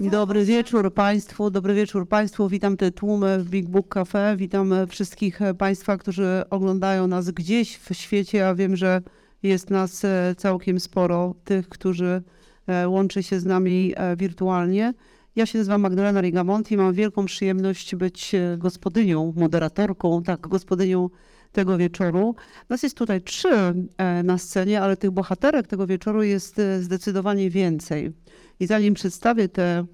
Dobry 0.00 0.44
wieczór 0.44 0.94
Państwu, 0.94 1.50
dobry 1.50 1.74
wieczór 1.74 2.08
Państwu. 2.08 2.48
Witam 2.48 2.76
te 2.76 2.90
tłumy 2.90 3.38
w 3.38 3.50
Big 3.50 3.68
Book 3.68 3.88
Cafe. 3.88 4.34
Witam 4.36 4.74
wszystkich 4.88 5.40
Państwa, 5.58 5.96
którzy 5.96 6.42
oglądają 6.50 7.06
nas 7.06 7.30
gdzieś 7.30 7.76
w 7.76 7.94
świecie. 7.94 8.38
Ja 8.38 8.54
wiem, 8.54 8.76
że 8.76 9.02
jest 9.42 9.70
nas 9.70 10.02
całkiem 10.36 10.80
sporo, 10.80 11.34
tych, 11.44 11.68
którzy 11.68 12.22
łączy 12.86 13.22
się 13.22 13.40
z 13.40 13.44
nami 13.44 13.94
wirtualnie. 14.16 14.94
Ja 15.36 15.46
się 15.46 15.58
nazywam 15.58 15.80
Magdalena 15.80 16.20
Rigamonti 16.20 16.74
i 16.74 16.76
mam 16.76 16.92
wielką 16.92 17.24
przyjemność 17.24 17.94
być 17.94 18.32
gospodynią, 18.58 19.32
moderatorką, 19.36 20.22
tak, 20.22 20.40
gospodynią 20.40 21.08
tego 21.52 21.78
wieczoru. 21.78 22.34
Nas 22.68 22.82
jest 22.82 22.96
tutaj 22.96 23.22
trzy 23.22 23.74
na 24.24 24.38
scenie, 24.38 24.82
ale 24.82 24.96
tych 24.96 25.10
bohaterek 25.10 25.66
tego 25.66 25.86
wieczoru 25.86 26.22
jest 26.22 26.60
zdecydowanie 26.80 27.50
więcej. 27.50 28.12
I 28.62 28.66
zanim 28.66 28.94
przedstawię 28.94 29.48
te 29.48 29.84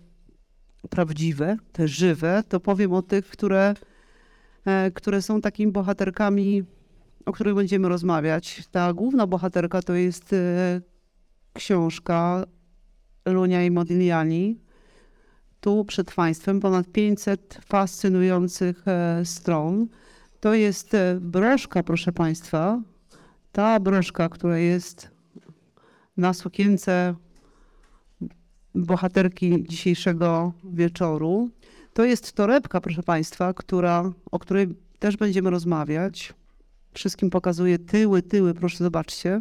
prawdziwe, 0.91 1.57
te 1.73 1.89
żywe, 1.89 2.43
to 2.49 2.61
powiem 2.61 2.93
o 2.93 3.03
tych, 3.03 3.29
które, 3.29 3.75
które 4.95 5.23
są 5.23 5.41
takimi 5.41 5.73
bohaterkami, 5.73 6.65
o 7.27 7.33
których 7.33 7.55
będziemy 7.55 7.89
rozmawiać. 7.89 8.63
Ta 8.71 8.93
główna 8.93 9.27
bohaterka 9.27 9.83
to 9.83 9.95
jest 9.95 10.35
książka 11.53 12.45
Lunia 13.27 13.65
i 13.65 13.71
Modigliani. 13.71 14.61
Tu 15.61 15.85
przed 15.85 16.15
Państwem 16.15 16.61
ponad 16.61 16.87
500 16.93 17.61
fascynujących 17.67 18.85
stron. 19.25 19.87
To 20.41 20.55
jest 20.55 20.97
broszka, 21.21 21.83
proszę 21.83 22.13
Państwa. 22.13 22.83
Ta 23.53 23.81
broszka, 23.81 24.29
która 24.29 24.59
jest 24.59 25.11
na 26.17 26.35
sukience 26.35 27.15
bohaterki 28.79 29.65
dzisiejszego 29.69 30.53
wieczoru. 30.65 31.51
To 31.93 32.05
jest 32.05 32.33
torebka, 32.33 32.81
proszę 32.81 33.03
Państwa, 33.03 33.55
która, 33.55 34.13
o 34.31 34.39
której 34.39 34.69
też 34.99 35.17
będziemy 35.17 35.51
rozmawiać. 35.51 36.35
Wszystkim 36.93 37.31
pokazuję 37.31 37.79
tyły, 37.79 38.23
tyły, 38.23 38.55
proszę 38.55 38.79
zobaczcie. 38.79 39.41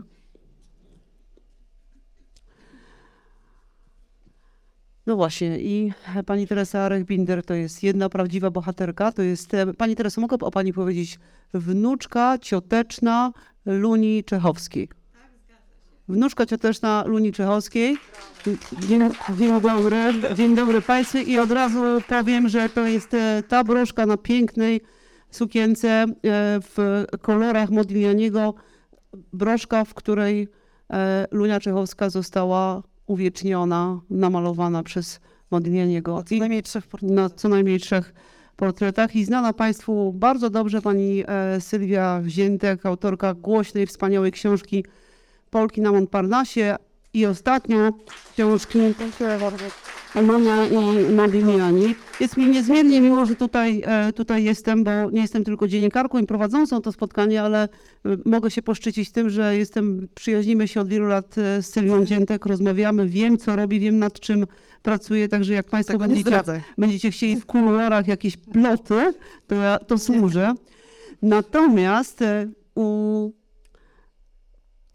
No 5.06 5.16
właśnie 5.16 5.60
i 5.60 5.94
pani 6.26 6.48
Teresa 6.48 6.90
Rechbinder 6.90 7.46
to 7.46 7.54
jest 7.54 7.84
jedna 7.84 8.10
prawdziwa 8.10 8.52
bohaterka. 8.52 9.12
To 9.12 9.22
jest, 9.22 9.52
pani 9.78 9.96
Tereso, 9.96 10.22
mogę 10.22 10.38
o 10.40 10.52
pani 10.52 10.74
powiedzieć, 10.74 11.20
wnuczka 11.54 12.38
cioteczna 12.38 13.32
Luni 13.66 14.24
Czechowskiej. 14.24 14.90
Wnuczka 16.10 16.46
cioteczna 16.46 17.04
Luni 17.08 17.32
Czechowskiej. 17.32 17.98
Dzień, 18.88 19.10
dzień 19.38 19.62
dobry, 19.62 19.98
dzień 20.36 20.56
dobry 20.56 20.82
Państwu 20.82 21.18
i 21.18 21.40
od 21.40 21.52
razu 21.52 21.80
powiem, 22.10 22.50
że 22.50 22.70
to 22.70 22.88
jest 22.88 23.12
ta 23.48 23.64
broszka 23.64 24.06
na 24.06 24.18
pięknej 24.18 24.82
sukience 25.32 26.06
w 26.64 27.06
kolorach 27.22 27.70
Modiglianiego. 27.70 28.54
Broszka, 29.34 29.86
w 29.86 29.94
której 29.94 30.48
Lunia 31.32 31.60
Czechowska 31.60 32.10
została 32.10 32.84
uwieczniona, 33.06 34.02
namalowana 34.10 34.84
przez 34.84 35.20
Modiglianiego. 35.52 36.24
Co 36.24 36.36
najmniej 36.36 36.64
trzech 36.64 36.84
Na 37.02 37.30
co 37.30 37.50
najmniej 37.50 37.80
trzech 37.80 38.14
portretach 38.56 39.16
i 39.16 39.26
znana 39.26 39.54
Państwu 39.54 40.14
bardzo 40.14 40.50
dobrze 40.50 40.82
pani 40.82 41.24
Sylwia 41.60 42.20
Wziętek, 42.24 42.86
autorka 42.86 43.34
głośnej, 43.34 43.88
wspaniałej 43.88 44.32
książki 44.32 44.86
Polki 45.50 45.82
na 45.82 45.92
Montparnasse 45.92 46.76
i 47.14 47.26
ostatnia 47.26 47.92
książki 48.34 48.80
Monia 50.16 50.66
i 50.66 51.14
Modigliani. 51.14 51.96
Jest 52.20 52.38
mi 52.38 52.46
niezmiernie 52.46 53.02
miło, 53.02 53.26
że 53.26 53.36
tutaj, 53.36 53.84
tutaj 54.16 54.44
jestem, 54.44 54.84
bo 54.84 54.92
nie 55.12 55.22
jestem 55.22 55.44
tylko 55.44 55.68
dziennikarką 55.68 56.20
i 56.20 56.26
prowadzącą 56.26 56.82
to 56.82 56.92
spotkanie, 56.92 57.42
ale 57.42 57.70
mogę 58.26 58.52
się 58.52 58.62
poszczycić 58.62 59.12
tym, 59.12 59.30
że 59.30 59.58
jestem, 59.58 60.08
przyjaźnimy 60.16 60.68
się 60.68 60.82
od 60.82 60.88
wielu 60.88 61.08
lat 61.08 61.36
z 61.36 61.66
Sylwią 61.66 62.06
Dziętek, 62.06 62.46
rozmawiamy, 62.46 63.08
wiem 63.08 63.38
co 63.38 63.56
robi, 63.56 63.80
wiem 63.80 64.00
nad 64.00 64.20
czym 64.20 64.46
pracuje, 64.84 65.28
także 65.28 65.54
jak 65.54 65.70
Państwo 65.70 65.98
będziecie, 65.98 66.42
będziecie 66.78 67.12
chcieli 67.12 67.36
w 67.36 67.46
kuluarach 67.46 68.08
jakieś 68.08 68.38
ploty, 68.38 69.14
to 69.48 69.56
ja 69.56 69.80
to 69.80 69.98
służę. 69.98 70.54
Natomiast 71.22 72.24
u 72.76 73.32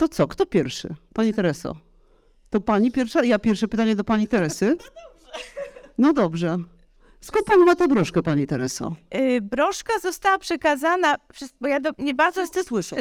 to 0.03 0.09
co? 0.09 0.29
Kto 0.29 0.47
pierwszy? 0.47 0.95
Pani 1.15 1.35
Tereso. 1.35 1.77
To 2.51 2.61
pani 2.61 2.93
pierwsza? 2.93 3.25
Ja 3.25 3.39
pierwsze 3.39 3.69
pytanie 3.69 3.97
do 3.97 4.05
pani 4.05 4.29
Teresy. 4.29 4.77
No 5.99 6.13
dobrze. 6.13 6.59
Skąd 7.21 7.47
pani 7.47 7.65
ma 7.65 7.77
tę 7.77 7.89
broszkę, 7.89 8.23
pani 8.23 8.47
Tereso? 8.47 8.97
Yy, 9.15 9.41
broszka 9.41 9.99
została 9.99 10.39
przekazana, 10.39 11.17
przez, 11.33 11.55
bo 11.61 11.69
ja 11.69 11.81
do, 11.81 11.91
nie 11.99 12.15
bardzo. 12.15 12.41
Wszyscy 12.41 12.65
słyszą. 12.65 12.97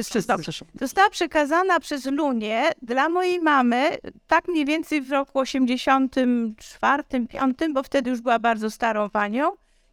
Została 0.81 1.09
przekazana 1.09 1.79
przez 1.79 2.05
Lunię 2.05 2.69
dla 2.81 3.09
mojej 3.09 3.39
mamy, 3.39 3.97
tak 4.27 4.47
mniej 4.47 4.65
więcej 4.65 5.01
w 5.01 5.11
roku 5.11 5.39
84, 5.39 7.03
5, 7.29 7.57
bo 7.73 7.83
wtedy 7.83 8.09
już 8.09 8.21
była 8.21 8.39
bardzo 8.39 8.71
starą 8.71 9.09
panią 9.09 9.51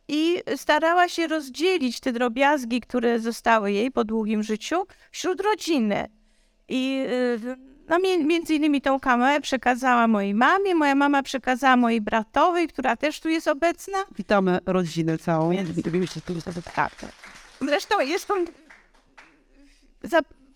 i 0.09 0.43
starała 0.57 1.09
się 1.09 1.27
rozdzielić 1.27 2.01
te 2.01 2.13
drobiazgi, 2.13 2.81
które 2.81 3.21
zostały 3.21 3.73
jej 3.73 3.91
po 3.91 4.05
długim 4.05 4.43
życiu 4.43 4.87
wśród 5.11 5.41
rodziny. 5.41 6.18
I 6.69 7.07
no, 7.89 7.99
między 8.25 8.55
innymi 8.55 8.81
tą 8.81 9.01
kamerę 9.01 9.41
przekazała 9.41 10.09
mojej 10.09 10.35
mamie, 10.35 10.75
moja 10.75 10.95
mama 10.95 11.23
przekazała 11.23 11.77
mojej 11.77 12.01
bratowej, 12.01 12.69
która 12.69 12.97
też 12.97 13.21
tu 13.21 13.29
jest 13.29 13.49
obecna. 13.49 13.99
Witamy 14.17 14.59
rodzinę 14.67 15.19
całą. 15.19 15.53
Zresztą 17.61 18.01
jest. 18.01 18.29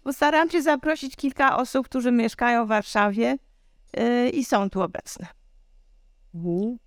Postaram 0.02 0.50
się 0.50 0.62
zaprosić 0.62 1.16
kilka 1.16 1.56
osób, 1.56 1.88
którzy 1.88 2.12
mieszkają 2.12 2.64
w 2.64 2.68
Warszawie 2.68 3.36
yy, 3.96 4.30
i 4.30 4.44
są 4.44 4.70
tu 4.70 4.82
obecne. 4.82 5.26
Mhm. 6.34 6.78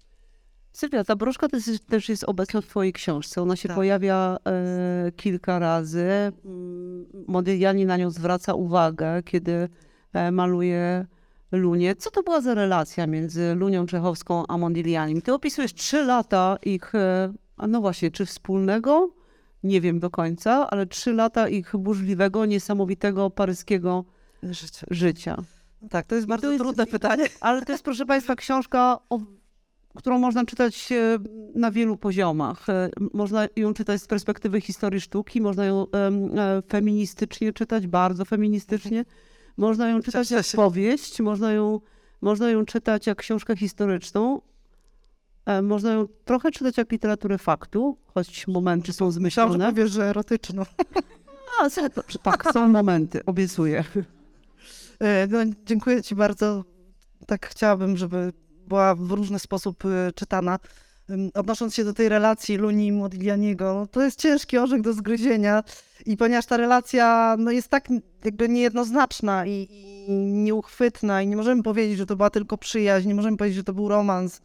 Sylwia, 0.75 1.03
ta 1.03 1.15
broszka 1.15 1.47
też, 1.47 1.63
też 1.89 2.09
jest 2.09 2.23
obecna 2.23 2.61
w 2.61 2.65
twojej 2.65 2.93
książce. 2.93 3.41
Ona 3.41 3.55
się 3.55 3.67
tak. 3.67 3.77
pojawia 3.77 4.37
e, 4.47 5.11
kilka 5.11 5.59
razy. 5.59 6.07
Modigliani 7.27 7.85
na 7.85 7.97
nią 7.97 8.09
zwraca 8.09 8.53
uwagę, 8.53 9.23
kiedy 9.23 9.69
e, 10.13 10.31
maluje 10.31 11.05
Lunię. 11.51 11.95
Co 11.95 12.11
to 12.11 12.23
była 12.23 12.41
za 12.41 12.53
relacja 12.53 13.07
między 13.07 13.55
Lunią 13.55 13.85
Czechowską 13.85 14.43
a 14.47 14.57
Modiglianim? 14.57 15.21
Ty 15.21 15.33
opisujesz 15.33 15.73
trzy 15.73 16.03
lata 16.03 16.57
ich, 16.65 16.95
e, 16.95 17.33
a 17.57 17.67
no 17.67 17.81
właśnie, 17.81 18.11
czy 18.11 18.25
wspólnego? 18.25 19.09
Nie 19.63 19.81
wiem 19.81 19.99
do 19.99 20.09
końca, 20.09 20.69
ale 20.69 20.85
trzy 20.85 21.13
lata 21.13 21.49
ich 21.49 21.77
burzliwego, 21.77 22.45
niesamowitego 22.45 23.29
paryskiego 23.29 24.05
życia. 24.43 24.87
życia. 24.91 25.37
Tak, 25.89 26.05
to 26.05 26.15
jest 26.15 26.27
bardzo 26.27 26.47
to 26.47 26.51
jest, 26.51 26.63
trudne 26.63 26.85
pytanie. 26.85 27.25
Ale 27.41 27.65
to 27.65 27.71
jest, 27.71 27.83
proszę 27.83 28.05
Państwa, 28.05 28.35
książka 28.35 28.99
o 29.09 29.19
którą 29.95 30.19
można 30.19 30.45
czytać 30.45 30.89
na 31.55 31.71
wielu 31.71 31.97
poziomach. 31.97 32.65
Można 33.13 33.47
ją 33.55 33.73
czytać 33.73 34.01
z 34.01 34.07
perspektywy 34.07 34.61
historii 34.61 35.01
sztuki, 35.01 35.41
można 35.41 35.65
ją 35.65 35.85
feministycznie 36.69 37.53
czytać, 37.53 37.87
bardzo 37.87 38.25
feministycznie. 38.25 39.05
Można 39.57 39.89
ją 39.89 40.01
czytać 40.01 40.31
jak 40.31 40.45
powieść, 40.55 41.21
można 41.21 41.51
ją, 41.51 41.79
można 42.21 42.49
ją 42.49 42.65
czytać 42.65 43.07
jak 43.07 43.17
książkę 43.17 43.55
historyczną. 43.55 44.41
Można 45.63 45.93
ją 45.93 46.07
trochę 46.25 46.51
czytać 46.51 46.77
jak 46.77 46.91
literaturę 46.91 47.37
faktu, 47.37 47.97
choć 48.05 48.47
momenty 48.47 48.93
są 48.93 49.11
zmyślone. 49.11 49.49
Myślałam, 49.49 49.61
że 49.61 49.75
powiesz, 49.75 49.91
że 49.91 50.09
erotyczną. 50.09 50.63
A, 51.61 51.69
tak, 52.23 52.53
są 52.53 52.67
momenty, 52.67 53.25
obiecuję. 53.25 53.83
No, 55.29 55.39
dziękuję 55.65 56.03
Ci 56.03 56.15
bardzo. 56.15 56.63
Tak 57.27 57.47
chciałabym, 57.47 57.97
żeby 57.97 58.33
była 58.67 58.95
w 58.95 59.11
różny 59.11 59.39
sposób 59.39 59.85
y, 59.85 60.11
czytana. 60.15 60.59
Odnosząc 61.33 61.75
się 61.75 61.83
do 61.83 61.93
tej 61.93 62.09
relacji 62.09 62.57
Luni 62.57 62.87
i 62.87 62.91
Modiglianiego, 62.91 63.87
to 63.91 64.01
jest 64.01 64.21
ciężki 64.21 64.57
orzech 64.57 64.81
do 64.81 64.93
zgryzienia 64.93 65.63
i 66.05 66.17
ponieważ 66.17 66.45
ta 66.45 66.57
relacja 66.57 67.35
no, 67.39 67.51
jest 67.51 67.67
tak 67.67 67.87
jakby 68.25 68.49
niejednoznaczna 68.49 69.45
i, 69.45 69.67
i 69.71 70.11
nieuchwytna 70.19 71.21
i 71.21 71.27
nie 71.27 71.35
możemy 71.35 71.63
powiedzieć, 71.63 71.97
że 71.97 72.05
to 72.05 72.15
była 72.15 72.29
tylko 72.29 72.57
przyjaźń, 72.57 73.07
nie 73.07 73.15
możemy 73.15 73.37
powiedzieć, 73.37 73.57
że 73.57 73.63
to 73.63 73.73
był 73.73 73.89
romans, 73.89 74.41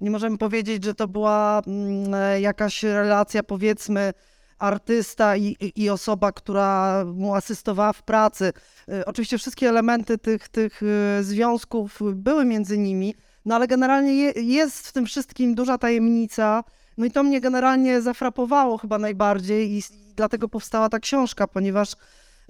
Nie 0.00 0.10
możemy 0.10 0.38
powiedzieć, 0.38 0.84
że 0.84 0.94
to 0.94 1.08
była 1.08 1.62
mm, 1.66 2.14
e, 2.14 2.40
jakaś 2.40 2.82
relacja, 2.82 3.42
powiedzmy, 3.42 4.12
artysta 4.58 5.36
i, 5.36 5.56
i 5.76 5.90
osoba, 5.90 6.32
która 6.32 7.04
mu 7.04 7.34
asystowała 7.34 7.92
w 7.92 8.02
pracy. 8.02 8.52
E, 8.88 9.04
oczywiście 9.06 9.38
wszystkie 9.38 9.68
elementy 9.68 10.18
tych, 10.18 10.48
tych 10.48 10.82
e, 10.82 11.22
związków 11.22 12.00
były 12.14 12.44
między 12.44 12.78
nimi, 12.78 13.14
no 13.44 13.54
ale 13.54 13.66
generalnie 13.66 14.14
je, 14.14 14.32
jest 14.36 14.88
w 14.88 14.92
tym 14.92 15.06
wszystkim 15.06 15.54
duża 15.54 15.78
tajemnica. 15.78 16.64
No 16.96 17.06
i 17.06 17.10
to 17.10 17.22
mnie 17.22 17.40
generalnie 17.40 18.02
zafrapowało 18.02 18.78
chyba 18.78 18.98
najbardziej 18.98 19.72
i, 19.72 19.82
dlatego 20.16 20.48
powstała 20.48 20.88
ta 20.88 20.98
książka, 20.98 21.46
ponieważ 21.46 21.92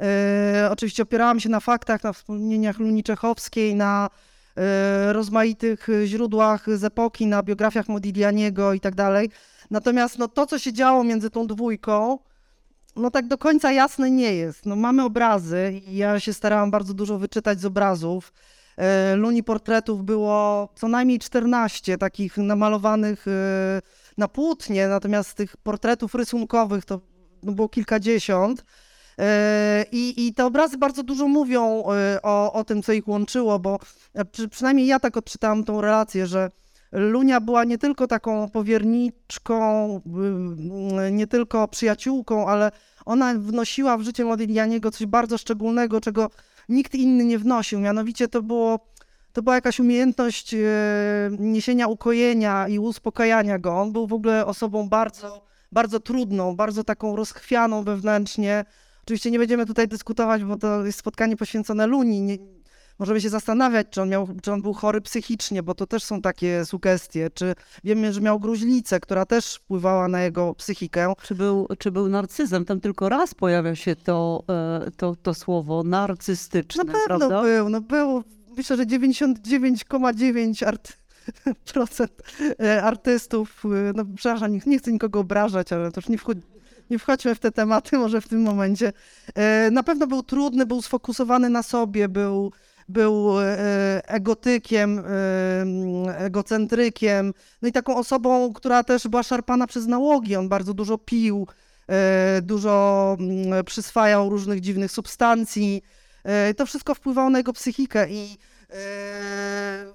e, 0.01 0.69
oczywiście 0.71 1.03
opierałam 1.03 1.41
się 1.41 1.49
na 1.49 1.61
faktach, 1.61 2.03
na 2.03 2.13
wspomnieniach 2.13 2.79
Luni 2.79 3.03
Czechowskiej, 3.03 3.75
na 3.75 4.11
e, 4.57 5.13
rozmaitych 5.13 5.89
źródłach 6.05 6.67
z 6.77 6.85
epoki, 6.85 7.27
na 7.27 7.43
biografiach 7.43 7.89
Modiglianiego 7.89 8.73
i 8.73 8.81
tak 8.81 8.95
dalej. 8.95 9.31
Natomiast 9.71 10.19
no, 10.19 10.29
to, 10.29 10.47
co 10.47 10.59
się 10.59 10.73
działo 10.73 11.05
między 11.05 11.31
tą 11.31 11.47
dwójką, 11.47 12.19
no 12.97 13.11
tak 13.11 13.29
do 13.29 13.39
końca 13.39 13.73
jasne 13.73 14.11
nie 14.11 14.35
jest. 14.35 14.67
No, 14.67 14.77
mamy 14.77 15.05
obrazy 15.05 15.81
i 15.87 15.97
ja 15.97 16.21
się 16.21 16.33
starałam 16.33 16.71
bardzo 16.71 16.95
dużo 16.95 17.19
wyczytać 17.19 17.61
z 17.61 17.65
obrazów. 17.65 18.33
E, 18.77 19.17
Luni 19.17 19.43
portretów 19.43 20.05
było 20.05 20.69
co 20.75 20.89
najmniej 20.89 21.19
14 21.19 21.99
takich 21.99 22.37
namalowanych 22.37 23.29
e, 23.29 23.31
na 24.19 24.29
płótnie, 24.29 24.89
natomiast 24.89 25.35
tych 25.35 25.57
portretów 25.57 26.15
rysunkowych 26.15 26.85
to 26.85 27.01
no, 27.43 27.53
było 27.53 27.69
kilkadziesiąt. 27.69 28.65
E, 29.19 29.85
I, 29.93 30.27
I 30.27 30.35
te 30.35 30.47
obrazy 30.47 30.79
bardzo 30.79 31.03
dużo 31.03 31.29
mówią 31.29 31.85
o, 32.23 32.53
o 32.53 32.65
tym, 32.65 32.83
co 32.83 32.93
ich 32.93 33.09
łączyło, 33.09 33.59
bo 33.59 33.79
przy, 34.33 34.49
przynajmniej 34.49 34.87
ja 34.87 35.01
tak 35.01 35.17
odczytałam 35.17 35.65
tą 35.65 35.81
relację, 35.81 36.27
że 36.27 36.51
Lunia 36.93 37.41
była 37.41 37.65
nie 37.65 37.79
tylko 37.79 38.07
taką 38.07 38.49
powierniczką, 38.49 40.01
nie 41.13 41.27
tylko 41.27 41.69
przyjaciółką, 41.69 42.49
ale 42.49 42.71
ona 43.05 43.35
wnosiła 43.35 43.97
w 43.97 44.03
życie 44.03 44.25
Modiglianiego 44.25 44.91
coś 44.91 45.07
bardzo 45.07 45.39
szczególnego, 45.39 46.01
czego 46.01 46.31
nikt 46.69 46.95
inny 46.95 47.25
nie 47.25 47.39
wnosił. 47.39 47.81
Mianowicie 47.81 48.29
to 48.29 48.43
było 48.43 48.95
to 49.35 49.43
była 49.43 49.55
jakaś 49.55 49.81
umiejętność 49.81 50.55
e, 50.55 50.59
niesienia 51.39 51.87
ukojenia 51.87 52.69
i 52.69 52.79
uspokajania 52.79 53.59
go. 53.59 53.81
On 53.81 53.93
był 53.93 54.07
w 54.07 54.13
ogóle 54.13 54.47
osobą 54.47 54.89
bardzo, 54.89 55.45
bardzo 55.73 56.01
trudną, 56.01 56.57
bardzo 56.57 56.85
taką 56.85 57.17
rozchwianą 57.17 57.85
wewnętrznie. 57.85 58.65
Oczywiście 59.03 59.31
nie 59.31 59.39
będziemy 59.39 59.67
tutaj 59.67 59.89
dyskutować, 59.89 60.45
bo 60.45 60.57
to 60.57 60.87
jest 60.87 60.99
spotkanie 60.99 61.37
poświęcone 61.37 61.87
Luni. 61.87 62.23
Nie, 62.23 62.39
możemy 62.99 63.21
się 63.21 63.29
zastanawiać, 63.29 63.87
czy 63.91 64.03
on, 64.03 64.09
miał, 64.09 64.29
czy 64.43 64.53
on 64.53 64.63
był 64.63 64.73
chory 64.73 65.01
psychicznie, 65.01 65.63
bo 65.63 65.75
to 65.75 65.87
też 65.87 66.05
są 66.05 66.23
takie 66.23 66.65
sugestie. 66.65 67.31
Czy 67.35 67.55
wiemy, 67.85 68.13
że 68.13 68.21
miał 68.21 68.41
gruźlicę, 68.41 69.01
która 69.01 69.27
też 69.27 69.55
wpływała 69.55 70.09
na 70.09 70.23
jego 70.23 70.55
psychikę. 70.55 71.13
Czy 71.23 71.35
był, 71.35 71.69
czy 71.79 71.91
był 71.91 72.09
narcyzem? 72.09 72.65
Tam 72.65 72.81
tylko 72.81 73.09
raz 73.09 73.35
pojawia 73.35 73.75
się 73.75 73.97
to, 73.97 74.45
e, 74.87 74.91
to, 74.97 75.17
to 75.23 75.35
słowo 75.35 75.83
narcystyczne, 75.83 76.85
Na 76.85 76.93
pewno 76.93 77.19
prawda? 77.19 77.43
był, 77.43 77.69
no 77.69 77.81
był. 77.81 78.25
Myślę, 78.57 78.77
że 78.77 78.87
99,9 78.87 80.67
art 80.67 80.93
procent 81.73 82.13
e, 82.61 82.83
artystów, 82.83 83.65
e, 83.65 83.93
no 83.95 84.05
przepraszam, 84.17 84.53
nie, 84.53 84.61
nie 84.67 84.79
chcę 84.79 84.93
nikogo 84.93 85.21
obrażać, 85.21 85.73
ale 85.73 85.93
to 85.93 86.01
już 86.01 86.09
nie, 86.09 86.19
wchod, 86.19 86.39
nie 86.91 86.99
wchodźmy 86.99 87.35
w 87.35 87.39
te 87.39 87.53
tematy 87.53 87.99
może 88.05 88.21
w 88.21 88.29
tym 88.29 88.43
momencie. 88.43 88.93
Na 89.71 89.83
pewno 89.83 90.07
był 90.07 90.23
trudny, 90.23 90.67
był 90.67 90.83
sfokusowany 90.83 91.51
na 91.51 91.63
sobie, 91.63 92.09
był 92.09 92.53
był 92.89 93.41
e, 93.41 94.09
egotykiem, 94.09 94.99
e, 94.99 96.19
egocentrykiem, 96.19 97.35
no 97.63 97.69
i 97.69 97.73
taką 97.73 97.97
osobą, 97.97 98.53
która 98.53 98.85
też 98.85 99.09
była 99.09 99.23
szarpana 99.23 99.67
przez 99.67 99.87
nałogi. 99.87 100.37
On 100.37 100.49
bardzo 100.49 100.75
dużo 100.75 100.99
pił, 100.99 101.47
e, 101.89 102.43
dużo 102.43 103.17
mm, 103.21 103.65
przyswajał 103.65 104.31
różnych 104.31 104.61
dziwnych 104.61 104.91
substancji. 104.91 105.83
To 106.57 106.67
wszystko 106.67 106.95
wpływało 106.95 107.31
na 107.31 107.39
jego 107.39 107.53
psychikę 107.53 108.11
i 108.11 108.37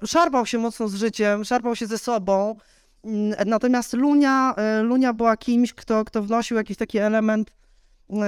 szarpał 0.06 0.46
się 0.46 0.58
mocno 0.58 0.88
z 0.88 0.96
życiem, 0.96 1.46
szarpał 1.46 1.76
się 1.76 1.88
ze 1.88 1.98
sobą. 1.98 2.56
Mm, 3.04 3.36
natomiast 3.46 3.94
Lunia, 3.94 4.56
Lunia 4.84 5.14
była 5.14 5.38
kimś, 5.38 5.74
kto, 5.74 6.06
kto 6.06 6.24
wnosił 6.24 6.58
jakiś 6.58 6.78
taki 6.78 6.98
element 6.98 7.52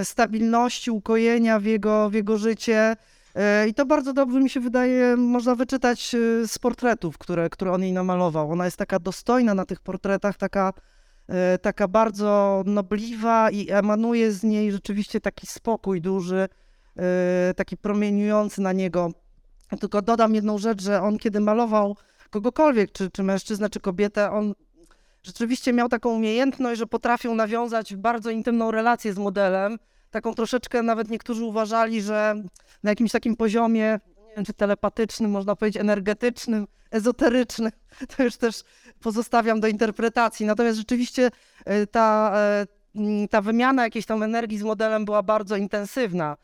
stabilności, 0.03 0.91
ukojenia 0.91 1.59
w 1.59 1.65
jego, 1.65 2.09
w 2.09 2.13
jego 2.13 2.37
życie. 2.37 2.95
E, 3.35 3.67
I 3.67 3.73
to 3.73 3.85
bardzo 3.85 4.13
dobrze 4.13 4.39
mi 4.39 4.49
się 4.49 4.59
wydaje, 4.59 5.17
można 5.17 5.55
wyczytać 5.55 6.15
e, 6.15 6.47
z 6.47 6.59
portretów, 6.59 7.17
które, 7.17 7.49
które 7.49 7.71
on 7.71 7.83
jej 7.83 7.93
namalował. 7.93 8.51
Ona 8.51 8.65
jest 8.65 8.77
taka 8.77 8.99
dostojna 8.99 9.53
na 9.53 9.65
tych 9.65 9.79
portretach, 9.79 10.37
taka, 10.37 10.73
e, 11.27 11.57
taka 11.57 11.87
bardzo 11.87 12.63
nobliwa 12.65 13.49
i 13.49 13.71
emanuje 13.71 14.31
z 14.31 14.43
niej 14.43 14.71
rzeczywiście 14.71 15.21
taki 15.21 15.47
spokój 15.47 16.01
duży, 16.01 16.47
taki 17.55 17.77
promieniujący 17.77 18.61
na 18.61 18.73
niego. 18.73 19.11
Tylko 19.79 20.01
dodam 20.01 20.35
jedną 20.35 20.57
rzecz, 20.57 20.81
że 20.81 21.01
on 21.01 21.17
kiedy 21.17 21.39
malował 21.39 21.97
kogokolwiek, 22.29 22.91
czy, 22.91 23.11
czy 23.11 23.23
mężczyznę, 23.23 23.69
czy 23.69 23.79
kobietę, 23.79 24.31
on 24.31 24.53
rzeczywiście 25.23 25.73
miał 25.73 25.89
taką 25.89 26.09
umiejętność, 26.09 26.79
że 26.79 26.87
potrafił 26.87 27.35
nawiązać 27.35 27.95
bardzo 27.95 28.29
intymną 28.29 28.71
relację 28.71 29.13
z 29.13 29.17
modelem, 29.17 29.77
taką 30.11 30.33
troszeczkę 30.33 30.83
nawet 30.83 31.09
niektórzy 31.09 31.43
uważali, 31.43 32.01
że 32.01 32.35
na 32.83 32.89
jakimś 32.89 33.11
takim 33.11 33.35
poziomie, 33.35 33.99
nie 34.27 34.35
wiem 34.35 34.45
czy 34.45 34.53
telepatycznym, 34.53 35.31
można 35.31 35.55
powiedzieć 35.55 35.81
energetycznym, 35.81 36.67
ezoterycznym, 36.91 37.71
to 38.17 38.23
już 38.23 38.37
też 38.37 38.63
pozostawiam 38.99 39.59
do 39.59 39.67
interpretacji. 39.67 40.45
Natomiast 40.45 40.77
rzeczywiście 40.77 41.31
e, 41.65 41.87
ta, 41.87 42.33
e, 42.95 43.27
ta 43.27 43.41
wymiana 43.41 43.83
jakiejś 43.83 44.05
tam 44.05 44.23
energii 44.23 44.57
z 44.57 44.63
modelem 44.63 45.05
była 45.05 45.23
bardzo 45.23 45.55
intensywna. 45.55 46.37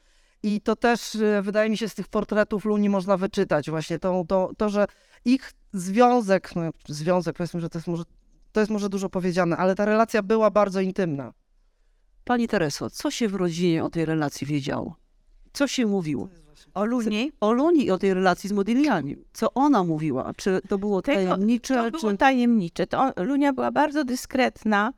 I 0.43 0.61
to 0.61 0.75
też 0.75 1.15
e, 1.15 1.41
wydaje 1.41 1.69
mi 1.69 1.77
się 1.77 1.89
z 1.89 1.95
tych 1.95 2.07
portretów 2.07 2.65
Luni 2.65 2.89
można 2.89 3.17
wyczytać 3.17 3.69
właśnie 3.69 3.99
to, 3.99 4.23
to, 4.27 4.51
to 4.57 4.69
że 4.69 4.85
ich 5.25 5.51
związek, 5.73 6.55
no 6.55 6.61
związek 6.87 7.35
powiedzmy, 7.37 7.61
że 7.61 7.69
to 7.69 7.77
jest 7.77 7.87
może 7.87 8.03
to 8.51 8.59
jest 8.59 8.71
może 8.71 8.89
dużo 8.89 9.09
powiedziane, 9.09 9.57
ale 9.57 9.75
ta 9.75 9.85
relacja 9.85 10.23
była 10.23 10.51
bardzo 10.51 10.81
intymna. 10.81 11.33
Pani 12.27 12.47
Tereso, 12.47 12.89
co 12.89 13.11
się 13.11 13.27
w 13.27 13.35
rodzinie 13.35 13.83
o 13.83 13.89
tej 13.89 14.05
relacji 14.05 14.47
wiedziało? 14.47 14.95
Co 15.53 15.67
się 15.67 15.85
mówiło? 15.85 16.29
O 16.73 16.85
Luni? 16.85 17.31
O 17.39 17.51
Luni 17.51 17.85
i 17.85 17.91
o 17.91 17.97
tej 17.97 18.13
relacji 18.13 18.49
z 18.49 18.53
Modigliani. 18.53 19.15
Co 19.33 19.53
ona 19.53 19.83
mówiła? 19.83 20.33
Czy 20.37 20.61
to 20.69 20.77
było 20.77 21.01
Tego- 21.01 21.17
tajemnicze? 21.17 21.75
To 21.75 21.91
czy... 21.91 21.91
było 21.91 22.17
tajemnicze. 22.17 22.87
To 22.87 23.11
Lunia 23.17 23.53
była 23.53 23.71
bardzo 23.71 24.03
dyskretna 24.03 24.93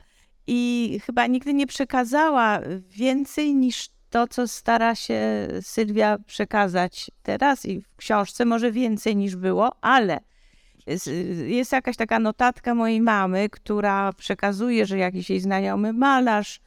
i 0.47 0.99
chyba 1.05 1.27
nigdy 1.27 1.53
nie 1.53 1.67
przekazała 1.67 2.59
więcej 2.89 3.55
niż 3.55 3.89
to, 4.09 4.27
co 4.27 4.47
stara 4.47 4.95
się 4.95 5.47
Sylwia 5.61 6.17
przekazać 6.25 7.11
teraz 7.23 7.65
i 7.65 7.81
w 7.81 7.95
książce, 7.95 8.45
może 8.45 8.71
więcej 8.71 9.15
niż 9.15 9.35
było, 9.35 9.71
ale 9.81 10.19
jest, 11.47 11.71
jakaś 11.71 11.95
taka 11.97 12.19
notatka 12.19 12.75
mojej 12.75 13.01
mamy, 13.01 13.49
która 13.49 14.13
przekazuje, 14.13 14.85
że 14.85 14.97
jakiś 14.97 15.29
jej 15.29 15.39
znajomy 15.39 15.93
malarz 15.93 16.61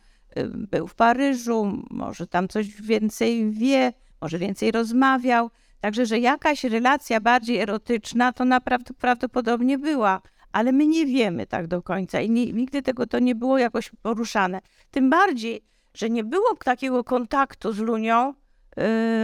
był 0.54 0.86
w 0.88 0.94
Paryżu, 0.94 1.84
może 1.90 2.26
tam 2.26 2.48
coś 2.48 2.68
więcej 2.82 3.50
wie, 3.50 3.92
może 4.20 4.38
więcej 4.38 4.70
rozmawiał. 4.70 5.50
Także, 5.80 6.06
że 6.06 6.18
jakaś 6.18 6.64
relacja 6.64 7.20
bardziej 7.20 7.58
erotyczna 7.58 8.32
to 8.32 8.44
naprawdę 8.44 8.94
prawdopodobnie 8.94 9.78
była, 9.78 10.20
ale 10.52 10.72
my 10.72 10.86
nie 10.86 11.06
wiemy 11.06 11.46
tak 11.46 11.66
do 11.66 11.82
końca 11.82 12.20
i 12.20 12.30
nie, 12.30 12.52
nigdy 12.52 12.82
tego 12.82 13.06
to 13.06 13.18
nie 13.18 13.34
było 13.34 13.58
jakoś 13.58 13.90
poruszane. 14.02 14.60
Tym 14.90 15.10
bardziej, 15.10 15.64
że 15.94 16.10
nie 16.10 16.24
było 16.24 16.54
takiego 16.64 17.04
kontaktu 17.04 17.72
z 17.72 17.78
Lunią 17.78 18.34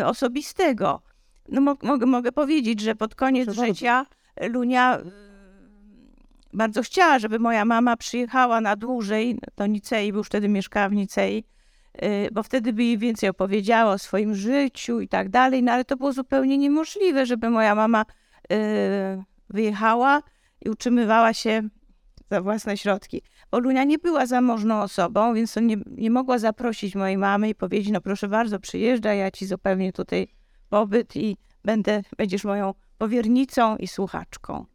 y, 0.00 0.06
osobistego. 0.06 1.02
No, 1.48 1.60
mo- 1.60 1.76
mogę, 1.82 2.06
mogę 2.06 2.32
powiedzieć, 2.32 2.80
że 2.80 2.94
pod 2.94 3.14
koniec 3.14 3.44
Proszę 3.44 3.60
bardzo. 3.60 3.74
życia 3.74 4.06
Lunia 4.48 4.98
y, 4.98 5.27
bardzo 6.52 6.82
chciała, 6.82 7.18
żeby 7.18 7.38
moja 7.38 7.64
mama 7.64 7.96
przyjechała 7.96 8.60
na 8.60 8.76
dłużej 8.76 9.38
do 9.56 9.66
Nicei, 9.66 10.12
bo 10.12 10.18
już 10.18 10.26
wtedy 10.26 10.48
mieszkała 10.48 10.88
w 10.88 10.92
Nicei, 10.92 11.44
y, 12.02 12.28
bo 12.32 12.42
wtedy 12.42 12.72
by 12.72 12.84
jej 12.84 12.98
więcej 12.98 13.28
opowiedziała 13.28 13.92
o 13.92 13.98
swoim 13.98 14.34
życiu 14.34 15.00
i 15.00 15.08
tak 15.08 15.28
dalej, 15.28 15.62
no 15.62 15.72
ale 15.72 15.84
to 15.84 15.96
było 15.96 16.12
zupełnie 16.12 16.58
niemożliwe, 16.58 17.26
żeby 17.26 17.50
moja 17.50 17.74
mama 17.74 18.04
y, 18.52 18.56
wyjechała 19.50 20.22
i 20.64 20.70
utrzymywała 20.70 21.34
się 21.34 21.62
za 22.30 22.42
własne 22.42 22.76
środki. 22.76 23.22
Bo 23.50 23.58
Lunia 23.58 23.84
nie 23.84 23.98
była 23.98 24.26
zamożną 24.26 24.82
osobą, 24.82 25.34
więc 25.34 25.56
nie, 25.56 25.76
nie 25.86 26.10
mogła 26.10 26.38
zaprosić 26.38 26.94
mojej 26.94 27.18
mamy 27.18 27.48
i 27.48 27.54
powiedzieć, 27.54 27.90
no 27.92 28.00
proszę 28.00 28.28
bardzo, 28.28 28.58
przyjeżdżaj, 28.58 29.18
ja 29.18 29.30
ci 29.30 29.46
zapewnię 29.46 29.92
tutaj 29.92 30.28
pobyt 30.68 31.16
i 31.16 31.36
będę, 31.64 32.02
będziesz 32.16 32.44
moją 32.44 32.74
powiernicą 32.98 33.76
i 33.76 33.86
słuchaczką. 33.86 34.66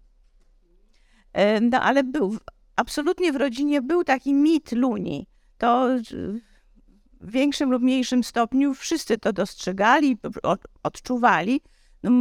E, 1.34 1.62
No 1.62 1.82
ale 1.82 2.04
był, 2.04 2.38
absolutnie 2.76 3.34
w 3.34 3.36
rodzinie 3.36 3.82
był 3.82 4.04
taki 4.04 4.34
mit 4.34 4.72
Luni. 4.72 5.28
To 5.58 5.88
w 7.22 7.32
większym 7.32 7.72
lub 7.72 7.84
mniejszym 7.84 8.24
stopniu 8.24 8.74
wszyscy 8.74 9.18
to 9.18 9.34
dostrzegali, 9.34 10.18
od- 10.44 10.68
odczuwali. 10.84 11.62
No, 12.04 12.12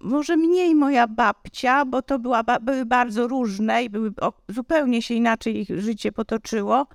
może 0.00 0.36
mniej 0.36 0.74
moja 0.74 1.06
babcia, 1.06 1.84
bo 1.84 2.02
to 2.02 2.18
była, 2.18 2.42
były 2.60 2.86
bardzo 2.86 3.28
różne 3.28 3.84
i 3.84 3.90
były, 3.90 4.12
zupełnie 4.48 5.02
się 5.02 5.14
inaczej 5.14 5.56
ich 5.60 5.80
życie 5.80 6.12
potoczyło. 6.12 6.86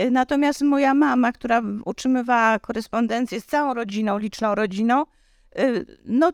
Y, 0.00 0.10
natomiast 0.10 0.62
moja 0.62 0.94
mama, 0.94 1.32
która 1.32 1.62
utrzymywała 1.84 2.58
korespondencję 2.58 3.40
z 3.40 3.46
całą 3.46 3.74
rodziną, 3.74 4.18
liczną 4.18 4.54
rodziną, 4.54 5.04
y, 5.58 5.98
no 6.04 6.32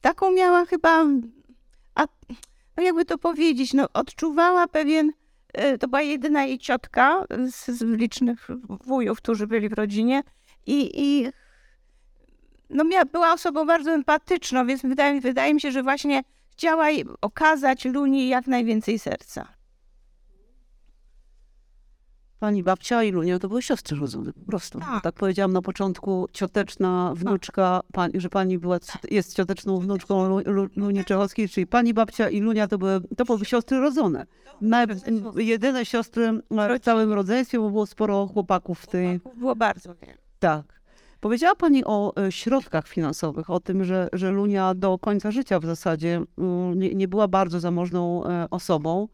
taką 0.00 0.32
miała 0.32 0.64
chyba, 0.64 1.04
a, 1.94 2.04
no 2.76 2.82
jakby 2.82 3.04
to 3.04 3.18
powiedzieć, 3.18 3.74
no 3.74 3.86
odczuwała 3.92 4.68
pewien, 4.68 5.12
y, 5.74 5.78
to 5.78 5.88
była 5.88 6.02
jedyna 6.02 6.44
jej 6.44 6.58
ciotka 6.58 7.24
z, 7.50 7.66
z 7.66 7.82
licznych 7.82 8.48
wujów, 8.84 9.18
którzy 9.18 9.46
byli 9.46 9.68
w 9.68 9.72
rodzinie 9.72 10.22
i, 10.66 10.90
i 10.94 11.28
no 12.70 12.84
miała, 12.84 13.04
była 13.04 13.32
osobą 13.32 13.66
bardzo 13.66 13.90
empatyczną, 13.92 14.66
więc 14.66 14.82
wydaje, 14.82 15.20
wydaje 15.20 15.54
mi 15.54 15.60
się, 15.60 15.72
że 15.72 15.82
właśnie 15.82 16.22
chciała 16.50 16.86
okazać 17.20 17.84
Luni 17.84 18.28
jak 18.28 18.46
najwięcej 18.46 18.98
serca. 18.98 19.55
Pani 22.38 22.62
babcia 22.62 23.02
i 23.02 23.12
Lunia 23.12 23.38
to 23.38 23.48
były 23.48 23.62
siostry 23.62 23.98
rodzone, 23.98 24.32
po 24.32 24.46
prostu. 24.46 24.78
Tak, 24.78 25.02
tak 25.02 25.14
powiedziałam 25.14 25.52
na 25.52 25.62
początku, 25.62 26.28
cioteczna 26.32 27.06
tak. 27.08 27.18
wnuczka, 27.18 27.80
pani, 27.92 28.20
że 28.20 28.28
pani 28.28 28.58
była, 28.58 28.78
jest 29.10 29.36
cioteczną 29.36 29.78
wnuczką 29.78 30.40
Lunii 30.76 31.04
Czechowskiej, 31.04 31.48
czyli 31.48 31.66
pani 31.66 31.94
babcia 31.94 32.28
i 32.28 32.40
Lunia 32.40 32.68
to 32.68 32.78
były, 32.78 33.00
to 33.16 33.24
były 33.24 33.44
siostry 33.44 33.80
rodzone. 33.80 34.26
Na, 34.60 34.86
jedyne 35.36 35.84
siostry 35.86 36.40
w 36.50 36.80
całym 36.82 37.12
rodzeństwie, 37.12 37.58
bo 37.58 37.70
było 37.70 37.86
sporo 37.86 38.26
chłopaków 38.26 38.80
w 38.80 38.86
tej... 38.86 39.20
Było 39.36 39.56
bardzo 39.56 39.94
wiele. 39.94 40.18
Tak. 40.38 40.80
Powiedziała 41.20 41.54
Pani 41.54 41.84
o 41.84 42.12
e, 42.16 42.32
środkach 42.32 42.88
finansowych, 42.88 43.50
o 43.50 43.60
tym, 43.60 43.84
że, 43.84 44.08
że 44.12 44.30
Lunia 44.30 44.74
do 44.74 44.98
końca 44.98 45.30
życia 45.30 45.60
w 45.60 45.64
zasadzie 45.64 46.22
mm, 46.38 46.78
nie, 46.78 46.94
nie 46.94 47.08
była 47.08 47.28
bardzo 47.28 47.60
zamożną 47.60 48.24
e, 48.24 48.46
osobą. 48.50 49.08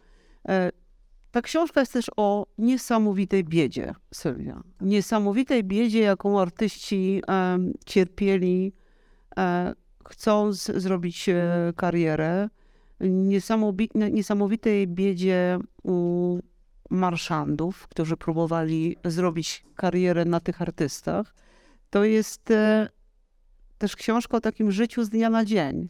Ta 1.33 1.43
książka 1.43 1.81
jest 1.81 1.93
też 1.93 2.11
o 2.17 2.47
niesamowitej 2.59 3.45
biedzie, 3.45 3.95
Sylwia. 4.15 4.63
Niesamowitej 4.81 5.65
biedzie, 5.65 6.01
jaką 6.01 6.41
artyści 6.41 7.23
e, 7.29 7.59
cierpieli, 7.87 8.73
e, 9.39 9.75
chcąc 10.09 10.65
zrobić 10.65 11.29
e, 11.29 11.73
karierę. 11.77 12.49
niesamowitej 14.11 14.89
biedzie 14.89 15.59
u 15.83 16.39
marszandów, 16.91 17.89
którzy 17.89 18.17
próbowali 18.17 18.97
zrobić 19.05 19.65
karierę 19.77 20.25
na 20.25 20.41
tych 20.41 20.63
artystach. 20.63 21.35
To 21.91 22.05
jest 22.05 22.51
e, 22.51 22.89
też 23.79 23.97
książka 23.97 24.37
o 24.37 24.41
takim 24.41 24.73
życiu 24.73 25.05
z 25.05 25.11
dnia 25.11 25.31
na 25.31 25.45
dzień. 25.45 25.89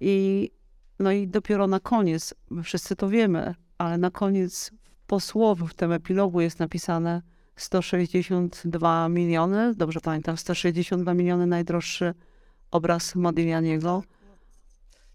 I, 0.00 0.50
no 0.98 1.12
i 1.12 1.28
dopiero 1.28 1.66
na 1.66 1.80
koniec, 1.80 2.34
wszyscy 2.62 2.96
to 2.96 3.08
wiemy, 3.08 3.54
ale 3.82 3.98
na 3.98 4.10
koniec 4.10 4.70
posłowu 5.06 5.66
w 5.66 5.74
tym 5.74 5.92
epilogu 5.92 6.40
jest 6.40 6.58
napisane 6.58 7.22
162 7.56 9.08
miliony, 9.08 9.74
dobrze 9.74 10.00
pamiętam, 10.00 10.36
162 10.36 11.14
miliony 11.14 11.46
najdroższy 11.46 12.14
obraz 12.70 13.14
Modiglianiego. 13.14 14.02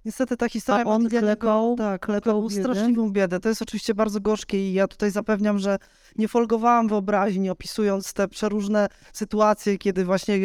Niestety 0.05 0.37
ta 0.37 0.49
historia 0.49 0.83
A 0.85 0.87
on 0.87 1.09
klepał, 1.09 1.75
tak, 1.75 2.01
klepał 2.01 2.49
straszliwą 2.49 3.09
biedę. 3.09 3.39
To 3.39 3.49
jest 3.49 3.61
oczywiście 3.61 3.93
bardzo 3.93 4.21
gorzkie 4.21 4.69
i 4.69 4.73
ja 4.73 4.87
tutaj 4.87 5.11
zapewniam, 5.11 5.59
że 5.59 5.77
nie 6.15 6.27
folgowałam 6.27 6.87
wyobraźni, 6.87 7.49
opisując 7.49 8.13
te 8.13 8.27
przeróżne 8.27 8.87
sytuacje, 9.13 9.77
kiedy 9.77 10.05
właśnie 10.05 10.39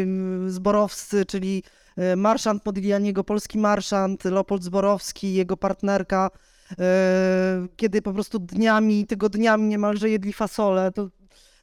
zborowscy, 0.47 1.25
czyli 1.27 1.63
e, 1.97 2.17
marszant 2.17 2.67
Modiglianiego, 2.67 3.25
polski 3.25 3.59
marszant, 3.59 4.25
Leopold 4.25 4.65
Zborowski, 4.65 5.35
jego 5.35 5.57
partnerka, 5.57 6.31
kiedy 7.77 8.03
po 8.03 8.13
prostu 8.13 8.39
dniami, 8.39 9.07
tygodniami 9.07 9.69
niemalże 9.69 10.11
jedli 10.11 10.33
fasolę. 10.33 10.93
To, 10.93 11.09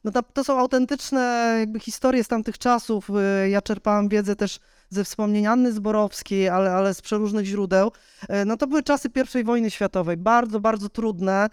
no 0.04 0.10
to, 0.10 0.22
to 0.22 0.44
są 0.44 0.58
autentyczne 0.58 1.56
jakby 1.58 1.80
historie 1.80 2.24
z 2.24 2.28
tamtych 2.28 2.58
czasów. 2.58 3.10
E, 3.10 3.48
ja 3.48 3.62
czerpałam 3.62 4.08
wiedzę 4.08 4.36
też 4.36 4.58
ze 4.88 5.04
wspomnień 5.04 5.46
Anny 5.46 5.72
Zborowskiej, 5.72 6.48
ale, 6.48 6.72
ale 6.72 6.94
z 6.94 7.02
przeróżnych 7.02 7.46
źródeł. 7.46 7.92
E, 8.28 8.44
no 8.44 8.56
to 8.56 8.66
były 8.66 8.82
czasy 8.82 9.08
I 9.40 9.44
wojny 9.44 9.70
światowej, 9.70 10.16
bardzo, 10.16 10.60
bardzo 10.60 10.88
trudne. 10.88 11.48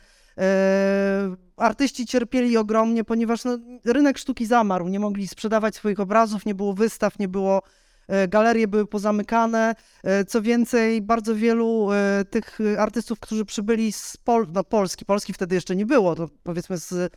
Artyści 1.57 2.05
cierpieli 2.05 2.57
ogromnie, 2.57 3.03
ponieważ 3.03 3.43
no, 3.43 3.57
rynek 3.85 4.17
sztuki 4.17 4.45
zamarł, 4.45 4.87
nie 4.87 4.99
mogli 4.99 5.27
sprzedawać 5.27 5.75
swoich 5.75 5.99
obrazów, 5.99 6.45
nie 6.45 6.55
było 6.55 6.73
wystaw, 6.73 7.19
nie 7.19 7.27
było 7.27 7.61
E, 7.61 7.86
galerie 8.27 8.67
były 8.67 8.87
pozamykane. 8.87 9.75
E, 10.03 10.25
co 10.25 10.41
więcej, 10.41 11.01
bardzo 11.01 11.35
wielu 11.35 11.89
e, 11.91 12.25
tych 12.29 12.59
artystów, 12.77 13.19
którzy 13.19 13.45
przybyli 13.45 13.91
z 13.91 14.17
Pol 14.17 14.47
no, 14.53 14.63
Polski, 14.63 15.05
Polski 15.05 15.33
wtedy 15.33 15.55
jeszcze 15.55 15.75
nie 15.75 15.85
było, 15.85 16.15
to 16.15 16.29
powiedzmy 16.43 16.77
z, 16.77 17.13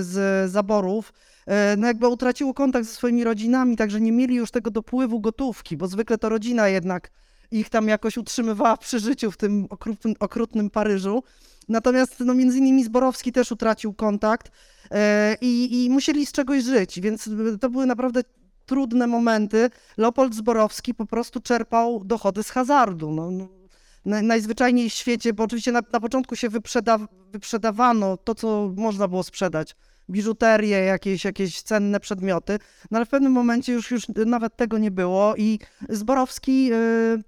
z 0.00 0.50
zaborów, 0.50 1.12
no 1.76 1.86
jakby 1.86 2.08
utraciło 2.08 2.54
kontakt 2.54 2.86
ze 2.86 2.92
swoimi 2.94 3.24
rodzinami, 3.24 3.76
także 3.76 4.00
nie 4.00 4.12
mieli 4.12 4.34
już 4.34 4.50
tego 4.50 4.70
dopływu 4.70 5.20
gotówki, 5.20 5.76
bo 5.76 5.86
zwykle 5.86 6.18
to 6.18 6.28
rodzina 6.28 6.68
jednak 6.68 7.10
ich 7.52 7.68
tam 7.68 7.88
jakoś 7.88 8.18
utrzymywała 8.18 8.76
przy 8.76 9.00
życiu 9.00 9.30
w 9.30 9.36
tym 9.36 9.66
okrutnym, 9.70 10.14
okrutnym 10.20 10.70
Paryżu. 10.70 11.22
Natomiast 11.68 12.20
no, 12.20 12.34
między 12.34 12.58
innymi 12.58 12.84
Zborowski 12.84 13.32
też 13.32 13.52
utracił 13.52 13.94
kontakt 13.94 14.50
e, 14.90 15.36
i, 15.40 15.84
i 15.84 15.90
musieli 15.90 16.26
z 16.26 16.32
czegoś 16.32 16.64
żyć, 16.64 17.00
więc 17.00 17.30
to 17.60 17.70
były 17.70 17.86
naprawdę 17.86 18.20
trudne 18.66 19.06
momenty 19.06 19.70
Leopold 19.96 20.34
Zborowski 20.34 20.94
po 20.94 21.06
prostu 21.06 21.40
czerpał 21.40 22.04
dochody 22.04 22.42
z 22.42 22.50
hazardu. 22.50 23.12
No, 23.12 23.30
no, 23.30 23.48
najzwyczajniej 24.22 24.90
w 24.90 24.94
świecie, 24.94 25.32
bo 25.32 25.44
oczywiście 25.44 25.72
na, 25.72 25.80
na 25.92 26.00
początku 26.00 26.36
się 26.36 26.48
wyprzeda, 26.48 26.98
wyprzedawano 27.32 28.16
to, 28.16 28.34
co 28.34 28.72
można 28.76 29.08
było 29.08 29.22
sprzedać. 29.22 29.76
Biżuterię, 30.10 30.78
jakieś, 30.78 31.24
jakieś 31.24 31.62
cenne 31.62 32.00
przedmioty, 32.00 32.58
no 32.90 32.98
ale 32.98 33.06
w 33.06 33.08
pewnym 33.08 33.32
momencie 33.32 33.72
już, 33.72 33.90
już 33.90 34.08
nawet 34.26 34.56
tego 34.56 34.78
nie 34.78 34.90
było 34.90 35.34
i 35.36 35.58
Zborowski 35.88 36.64
yy, 36.66 37.22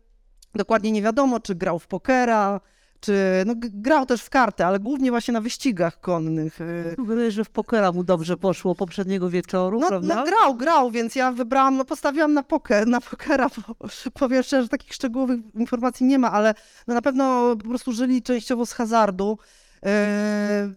dokładnie 0.55 0.93
nie 0.93 1.03
wiadomo, 1.03 1.41
czy 1.41 1.55
grał 1.55 1.79
w 1.79 1.87
pokera, 1.87 2.61
czy 3.05 3.43
no, 3.47 3.55
grał 3.59 4.07
też 4.07 4.23
w 4.23 4.31
karty, 4.31 4.65
ale 4.65 4.81
głównie 4.81 5.11
właśnie 5.11 5.33
na 5.35 5.41
wyścigach 5.41 6.01
konnych. 6.01 6.59
Wydaje 6.99 7.31
że 7.31 7.45
w 7.45 7.51
pokera 7.51 7.93
mu 7.93 8.05
dobrze 8.05 8.37
poszło 8.37 8.75
poprzedniego 8.75 9.31
wieczoru, 9.31 9.81
no, 9.81 9.89
prawda? 9.89 10.15
No, 10.15 10.25
grał, 10.25 10.55
grał, 10.55 10.91
więc 10.91 11.15
ja 11.15 11.33
wybrałam, 11.33 11.77
no 11.77 11.85
postawiłam 11.85 12.33
na 12.33 12.43
poker, 12.43 12.87
na 12.87 13.01
pokera, 13.01 13.49
bo 13.49 13.89
powiem 14.21 14.43
szczerze, 14.43 14.63
że 14.63 14.69
takich 14.69 14.95
szczegółowych 14.95 15.41
informacji 15.55 16.07
nie 16.07 16.19
ma, 16.19 16.33
ale 16.33 16.55
no, 16.87 16.95
na 16.95 17.03
pewno 17.03 17.57
po 17.57 17.69
prostu 17.69 17.93
żyli 17.93 18.23
częściowo 18.23 18.67
z 18.67 18.73
hazardu. 18.73 19.39
Y, 19.87 19.89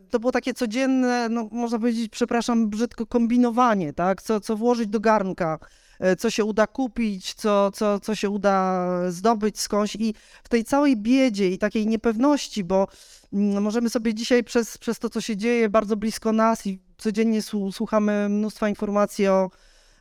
to 0.10 0.20
było 0.20 0.32
takie 0.32 0.54
codzienne, 0.54 1.30
no 1.30 1.50
można 1.52 1.80
powiedzieć, 1.80 2.12
przepraszam, 2.12 2.70
brzydko 2.70 3.06
kombinowanie, 3.06 3.94
tak? 3.94 4.22
Co, 4.22 4.40
co 4.40 4.56
włożyć 4.56 4.88
do 4.88 5.00
garnka. 5.00 5.60
E, 6.00 6.16
co 6.16 6.30
się 6.30 6.46
uda 6.46 6.68
kupić, 6.68 7.34
co, 7.34 7.72
co, 7.72 8.00
co 8.00 8.16
się 8.16 8.30
uda 8.30 8.88
zdobyć 9.12 9.60
skądś. 9.60 9.96
I 9.96 10.14
w 10.44 10.50
tej 10.50 10.64
całej 10.64 10.98
biedzie 10.98 11.50
i 11.50 11.58
takiej 11.58 11.88
niepewności, 11.88 12.64
bo 12.64 12.88
mm, 13.34 13.64
możemy 13.64 13.90
sobie 13.90 14.14
dzisiaj 14.14 14.44
przez, 14.44 14.78
przez 14.78 15.00
to, 15.00 15.10
co 15.10 15.22
się 15.22 15.38
dzieje 15.38 15.70
bardzo 15.70 15.96
blisko 15.96 16.32
nas 16.32 16.68
i 16.68 16.80
codziennie 16.98 17.42
słuchamy 17.72 18.30
mnóstwa 18.30 18.70
informacji 18.70 19.28
o, 19.28 19.50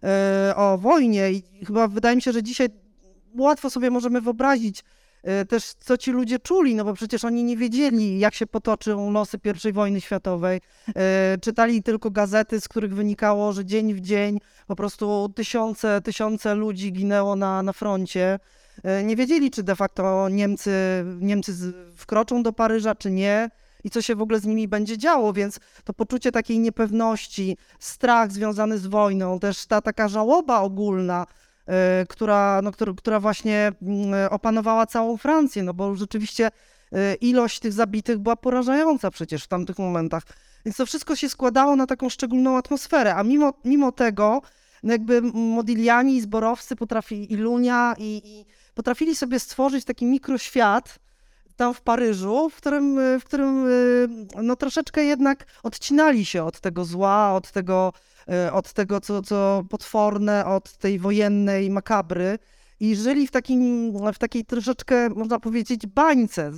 e, 0.02 0.52
o 0.56 0.78
wojnie. 0.78 1.32
I 1.32 1.64
chyba 1.66 1.88
wydaje 1.88 2.16
mi 2.16 2.22
się, 2.22 2.32
że 2.32 2.42
dzisiaj 2.42 2.68
łatwo 3.38 3.70
sobie 3.70 3.90
możemy 3.90 4.20
wyobrazić, 4.20 4.84
też 5.48 5.64
co 5.64 5.96
ci 5.96 6.10
ludzie 6.10 6.38
czuli, 6.38 6.74
no 6.74 6.84
bo 6.84 6.94
przecież 6.94 7.24
oni 7.24 7.44
nie 7.44 7.56
wiedzieli, 7.56 8.18
jak 8.18 8.34
się 8.34 8.46
potoczą 8.46 9.10
losy 9.10 9.38
I 9.68 9.72
wojny 9.72 10.00
światowej. 10.00 10.60
E, 10.96 11.38
czytali 11.40 11.82
tylko 11.82 12.10
gazety, 12.10 12.60
z 12.60 12.68
których 12.68 12.94
wynikało, 12.94 13.52
że 13.52 13.64
dzień 13.64 13.94
w 13.94 14.00
dzień 14.00 14.40
po 14.66 14.76
prostu 14.76 15.32
tysiące, 15.34 16.00
tysiące 16.00 16.54
ludzi 16.54 16.92
ginęło 16.92 17.36
na, 17.36 17.62
na 17.62 17.72
froncie. 17.72 18.38
E, 18.84 19.04
nie 19.04 19.16
wiedzieli, 19.16 19.50
czy 19.50 19.62
de 19.62 19.76
facto 19.76 20.28
Niemcy, 20.28 21.04
Niemcy 21.20 21.52
wkroczą 21.96 22.42
do 22.42 22.52
Paryża, 22.52 22.94
czy 22.94 23.10
nie 23.10 23.50
i 23.84 23.90
co 23.90 24.02
się 24.02 24.14
w 24.14 24.22
ogóle 24.22 24.40
z 24.40 24.44
nimi 24.44 24.68
będzie 24.68 24.98
działo, 24.98 25.32
więc 25.32 25.60
to 25.84 25.92
poczucie 25.92 26.32
takiej 26.32 26.58
niepewności, 26.58 27.56
strach 27.78 28.32
związany 28.32 28.78
z 28.78 28.86
wojną, 28.86 29.38
też 29.38 29.66
ta 29.66 29.80
taka 29.80 30.08
żałoba 30.08 30.60
ogólna, 30.60 31.26
Y, 31.26 31.45
która, 32.08 32.60
no, 32.62 32.72
która 32.96 33.20
właśnie 33.20 33.72
mm, 33.82 34.28
opanowała 34.30 34.86
całą 34.86 35.16
Francję, 35.16 35.62
no 35.62 35.74
bo 35.74 35.94
rzeczywiście 35.94 36.48
y, 36.48 37.14
ilość 37.14 37.60
tych 37.60 37.72
zabitych 37.72 38.18
była 38.18 38.36
porażająca 38.36 39.10
przecież 39.10 39.44
w 39.44 39.48
tamtych 39.48 39.78
momentach. 39.78 40.22
Więc 40.64 40.76
to 40.76 40.86
wszystko 40.86 41.16
się 41.16 41.28
składało 41.28 41.76
na 41.76 41.86
taką 41.86 42.08
szczególną 42.08 42.56
atmosferę, 42.56 43.14
a 43.14 43.22
mimo, 43.22 43.52
mimo 43.64 43.92
tego 43.92 44.42
no 44.82 44.92
jakby 44.92 45.22
Modigliani 45.32 46.16
i 46.16 46.20
Zborowcy 46.20 46.76
potrafili, 46.76 47.32
i 47.32 47.36
Lunia, 47.36 47.94
i, 47.98 48.22
i 48.24 48.46
potrafili 48.74 49.16
sobie 49.16 49.40
stworzyć 49.40 49.84
taki 49.84 50.06
mikroświat 50.06 50.98
tam 51.56 51.74
w 51.74 51.80
Paryżu, 51.80 52.50
w 52.50 52.56
którym, 52.56 52.98
w 53.20 53.24
którym 53.24 53.66
y, 53.66 54.08
no 54.42 54.56
troszeczkę 54.56 55.04
jednak 55.04 55.46
odcinali 55.62 56.24
się 56.24 56.44
od 56.44 56.60
tego 56.60 56.84
zła, 56.84 57.32
od 57.32 57.52
tego 57.52 57.92
od 58.52 58.72
tego, 58.72 59.00
co, 59.00 59.22
co 59.22 59.64
potworne, 59.70 60.46
od 60.46 60.76
tej 60.76 60.98
wojennej 60.98 61.70
makabry. 61.70 62.38
i 62.80 62.96
żyli 62.96 63.26
w, 63.26 63.30
takim, 63.30 63.92
w 64.12 64.18
takiej 64.18 64.44
troszeczkę, 64.44 65.08
można 65.10 65.40
powiedzieć, 65.40 65.86
bańce. 65.86 66.52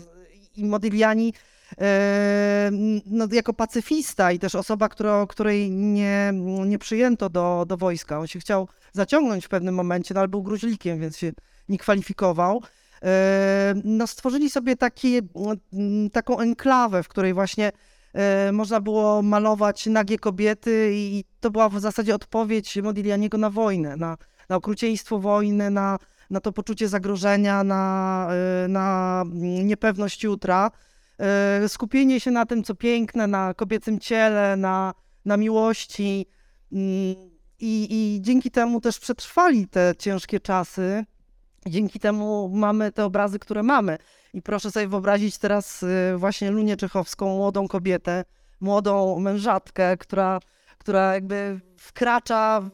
I 0.57 0.65
Modigliani 0.65 1.35
e, 1.81 2.71
no, 3.07 3.27
jako 3.33 3.55
pacyfista 3.55 4.33
i 4.33 4.39
też 4.39 4.55
osoba, 4.55 4.89
która, 4.89 5.27
której 5.27 5.71
nie, 5.71 6.33
nie 6.67 6.79
przyjęto 6.79 7.29
do, 7.29 7.65
do 7.69 7.77
wojska. 7.77 8.19
On 8.19 8.27
się 8.27 8.39
chciał 8.41 8.69
zaciągnąć 8.93 9.47
w 9.47 9.49
pewnym 9.49 9.75
momencie, 9.75 10.15
no, 10.15 10.21
ale 10.21 10.29
był 10.29 10.43
gruźlikiem, 10.43 11.01
więc 11.01 11.17
się 11.19 11.33
nie 11.69 11.79
kwalifikował. 11.79 12.63
E, 13.03 13.75
no, 13.85 14.07
stworzyli 14.07 14.51
sobie 14.51 14.77
taki, 14.77 15.21
taką 16.13 16.39
enklawę, 16.39 17.03
w 17.03 17.09
której 17.09 17.35
właśnie 17.35 17.67
e, 17.67 17.73
można 18.53 18.81
było 18.81 19.23
malować 19.23 19.87
nagie 19.87 20.19
kobiety 20.19 20.91
i 20.93 21.25
to 21.41 21.51
była 21.51 21.69
w 21.69 21.81
zasadzie 21.81 22.15
odpowiedź 22.15 22.77
Modiglianiego 22.77 23.39
na 23.39 23.51
wojnę, 23.51 23.97
na, 23.97 24.17
na 24.49 24.57
okrucieństwo 24.57 25.19
wojny, 25.19 25.71
na, 25.71 25.99
na 26.31 26.41
to 26.41 26.53
poczucie 26.53 26.89
zagrożenia, 26.89 27.65
na, 27.65 28.29
e, 28.65 28.69
na 28.69 29.25
niepewność 29.35 30.25
jutra. 30.25 30.71
Skupienie 31.69 32.21
się 32.21 32.31
na 32.31 32.47
tym, 32.47 32.63
co 32.63 32.75
piękne, 32.75 33.27
na 33.27 33.55
kobiecym 33.55 33.99
ciele, 33.99 34.57
na, 34.57 34.95
na 35.25 35.37
miłości. 35.37 36.27
Mm, 36.73 37.15
I, 37.61 37.87
I 37.91 38.23
dzięki 38.23 38.51
temu 38.51 38.81
też 38.81 38.99
przetrwali 38.99 39.69
te 39.69 39.95
ciężkie 39.99 40.41
czasy. 40.41 41.05
Dzięki 41.67 42.01
temu 42.01 42.51
mamy 42.55 42.93
te 42.93 43.05
obrazy, 43.05 43.39
które 43.39 43.63
mamy. 43.63 43.99
I 44.35 44.43
proszę 44.43 44.71
sobie 44.71 44.89
wyobrazić 44.89 45.39
teraz 45.39 45.83
y, 45.83 46.15
właśnie 46.17 46.51
Lunię 46.51 46.77
Czechowską, 46.77 47.37
młodą 47.37 47.69
kobietę, 47.69 48.25
młodą 48.61 49.19
mężatkę, 49.19 49.97
która, 49.97 50.41
która 50.79 51.15
jakby 51.15 51.61
wkracza, 51.77 52.71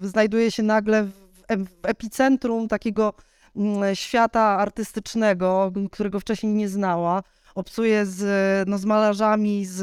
znajduje 0.00 0.50
się 0.50 0.62
nagle 0.62 1.04
w 1.04 1.70
epicentrum 1.82 2.68
takiego 2.68 3.14
mm, 3.56 3.96
świata 3.96 4.42
artystycznego, 4.42 5.72
którego 5.92 6.20
wcześniej 6.20 6.52
nie 6.52 6.68
znała. 6.68 7.22
Obcuje 7.54 8.06
z, 8.06 8.68
no, 8.68 8.78
z 8.78 8.84
malarzami, 8.84 9.66
z, 9.66 9.78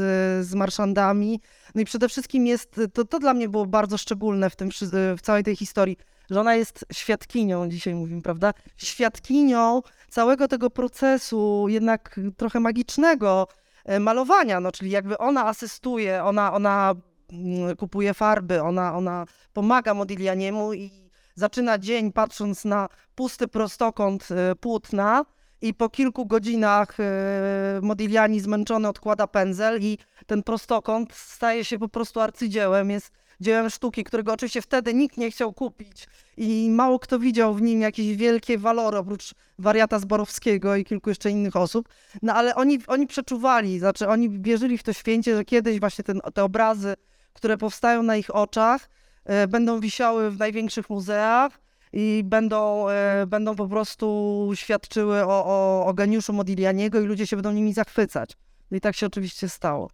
z 0.47 0.55
marszandami. 0.55 1.41
No 1.75 1.81
i 1.81 1.85
przede 1.85 2.09
wszystkim 2.09 2.47
jest, 2.47 2.75
to, 2.93 3.05
to 3.05 3.19
dla 3.19 3.33
mnie 3.33 3.49
było 3.49 3.65
bardzo 3.65 3.97
szczególne 3.97 4.49
w, 4.49 4.55
tym, 4.55 4.69
w 5.17 5.21
całej 5.21 5.43
tej 5.43 5.55
historii 5.55 5.97
że 6.29 6.39
ona 6.41 6.55
jest 6.55 6.85
świadkinią, 6.93 7.69
dzisiaj 7.69 7.95
mówimy, 7.95 8.21
prawda? 8.21 8.53
Świadkinią 8.77 9.81
całego 10.09 10.47
tego 10.47 10.69
procesu, 10.69 11.65
jednak 11.69 12.19
trochę 12.37 12.59
magicznego 12.59 13.47
e, 13.85 13.99
malowania, 13.99 14.59
no, 14.59 14.71
czyli 14.71 14.91
jakby 14.91 15.17
ona 15.17 15.45
asystuje, 15.45 16.23
ona, 16.23 16.53
ona 16.53 16.95
mm, 17.31 17.75
kupuje 17.75 18.13
farby, 18.13 18.61
ona, 18.61 18.95
ona 18.95 19.25
pomaga 19.53 19.93
Modiglianiemu 19.93 20.73
i 20.73 20.91
zaczyna 21.35 21.77
dzień 21.77 22.11
patrząc 22.11 22.65
na 22.65 22.89
pusty 23.15 23.47
prostokąt 23.47 24.27
e, 24.31 24.55
płótna 24.55 25.25
i 25.61 25.73
po 25.73 25.89
kilku 25.89 26.25
godzinach 26.25 26.99
e, 26.99 27.79
Modigliani 27.81 28.39
zmęczony 28.39 28.87
odkłada 28.87 29.27
pędzel 29.27 29.81
i 29.81 29.97
ten 30.25 30.43
prostokąt 30.43 31.13
staje 31.13 31.65
się 31.65 31.79
po 31.79 31.89
prostu 31.89 32.19
arcydziełem, 32.19 32.91
jest 32.91 33.11
dziełem 33.41 33.69
sztuki, 33.69 34.03
którego 34.03 34.33
oczywiście 34.33 34.61
wtedy 34.61 34.93
nikt 34.93 35.17
nie 35.17 35.31
chciał 35.31 35.53
kupić 35.53 36.07
i 36.37 36.69
mało 36.71 36.99
kto 36.99 37.19
widział 37.19 37.53
w 37.53 37.61
nim 37.61 37.81
jakieś 37.81 38.15
wielkie 38.15 38.57
walory, 38.57 38.97
oprócz 38.97 39.33
wariata 39.59 39.99
Zborowskiego 39.99 40.75
i 40.75 40.85
kilku 40.85 41.09
jeszcze 41.09 41.31
innych 41.31 41.55
osób. 41.55 41.89
No 42.21 42.33
ale 42.33 42.55
oni, 42.55 42.79
oni 42.87 43.07
przeczuwali, 43.07 43.79
znaczy 43.79 44.07
oni 44.07 44.29
wierzyli 44.29 44.77
w 44.77 44.83
to 44.83 44.93
święcie, 44.93 45.35
że 45.35 45.45
kiedyś 45.45 45.79
właśnie 45.79 46.03
ten, 46.03 46.19
te 46.33 46.43
obrazy, 46.43 46.93
które 47.33 47.57
powstają 47.57 48.03
na 48.03 48.17
ich 48.17 48.35
oczach, 48.35 48.89
e, 49.25 49.47
będą 49.47 49.79
wisiały 49.79 50.31
w 50.31 50.39
największych 50.39 50.89
muzeach 50.89 51.59
i 51.93 52.21
będą, 52.25 52.89
e, 52.89 53.25
będą 53.27 53.55
po 53.55 53.67
prostu 53.67 54.51
świadczyły 54.55 55.25
o, 55.25 55.45
o, 55.45 55.85
o 55.85 55.93
geniuszu 55.93 56.33
Modiglianiego 56.33 57.01
i 57.01 57.05
ludzie 57.05 57.27
się 57.27 57.35
będą 57.35 57.51
nimi 57.51 57.73
zachwycać. 57.73 58.37
No 58.71 58.77
i 58.77 58.81
tak 58.81 58.95
się 58.95 59.05
oczywiście 59.05 59.49
stało 59.49 59.89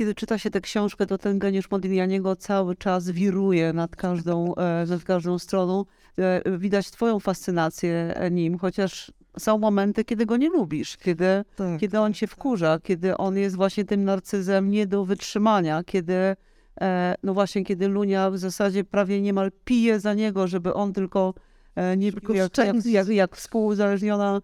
kiedy 0.00 0.14
czyta 0.14 0.38
się 0.38 0.50
tę 0.50 0.60
książkę, 0.60 1.06
to 1.06 1.18
ten 1.18 1.38
geniusz 1.38 1.70
Modiglianiego 1.70 2.36
cały 2.36 2.76
czas 2.76 3.10
wiruje 3.10 3.72
nad 3.72 3.96
każdą, 3.96 4.54
e, 4.54 4.86
nad 4.88 5.04
każdą 5.04 5.38
stroną. 5.38 5.84
E, 6.18 6.58
widać 6.58 6.90
twoją 6.90 7.20
fascynację 7.20 8.14
nim, 8.30 8.58
chociaż 8.58 9.12
są 9.38 9.58
momenty, 9.58 10.04
kiedy 10.04 10.26
go 10.26 10.36
nie 10.36 10.48
lubisz, 10.48 10.96
kiedy, 10.96 11.44
tak, 11.56 11.80
kiedy 11.80 12.00
on 12.00 12.14
cię 12.14 12.26
wkurza, 12.26 12.78
kiedy 12.82 13.16
on 13.16 13.36
jest 13.36 13.56
właśnie 13.56 13.84
tym 13.84 14.04
narcyzem 14.04 14.70
nie 14.70 14.86
do 14.86 15.04
wytrzymania, 15.04 15.84
kiedy 15.84 16.36
e, 16.80 17.14
no 17.22 17.34
właśnie, 17.34 17.64
kiedy 17.64 17.88
Lunia 17.88 18.30
w 18.30 18.38
zasadzie 18.38 18.84
prawie 18.84 19.20
niemal 19.20 19.50
pije 19.64 20.00
za 20.00 20.14
niego, 20.14 20.46
żeby 20.46 20.74
on 20.74 20.92
tylko 20.92 21.34
nie 21.96 22.12
pił 22.12 22.34
jak, 22.34 22.58
jak, 22.58 22.86
jak, 22.86 23.08
jak 23.08 23.36
współuzależniona 23.36 24.40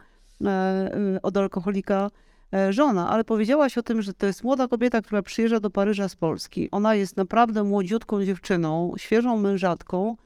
od 1.22 1.36
alkoholika. 1.36 2.06
E, 2.06 2.25
żona, 2.70 3.10
ale 3.10 3.24
powiedziałaś 3.24 3.78
o 3.78 3.82
tym, 3.82 4.02
że 4.02 4.14
to 4.14 4.26
jest 4.26 4.44
młoda 4.44 4.68
kobieta, 4.68 5.02
która 5.02 5.22
przyjeżdża 5.22 5.60
do 5.60 5.70
Paryża 5.70 6.08
z 6.08 6.16
Polski. 6.16 6.70
Ona 6.70 6.94
jest 6.94 7.16
naprawdę 7.16 7.64
młodziutką 7.64 8.24
dziewczyną, 8.24 8.94
świeżą 8.96 9.36
mężatką. 9.36 10.16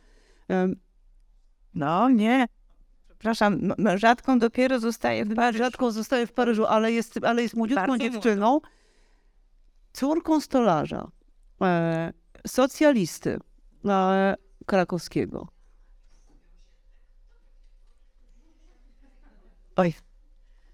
No 1.75 2.11
nie. 2.11 2.47
Przepraszam, 3.09 3.73
mężatką 3.79 4.39
dopiero 4.39 4.81
zostaje 4.81 5.25
w 5.25 5.35
Paryżu. 5.35 5.59
Mężatką 5.59 5.91
zostaje 5.91 6.27
w 6.27 6.33
Paryżu, 6.33 6.67
ale 6.67 6.93
jest, 6.93 7.25
ale 7.25 7.43
jest 7.43 7.57
młodziutką 7.57 7.87
Bardzo 7.87 8.05
dziewczyną. 8.05 8.51
Młodą. 8.51 8.67
Córką 9.93 10.41
stolarza, 10.41 11.11
e, 11.63 12.13
socjalisty 12.47 13.39
e, 13.85 14.37
krakowskiego. 14.67 15.49
Oj, 19.77 19.95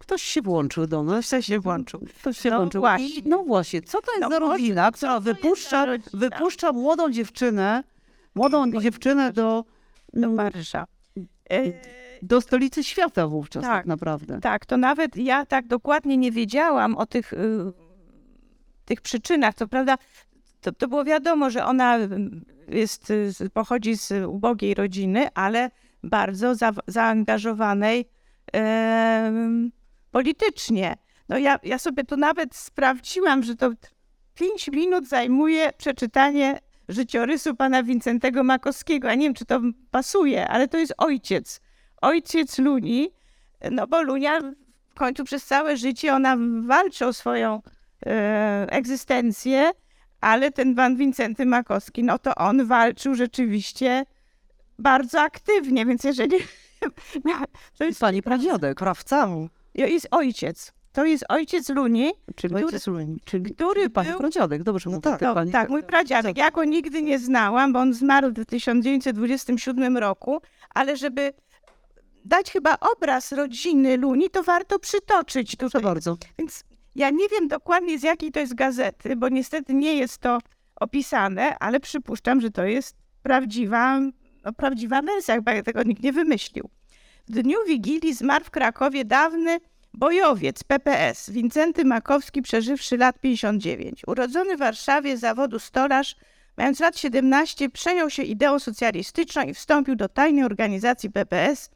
Ktoś 0.06 0.22
się 0.22 0.42
włączył 0.42 0.86
do 0.86 1.02
nas. 1.02 1.26
Ktoś 1.26 1.46
się 1.46 1.60
włączył. 1.60 2.00
Ktoś 2.20 2.38
się 2.38 2.50
no 2.50 2.56
włączył. 2.56 2.80
Właśnie. 2.80 3.22
no 3.24 3.44
właśnie, 3.44 3.82
co 3.82 4.02
to 4.02 4.12
jest 4.12 4.22
no 4.22 4.28
za 4.30 4.38
rodzina, 4.38 4.92
która 4.92 5.20
wypuszcza, 5.20 5.86
wypuszcza 6.14 6.72
młodą 6.72 7.10
dziewczynę, 7.10 7.84
młodą 8.34 8.80
dziewczynę 8.80 9.32
do, 9.32 9.64
do 10.12 10.30
Paryża. 10.30 10.86
E, 11.50 11.72
do 12.22 12.40
stolicy 12.40 12.84
świata 12.84 13.26
wówczas 13.26 13.62
tak, 13.62 13.72
tak, 13.72 13.86
naprawdę. 13.86 14.40
Tak, 14.40 14.66
to 14.66 14.76
nawet 14.76 15.16
ja 15.16 15.46
tak 15.46 15.66
dokładnie 15.66 16.16
nie 16.16 16.32
wiedziałam 16.32 16.96
o 16.96 17.06
tych, 17.06 17.32
y, 17.32 17.72
tych 18.84 19.00
przyczynach. 19.00 19.54
Co 19.54 19.68
prawda, 19.68 19.96
to, 20.60 20.72
to 20.72 20.88
było 20.88 21.04
wiadomo, 21.04 21.50
że 21.50 21.64
ona 21.64 21.98
jest, 22.68 23.12
pochodzi 23.52 23.96
z 23.96 24.12
ubogiej 24.26 24.74
rodziny, 24.74 25.28
ale 25.34 25.70
bardzo 26.02 26.54
za, 26.54 26.72
zaangażowanej 26.86 28.08
politycznie. 30.16 30.96
No 31.28 31.38
ja, 31.38 31.58
ja 31.62 31.78
sobie 31.78 32.04
to 32.04 32.16
nawet 32.16 32.56
sprawdziłam, 32.56 33.42
że 33.42 33.56
to 33.56 33.70
5 34.34 34.68
minut 34.68 35.08
zajmuje 35.08 35.72
przeczytanie 35.78 36.58
życiorysu 36.88 37.54
pana 37.54 37.82
Wincentego 37.82 38.44
Makowskiego. 38.44 39.08
Ja 39.08 39.14
nie 39.14 39.26
wiem, 39.26 39.34
czy 39.34 39.44
to 39.44 39.60
pasuje, 39.90 40.48
ale 40.48 40.68
to 40.68 40.78
jest 40.78 40.94
ojciec. 40.98 41.60
Ojciec 42.02 42.58
Luni, 42.58 43.10
no 43.70 43.86
bo 43.86 44.02
Lunia 44.02 44.40
w 44.88 44.94
końcu 44.94 45.24
przez 45.24 45.44
całe 45.46 45.76
życie 45.76 46.14
ona 46.14 46.36
walczy 46.66 47.06
o 47.06 47.12
swoją 47.12 47.62
e, 48.06 48.66
egzystencję, 48.70 49.70
ale 50.20 50.50
ten 50.50 50.74
pan 50.74 50.96
Wincenty 50.96 51.46
Makowski, 51.46 52.04
no 52.04 52.18
to 52.18 52.34
on 52.34 52.66
walczył 52.66 53.14
rzeczywiście 53.14 54.04
bardzo 54.78 55.20
aktywnie, 55.20 55.86
więc 55.86 56.04
jeżeli... 56.04 56.36
to 57.78 57.84
jest 57.84 58.00
pani 58.00 58.22
pradziadek, 58.22 58.78
krawcami 58.78 59.48
jest 59.76 60.08
ojciec. 60.10 60.72
To 60.92 61.04
jest 61.04 61.24
ojciec 61.28 61.68
Luni, 61.68 62.12
czyli 62.36 62.54
który, 62.54 62.66
ojciec 62.66 62.86
Luni, 62.86 63.20
czyli 63.24 63.54
który 63.54 63.90
pani 63.90 64.08
był... 64.08 64.18
pradziadek, 64.18 64.62
dobrze 64.62 64.90
no 64.90 65.00
tak, 65.00 65.20
pani... 65.20 65.52
tak, 65.52 65.68
mój 65.68 65.82
pradziadek. 65.82 66.36
Ja 66.36 66.50
go 66.50 66.64
nigdy 66.64 67.02
nie 67.02 67.18
znałam, 67.18 67.72
bo 67.72 67.78
on 67.78 67.94
zmarł 67.94 68.32
w 68.32 68.44
1927 68.46 69.96
roku, 69.96 70.40
ale 70.74 70.96
żeby 70.96 71.32
dać 72.24 72.52
chyba 72.52 72.76
obraz 72.80 73.32
rodziny 73.32 73.96
Luni, 73.96 74.30
to 74.30 74.42
warto 74.42 74.78
przytoczyć 74.78 75.50
tutaj. 75.50 75.70
Proszę 75.70 75.84
bardzo. 75.84 76.16
Więc 76.38 76.64
ja 76.94 77.10
nie 77.10 77.28
wiem 77.28 77.48
dokładnie 77.48 77.98
z 77.98 78.02
jakiej 78.02 78.32
to 78.32 78.40
jest 78.40 78.54
gazety, 78.54 79.16
bo 79.16 79.28
niestety 79.28 79.74
nie 79.74 79.94
jest 79.94 80.18
to 80.18 80.38
opisane, 80.76 81.58
ale 81.58 81.80
przypuszczam, 81.80 82.40
że 82.40 82.50
to 82.50 82.64
jest 82.64 82.96
prawdziwa, 83.22 84.00
no, 84.44 84.52
prawdziwa 84.52 85.02
wersja, 85.02 85.34
chyba 85.34 85.62
tego 85.62 85.82
nikt 85.82 86.02
nie 86.02 86.12
wymyślił. 86.12 86.68
W 87.28 87.32
dniu 87.32 87.58
Wigilii 87.66 88.14
zmarł 88.14 88.44
w 88.44 88.50
Krakowie 88.50 89.04
dawny 89.04 89.60
bojowiec 89.94 90.64
PPS 90.64 91.30
Wincenty 91.30 91.84
Makowski, 91.84 92.42
przeżywszy 92.42 92.96
lat 92.96 93.20
59. 93.20 94.02
Urodzony 94.06 94.56
w 94.56 94.58
Warszawie 94.58 95.16
zawodu 95.16 95.58
stolarz, 95.58 96.16
mając 96.56 96.80
lat 96.80 96.98
17, 96.98 97.70
przejął 97.70 98.10
się 98.10 98.22
ideą 98.22 98.58
socjalistyczną 98.58 99.42
i 99.42 99.54
wstąpił 99.54 99.96
do 99.96 100.08
tajnej 100.08 100.44
organizacji 100.44 101.10
PPS 101.10 101.70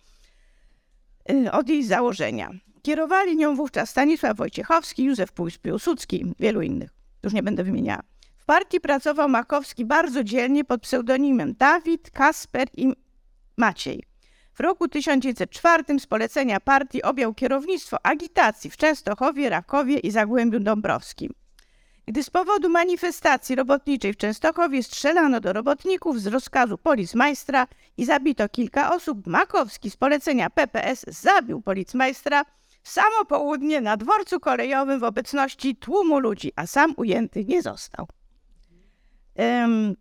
y, 1.30 1.52
od 1.52 1.68
jej 1.68 1.84
założenia. 1.84 2.50
Kierowali 2.82 3.36
nią 3.36 3.56
wówczas 3.56 3.90
Stanisław 3.90 4.36
Wojciechowski, 4.36 5.04
Józef 5.04 5.32
Piłsudski, 5.62 6.34
wielu 6.40 6.62
innych. 6.62 6.90
Już 7.22 7.32
nie 7.32 7.42
będę 7.42 7.64
wymieniała. 7.64 8.02
W 8.36 8.44
partii 8.44 8.80
pracował 8.80 9.28
Makowski 9.28 9.84
bardzo 9.84 10.24
dzielnie 10.24 10.64
pod 10.64 10.82
pseudonimem 10.82 11.54
Dawid, 11.58 12.10
Kasper 12.10 12.68
i 12.76 12.92
Maciej. 13.56 14.09
W 14.60 14.62
roku 14.62 14.88
1904 14.88 15.98
z 15.98 16.06
polecenia 16.06 16.60
partii 16.60 17.02
objął 17.02 17.34
kierownictwo 17.34 18.06
agitacji 18.06 18.70
w 18.70 18.76
Częstochowie, 18.76 19.48
Rakowie 19.48 19.98
i 19.98 20.10
Zagłębiu 20.10 20.60
Dąbrowskim. 20.60 21.34
Gdy 22.06 22.22
z 22.22 22.30
powodu 22.30 22.68
manifestacji 22.68 23.56
robotniczej 23.56 24.12
w 24.12 24.16
Częstochowie 24.16 24.82
strzelano 24.82 25.40
do 25.40 25.52
robotników 25.52 26.20
z 26.20 26.26
rozkazu 26.26 26.78
policmajstra 26.78 27.66
i 27.96 28.04
zabito 28.04 28.48
kilka 28.48 28.94
osób, 28.94 29.26
Makowski 29.26 29.90
z 29.90 29.96
polecenia 29.96 30.50
PPS 30.50 31.04
zabił 31.08 31.62
policmajstra 31.62 32.44
w 32.82 32.88
samo 32.88 33.24
południe 33.28 33.80
na 33.80 33.96
dworcu 33.96 34.40
kolejowym 34.40 35.00
w 35.00 35.04
obecności 35.04 35.76
tłumu 35.76 36.18
ludzi, 36.18 36.52
a 36.56 36.66
sam 36.66 36.94
ujęty 36.96 37.44
nie 37.44 37.62
został. 37.62 38.08
Um, 39.34 39.96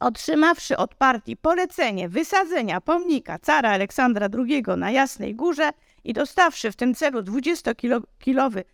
otrzymawszy 0.00 0.76
od 0.76 0.94
partii 0.94 1.36
polecenie 1.36 2.08
wysadzenia 2.08 2.80
pomnika 2.80 3.38
cara 3.38 3.70
Aleksandra 3.70 4.28
II 4.38 4.64
na 4.76 4.90
Jasnej 4.90 5.34
Górze 5.34 5.70
i 6.04 6.12
dostawszy 6.12 6.72
w 6.72 6.76
tym 6.76 6.94
celu 6.94 7.20
20-kilowy 7.20 8.64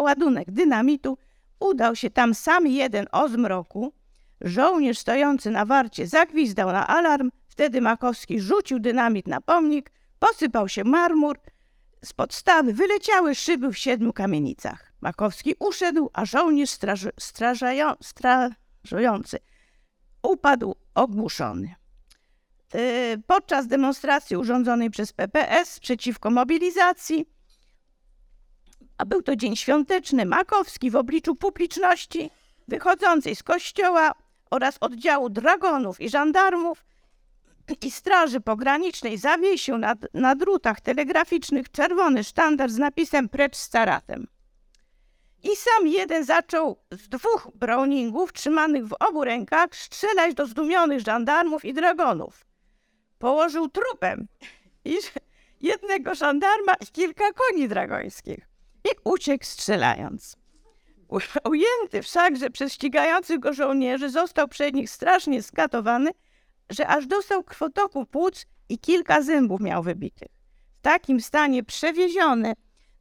ładunek 0.00 0.50
dynamitu, 0.50 1.18
udał 1.60 1.96
się 1.96 2.10
tam 2.10 2.34
sam 2.34 2.66
jeden 2.66 3.06
o 3.12 3.28
zmroku. 3.28 3.92
Żołnierz 4.40 4.98
stojący 4.98 5.50
na 5.50 5.64
warcie 5.64 6.06
zagwizdał 6.06 6.72
na 6.72 6.86
alarm, 6.86 7.30
wtedy 7.46 7.80
Makowski 7.80 8.40
rzucił 8.40 8.78
dynamit 8.78 9.26
na 9.26 9.40
pomnik, 9.40 9.90
posypał 10.18 10.68
się 10.68 10.84
marmur, 10.84 11.38
z 12.04 12.12
podstawy 12.12 12.72
wyleciały 12.72 13.34
szyby 13.34 13.72
w 13.72 13.78
siedmiu 13.78 14.12
kamienicach. 14.12 14.92
Makowski 15.00 15.54
uszedł, 15.58 16.10
a 16.12 16.24
żołnierz 16.24 16.70
straż, 16.70 17.06
strażają, 17.18 17.92
strażujący 18.02 19.38
upadł 20.24 20.74
ogłuszony. 20.94 21.74
Yy, 22.74 22.80
podczas 23.26 23.66
demonstracji 23.66 24.36
urządzonej 24.36 24.90
przez 24.90 25.12
PPS 25.12 25.80
przeciwko 25.80 26.30
mobilizacji, 26.30 27.26
a 28.98 29.04
był 29.06 29.22
to 29.22 29.36
dzień 29.36 29.56
świąteczny, 29.56 30.26
Makowski 30.26 30.90
w 30.90 30.96
obliczu 30.96 31.36
publiczności 31.36 32.30
wychodzącej 32.68 33.36
z 33.36 33.42
kościoła 33.42 34.12
oraz 34.50 34.76
oddziału 34.80 35.30
dragonów 35.30 36.00
i 36.00 36.10
żandarmów 36.10 36.84
i 37.80 37.90
Straży 37.90 38.40
Pogranicznej 38.40 39.18
zawiesił 39.18 39.78
na, 39.78 39.94
na 40.14 40.34
drutach 40.34 40.80
telegraficznych 40.80 41.70
czerwony 41.70 42.24
sztandar 42.24 42.70
z 42.70 42.78
napisem 42.78 43.28
Precz 43.28 43.56
z 43.56 43.68
caratem. 43.68 44.26
I 45.44 45.56
sam 45.56 45.86
jeden 45.86 46.24
zaczął 46.24 46.76
z 46.90 47.08
dwóch 47.08 47.48
browningów 47.54 48.32
trzymanych 48.32 48.86
w 48.86 48.96
obu 49.00 49.24
rękach 49.24 49.76
strzelać 49.76 50.34
do 50.34 50.46
zdumionych 50.46 51.00
żandarmów 51.00 51.64
i 51.64 51.74
dragonów. 51.74 52.46
Położył 53.18 53.68
trupem 53.68 54.28
i 54.84 54.96
jednego 55.60 56.14
żandarma 56.14 56.74
i 56.80 56.86
kilka 56.86 57.32
koni 57.32 57.68
dragońskich 57.68 58.48
i 58.84 58.88
uciekł 59.04 59.44
strzelając. 59.44 60.36
Ujęty 61.44 62.02
wszakże 62.02 62.50
przez 62.50 62.72
ścigających 62.72 63.38
go 63.38 63.52
żołnierzy 63.52 64.10
został 64.10 64.48
przed 64.48 64.74
nich 64.74 64.90
strasznie 64.90 65.42
skatowany, 65.42 66.10
że 66.70 66.86
aż 66.86 67.06
dostał 67.06 67.44
krwotoku 67.44 68.06
płuc 68.06 68.46
i 68.68 68.78
kilka 68.78 69.22
zębów 69.22 69.60
miał 69.60 69.82
wybitych. 69.82 70.28
W 70.78 70.82
takim 70.82 71.20
stanie 71.20 71.64
przewieziony 71.64 72.54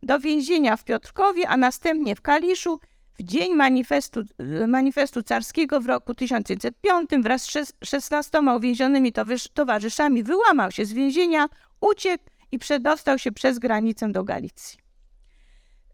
do 0.04 0.20
więzienia 0.20 0.78
w 0.78 0.84
Piotrkowie, 0.84 1.50
a 1.50 1.58
następnie 1.58 2.16
w 2.16 2.22
Kaliszu 2.22 2.80
w 3.20 3.24
dzień 3.24 3.56
manifestu, 3.56 4.22
manifestu 4.68 5.24
carskiego 5.24 5.82
w 5.82 5.86
roku 5.86 6.14
1905 6.14 7.10
wraz 7.22 7.44
z 7.44 7.74
16 7.84 8.40
uwięzionymi 8.58 9.14
towarzyszami 9.54 10.24
wyłamał 10.24 10.72
się 10.72 10.86
z 10.86 10.94
więzienia, 10.94 11.48
uciekł 11.82 12.24
i 12.52 12.60
przedostał 12.60 13.20
się 13.20 13.32
przez 13.32 13.60
granicę 13.60 14.12
do 14.12 14.24
Galicji. 14.24 14.80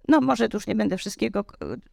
No 0.07 0.21
może 0.21 0.49
tu 0.49 0.57
już 0.57 0.67
nie 0.67 0.75
będę 0.75 0.97
wszystkiego 0.97 1.45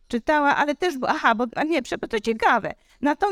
czytała, 0.08 0.56
ale 0.56 0.74
też, 0.74 0.98
bo, 0.98 1.08
aha, 1.08 1.34
bo 1.34 1.46
nie, 1.66 1.82
to 1.82 2.20
ciekawe. 2.20 2.74
Na 3.00 3.16
to, 3.16 3.30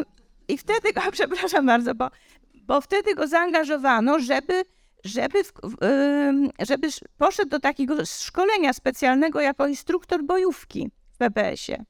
I 0.48 0.58
wtedy, 0.58 0.88
a, 0.94 1.10
przepraszam 1.18 1.66
bardzo, 1.66 1.94
bo, 1.94 2.10
bo 2.54 2.80
wtedy 2.80 3.14
go 3.14 3.26
zaangażowano, 3.26 4.18
żeby 4.18 4.64
żeby, 5.04 5.38
żeby 6.58 6.88
poszedł 7.18 7.48
do 7.48 7.60
takiego 7.60 8.06
szkolenia 8.06 8.72
specjalnego 8.72 9.40
jako 9.40 9.66
instruktor 9.66 10.24
bojówki 10.24 10.90
w 11.12 11.16
PPS-ie. 11.16 11.84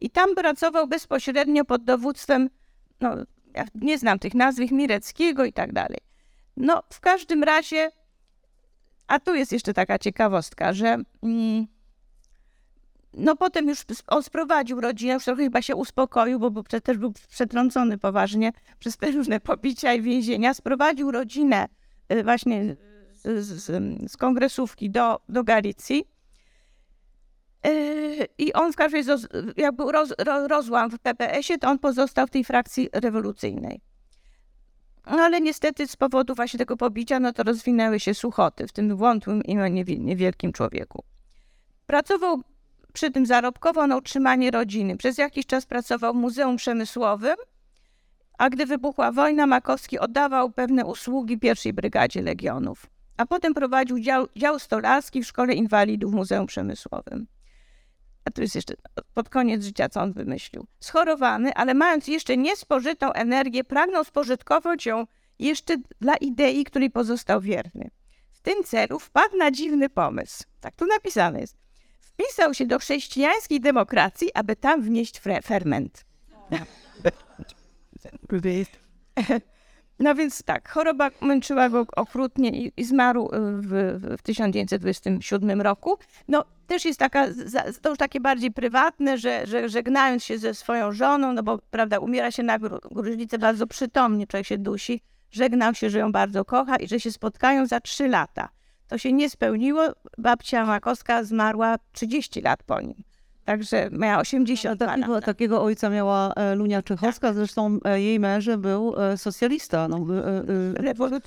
I 0.00 0.10
tam 0.10 0.34
pracował 0.34 0.86
bezpośrednio 0.86 1.64
pod 1.64 1.84
dowództwem, 1.84 2.50
no 3.00 3.16
ja 3.54 3.64
nie 3.74 3.98
znam 3.98 4.18
tych 4.18 4.34
nazw, 4.34 4.70
Mireckiego 4.70 5.44
i 5.44 5.52
tak 5.52 5.72
dalej. 5.72 5.98
No 6.56 6.82
w 6.92 7.00
każdym 7.00 7.42
razie, 7.42 7.90
a 9.06 9.20
tu 9.20 9.34
jest 9.34 9.52
jeszcze 9.52 9.74
taka 9.74 9.98
ciekawostka, 9.98 10.72
że 10.72 10.96
mm, 11.22 11.66
no 13.12 13.36
potem 13.36 13.68
już 13.68 13.78
on 14.06 14.22
sprowadził 14.22 14.80
rodzinę, 14.80 15.14
już 15.14 15.24
trochę 15.24 15.42
chyba 15.42 15.62
się 15.62 15.76
uspokoił, 15.76 16.38
bo, 16.38 16.50
bo 16.50 16.62
też 16.62 16.98
był 16.98 17.12
przetrącony 17.28 17.98
poważnie 17.98 18.52
przez 18.78 18.96
te 18.96 19.10
różne 19.10 19.40
pobicia 19.40 19.94
i 19.94 20.02
więzienia. 20.02 20.54
Sprowadził 20.54 21.10
rodzinę 21.10 21.68
właśnie 22.24 22.76
z, 23.12 23.46
z, 23.46 24.12
z 24.12 24.16
kongresówki 24.16 24.90
do, 24.90 25.20
do 25.28 25.44
Galicji. 25.44 26.04
Y, 27.66 28.28
I 28.38 28.52
on 28.52 28.72
w 28.72 28.76
każdej 28.76 29.02
razie, 29.02 29.26
jakby 29.56 29.92
roz, 29.92 30.14
rozłam 30.48 30.90
w 30.90 30.98
PPS-ie, 30.98 31.58
to 31.58 31.68
on 31.68 31.78
pozostał 31.78 32.26
w 32.26 32.30
tej 32.30 32.44
frakcji 32.44 32.88
rewolucyjnej. 32.92 33.80
No, 35.06 35.22
ale 35.22 35.40
niestety 35.40 35.86
z 35.86 35.96
powodu 35.96 36.34
właśnie 36.34 36.58
tego 36.58 36.76
pobicia, 36.76 37.20
no 37.20 37.32
to 37.32 37.42
rozwinęły 37.42 38.00
się 38.00 38.14
suchoty 38.14 38.66
w 38.66 38.72
tym 38.72 38.96
wątłym 38.96 39.42
i 39.44 39.56
niewielkim 39.98 40.52
człowieku. 40.52 41.04
Pracował 41.86 42.42
przy 42.92 43.10
tym 43.10 43.26
zarobkowo 43.26 43.86
na 43.86 43.96
utrzymanie 43.96 44.50
rodziny. 44.50 44.96
Przez 44.96 45.18
jakiś 45.18 45.46
czas 45.46 45.66
pracował 45.66 46.12
w 46.14 46.16
Muzeum 46.16 46.56
Przemysłowym, 46.56 47.36
a 48.38 48.50
gdy 48.50 48.66
wybuchła 48.66 49.12
wojna, 49.12 49.46
Makowski 49.46 49.98
oddawał 49.98 50.50
pewne 50.50 50.86
usługi 50.86 51.38
pierwszej 51.38 51.72
brygadzie 51.72 52.22
legionów, 52.22 52.86
a 53.16 53.26
potem 53.26 53.54
prowadził 53.54 54.00
dział, 54.00 54.26
dział 54.36 54.58
stolarski 54.58 55.22
w 55.22 55.26
Szkole 55.26 55.54
Inwalidów 55.54 56.12
w 56.12 56.14
Muzeum 56.14 56.46
Przemysłowym. 56.46 57.26
A 58.24 58.30
tu 58.30 58.42
jest 58.42 58.54
jeszcze 58.54 58.74
pod 59.14 59.28
koniec 59.28 59.64
życia, 59.64 59.88
co 59.88 60.00
on 60.00 60.12
wymyślił. 60.12 60.66
Schorowany, 60.80 61.54
ale 61.54 61.74
mając 61.74 62.08
jeszcze 62.08 62.36
niespożytą 62.36 63.12
energię, 63.12 63.64
pragnął 63.64 64.04
spożytkować 64.04 64.86
ją 64.86 65.06
jeszcze 65.38 65.76
dla 66.00 66.16
idei, 66.16 66.64
której 66.64 66.90
pozostał 66.90 67.40
wierny. 67.40 67.90
W 68.32 68.40
tym 68.40 68.64
celu 68.64 68.98
wpadł 68.98 69.36
na 69.36 69.50
dziwny 69.50 69.88
pomysł. 69.88 70.44
Tak 70.60 70.76
tu 70.76 70.86
napisane 70.86 71.40
jest. 71.40 71.56
Wpisał 72.00 72.54
się 72.54 72.66
do 72.66 72.78
chrześcijańskiej 72.78 73.60
demokracji, 73.60 74.34
aby 74.34 74.56
tam 74.56 74.82
wnieść 74.82 75.20
ferment. 75.42 76.04
No 79.98 80.14
więc 80.14 80.42
tak, 80.42 80.68
choroba 80.68 81.10
męczyła 81.20 81.68
go 81.68 81.86
okrutnie 81.96 82.50
i, 82.50 82.72
i 82.76 82.84
zmarł 82.84 83.26
y, 83.26 83.28
w, 83.62 84.00
w 84.18 84.22
1927 84.22 85.62
roku. 85.62 85.98
No 86.28 86.44
też 86.66 86.84
jest 86.84 86.98
taka, 86.98 87.26
to 87.82 87.88
już 87.88 87.98
takie 87.98 88.20
bardziej 88.20 88.50
prywatne, 88.50 89.18
że, 89.18 89.46
że 89.46 89.68
żegnając 89.68 90.24
się 90.24 90.38
ze 90.38 90.54
swoją 90.54 90.92
żoną, 90.92 91.32
no 91.32 91.42
bo 91.42 91.58
prawda, 91.70 91.98
umiera 91.98 92.30
się 92.30 92.42
na 92.42 92.58
gruźlicę 92.90 93.38
bardzo 93.38 93.66
przytomnie, 93.66 94.26
człowiek 94.26 94.46
się 94.46 94.58
dusi, 94.58 95.02
żegnał 95.30 95.74
się, 95.74 95.90
że 95.90 95.98
ją 95.98 96.12
bardzo 96.12 96.44
kocha 96.44 96.76
i 96.76 96.88
że 96.88 97.00
się 97.00 97.12
spotkają 97.12 97.66
za 97.66 97.80
trzy 97.80 98.08
lata. 98.08 98.48
To 98.88 98.98
się 98.98 99.12
nie 99.12 99.30
spełniło, 99.30 99.82
babcia 100.18 100.66
Makowska 100.66 101.24
zmarła 101.24 101.76
30 101.92 102.40
lat 102.40 102.62
po 102.62 102.80
nim. 102.80 103.02
Także 103.46 103.88
miała 103.92 104.18
80 104.18 104.80
lat. 104.80 104.90
Takiego, 104.90 105.20
takiego 105.20 105.62
ojca 105.62 105.90
miała 105.90 106.32
e, 106.32 106.54
Lunia 106.54 106.82
Czechowska, 106.82 107.28
tak. 107.28 107.36
zresztą 107.36 107.78
e, 107.84 108.00
jej 108.00 108.20
mężem 108.20 108.60
był 108.60 108.94
e, 108.96 109.16
socjalista, 109.16 109.88
no, 109.88 110.06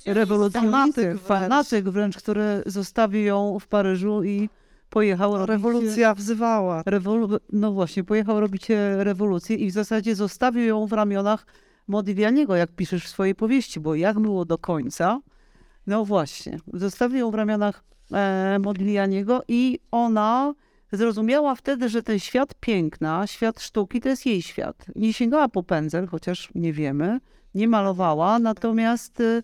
rewolucjonistyk, 0.06 1.20
fanatyk 1.20 1.88
wręcz, 1.88 2.16
który 2.16 2.62
zostawił 2.66 3.22
ją 3.22 3.58
w 3.58 3.66
Paryżu 3.66 4.24
i 4.24 4.48
pojechał 4.90 5.32
robić... 5.32 5.48
Rewolucja 5.48 6.14
wzywała. 6.14 6.82
Rewolu... 6.86 7.28
No 7.52 7.72
właśnie, 7.72 8.04
pojechał 8.04 8.40
robić 8.40 8.68
rewolucję 8.96 9.56
i 9.56 9.70
w 9.70 9.72
zasadzie 9.72 10.14
zostawił 10.14 10.64
ją 10.64 10.86
w 10.86 10.92
ramionach 10.92 11.46
Modiglianiego, 11.88 12.56
jak 12.56 12.70
piszesz 12.70 13.04
w 13.04 13.08
swojej 13.08 13.34
powieści, 13.34 13.80
bo 13.80 13.94
jak 13.94 14.20
było 14.20 14.44
do 14.44 14.58
końca, 14.58 15.20
no 15.86 16.04
właśnie, 16.04 16.58
zostawił 16.72 17.18
ją 17.18 17.30
w 17.30 17.34
ramionach 17.34 17.84
Modiglianiego 18.60 19.42
i 19.48 19.78
ona 19.90 20.54
zrozumiała 20.92 21.54
wtedy, 21.54 21.88
że 21.88 22.02
ten 22.02 22.18
świat 22.18 22.54
piękna, 22.60 23.26
świat 23.26 23.60
sztuki 23.60 24.00
to 24.00 24.08
jest 24.08 24.26
jej 24.26 24.42
świat. 24.42 24.86
Nie 24.96 25.12
sięgała 25.12 25.48
po 25.48 25.62
pędzel, 25.62 26.06
chociaż 26.06 26.48
nie 26.54 26.72
wiemy, 26.72 27.20
nie 27.54 27.68
malowała, 27.68 28.38
natomiast 28.38 29.20
y, 29.20 29.42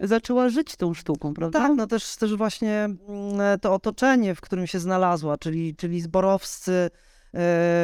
zaczęła 0.00 0.48
żyć 0.48 0.76
tą 0.76 0.94
sztuką, 0.94 1.34
prawda? 1.34 1.58
Tak, 1.58 1.72
no 1.76 1.86
też, 1.86 2.16
też 2.16 2.34
właśnie 2.36 2.72
mm, 2.84 3.60
to 3.60 3.74
otoczenie, 3.74 4.34
w 4.34 4.40
którym 4.40 4.66
się 4.66 4.78
znalazła, 4.78 5.38
czyli, 5.38 5.76
czyli 5.76 6.00
zborowscy, 6.00 6.90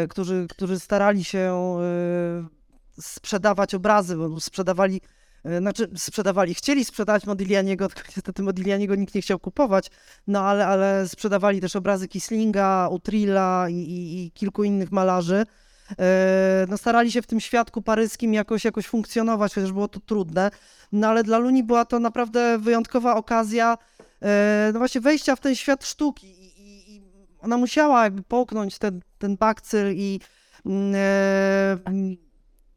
y, 0.04 0.08
którzy, 0.08 0.46
którzy 0.50 0.80
starali 0.80 1.24
się 1.24 1.78
y, 2.98 3.02
sprzedawać 3.02 3.74
obrazy, 3.74 4.16
sprzedawali 4.40 5.00
znaczy 5.58 5.90
sprzedawali, 5.96 6.54
chcieli 6.54 6.84
sprzedać 6.84 7.26
Modiglianiego, 7.26 7.88
tylko 7.88 8.08
niestety 8.16 8.42
Modiglianiego 8.42 8.94
nikt 8.94 9.14
nie 9.14 9.22
chciał 9.22 9.38
kupować, 9.38 9.90
no 10.26 10.40
ale, 10.40 10.66
ale 10.66 11.08
sprzedawali 11.08 11.60
też 11.60 11.76
obrazy 11.76 12.08
Kislinga, 12.08 12.88
Utrilla 12.90 13.66
i, 13.68 13.74
i, 13.74 14.24
i 14.24 14.30
kilku 14.30 14.64
innych 14.64 14.92
malarzy. 14.92 15.46
E, 15.98 16.66
no, 16.68 16.78
starali 16.78 17.12
się 17.12 17.22
w 17.22 17.26
tym 17.26 17.40
świadku 17.40 17.82
paryskim 17.82 18.34
jakoś, 18.34 18.64
jakoś 18.64 18.86
funkcjonować, 18.86 19.54
chociaż 19.54 19.72
było 19.72 19.88
to 19.88 20.00
trudne. 20.00 20.50
No 20.92 21.08
ale 21.08 21.22
dla 21.22 21.38
Luni 21.38 21.62
była 21.62 21.84
to 21.84 21.98
naprawdę 21.98 22.58
wyjątkowa 22.58 23.16
okazja 23.16 23.78
no 24.72 24.78
właśnie 24.78 25.00
wejścia 25.00 25.36
w 25.36 25.40
ten 25.40 25.54
świat 25.54 25.86
sztuki. 25.86 26.26
I, 26.26 26.96
i, 26.96 27.02
ona 27.40 27.56
musiała 27.56 28.04
jakby 28.04 28.22
połknąć 28.22 28.78
ten, 28.78 29.00
ten 29.18 29.36
bakcyl 29.36 29.92
i 29.94 30.20
mm, 30.66 30.94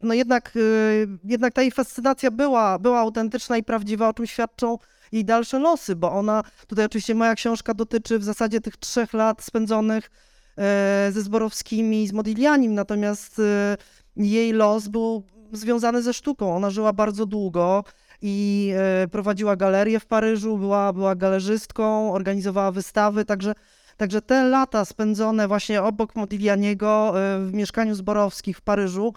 no 0.03 0.13
jednak, 0.13 0.55
y, 0.55 1.07
jednak 1.23 1.53
ta 1.53 1.61
jej 1.61 1.71
fascynacja 1.71 2.31
była, 2.31 2.79
była 2.79 2.99
autentyczna 2.99 3.57
i 3.57 3.63
prawdziwa, 3.63 4.09
o 4.09 4.13
czym 4.13 4.27
świadczą 4.27 4.77
jej 5.11 5.25
dalsze 5.25 5.59
losy, 5.59 5.95
bo 5.95 6.11
ona, 6.11 6.43
tutaj 6.67 6.85
oczywiście 6.85 7.15
moja 7.15 7.35
książka 7.35 7.73
dotyczy 7.73 8.19
w 8.19 8.23
zasadzie 8.23 8.61
tych 8.61 8.77
trzech 8.77 9.13
lat 9.13 9.43
spędzonych 9.43 10.11
e, 10.57 11.09
ze 11.11 11.21
Zborowskimi, 11.21 12.07
z 12.07 12.13
Modiglianim, 12.13 12.73
natomiast 12.73 13.39
e, 13.39 13.77
jej 14.17 14.53
los 14.53 14.87
był 14.87 15.23
związany 15.51 16.01
ze 16.01 16.13
sztuką. 16.13 16.55
Ona 16.55 16.69
żyła 16.69 16.93
bardzo 16.93 17.25
długo 17.25 17.83
i 18.21 18.71
e, 18.77 19.07
prowadziła 19.07 19.55
galerię 19.55 19.99
w 19.99 20.05
Paryżu, 20.05 20.57
była, 20.57 20.93
była 20.93 21.15
galerzystką, 21.15 22.13
organizowała 22.13 22.71
wystawy, 22.71 23.25
także 23.25 23.53
Także 23.97 24.21
te 24.21 24.43
lata 24.43 24.85
spędzone 24.85 25.47
właśnie 25.47 25.83
obok 25.83 26.15
Modiglianiego 26.15 27.13
w 27.39 27.53
mieszkaniu 27.53 27.95
Zborowskich 27.95 28.57
w 28.57 28.61
Paryżu 28.61 29.13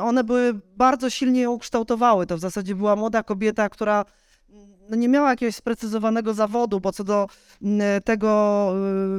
one 0.00 0.24
były 0.24 0.60
bardzo 0.76 1.10
silnie 1.10 1.40
ją 1.40 1.58
kształtowały. 1.58 2.26
To 2.26 2.36
w 2.36 2.40
zasadzie 2.40 2.74
była 2.74 2.96
młoda 2.96 3.22
kobieta, 3.22 3.68
która 3.68 4.04
no 4.88 4.96
nie 4.96 5.08
miała 5.08 5.30
jakiegoś 5.30 5.56
sprecyzowanego 5.56 6.34
zawodu, 6.34 6.80
bo 6.80 6.92
co 6.92 7.04
do 7.04 7.26
tego, 8.04 8.72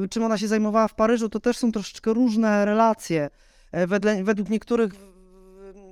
y, 0.03 0.09
czym 0.09 0.23
ona 0.23 0.37
się 0.37 0.47
zajmowała 0.47 0.87
w 0.87 0.95
Paryżu, 0.95 1.29
to 1.29 1.39
też 1.39 1.57
są 1.57 1.71
troszeczkę 1.71 2.13
różne 2.13 2.65
relacje. 2.65 3.29
E, 3.71 3.87
wedle, 3.87 4.23
według 4.23 4.49
niektórych 4.49 4.93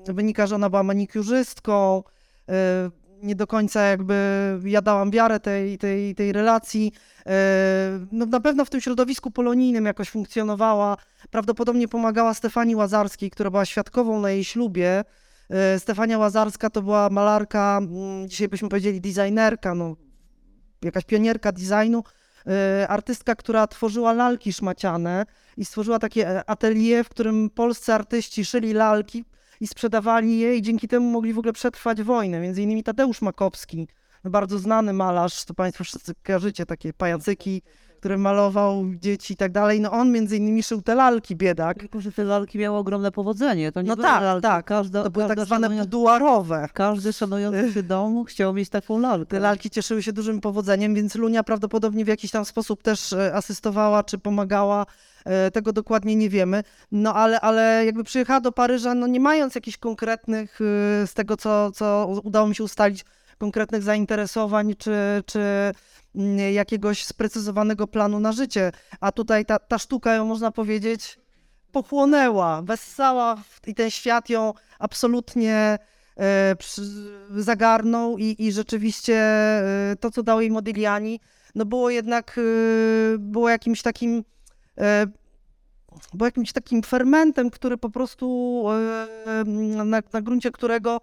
wynika, 0.08 0.48
że 0.48 0.56
ona 0.56 0.70
była 0.70 0.84
manikiurzystką, 0.84 2.04
e, 2.50 2.90
nie 3.24 3.36
do 3.36 3.48
końca 3.48 3.82
jakby 3.82 4.16
ja 4.64 4.82
dałam 4.82 5.12
wiarę 5.12 5.40
tej, 5.40 5.78
tej, 5.78 6.16
tej 6.16 6.32
relacji. 6.32 6.92
E, 7.26 8.00
no, 8.12 8.26
na 8.26 8.40
pewno 8.40 8.66
w 8.66 8.70
tym 8.70 8.82
środowisku 8.82 9.32
polonijnym 9.32 9.86
jakoś 9.86 10.10
funkcjonowała. 10.10 10.98
Prawdopodobnie 11.30 11.88
pomagała 11.88 12.34
Stefanii 12.34 12.76
Łazarskiej, 12.76 13.32
która 13.32 13.50
była 13.50 13.66
świadkową 13.66 14.20
na 14.20 14.32
jej 14.32 14.44
ślubie. 14.44 15.04
E, 15.50 15.80
Stefania 15.80 16.18
Łazarska 16.18 16.70
to 16.70 16.82
była 16.82 17.10
malarka, 17.10 17.82
dzisiaj 18.26 18.48
byśmy 18.48 18.70
powiedzieli 18.70 19.02
designerka, 19.02 19.76
no, 19.76 19.96
jakaś 20.82 21.06
pionierka 21.06 21.52
designu, 21.52 22.04
e, 22.48 22.88
artystka, 22.88 23.36
która 23.36 23.68
tworzyła 23.68 24.14
lalki 24.14 24.54
szmaciane 24.54 25.26
i 25.58 25.66
stworzyła 25.66 26.00
takie 26.00 26.50
atelier, 26.50 27.06
w 27.06 27.10
którym 27.10 27.50
polscy 27.50 27.94
artyści 27.94 28.46
szyli 28.46 28.74
lalki 28.74 29.26
i 29.62 29.68
sprzedawali 29.68 30.40
je 30.40 30.56
i 30.56 30.62
dzięki 30.62 30.88
temu 30.88 31.12
mogli 31.12 31.34
w 31.34 31.40
ogóle 31.40 31.54
przetrwać 31.54 32.04
wojnę. 32.04 32.40
Między 32.40 32.62
innymi 32.62 32.84
Tadeusz 32.84 33.22
Makowski, 33.22 33.88
bardzo 34.24 34.60
znany 34.60 34.94
malarz, 34.94 35.46
to 35.46 35.54
Państwo 35.54 35.84
wszyscy 35.84 36.14
kojarzycie, 36.24 36.66
takie 36.66 36.94
pajacyki, 36.94 37.62
które 38.02 38.18
malował 38.18 38.86
dzieci 38.96 39.34
i 39.34 39.38
tak 39.38 39.52
dalej. 39.52 39.82
No 39.82 39.92
on 39.92 40.12
między 40.12 40.38
innymi 40.38 40.64
szył 40.64 40.82
te 40.82 40.96
lalki, 40.96 41.36
biedak. 41.36 41.80
Tylko, 41.80 42.02
że 42.02 42.12
te 42.12 42.24
lalki 42.24 42.58
miały 42.58 42.78
ogromne 42.78 43.12
powodzenie. 43.12 43.72
To 43.72 43.82
nie 43.82 43.88
no 43.90 43.96
były 43.96 44.08
tak, 44.08 44.22
lalki. 44.22 44.42
tak. 44.42 44.66
Każda, 44.66 45.04
to 45.04 45.10
były 45.10 45.28
tak 45.28 45.40
zwane 45.40 45.70
buduarowe. 45.70 46.68
Każdy 46.74 47.14
szanujący 47.14 47.74
się 47.74 47.84
dom 47.84 48.26
chciał 48.26 48.54
mieć 48.54 48.70
taką 48.70 49.00
lalkę. 49.00 49.26
Te 49.26 49.40
lalki 49.40 49.70
cieszyły 49.70 50.04
się 50.04 50.14
dużym 50.14 50.42
powodzeniem, 50.42 50.96
więc 50.96 51.16
Lunia 51.16 51.44
prawdopodobnie 51.44 52.06
w 52.06 52.08
jakiś 52.08 52.32
tam 52.32 52.46
sposób 52.46 52.84
też 52.84 53.14
e, 53.14 53.36
asystowała 53.36 54.04
czy 54.04 54.18
pomagała 54.18 54.86
e, 55.26 55.52
tego 55.52 55.74
dokładnie 55.74 56.16
nie 56.16 56.30
wiemy. 56.30 56.64
No 56.92 57.14
ale, 57.14 57.42
ale 57.42 57.86
jakby 57.86 58.04
przyjechała 58.04 58.40
do 58.42 58.52
Paryża, 58.52 58.96
no 58.96 59.08
nie 59.08 59.20
mając 59.20 59.56
jakichś 59.56 59.78
konkretnych, 59.78 60.60
e, 60.62 61.08
z 61.08 61.14
tego 61.14 61.38
co, 61.38 61.72
co 61.72 62.08
udało 62.24 62.48
mi 62.48 62.56
się 62.56 62.64
ustalić, 62.64 63.06
konkretnych 63.42 63.84
zainteresowań 63.84 64.76
czy, 64.78 64.94
czy 65.26 65.40
jakiegoś 66.54 67.06
sprecyzowanego 67.06 67.88
planu 67.88 68.20
na 68.20 68.32
życie. 68.32 68.72
A 69.00 69.12
tutaj 69.12 69.46
ta, 69.46 69.60
ta 69.60 69.78
sztuka 69.78 70.14
ją, 70.14 70.26
można 70.26 70.52
powiedzieć, 70.52 71.20
pochłonęła, 71.72 72.62
wessała 72.62 73.44
i 73.68 73.76
ten 73.76 73.90
świat 73.90 74.30
ją 74.30 74.54
absolutnie 74.80 75.78
e, 76.18 76.56
zagarnął 77.30 78.18
i, 78.18 78.36
i 78.40 78.52
rzeczywiście 78.52 79.16
e, 79.16 79.96
to, 80.00 80.12
co 80.12 80.24
dał 80.24 80.42
jej 80.42 80.52
Modigliani, 80.52 81.20
no 81.56 81.66
było 81.66 81.90
jednak 81.90 82.38
e, 82.38 82.42
było 83.18 83.50
jakimś 83.50 83.82
takim 83.82 84.24
było 86.14 86.26
jakimś 86.26 86.52
takim 86.52 86.84
fermentem, 86.84 87.50
który 87.50 87.78
po 87.78 87.90
prostu 87.90 88.66
na, 89.86 90.02
na 90.14 90.22
gruncie 90.22 90.52
którego 90.52 91.02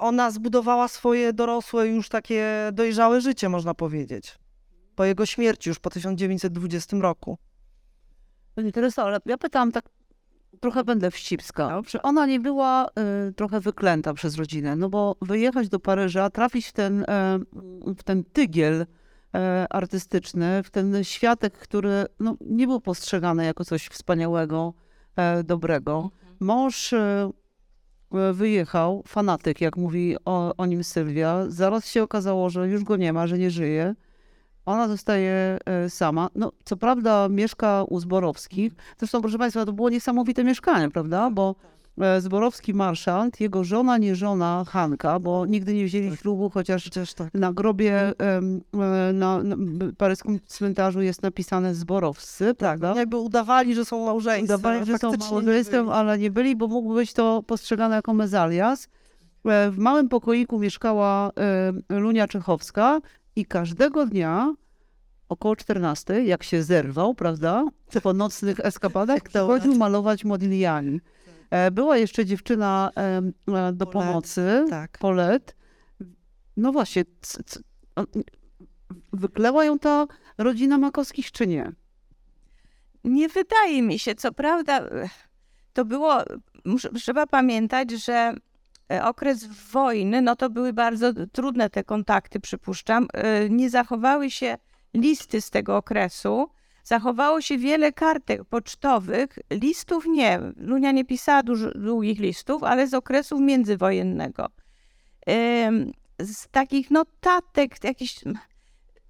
ona 0.00 0.30
zbudowała 0.30 0.88
swoje 0.88 1.32
dorosłe, 1.32 1.88
już 1.88 2.08
takie 2.08 2.70
dojrzałe 2.72 3.20
życie, 3.20 3.48
można 3.48 3.74
powiedzieć. 3.74 4.38
Po 4.94 5.04
jego 5.04 5.26
śmierci, 5.26 5.68
już 5.68 5.78
po 5.78 5.90
1920 5.90 6.96
roku. 6.96 7.38
Pani 8.54 8.72
Tereso, 8.72 9.02
ale 9.02 9.18
ja 9.26 9.38
pytałam 9.38 9.72
tak, 9.72 9.88
trochę 10.60 10.84
będę 10.84 11.10
wścibska. 11.10 11.82
Czy 11.86 12.02
ona 12.02 12.26
nie 12.26 12.40
była 12.40 12.88
y, 13.28 13.32
trochę 13.32 13.60
wyklęta 13.60 14.14
przez 14.14 14.36
rodzinę? 14.36 14.76
No 14.76 14.88
bo 14.88 15.16
wyjechać 15.22 15.68
do 15.68 15.80
Paryża, 15.80 16.30
trafić 16.30 16.66
w 16.66 16.72
ten, 16.72 17.02
y, 17.02 17.04
w 17.96 18.02
ten 18.02 18.24
tygiel 18.24 18.80
y, 18.80 18.86
artystyczny, 19.70 20.62
w 20.62 20.70
ten 20.70 21.04
światek, 21.04 21.58
który 21.58 22.06
no, 22.20 22.36
nie 22.40 22.66
był 22.66 22.80
postrzegany 22.80 23.44
jako 23.44 23.64
coś 23.64 23.86
wspaniałego, 23.86 24.74
dobrego. 25.44 26.10
Mhm. 26.12 26.36
Mąż 26.40 26.92
E, 26.92 27.30
wyjechał, 28.32 29.02
fanatyk, 29.06 29.60
jak 29.60 29.76
mówi 29.76 30.16
o, 30.24 30.54
o 30.56 30.66
nim 30.66 30.84
Sylwia. 30.84 31.44
Zaraz 31.48 31.86
się 31.86 32.02
okazało, 32.02 32.50
że 32.50 32.68
już 32.68 32.84
go 32.84 32.96
nie 32.96 33.12
ma, 33.12 33.26
że 33.26 33.38
nie 33.38 33.50
żyje. 33.50 33.94
Ona 34.66 34.88
zostaje 34.88 35.58
e, 35.66 35.90
sama. 35.90 36.28
No, 36.34 36.52
co 36.64 36.76
prawda 36.76 37.28
mieszka 37.28 37.84
u 37.84 38.00
Zborowskich. 38.00 38.72
Zresztą, 38.98 39.20
proszę 39.20 39.38
Państwa, 39.38 39.66
to 39.66 39.72
było 39.72 39.90
niesamowite 39.90 40.44
mieszkanie, 40.44 40.90
prawda? 40.90 41.30
Bo 41.30 41.54
E, 41.64 41.77
Zborowski 42.18 42.74
marszant, 42.74 43.40
jego 43.40 43.64
żona, 43.64 43.98
nie 43.98 44.16
żona 44.16 44.64
Hanka, 44.68 45.20
bo 45.20 45.46
nigdy 45.46 45.74
nie 45.74 45.84
wzięli 45.84 46.10
tak. 46.10 46.20
ślubu, 46.20 46.50
chociaż 46.50 46.90
tak. 47.16 47.34
na 47.34 47.52
grobie 47.52 48.12
e, 48.18 48.40
na, 49.12 49.42
na 49.42 49.56
paryskim 49.98 50.40
cmentarzu 50.46 51.00
jest 51.00 51.22
napisane 51.22 51.74
Zborowscy, 51.74 52.44
tak, 52.44 52.56
prawda? 52.58 53.00
Jakby 53.00 53.16
udawali, 53.16 53.74
że 53.74 53.84
są 53.84 54.04
małżeństwem. 54.04 54.60
Udawali, 54.60 54.86
że 54.86 54.98
są 54.98 55.12
małżeństwem, 55.30 55.88
ale 55.88 56.18
nie 56.18 56.30
byli, 56.30 56.56
bo 56.56 56.68
mógłby 56.68 56.94
być 56.94 57.12
to 57.12 57.42
postrzegane 57.46 57.96
jako 57.96 58.14
mezalias. 58.14 58.88
E, 59.44 59.70
w 59.70 59.78
małym 59.78 60.08
pokoiku 60.08 60.58
mieszkała 60.58 61.30
Lunia 61.88 62.28
Czechowska 62.28 63.00
i 63.36 63.44
każdego 63.44 64.06
dnia 64.06 64.54
około 65.28 65.56
14, 65.56 66.24
jak 66.24 66.42
się 66.42 66.62
zerwał, 66.62 67.14
prawda, 67.14 67.64
po 68.02 68.12
nocnych 68.12 68.60
eskapadach, 68.60 69.20
chodził 69.46 69.74
malować 69.74 70.24
Modigliani. 70.24 71.00
E, 71.50 71.70
była 71.70 71.96
jeszcze 71.96 72.24
dziewczyna 72.24 72.90
e, 72.96 73.72
do 73.72 73.86
pomocy, 73.86 74.64
tak. 74.70 74.98
Polet. 74.98 75.56
No 76.56 76.72
właśnie, 76.72 77.04
c, 77.20 77.42
c, 77.44 77.60
wykleła 79.12 79.64
ją 79.64 79.78
ta 79.78 80.06
rodzina 80.38 80.78
Makowskich, 80.78 81.32
czy 81.32 81.46
nie? 81.46 81.72
Nie 83.04 83.28
wydaje 83.28 83.82
mi 83.82 83.98
się. 83.98 84.14
Co 84.14 84.32
prawda, 84.32 84.80
to 85.72 85.84
było, 85.84 86.22
trzeba 86.94 87.26
pamiętać, 87.26 87.90
że 87.90 88.34
e, 88.92 89.04
okres 89.04 89.44
wojny, 89.72 90.22
no 90.22 90.36
to 90.36 90.50
były 90.50 90.72
bardzo 90.72 91.12
trudne 91.32 91.70
te 91.70 91.84
kontakty, 91.84 92.40
przypuszczam. 92.40 93.06
Nie 93.50 93.70
zachowały 93.70 94.30
się 94.30 94.58
listy 94.94 95.40
z 95.40 95.50
tego 95.50 95.76
okresu. 95.76 96.48
Zachowało 96.84 97.40
się 97.40 97.58
wiele 97.58 97.92
kartek 97.92 98.44
pocztowych, 98.44 99.38
listów 99.50 100.06
nie. 100.06 100.40
Lunia 100.56 100.92
nie 100.92 101.04
pisała 101.04 101.42
dużo, 101.42 101.70
długich 101.70 102.20
listów, 102.20 102.62
ale 102.62 102.86
z 102.86 102.94
okresu 102.94 103.40
międzywojennego. 103.40 104.46
Z 106.20 106.48
takich 106.50 106.90
notatek, 106.90 107.84
jakichś 107.84 108.24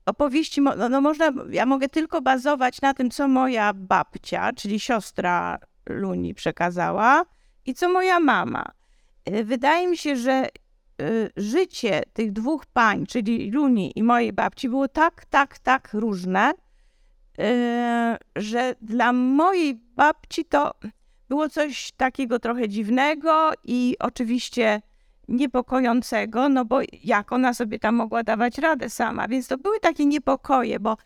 opowieści, 0.06 0.60
no, 0.60 0.88
no 0.88 1.00
można, 1.00 1.32
ja 1.50 1.66
mogę 1.66 1.88
tylko 1.88 2.22
bazować 2.22 2.80
na 2.80 2.94
tym, 2.94 3.10
co 3.10 3.28
moja 3.28 3.72
babcia, 3.74 4.52
czyli 4.52 4.80
siostra 4.80 5.58
Luni 5.88 6.34
przekazała 6.34 7.24
i 7.66 7.74
co 7.74 7.88
moja 7.88 8.20
mama. 8.20 8.64
E, 9.24 9.44
wydaje 9.44 9.88
mi 9.88 9.96
się, 9.96 10.16
że 10.16 10.32
e, 10.32 10.48
życie 11.36 12.02
tych 12.12 12.32
dwóch 12.32 12.66
pań, 12.66 13.06
czyli 13.06 13.50
Luni 13.50 13.92
i 13.96 14.02
mojej 14.02 14.32
babci, 14.32 14.68
było 14.68 14.88
tak, 14.88 15.24
tak, 15.24 15.58
tak 15.58 15.90
różne, 15.92 16.52
że 18.36 18.74
dla 18.82 19.12
mojej 19.12 19.74
babci 19.74 20.44
to 20.44 20.74
było 21.28 21.48
coś 21.48 21.92
takiego 21.92 22.38
trochę 22.38 22.68
dziwnego 22.68 23.52
i 23.64 23.96
oczywiście 23.98 24.82
niepokojącego, 25.28 26.48
no 26.48 26.64
bo 26.64 26.80
jak 27.04 27.32
ona 27.32 27.54
sobie 27.54 27.78
tam 27.78 27.94
mogła 27.94 28.22
dawać 28.22 28.58
radę 28.58 28.90
sama, 28.90 29.28
więc 29.28 29.48
to 29.48 29.58
były 29.58 29.80
takie 29.80 30.06
niepokoje, 30.06 30.80
bo 30.80 30.96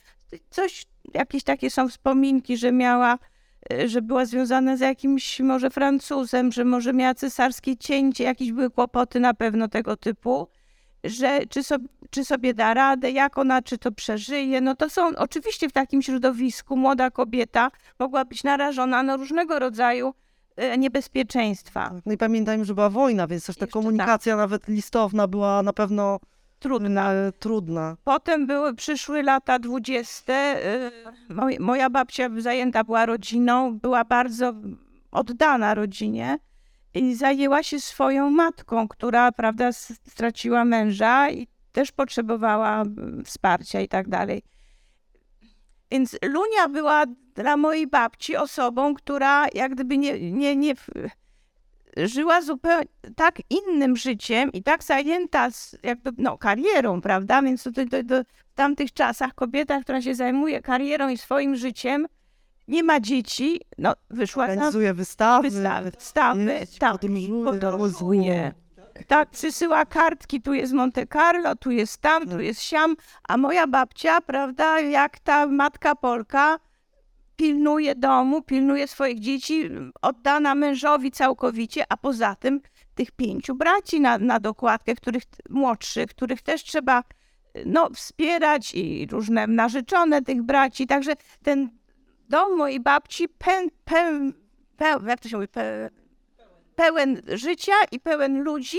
coś, 0.51 0.87
jakieś 1.15 1.45
takie 1.45 1.71
są 1.71 1.89
wspominki, 1.89 2.57
że 2.57 2.73
miała, 2.73 3.19
e, 3.73 3.89
że 3.89 4.03
była 4.03 4.25
związana 4.25 4.77
z 4.77 4.81
jakimś 4.81 5.41
może 5.41 5.71
Francuzem, 5.71 6.53
że 6.53 6.65
może 6.65 6.93
miała 6.93 7.15
cesarskie 7.15 7.77
cięcie, 7.77 8.25
jakieś 8.25 8.53
były 8.53 8.71
kłopoty 8.71 9.21
na 9.21 9.35
pewno 9.35 9.69
tego 9.69 9.97
typu, 9.97 10.49
że 11.05 11.47
czy, 11.47 11.63
so, 11.63 11.77
czy 12.11 12.25
sobie 12.25 12.55
da 12.55 12.75
radę, 12.75 13.11
jak 13.11 13.39
ona, 13.39 13.63
czy 13.63 13.79
to 13.79 13.93
przeżyje, 13.93 14.61
no 14.61 14.75
to 14.75 14.91
są 14.91 15.09
oczywiście 15.17 15.69
w 15.69 15.73
takim 15.73 16.03
środowisku 16.03 16.77
młoda 16.77 17.11
kobieta 17.11 17.71
mogła 17.99 18.25
być 18.25 18.45
narażona 18.45 19.03
na 19.03 19.17
różnego 19.17 19.59
rodzaju 19.59 20.15
e, 20.57 20.79
niebezpieczeństwa. 20.79 21.93
No 22.07 22.13
i 22.13 22.17
pamiętajmy, 22.17 22.65
że 22.65 22.75
była 22.75 22.91
wojna, 22.91 23.27
więc 23.27 23.47
też 23.47 23.57
ta 23.57 23.61
Jeszcze 23.61 23.67
tak. 23.67 23.73
komunikacja 23.73 24.37
nawet 24.37 24.69
listowna 24.69 25.29
była 25.29 25.63
na 25.63 25.73
pewno 25.73 26.21
Trudna. 26.59 27.13
e, 27.13 27.33
trudna. 27.39 27.97
Potem 28.05 28.47
były, 28.47 28.75
przyszły 28.75 29.23
lata 29.23 29.59
dwudzieste. 29.59 30.59
moj- 31.31 31.61
Moja 31.61 31.91
babcia 31.91 32.29
zajęta 32.39 32.85
była 32.85 33.07
rodziną, 33.07 33.79
była 33.79 34.05
bardzo 34.05 34.53
oddana 35.13 35.75
rodzinie 35.75 36.39
i 36.95 37.15
zajęła 37.15 37.63
się 37.63 37.81
swoją 37.81 38.31
matką, 38.31 38.89
która, 38.89 39.33
prawda, 39.33 39.73
straciła 39.73 40.65
męża 40.65 41.31
i 41.31 41.49
też 41.73 41.93
potrzebowała 41.93 42.83
mm, 42.83 43.25
wsparcia 43.25 43.81
i 43.81 43.89
tak 43.89 44.09
dalej. 44.09 44.43
Więc 45.91 46.17
Lunia 46.25 46.69
była 46.69 47.05
dla 47.35 47.57
mojej 47.57 47.87
babci 47.87 48.37
osobą, 48.37 48.95
która 48.95 49.47
jak 49.55 49.75
gdyby 49.75 49.99
nie, 49.99 50.33
nie, 50.33 50.57
nie 50.57 50.75
żyła 51.97 52.43
zupełnie 52.43 52.87
tak 53.17 53.39
innym 53.51 53.97
życiem 53.97 54.53
i 54.53 54.63
tak 54.63 54.85
zajęta 54.85 55.51
z, 55.51 55.77
jakby, 55.83 56.11
no, 56.19 56.39
karierą, 56.39 57.01
prawda? 57.01 57.43
Więc 57.43 57.63
to, 57.63 57.71
to, 57.73 57.85
to 58.09 58.25
w 58.25 58.55
tamtych 58.55 58.93
czasach 58.93 59.35
kobieta, 59.35 59.81
która 59.83 60.03
się 60.03 60.15
zajmuje 60.15 60.63
karierą 60.63 61.09
i 61.09 61.19
swoim 61.19 61.57
życiem, 61.57 62.07
nie 62.69 62.83
ma 62.83 63.01
dzieci, 63.01 63.61
no 63.79 63.95
wyszła 64.11 64.47
na 64.47 64.53
Organizuje 64.53 64.95
wystawy, 64.95 65.51
wystawy, 65.51 65.91
wystawy 65.91 66.45
jeździ, 66.45 66.79
tak, 66.79 67.01
podróżuje, 67.01 67.45
podróżuje. 67.45 68.53
Tak, 69.07 69.31
przysyła 69.31 69.87
kartki, 69.87 70.43
tu 70.43 70.53
jest 70.53 70.73
Monte 70.73 71.07
Carlo, 71.07 71.57
tu 71.57 71.71
jest 71.71 71.99
tam, 71.99 72.29
tu 72.29 72.41
jest 72.41 72.61
siam, 72.61 72.97
a 73.29 73.37
moja 73.37 73.67
babcia, 73.67 74.21
prawda, 74.21 74.81
jak 74.81 75.19
ta 75.19 75.47
matka 75.47 75.95
Polka, 75.95 76.59
pilnuje 77.37 77.95
domu, 77.95 78.43
pilnuje 78.43 78.89
swoich 78.89 79.21
dzieci, 79.21 79.71
oddana 80.03 80.55
mężowi 80.55 81.11
całkowicie, 81.11 81.85
a 81.89 81.97
poza 81.97 82.35
tym 82.35 82.61
tych 82.95 83.11
pięciu 83.11 83.55
braci 83.55 84.01
na, 84.01 84.19
na 84.19 84.41
dokładkę, 84.41 84.95
których 84.95 85.23
młodszych, 85.51 86.07
których 86.07 86.43
też 86.43 86.65
trzeba 86.65 87.03
no, 87.67 87.91
wspierać 87.91 88.75
i 88.75 89.07
różne 89.11 89.47
narzeczone 89.47 90.23
tych 90.23 90.43
braci, 90.43 90.87
także 90.87 91.13
ten 91.43 91.71
dom 92.33 92.57
mojej 92.57 92.81
babci 92.81 93.29
pełen, 93.29 93.69
pełen, 93.85 94.33
pełen 94.77 95.09
jak 95.09 95.21
to 95.21 95.29
się 95.29 95.37
mówi, 95.37 95.49
pe, 95.49 95.91
pełen 96.77 97.23
życia 97.29 97.73
i 97.93 98.01
pełen 98.01 98.43
ludzi 98.43 98.79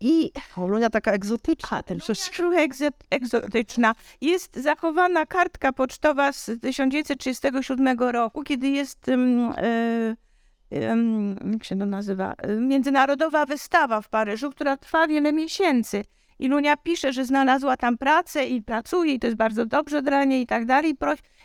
i 0.00 0.32
Olunia 0.56 0.90
taka 0.90 1.12
egzotyczna. 1.12 1.82
ten 1.82 1.98
trochę 2.32 2.68
egzotyczna. 3.10 3.94
Jest 4.20 4.56
zachowana 4.56 5.26
kartka 5.26 5.72
pocztowa 5.72 6.32
z 6.32 6.50
1937 6.62 7.98
roku, 7.98 8.42
kiedy 8.42 8.68
jest, 8.68 9.08
um, 9.08 9.52
em, 10.70 11.52
jak 11.52 11.64
się 11.64 11.78
to 11.78 11.86
nazywa, 11.86 12.34
międzynarodowa 12.60 13.46
wystawa 13.46 14.00
w 14.00 14.08
Paryżu, 14.08 14.50
która 14.50 14.76
trwa 14.76 15.06
wiele 15.06 15.32
miesięcy. 15.32 16.04
I 16.38 16.48
Lunia 16.48 16.76
pisze, 16.76 17.12
że 17.12 17.24
znalazła 17.24 17.76
tam 17.76 17.98
pracę 17.98 18.46
i 18.46 18.62
pracuje 18.62 19.14
i 19.14 19.18
to 19.18 19.26
jest 19.26 19.36
bardzo 19.36 19.66
dobrze 19.66 20.02
dla 20.02 20.24
niej 20.24 20.42
i 20.42 20.46
tak 20.46 20.66
dalej. 20.66 20.96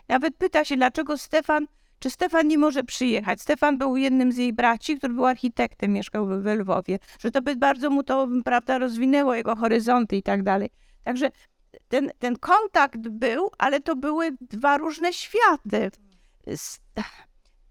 Nawet 0.09 0.35
pyta 0.35 0.65
się, 0.65 0.77
dlaczego 0.77 1.17
Stefan, 1.17 1.67
czy 1.99 2.09
Stefan 2.09 2.47
nie 2.47 2.57
może 2.57 2.83
przyjechać. 2.83 3.41
Stefan 3.41 3.77
był 3.77 3.97
jednym 3.97 4.31
z 4.31 4.37
jej 4.37 4.53
braci, 4.53 4.97
który 4.97 5.13
był 5.13 5.25
architektem, 5.25 5.93
mieszkał 5.93 6.27
we 6.41 6.55
Lwowie, 6.55 6.99
że 7.19 7.31
to 7.31 7.41
by 7.41 7.55
bardzo 7.55 7.89
mu 7.89 8.03
to, 8.03 8.27
prawda, 8.45 8.77
rozwinęło 8.77 9.35
jego 9.35 9.55
horyzonty 9.55 10.15
i 10.15 10.23
tak 10.23 10.43
dalej. 10.43 10.69
Także 11.03 11.31
ten, 11.87 12.11
ten 12.19 12.37
kontakt 12.37 13.07
był, 13.07 13.51
ale 13.57 13.79
to 13.79 13.95
były 13.95 14.37
dwa 14.41 14.77
różne 14.77 15.13
światy. 15.13 15.91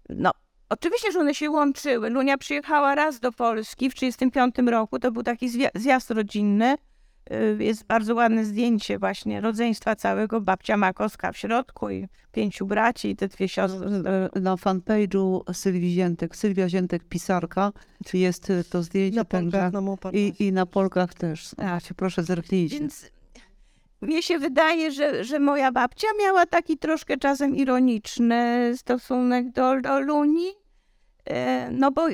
No, 0.09 0.31
oczywiście, 0.69 1.11
że 1.11 1.19
one 1.19 1.35
się 1.35 1.49
łączyły. 1.49 2.09
Lunia 2.09 2.37
przyjechała 2.37 2.95
raz 2.95 3.19
do 3.19 3.31
Polski 3.31 3.89
w 3.89 3.93
1935 3.93 4.71
roku, 4.71 4.99
to 4.99 5.11
był 5.11 5.23
taki 5.23 5.49
zjazd 5.75 6.11
rodzinny. 6.11 6.75
Y, 7.31 7.63
Jest 7.63 7.83
bardzo 7.85 8.15
ładne 8.15 8.45
zdjęcie 8.45 8.99
właśnie 8.99 9.41
rodzeństwa 9.41 9.95
całego, 9.95 10.41
babcia 10.41 10.77
Makowska 10.77 11.31
w 11.31 11.37
środku 11.37 11.89
i 11.89 12.07
pięciu 12.31 12.65
braci 12.65 13.09
i 13.09 13.15
te 13.15 13.27
dwie 13.27 13.47
siostry. 13.49 13.87
E, 14.35 14.39
Na 14.39 14.55
fanpage'u 14.55 15.53
Sylwii 15.53 15.93
Ziętek, 15.93 16.35
Sylwia 16.35 16.69
Ziętek, 16.69 17.03
pisarka, 17.03 17.71
jest 18.13 18.49
e, 18.49 18.63
to 18.63 18.83
zdjęcie 18.83 19.17
Na 19.17 19.25
Polkach, 19.25 19.73
na 19.73 19.81
Montparnasse. 19.81 20.19
i, 20.21 20.43
i 20.47 20.51
na 20.51 20.65
Polkach 20.65 21.13
też. 21.13 21.51
A, 21.57 21.79
się 21.79 21.93
proszę 21.93 22.23
zerknijcie. 22.23 22.79
Więc 22.79 23.11
mnie 24.01 24.23
się 24.23 24.39
wydaje, 24.39 24.91
że, 24.91 25.23
że 25.23 25.39
moja 25.39 25.71
babcia 25.71 26.07
miała 26.19 26.45
taki 26.45 26.77
troszkę 26.77 27.17
czasem 27.17 27.55
ironiczny 27.55 28.71
stosunek 28.77 29.51
do, 29.51 29.81
do 29.81 29.99
Luni, 29.99 30.47
e, 31.25 31.71
no 31.71 31.91
bo 31.91 32.07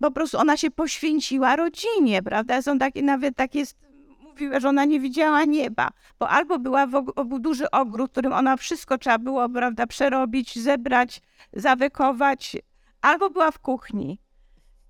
po 0.00 0.10
prostu 0.10 0.38
ona 0.38 0.56
się 0.56 0.70
poświęciła 0.70 1.56
rodzinie, 1.56 2.22
prawda? 2.22 2.62
Są 2.62 2.78
takie, 2.78 3.02
nawet 3.02 3.36
takie, 3.36 3.58
jest- 3.58 3.76
mówiła, 4.22 4.60
że 4.60 4.68
ona 4.68 4.84
nie 4.84 5.00
widziała 5.00 5.44
nieba, 5.44 5.88
bo 6.18 6.28
albo 6.28 6.58
była 6.58 6.86
w, 6.86 7.04
był 7.24 7.38
duży 7.38 7.70
ogród, 7.70 8.10
w 8.10 8.12
którym 8.12 8.32
ona 8.32 8.56
wszystko 8.56 8.98
trzeba 8.98 9.18
było, 9.18 9.48
prawda, 9.48 9.86
przerobić, 9.86 10.58
zebrać, 10.58 11.22
zawekować, 11.52 12.56
albo 13.00 13.30
była 13.30 13.50
w 13.50 13.58
kuchni. 13.58 14.18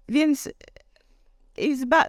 Więc 0.09 0.49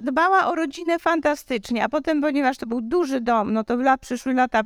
dbała 0.02 0.48
o 0.48 0.56
rodzinę 0.56 1.00
fantastycznie, 1.00 1.84
a 1.84 1.90
potem, 1.90 2.22
ponieważ 2.22 2.58
to 2.58 2.66
był 2.66 2.82
duży 2.82 3.22
dom, 3.22 3.54
no 3.54 3.64
to 3.64 3.76
lat, 3.76 4.02
przyszły 4.02 4.34
lata 4.34 4.62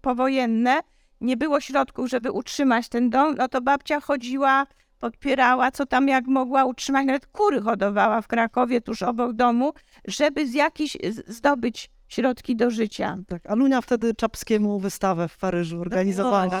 powojenne, 0.00 0.80
nie 1.20 1.36
było 1.36 1.60
środków, 1.60 2.08
żeby 2.08 2.32
utrzymać 2.32 2.88
ten 2.88 3.10
dom, 3.10 3.34
no 3.38 3.48
to 3.48 3.60
babcia 3.60 4.00
chodziła, 4.00 4.66
podpierała, 5.00 5.70
co 5.70 5.86
tam 5.86 6.08
jak 6.08 6.26
mogła 6.26 6.64
utrzymać, 6.64 7.06
nawet 7.06 7.26
kury 7.26 7.60
hodowała 7.60 8.22
w 8.22 8.28
Krakowie, 8.28 8.80
tuż 8.80 9.02
obok 9.02 9.32
domu, 9.32 9.72
żeby 10.08 10.46
z 10.46 10.54
jakichś 10.54 10.96
z- 11.10 11.28
zdobyć 11.36 11.90
środki 12.08 12.56
do 12.56 12.70
życia. 12.70 13.16
Tak, 13.28 13.46
Alunia 13.46 13.80
wtedy 13.80 14.14
Czapskiemu 14.14 14.78
wystawę 14.78 15.28
w 15.28 15.38
Paryżu 15.38 15.80
organizowała. 15.80 16.60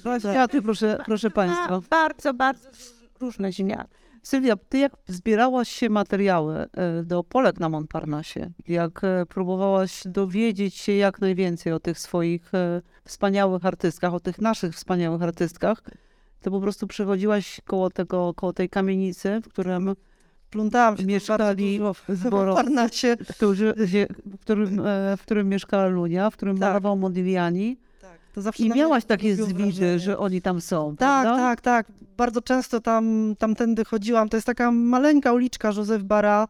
Dwa 0.00 0.20
światy, 0.20 0.62
proszę, 0.62 0.98
proszę 1.06 1.30
Państwa. 1.30 1.80
Bardzo, 1.90 2.34
bardzo 2.34 2.68
różne 3.20 3.52
ziemniaki. 3.52 3.90
Sylwia, 4.22 4.56
ty 4.68 4.78
jak 4.78 4.92
zbierałaś 5.06 5.68
się 5.68 5.90
materiały 5.90 6.56
e, 6.56 6.68
do 7.02 7.24
Polek 7.24 7.60
na 7.60 7.68
Montparnasse, 7.68 8.50
jak 8.68 9.04
e, 9.04 9.26
próbowałaś 9.26 10.02
dowiedzieć 10.06 10.74
się 10.74 10.92
jak 10.92 11.20
najwięcej 11.20 11.72
o 11.72 11.80
tych 11.80 11.98
swoich 11.98 12.54
e, 12.54 12.82
wspaniałych 13.04 13.64
artystkach, 13.66 14.14
o 14.14 14.20
tych 14.20 14.38
naszych 14.40 14.74
wspaniałych 14.74 15.22
artystkach, 15.22 15.82
to 16.42 16.50
po 16.50 16.60
prostu 16.60 16.86
przechodziłaś 16.86 17.60
koło, 17.66 17.90
tego, 17.90 18.34
koło 18.34 18.52
tej 18.52 18.68
kamienicy, 18.68 19.40
w 19.44 19.48
którym 19.48 19.94
Plątałam 20.50 20.96
się 20.96 21.04
mieszkali 21.04 21.38
bardzo 21.38 21.62
dużo 21.78 21.94
w 21.94 22.08
zboro- 22.24 22.54
Montparnasse. 22.54 23.16
którzy, 23.16 23.74
w, 24.26 24.38
którym, 24.40 24.80
e, 24.86 25.16
w 25.16 25.22
którym 25.22 25.48
mieszkała 25.48 25.86
Lunia, 25.86 26.30
w 26.30 26.36
którym 26.36 26.58
Tak. 26.58 26.68
malował 26.68 26.96
Modigliani 26.96 27.76
Tak, 28.00 28.18
to 28.34 28.42
zawsze 28.42 28.62
i 28.62 28.68
miałaś 28.70 29.04
takie 29.04 29.36
zwidy, 29.36 29.98
że 29.98 30.18
oni 30.18 30.42
tam 30.42 30.60
są, 30.60 30.96
Tak, 30.96 31.22
prawda? 31.24 31.36
tak, 31.42 31.60
tak. 31.60 31.86
Bardzo 32.16 32.42
często 32.42 32.80
tam, 32.80 33.34
tamtędy 33.38 33.84
chodziłam. 33.84 34.28
To 34.28 34.36
jest 34.36 34.46
taka 34.46 34.70
maleńka 34.72 35.32
uliczka 35.32 35.68
Józef 35.72 36.02
Bara, 36.02 36.48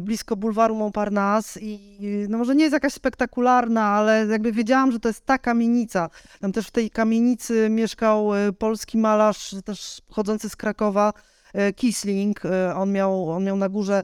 blisko 0.00 0.36
bulwaru 0.36 0.74
Montparnasse 0.74 1.60
i 1.60 2.26
no 2.28 2.38
może 2.38 2.54
nie 2.54 2.64
jest 2.64 2.72
jakaś 2.72 2.92
spektakularna, 2.92 3.84
ale 3.84 4.26
jakby 4.26 4.52
wiedziałam, 4.52 4.92
że 4.92 5.00
to 5.00 5.08
jest 5.08 5.26
ta 5.26 5.38
kamienica. 5.38 6.10
Tam 6.40 6.52
też 6.52 6.66
w 6.66 6.70
tej 6.70 6.90
kamienicy 6.90 7.68
mieszkał 7.70 8.34
e, 8.34 8.52
polski 8.52 8.98
malarz, 8.98 9.54
też 9.64 10.02
pochodzący 10.08 10.48
z 10.48 10.56
Krakowa, 10.56 11.12
e, 11.52 11.72
Kisling. 11.72 12.44
E, 12.44 12.74
On 12.74 12.92
miał, 12.92 13.30
on 13.30 13.44
miał 13.44 13.56
na 13.56 13.68
górze 13.68 14.02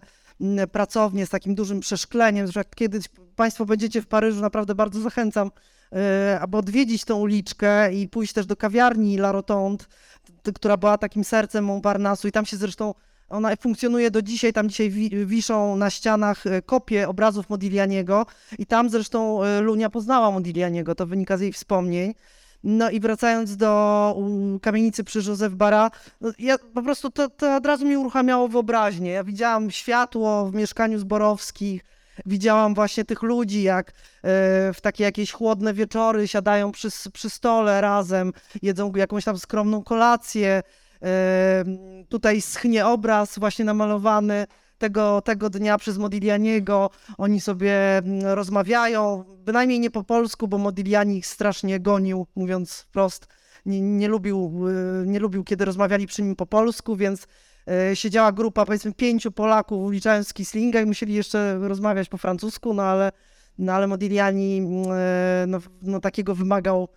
pracownię 0.73 1.27
z 1.27 1.31
takim 1.31 1.55
dużym 1.55 1.81
przeszkleniem, 1.81 2.47
że 2.47 2.61
jak 2.61 2.75
kiedyś 2.75 3.09
Państwo 3.37 3.65
będziecie 3.67 4.03
w 4.03 4.07
Paryżu, 4.07 4.41
naprawdę 4.41 4.75
bardzo 4.75 5.01
zachęcam, 5.01 5.51
e, 5.93 6.39
aby 6.41 6.57
odwiedzić 6.57 7.05
tą 7.05 7.17
uliczkę 7.17 7.95
i 7.95 8.09
pójść 8.09 8.33
też 8.33 8.47
do 8.47 8.57
kawiarni 8.57 9.17
La 9.17 9.33
Rotonde, 9.33 9.85
która 10.55 10.77
była 10.77 10.99
takim 10.99 11.25
sercem 11.25 11.65
Montparnassu 11.65 12.29
i 12.29 12.33
tam 12.33 12.47
się 12.47 12.57
zresztą 12.57 12.95
ona 13.29 13.57
funkcjonuje 13.57 14.11
do 14.11 14.23
dzisiaj, 14.23 14.53
tam 14.53 14.69
dzisiaj 14.69 14.91
wi- 14.91 15.27
wiszą 15.27 15.77
na 15.77 15.91
ścianach 15.91 16.47
e, 16.47 16.63
kopie 16.63 17.09
obrazów 17.09 17.51
Modiglianiego 17.51 18.27
i 18.59 18.67
tam 18.67 18.91
zresztą 18.91 19.45
e, 19.45 19.61
Lunia 19.61 19.91
poznała 19.91 20.31
Modiglianiego, 20.31 20.95
to 20.95 21.07
wynika 21.07 21.37
z 21.37 21.41
jej 21.41 21.53
wspomnień. 21.53 22.15
No 22.65 22.91
i 22.91 23.01
wracając 23.01 23.57
do 23.57 24.17
kamienicy 24.63 25.05
przy 25.05 25.19
Józef 25.19 25.55
Bara, 25.55 25.91
no 26.21 26.31
ja 26.39 26.59
po 26.75 26.83
prostu 26.83 27.11
to, 27.11 27.29
to 27.31 27.57
od 27.57 27.67
razu 27.67 27.87
mi 27.87 27.97
uruchamiało 27.97 28.49
wyobraźnię. 28.49 29.11
Ja 29.11 29.25
widziałam 29.25 29.71
światło 29.71 30.47
w 30.51 30.55
mieszkaniu 30.55 30.99
Zborowskich, 30.99 31.85
widziałam 32.27 32.75
właśnie 32.75 33.05
tych 33.05 33.23
ludzi, 33.23 33.63
jak 33.63 33.89
e, 33.89 33.93
w 34.73 34.81
takie 34.83 35.05
jakieś 35.05 35.33
chłodne 35.33 35.75
wieczory 35.75 36.29
siadają 36.29 36.73
przy, 36.73 36.89
przy 37.13 37.31
stole 37.31 37.81
razem, 37.81 38.33
jedzą 38.63 38.93
jakąś 38.97 39.25
tam 39.25 39.39
skromną 39.39 39.83
kolację. 39.83 40.63
E, 41.03 41.65
tutaj 42.09 42.41
schnie 42.41 42.87
obraz 42.87 43.39
właśnie 43.39 43.65
namalowany 43.65 44.47
tego, 44.79 45.23
tego 45.23 45.51
dnia 45.51 45.79
przez 45.79 45.99
Modiglianiego. 45.99 46.91
Oni 47.19 47.41
sobie 47.41 47.99
mm, 47.99 48.27
rozmawiają, 48.27 49.25
bynajmniej 49.39 49.81
nie 49.81 49.91
po 49.91 50.05
polsku, 50.05 50.49
bo 50.49 50.59
Modigliani 50.59 51.19
ich 51.19 51.27
strasznie 51.27 51.81
gonił, 51.81 52.27
mówiąc 52.37 52.81
wprost. 52.81 53.27
Nie, 53.67 53.81
nie, 53.81 54.09
lubił, 54.09 54.69
y, 54.69 55.07
nie 55.07 55.19
lubił, 55.19 55.45
kiedy 55.45 55.65
rozmawiali 55.65 56.07
przy 56.07 56.23
nim 56.23 56.37
po 56.37 56.47
polsku, 56.47 56.97
więc 56.97 57.27
y, 57.93 57.97
siedziała 57.97 58.33
grupa, 58.33 58.65
powiedzmy, 58.65 58.93
pięciu 58.93 59.33
Polaków, 59.33 59.85
uliczając 59.85 60.33
Kislinga 60.33 60.81
i 60.81 60.87
musieli 60.87 61.15
jeszcze 61.15 61.59
rozmawiać 61.59 62.09
po 62.09 62.19
francusku, 62.19 62.75
no 62.75 62.83
ale, 62.83 63.13
no 63.59 63.73
ale 63.73 63.87
Modigliani 63.87 64.59
mm, 64.59 64.93
y, 64.93 65.47
no, 65.47 65.59
no, 65.83 66.01
takiego 66.01 66.35
wymagał 66.35 66.89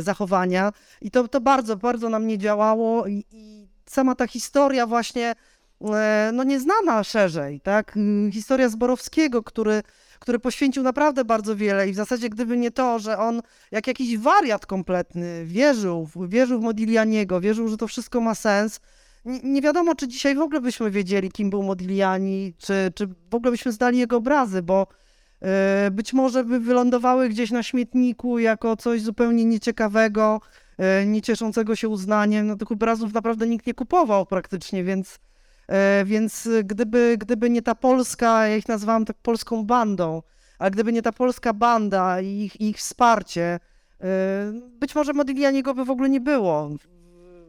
zachowania. 0.00 0.72
I 1.00 1.10
to, 1.10 1.28
to 1.28 1.40
bardzo, 1.40 1.76
bardzo 1.76 2.08
na 2.08 2.18
mnie 2.18 2.38
działało 2.38 3.06
i, 3.06 3.24
i 3.32 3.68
sama 3.86 4.14
ta 4.14 4.26
historia 4.26 4.86
właśnie 4.86 5.34
E, 5.84 6.30
no 6.34 6.44
nieznana 6.44 7.04
szerzej, 7.04 7.60
tak? 7.60 7.96
Mm, 7.96 8.32
historia 8.32 8.68
Zborowskiego, 8.68 9.42
który, 9.42 9.82
który 10.18 10.38
poświęcił 10.38 10.82
naprawdę 10.82 11.24
bardzo 11.24 11.56
wiele 11.56 11.88
i 11.88 11.92
w 11.92 11.96
zasadzie 11.96 12.28
gdyby 12.28 12.56
nie 12.56 12.70
to, 12.70 12.98
że 12.98 13.18
on 13.18 13.42
jak 13.70 13.86
jakiś 13.86 14.18
wariat 14.18 14.66
kompletny 14.66 15.44
wierzył, 15.44 16.08
wierzył 16.28 16.60
w 16.60 16.62
Modiglianiego, 16.62 17.40
wierzył, 17.40 17.68
że 17.68 17.76
to 17.76 17.88
wszystko 17.88 18.20
ma 18.20 18.34
sens, 18.34 18.80
nie, 19.24 19.62
wiadomo, 19.62 19.94
czy 19.94 20.08
dzisiaj 20.08 20.34
w 20.34 20.40
ogóle 20.40 20.60
byśmy 20.60 20.90
wiedzieli, 20.90 21.30
kim 21.30 21.50
był 21.50 21.62
Modigliani, 21.62 22.54
czy, 22.58 22.92
czy 22.94 23.06
w 23.06 23.34
ogóle 23.34 23.50
byśmy 23.50 23.72
zdali 23.72 23.98
jego 23.98 24.16
obrazy, 24.16 24.62
bo 24.62 24.82
e, 24.82 24.86
być 25.90 26.12
może 26.12 26.44
by 26.44 26.60
wylądowały 26.60 27.28
gdzieś 27.28 27.50
na 27.50 27.62
śmietniku 27.62 28.38
jako 28.38 28.76
coś 28.76 29.02
zupełnie 29.02 29.44
nieciekawego, 29.44 30.40
e, 30.78 31.06
nie 31.06 31.22
cieszącego 31.22 31.76
się 31.76 31.88
uznaniem. 31.88 32.46
No 32.46 32.56
tych 32.56 32.72
obrazów 32.72 33.14
naprawdę 33.14 33.46
nikt 33.46 33.66
nie 33.66 33.74
kupował 33.74 34.26
praktycznie, 34.26 34.84
więc 34.84 35.18
E, 35.68 36.04
więc 36.04 36.48
gdyby, 36.64 37.16
gdyby 37.18 37.50
nie 37.50 37.62
ta 37.62 37.74
polska, 37.74 38.46
ja 38.46 38.56
ich 38.56 38.68
nazwałam 38.68 39.04
tak 39.04 39.16
polską 39.22 39.64
bandą, 39.64 40.22
a 40.58 40.70
gdyby 40.70 40.92
nie 40.92 41.02
ta 41.02 41.12
polska 41.12 41.52
banda 41.52 42.20
i 42.20 42.26
ich, 42.26 42.60
ich 42.60 42.76
wsparcie, 42.76 43.60
e, 44.00 44.08
być 44.80 44.94
może 44.94 45.12
Modiglianiego 45.12 45.74
by 45.74 45.84
w 45.84 45.90
ogóle 45.90 46.08
nie 46.08 46.20
było, 46.20 46.70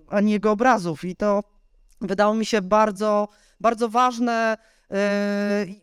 ani 0.09 0.31
jego 0.31 0.51
obrazów. 0.51 1.05
I 1.05 1.15
to 1.15 1.43
wydało 2.01 2.33
mi 2.33 2.45
się 2.45 2.61
bardzo, 2.61 3.27
bardzo 3.59 3.89
ważne, 3.89 4.57
e, 4.57 4.57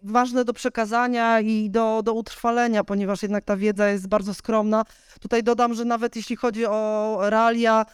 ważne 0.02 0.44
do 0.44 0.52
przekazania 0.52 1.40
i 1.40 1.70
do, 1.70 2.02
do 2.02 2.12
utrwalenia, 2.12 2.84
ponieważ 2.84 3.22
jednak 3.22 3.44
ta 3.44 3.56
wiedza 3.56 3.88
jest 3.88 4.08
bardzo 4.08 4.34
skromna. 4.34 4.84
Tutaj 5.20 5.42
dodam, 5.42 5.74
że 5.74 5.84
nawet 5.84 6.16
jeśli 6.16 6.36
chodzi 6.36 6.66
o 6.66 7.18
realia 7.20 7.86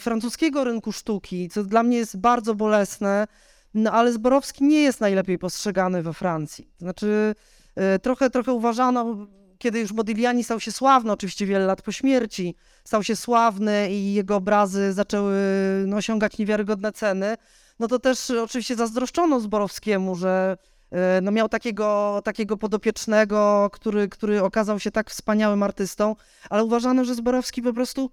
francuskiego 0.00 0.64
rynku 0.64 0.92
sztuki, 0.92 1.48
co 1.48 1.64
dla 1.64 1.82
mnie 1.82 1.96
jest 1.96 2.16
bardzo 2.16 2.54
bolesne, 2.54 3.26
no 3.74 3.92
ale 3.92 4.12
Zborowski 4.12 4.64
nie 4.64 4.82
jest 4.82 5.00
najlepiej 5.00 5.38
postrzegany 5.38 6.02
we 6.02 6.12
Francji. 6.12 6.68
Znaczy, 6.78 7.34
e, 7.74 7.98
trochę, 7.98 8.30
trochę 8.30 8.52
uważano, 8.52 9.26
kiedy 9.58 9.80
już 9.80 9.92
Modigliani 9.92 10.44
stał 10.44 10.60
się 10.60 10.72
sławny, 10.72 11.12
oczywiście 11.12 11.46
wiele 11.46 11.66
lat 11.66 11.82
po 11.82 11.92
śmierci, 11.92 12.54
stał 12.84 13.02
się 13.02 13.16
sławny 13.16 13.90
i 13.90 14.14
jego 14.14 14.36
obrazy 14.36 14.92
zaczęły 14.92 15.36
no, 15.86 15.96
osiągać 15.96 16.38
niewiarygodne 16.38 16.92
ceny, 16.92 17.36
no 17.82 17.88
to 17.88 17.98
też 17.98 18.30
oczywiście 18.30 18.76
zazdroszczono 18.76 19.40
Zborowskiemu, 19.40 20.14
że 20.14 20.56
e, 20.90 21.20
no, 21.22 21.30
miał 21.30 21.48
takiego, 21.48 22.20
takiego 22.24 22.56
podopiecznego, 22.56 23.70
który, 23.72 24.08
który 24.08 24.42
okazał 24.42 24.80
się 24.80 24.90
tak 24.90 25.10
wspaniałym 25.10 25.62
artystą, 25.62 26.16
ale 26.50 26.64
uważano, 26.64 27.04
że 27.04 27.14
Zborowski 27.14 27.62
po 27.62 27.72
prostu 27.72 28.10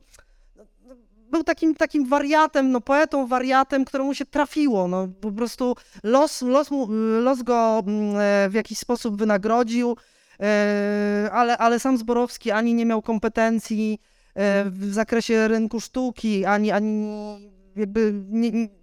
był 1.32 1.43
takim, 1.43 1.76
takim 1.76 2.05
wariatem, 2.05 2.72
no 2.72 2.82
poetą, 2.82 3.28
wariatem, 3.28 3.86
któremu 3.86 4.13
się 4.13 4.26
trafiło. 4.26 4.88
No, 4.88 5.07
po 5.22 5.32
prostu 5.32 5.76
los, 6.03 6.41
los, 6.41 6.70
los 7.22 7.43
go 7.43 7.84
mm, 7.88 8.15
e, 8.17 8.49
w 8.49 8.53
jakiś 8.53 8.78
sposób 8.78 9.17
wynagrodził, 9.17 9.97
e, 10.39 11.30
ale, 11.32 11.57
ale 11.57 11.80
sam 11.80 11.97
Zborowski 11.97 12.51
ani 12.51 12.74
nie 12.74 12.86
miał 12.86 13.01
kompetencji 13.01 13.99
w 14.65 14.93
zakresie 14.93 15.47
rynku 15.47 15.80
sztuki, 15.80 16.45
ani, 16.45 16.72
ani 16.72 17.07
jakby 17.76 18.13
nie, 18.30 18.78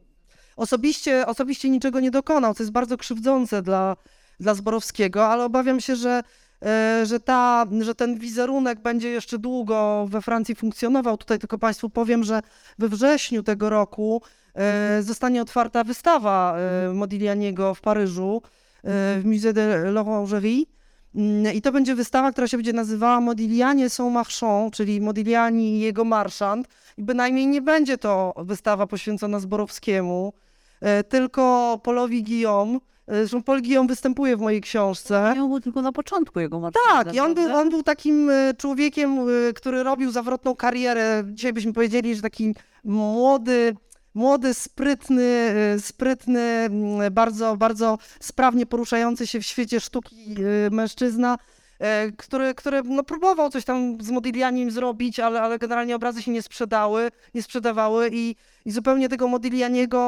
osobiście, 0.56 1.26
osobiście 1.26 1.70
niczego 1.70 2.00
nie 2.00 2.10
dokonał, 2.10 2.54
co 2.54 2.62
jest 2.62 2.72
bardzo 2.72 2.96
krzywdzące 2.96 3.62
dla, 3.62 3.96
dla 4.40 4.54
Zborowskiego, 4.54 5.26
ale 5.26 5.44
obawiam 5.44 5.80
się, 5.80 5.96
że 5.96 6.22
E, 6.64 7.06
że, 7.06 7.20
ta, 7.20 7.66
że 7.80 7.94
ten 7.94 8.18
wizerunek 8.18 8.80
będzie 8.80 9.08
jeszcze 9.08 9.38
długo 9.38 10.06
we 10.10 10.22
Francji 10.22 10.54
funkcjonował. 10.54 11.16
Tutaj 11.16 11.38
tylko 11.38 11.58
Państwu 11.58 11.90
powiem, 11.90 12.24
że 12.24 12.40
we 12.78 12.88
wrześniu 12.88 13.42
tego 13.42 13.70
roku 13.70 14.22
e, 14.54 15.02
zostanie 15.02 15.42
otwarta 15.42 15.84
wystawa 15.84 16.56
e, 16.58 16.92
Modiglianiego 16.92 17.74
w 17.74 17.80
Paryżu 17.80 18.42
w 19.18 19.22
Musée 19.24 19.52
de 19.52 19.92
l'Orangerie. 19.92 20.64
Mm, 21.14 21.54
I 21.54 21.62
to 21.62 21.72
będzie 21.72 21.94
wystawa, 21.94 22.32
która 22.32 22.48
się 22.48 22.56
będzie 22.56 22.72
nazywała 22.72 23.20
Modiglianie 23.20 23.90
sont 23.90 24.14
marchands, 24.14 24.76
czyli 24.76 25.00
Modigliani 25.00 25.76
i 25.76 25.80
jego 25.80 26.04
marszant. 26.04 26.68
I 26.98 27.02
bynajmniej 27.02 27.46
nie 27.46 27.62
będzie 27.62 27.98
to 27.98 28.34
wystawa 28.38 28.86
poświęcona 28.86 29.40
Zborowskiemu, 29.40 30.32
tylko 31.08 31.80
Polowi 31.82 32.22
Guillaume, 32.22 32.78
Zresztą 33.08 33.42
Paul 33.42 33.62
Guillaume 33.62 33.88
występuje 33.88 34.36
w 34.36 34.40
mojej 34.40 34.60
książce. 34.60 35.14
Ja 35.14 35.34
był 35.34 35.60
tylko 35.60 35.82
na 35.82 35.92
początku 35.92 36.40
jego 36.40 36.60
marszałka. 36.60 37.04
Tak, 37.04 37.14
i 37.14 37.20
on 37.20 37.34
był, 37.34 37.56
on 37.56 37.70
był 37.70 37.82
takim 37.82 38.30
e, 38.30 38.54
człowiekiem, 38.54 39.18
e, 39.18 39.52
który 39.52 39.82
robił 39.82 40.10
zawrotną 40.10 40.56
karierę. 40.56 41.24
Dzisiaj 41.26 41.52
byśmy 41.52 41.72
powiedzieli, 41.72 42.16
że 42.16 42.22
taki 42.22 42.54
młody, 42.84 43.76
młody, 44.14 44.54
sprytny, 44.54 45.24
e, 45.24 45.80
sprytny, 45.80 46.68
bardzo, 47.10 47.56
bardzo 47.56 47.98
sprawnie 48.20 48.66
poruszający 48.66 49.26
się 49.26 49.40
w 49.40 49.46
świecie 49.46 49.80
sztuki 49.80 50.34
mężczyzna, 50.70 51.38
który, 52.16 52.54
który 52.54 52.82
no, 52.82 53.02
próbował 53.02 53.50
coś 53.50 53.64
tam 53.64 53.98
z 54.00 54.10
Modiglianim 54.10 54.70
zrobić, 54.70 55.20
ale, 55.20 55.42
ale 55.42 55.58
generalnie 55.58 55.96
obrazy 55.96 56.22
się 56.22 56.30
nie 56.30 56.42
sprzedały, 56.42 57.10
nie 57.34 57.42
sprzedawały 57.42 58.10
i, 58.12 58.36
i 58.64 58.70
zupełnie 58.70 59.08
tego 59.08 59.28
Modiglianiego 59.28 59.98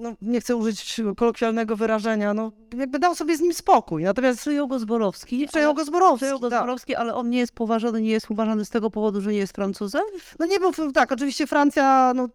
no, 0.00 0.14
nie 0.22 0.40
chcę 0.40 0.56
użyć 0.56 1.00
kolokwialnego 1.16 1.76
wyrażenia, 1.76 2.34
no, 2.34 2.52
jakby 2.76 2.98
dał 2.98 3.14
sobie 3.14 3.36
z 3.36 3.40
nim 3.40 3.54
spokój. 3.54 4.02
Natomiast 4.02 4.40
przejął 4.40 4.68
go 4.68 4.78
Zborowski. 4.78 5.46
Przejął 5.46 5.74
go 5.74 5.84
Zborowski. 5.84 6.18
Przejął 6.18 6.40
go 6.40 6.50
tak. 6.50 6.58
Zborowski, 6.58 6.94
ale 6.94 7.14
on 7.14 7.30
nie 7.30 7.38
jest 7.38 7.52
poważany, 7.52 8.00
nie 8.00 8.10
jest 8.10 8.30
uważany 8.30 8.64
z 8.64 8.70
tego 8.70 8.90
powodu, 8.90 9.20
że 9.20 9.32
nie 9.32 9.38
jest 9.38 9.54
Francuzem? 9.54 10.02
No 10.38 10.46
nie 10.46 10.60
był, 10.60 10.92
tak, 10.92 11.12
oczywiście 11.12 11.46
Francja, 11.46 12.12
no, 12.16 12.28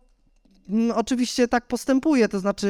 oczywiście 0.95 1.47
tak 1.47 1.67
postępuje, 1.67 2.27
to 2.27 2.39
znaczy 2.39 2.67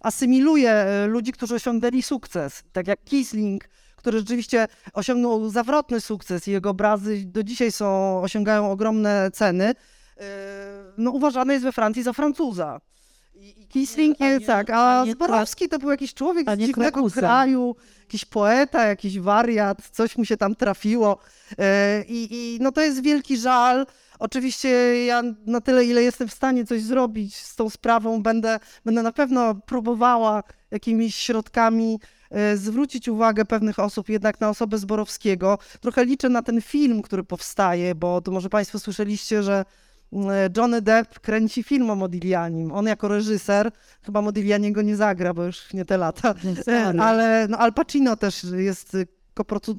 asymiluje 0.00 0.70
e, 0.70 1.06
ludzi, 1.06 1.32
którzy 1.32 1.54
osiągnęli 1.54 2.02
sukces, 2.02 2.62
tak 2.72 2.86
jak 2.86 3.04
Kisling, 3.04 3.64
który 3.96 4.18
rzeczywiście 4.18 4.68
osiągnął 4.92 5.50
zawrotny 5.50 6.00
sukces 6.00 6.48
i 6.48 6.50
jego 6.50 6.70
obrazy 6.70 7.22
do 7.24 7.42
dzisiaj 7.42 7.72
są, 7.72 8.20
osiągają 8.22 8.70
ogromne 8.70 9.30
ceny, 9.32 9.64
e, 9.64 9.74
no 10.98 11.10
uważany 11.10 11.52
jest 11.52 11.64
we 11.64 11.72
Francji 11.72 12.02
za 12.02 12.12
Francuza. 12.12 12.80
Kisling 13.68 14.20
jest 14.20 14.46
tak, 14.46 14.70
a, 14.70 15.00
a 15.00 15.06
Zborowski 15.06 15.68
to 15.68 15.78
był 15.78 15.90
jakiś 15.90 16.14
człowiek 16.14 16.50
z 16.50 16.58
dziwnego 16.58 17.10
kraju, 17.10 17.76
jakiś 18.00 18.24
poeta, 18.24 18.86
jakiś 18.86 19.20
wariat, 19.20 19.78
coś 19.92 20.16
mu 20.16 20.24
się 20.24 20.36
tam 20.36 20.54
trafiło. 20.54 21.18
E, 21.58 22.04
I, 22.08 22.28
I 22.30 22.58
no 22.60 22.72
to 22.72 22.80
jest 22.80 23.02
wielki 23.02 23.36
żal. 23.36 23.86
Oczywiście 24.18 25.04
ja 25.04 25.22
na 25.46 25.60
tyle, 25.60 25.84
ile 25.84 26.02
jestem 26.02 26.28
w 26.28 26.32
stanie 26.32 26.64
coś 26.64 26.82
zrobić 26.82 27.36
z 27.36 27.56
tą 27.56 27.70
sprawą, 27.70 28.22
będę, 28.22 28.60
będę 28.84 29.02
na 29.02 29.12
pewno 29.12 29.54
próbowała 29.54 30.42
jakimiś 30.70 31.14
środkami 31.14 32.00
e, 32.30 32.56
zwrócić 32.56 33.08
uwagę 33.08 33.44
pewnych 33.44 33.78
osób 33.78 34.08
jednak 34.08 34.40
na 34.40 34.48
osobę 34.48 34.78
Zborowskiego. 34.78 35.58
Trochę 35.80 36.04
liczę 36.04 36.28
na 36.28 36.42
ten 36.42 36.62
film, 36.62 37.02
który 37.02 37.24
powstaje, 37.24 37.94
bo 37.94 38.20
to 38.20 38.30
może 38.30 38.48
Państwo 38.48 38.78
słyszeliście, 38.78 39.42
że 39.42 39.64
E, 40.12 40.50
Johnny 40.56 40.82
Depp 40.82 41.20
kręci 41.20 41.62
film 41.62 41.90
o 41.90 41.94
Modiglianim. 41.94 42.72
On 42.72 42.86
jako 42.86 43.08
reżyser, 43.08 43.70
chyba 44.02 44.22
Modigliani 44.22 44.72
go 44.72 44.82
nie 44.82 44.96
zagra, 44.96 45.34
bo 45.34 45.44
już 45.44 45.72
nie 45.72 45.84
te 45.84 45.96
lata, 45.96 46.34
e, 46.68 46.94
ale 47.08 47.46
no, 47.48 47.58
Al 47.58 47.72
Pacino 47.72 48.16
też 48.16 48.46
jest 48.56 48.96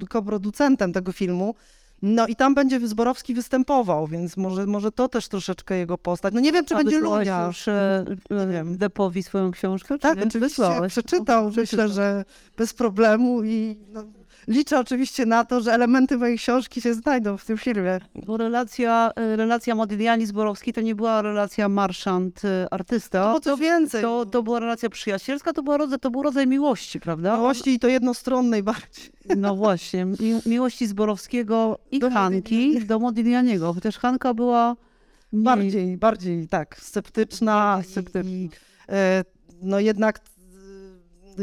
koproducentem 0.09 0.93
tego 0.93 1.11
filmu. 1.11 1.55
No 2.02 2.28
i 2.28 2.36
tam 2.36 2.56
będzie 2.56 2.88
Zborowski 2.88 3.34
występował, 3.34 4.08
więc 4.08 4.38
może, 4.38 4.66
może 4.66 4.91
to 4.91 5.10
też 5.10 5.28
troszeczkę 5.28 5.78
jego 5.78 5.98
postać. 5.98 6.34
No 6.34 6.39
nie 6.39 6.52
wiem, 6.52 6.66
czy 6.66 6.76
A 6.76 6.78
będzie 6.78 7.00
Lunia. 7.00 7.45
już 7.48 7.68
e, 7.68 8.06
nie 8.30 8.48
wiem. 8.48 8.78
Depowi 8.78 9.24
swoją 9.24 9.52
książkę? 9.52 10.00
Tak, 10.00 10.18
oczywiście. 10.28 10.64
Przeczytał, 10.89 11.52
myślę, 11.58 11.89
że 11.89 12.26
bez 12.58 12.74
problemu 12.74 13.43
i 13.43 13.78
no, 13.93 14.04
liczę 14.48 14.80
oczywiście 14.80 15.26
na 15.26 15.45
to, 15.45 15.62
że 15.62 15.74
elementy 15.74 16.18
mojej 16.18 16.38
książki 16.38 16.82
się 16.82 16.93
znajdą 16.93 17.38
w 17.38 17.45
tym 17.45 17.58
filmie. 17.58 18.00
Bo 18.26 18.38
relacja, 18.38 19.12
e, 19.16 19.36
relacja 19.36 19.76
Modigliani-Zborowski 19.76 20.74
to 20.74 20.82
nie 20.82 20.95
była 20.95 21.22
relacja 21.22 21.70
marszant-artysta. 21.70 23.24
To 23.24 23.28
było 23.28 23.39
coś 23.39 23.60
więcej. 23.60 24.02
To, 24.02 24.26
to 24.26 24.43
była 24.43 24.60
relacja 24.60 24.89
przyjacielska, 24.89 25.54
to, 25.54 25.64
była 25.64 25.78
rodzaj, 25.78 26.00
to 26.00 26.12
był 26.12 26.24
rodzaj 26.24 26.48
miłości, 26.48 27.00
prawda? 27.00 27.38
Miłości 27.38 27.70
i 27.70 27.80
to 27.80 27.88
jednostronnej 27.88 28.64
bardziej. 28.64 29.10
No 29.38 29.56
właśnie, 29.56 30.06
mi, 30.06 30.18
miłości 30.45 30.88
Zborowskiego 30.88 31.80
i 31.91 32.00
Do 32.00 32.10
Hanki 32.12 32.86
do 32.86 33.00
Modiglianiego, 33.00 33.74
chociaż 33.74 33.98
Hanka 33.98 34.34
była 34.34 34.76
Bardziej, 35.34 35.98
bardziej 35.98 36.48
tak, 36.48 36.80
sceptyczna. 36.80 37.82
Sceptyczna. 37.84 38.30
E, 38.89 39.24
no 39.62 39.80
jednak 39.80 40.20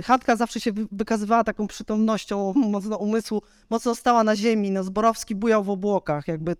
Chatka 0.02 0.36
zawsze 0.36 0.60
się 0.60 0.72
wy- 0.72 0.86
wykazywała 0.92 1.44
taką 1.44 1.66
przytomnością 1.66 2.52
mocno 2.56 2.96
umysłu, 2.96 3.42
mocno 3.70 3.94
stała 3.94 4.24
na 4.24 4.36
ziemi. 4.36 4.70
No, 4.70 4.84
Zborowski 4.84 5.34
bujał 5.34 5.64
w 5.64 5.70
obłokach, 5.70 6.28
jakby, 6.28 6.56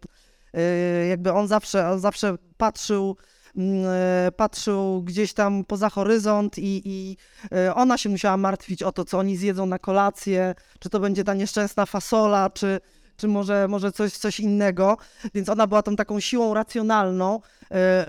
e, 0.54 1.06
jakby 1.06 1.32
on 1.32 1.48
zawsze, 1.48 1.90
on 1.90 2.00
zawsze 2.00 2.36
patrzył, 2.56 3.16
mm, 3.56 3.84
e, 3.88 4.32
patrzył 4.32 5.02
gdzieś 5.02 5.32
tam 5.32 5.64
poza 5.64 5.90
horyzont 5.90 6.58
i, 6.58 6.82
i 6.84 7.16
e, 7.52 7.74
ona 7.74 7.98
się 7.98 8.08
musiała 8.08 8.36
martwić 8.36 8.82
o 8.82 8.92
to, 8.92 9.04
co 9.04 9.18
oni 9.18 9.36
zjedzą 9.36 9.66
na 9.66 9.78
kolację, 9.78 10.54
czy 10.78 10.90
to 10.90 11.00
będzie 11.00 11.24
ta 11.24 11.34
nieszczęsna 11.34 11.86
fasola, 11.86 12.50
czy, 12.50 12.80
czy 13.16 13.28
może, 13.28 13.68
może 13.68 13.92
coś, 13.92 14.12
coś 14.12 14.40
innego. 14.40 14.96
Więc 15.34 15.48
ona 15.48 15.66
była 15.66 15.82
tą 15.82 15.96
taką 15.96 16.20
siłą 16.20 16.54
racjonalną. 16.54 17.40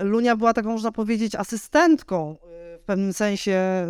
Lunia 0.00 0.36
była 0.36 0.54
taką, 0.54 0.72
można 0.72 0.92
powiedzieć, 0.92 1.34
asystentką 1.34 2.36
w 2.78 2.84
pewnym 2.86 3.12
sensie. 3.12 3.86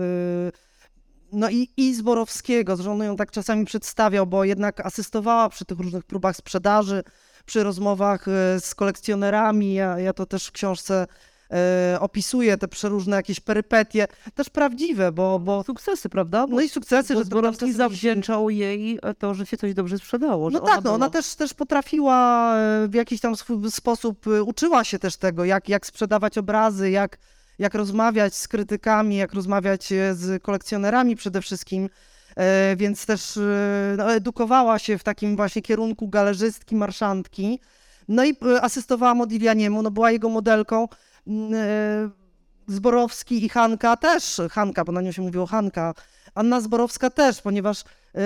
E, 1.37 1.41
No 1.41 1.51
i, 1.51 1.68
i 1.76 1.95
Zborowskiego, 1.95 2.76
zresztą 2.76 3.03
ją 3.03 3.16
tak 3.16 3.30
czasami 3.30 3.64
przedstawiał, 3.64 4.26
bo 4.26 4.45
jednak 4.45 4.87
asystowała 4.87 5.49
przy 5.49 5.64
tych 5.64 5.78
różnych 5.80 6.05
próbach 6.05 6.37
sprzedaży, 6.37 7.03
przy 7.47 7.62
rozmowach 7.62 8.28
e, 8.28 8.61
z 8.61 8.74
kolekcjonerami. 8.74 9.74
Ja, 9.74 9.99
ja 9.99 10.12
to 10.12 10.26
też 10.26 10.47
w 10.47 10.53
książce 10.53 11.07
e, 11.51 11.99
opisuję, 12.01 12.59
te 12.59 12.68
przeróżne 12.68 13.16
jakieś 13.16 13.41
perypetie, 13.41 14.07
też 14.34 14.51
prawdziwe, 14.51 15.12
bo, 15.12 15.39
bo 15.39 15.62
sukcesy, 15.62 16.09
prawda? 16.09 16.47
no 16.49 16.61
i 16.61 16.68
sukcesy, 16.68 17.14
Bo 17.14 17.20
że 17.20 17.24
Zborowski 17.24 17.72
zawdzięczał 17.72 18.51
jej 18.51 18.99
to, 19.18 19.34
że 19.34 19.47
się 19.47 19.57
coś 19.57 19.74
dobrze 19.74 19.99
sprzedało. 19.99 20.51
No 20.51 20.61
tak, 20.61 20.84
no, 20.84 20.95
ona 20.95 20.99
była- 20.99 21.11
też, 21.11 21.34
też 21.34 21.55
potrafiła 21.55 22.53
e, 22.57 22.89
w 22.89 22.95
jakiś 22.95 23.20
tam 23.20 23.34
sposób, 23.70 24.26
e, 24.26 24.43
uczyła 24.43 24.84
się 24.84 24.99
też 24.99 25.16
tego, 25.16 25.45
jak, 25.45 25.68
jak 25.68 25.87
sprzedawać 25.87 26.39
obrazy, 26.39 26.91
jak, 26.91 27.18
jak 27.59 27.75
rozmawiać 27.75 28.35
z 28.35 28.49
krytykami, 28.49 29.17
jak 29.17 29.35
rozmawiać 29.35 29.93
e, 29.93 30.15
z 30.15 30.43
kolekcjonerami 30.43 31.17
przede 31.17 31.43
wszystkim. 31.43 31.89
E, 32.37 32.77
Więc 32.77 33.07
też 33.07 33.37
e, 33.37 33.41
no, 33.99 34.15
edukowała 34.15 34.79
się 34.79 34.99
w 34.99 35.05
takim 35.05 35.37
właśnie 35.37 35.63
kierunku 35.63 36.09
galerzystki, 36.09 36.77
marszantki. 36.77 37.61
No 38.09 38.25
i 38.25 38.37
asystowała 38.61 39.15
Modiglianiemu, 39.15 39.83
no 39.83 39.91
była 39.91 40.11
jego 40.11 40.29
modelką. 40.29 40.89
Mm, 41.27 42.13
Zborowski 42.69 43.45
i 43.45 43.49
Hanka 43.49 43.97
też, 43.97 44.41
Hanka, 44.51 44.85
bo 44.85 44.93
na 44.93 45.01
nią 45.01 45.13
się 45.13 45.23
mówiło 45.23 45.47
Hanka, 45.47 45.95
Anna 46.35 46.61
Zborowska 46.61 47.11
też, 47.11 47.43
ponieważ 47.43 47.85
e, 48.15 48.21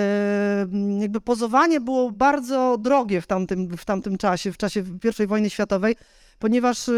jakby 0.99 1.21
pozowanie 1.21 1.79
było 1.81 2.11
bardzo 2.11 2.77
drogie 2.77 3.21
w 3.21 3.27
tamtym, 3.27 3.77
w 3.77 3.85
tamtym 3.85 4.17
czasie, 4.17 4.51
w 4.51 4.57
czasie 4.57 4.83
I 5.23 5.27
wojny 5.27 5.49
światowej, 5.49 5.95
ponieważ 6.41 6.89
e, 6.89 6.93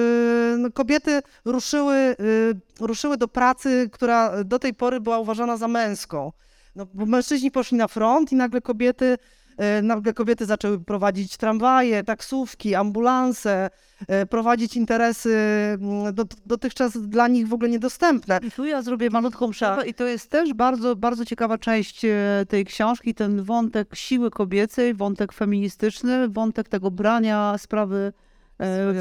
no, 0.58 0.72
kobiety 0.72 1.22
ruszyły, 1.46 1.96
e, 1.96 2.16
ruszyły 2.80 3.18
do 3.18 3.28
pracy, 3.28 3.90
która 3.92 4.44
do 4.44 4.60
tej 4.60 4.74
pory 4.74 5.00
była 5.00 5.20
uważana 5.20 5.58
za 5.58 5.68
męską. 5.68 6.32
No, 6.76 6.88
bo 6.94 7.06
mężczyźni 7.06 7.52
poszli 7.52 7.78
na 7.78 7.88
front 7.88 8.32
i 8.32 8.36
nagle 8.36 8.62
kobiety, 8.62 9.18
e, 9.58 9.82
nagle 9.82 10.14
kobiety 10.14 10.46
zaczęły 10.46 10.80
prowadzić 10.80 11.38
tramwaje, 11.38 12.04
taksówki, 12.04 12.76
ambulanse, 12.76 13.70
prowadzić 14.30 14.76
interesy 14.76 15.38
mm, 15.82 16.14
do, 16.16 16.26
dotychczas 16.46 16.98
dla 16.98 17.28
nich 17.28 17.48
w 17.48 17.54
ogóle 17.54 17.70
niedostępne. 17.70 18.40
I 18.44 18.52
tu 18.52 18.66
ja 18.66 18.82
zrobię 18.82 19.10
malutką 19.10 19.50
przerwę 19.52 19.88
i 19.88 19.94
to 19.94 20.08
jest 20.08 20.30
też 20.30 20.54
bardzo, 20.54 20.96
bardzo 20.96 21.26
ciekawa 21.26 21.58
część 21.58 22.02
tej 22.50 22.66
książki, 22.66 23.14
ten 23.16 23.44
wątek 23.44 23.96
siły 23.96 24.32
kobiecej, 24.32 24.94
wątek 24.94 25.34
feministyczny, 25.34 26.30
wątek 26.30 26.70
tego 26.70 26.92
brania 26.92 27.56
sprawy 27.58 28.14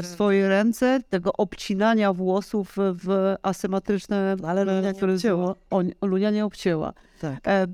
w 0.01 0.05
swoje 0.05 0.49
ręce, 0.49 0.99
tego 1.09 1.33
obcinania 1.33 2.13
włosów 2.13 2.75
w 2.77 3.35
asymetryczne, 3.41 4.35
Ale 4.47 4.63
Lunia 4.65 4.81
nie 4.81 4.93
które 4.93 5.13
obcięła. 5.13 5.55
o, 5.69 5.81
Lunia 6.07 6.31
nie 6.31 6.45
obcięła. 6.45 6.93
Tak. 7.21 7.47
E, 7.47 7.67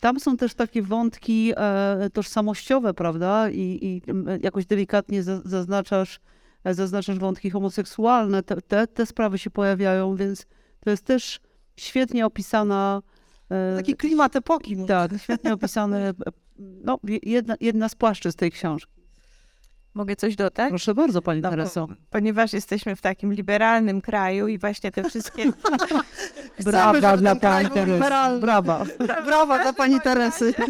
Tam 0.00 0.20
są 0.20 0.36
też 0.36 0.54
takie 0.54 0.82
wątki 0.82 1.52
e, 1.56 2.10
tożsamościowe, 2.12 2.94
prawda? 2.94 3.50
I, 3.50 3.78
i 3.82 4.02
jakoś 4.42 4.66
delikatnie 4.66 5.22
za- 5.22 5.40
zaznaczasz, 5.44 6.20
e, 6.64 6.74
zaznaczasz 6.74 7.18
wątki 7.18 7.50
homoseksualne. 7.50 8.42
Te, 8.42 8.56
te, 8.60 8.86
te 8.86 9.06
sprawy 9.06 9.38
się 9.38 9.50
pojawiają, 9.50 10.16
więc 10.16 10.46
to 10.80 10.90
jest 10.90 11.04
też 11.04 11.40
świetnie 11.76 12.26
opisana. 12.26 13.02
e, 13.50 13.76
Taki 13.76 13.94
klimat 13.96 14.36
epoki. 14.36 14.76
mówię. 14.76 14.88
tak, 14.88 15.10
świetnie 15.18 15.52
opisane. 15.52 16.08
e, 16.08 16.12
No, 16.58 16.98
jedna, 17.22 17.54
jedna 17.60 17.88
z 17.88 17.94
płaszczy 17.94 18.32
z 18.32 18.36
tej 18.36 18.50
książki. 18.50 19.01
Mogę 19.94 20.16
coś 20.16 20.36
dodać? 20.36 20.68
Proszę 20.68 20.94
bardzo, 20.94 21.22
pani 21.22 21.40
No, 21.40 21.50
Tereso. 21.50 21.88
Ponieważ 22.10 22.52
jesteśmy 22.52 22.96
w 22.96 23.00
takim 23.00 23.32
liberalnym 23.32 24.00
kraju 24.00 24.48
i 24.48 24.58
właśnie 24.58 24.92
te 24.92 25.04
wszystkie 25.04 25.44
Brawa 26.64 27.00
żeby 27.00 27.16
dla 27.16 27.36
pani 27.36 27.70
Teresy. 27.70 27.92
liberalny. 27.92 28.40
Brawa. 28.40 28.84
Brawa 29.26 29.58
dla 29.62 29.72
pani 29.72 30.00
Teresy. 30.00 30.54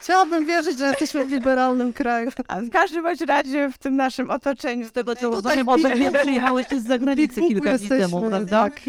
Chciałabym 0.00 0.46
wierzyć, 0.46 0.78
że 0.78 0.86
jesteśmy 0.86 1.24
w 1.24 1.30
liberalnym 1.30 1.92
kraju. 1.92 2.30
A 2.48 2.60
w 2.60 2.70
każdym 2.70 3.02
bądź 3.02 3.20
razie 3.20 3.70
w 3.70 3.78
tym 3.78 3.96
naszym 3.96 4.30
otoczeniu. 4.30 4.86
Z 4.88 4.92
tego 4.92 5.14
mnie 5.88 6.10
Piku- 6.10 6.18
przyjechałyście 6.22 6.80
z 6.80 6.84
zagranicy 6.86 7.40
kilka 7.40 7.78
dni 7.78 7.88
temu, 7.88 8.20
prawda? 8.30 8.62
tak. 8.62 8.80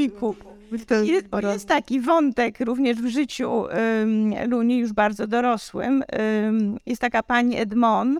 Jest, 1.05 1.27
jest 1.53 1.67
taki 1.67 1.99
wątek 1.99 2.59
również 2.59 2.97
w 2.97 3.07
życiu 3.07 3.65
ym, 4.01 4.33
Luni, 4.49 4.77
już 4.77 4.93
bardzo 4.93 5.27
dorosłym. 5.27 6.03
Ym, 6.47 6.77
jest 6.85 7.01
taka 7.01 7.23
pani 7.23 7.57
Edmond, 7.57 8.19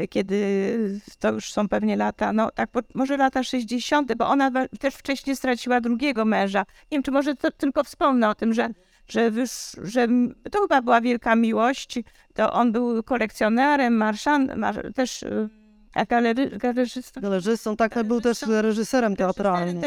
y, 0.00 0.08
kiedy 0.08 1.00
to 1.18 1.32
już 1.32 1.52
są 1.52 1.68
pewnie 1.68 1.96
lata, 1.96 2.32
no 2.32 2.50
tak, 2.50 2.70
może 2.94 3.16
lata 3.16 3.42
60., 3.42 4.14
bo 4.14 4.28
ona 4.28 4.50
też 4.80 4.94
wcześniej 4.94 5.36
straciła 5.36 5.80
drugiego 5.80 6.24
męża. 6.24 6.60
Nie 6.60 6.96
wiem, 6.96 7.02
czy 7.02 7.10
może 7.10 7.34
to, 7.34 7.50
tylko 7.50 7.84
wspomnę 7.84 8.28
o 8.28 8.34
tym, 8.34 8.54
że, 8.54 8.68
że, 9.08 9.30
wysz, 9.30 9.76
że 9.82 10.08
to 10.50 10.60
chyba 10.60 10.82
była 10.82 11.00
wielka 11.00 11.36
miłość. 11.36 11.98
To 12.34 12.52
on 12.52 12.72
był 12.72 13.02
kolekcjonerem, 13.02 13.96
marszan, 13.96 14.52
mar, 14.56 14.92
też 14.94 15.22
y, 15.22 15.48
a 15.94 16.04
galery, 16.04 16.50
galerzystą. 16.50 17.20
Galerzystą, 17.20 17.76
tak, 17.76 18.04
był 18.04 18.20
też 18.20 18.42
reżyserem 18.42 19.16
teatralnym. 19.16 19.82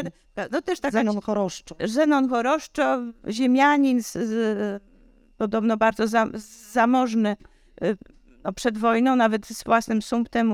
No 0.50 0.62
też 0.62 0.80
taka 0.80 0.92
Zenon 0.92 1.20
Choroszczo. 1.20 1.76
Zenon 1.84 2.28
Choroszczo, 2.28 3.02
ziemianin, 3.28 4.02
z, 4.02 4.12
z, 4.12 4.82
podobno 5.36 5.76
bardzo 5.76 6.06
za, 6.06 6.26
zamożny 6.72 7.36
y, 7.82 7.96
no, 8.44 8.52
przed 8.52 8.78
wojną, 8.78 9.16
nawet 9.16 9.46
z 9.46 9.64
własnym 9.64 10.02
sumptem 10.02 10.52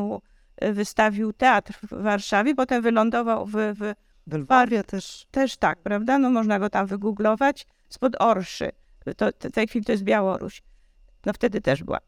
y, 0.64 0.72
wystawił 0.72 1.32
teatr 1.32 1.78
w 1.82 2.02
Warszawie, 2.02 2.54
potem 2.54 2.82
wylądował 2.82 3.46
w, 3.46 3.52
w 3.52 3.94
W 4.26 4.34
Lwowie 4.34 4.84
też. 4.84 5.26
też 5.30 5.56
tak, 5.56 5.78
prawda? 5.78 6.18
No 6.18 6.30
można 6.30 6.58
go 6.58 6.70
tam 6.70 6.86
wygooglować, 6.86 7.66
spod 7.88 8.16
Orszy. 8.18 8.70
To, 9.16 9.32
to, 9.32 9.48
w 9.48 9.52
tej 9.52 9.66
chwili 9.68 9.84
to 9.84 9.92
jest 9.92 10.04
Białoruś. 10.04 10.62
No 11.26 11.32
wtedy 11.32 11.60
też 11.60 11.84
była. 11.84 11.98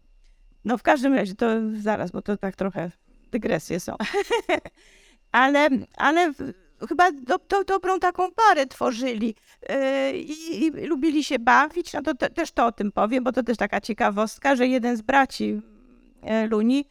No 0.64 0.78
w 0.78 0.82
każdym 0.82 1.14
razie, 1.14 1.34
to 1.34 1.46
zaraz, 1.78 2.10
bo 2.10 2.22
to 2.22 2.36
tak 2.36 2.56
trochę 2.56 2.90
dygresje 3.30 3.80
są. 3.80 3.96
ale, 5.32 5.68
ale 5.96 6.32
chyba 6.88 7.12
do, 7.12 7.38
do, 7.48 7.64
dobrą 7.64 7.98
taką 7.98 8.28
parę 8.32 8.66
tworzyli 8.66 9.34
yy, 9.68 10.18
i, 10.18 10.66
i 10.66 10.70
lubili 10.70 11.24
się 11.24 11.38
bawić. 11.38 11.92
No 11.92 12.02
to 12.02 12.14
te, 12.14 12.30
też 12.30 12.52
to 12.52 12.66
o 12.66 12.72
tym 12.72 12.92
powiem, 12.92 13.24
bo 13.24 13.32
to 13.32 13.42
też 13.42 13.56
taka 13.56 13.80
ciekawostka, 13.80 14.56
że 14.56 14.66
jeden 14.66 14.96
z 14.96 15.02
braci 15.02 15.60
e, 16.22 16.46
Luni 16.46 16.84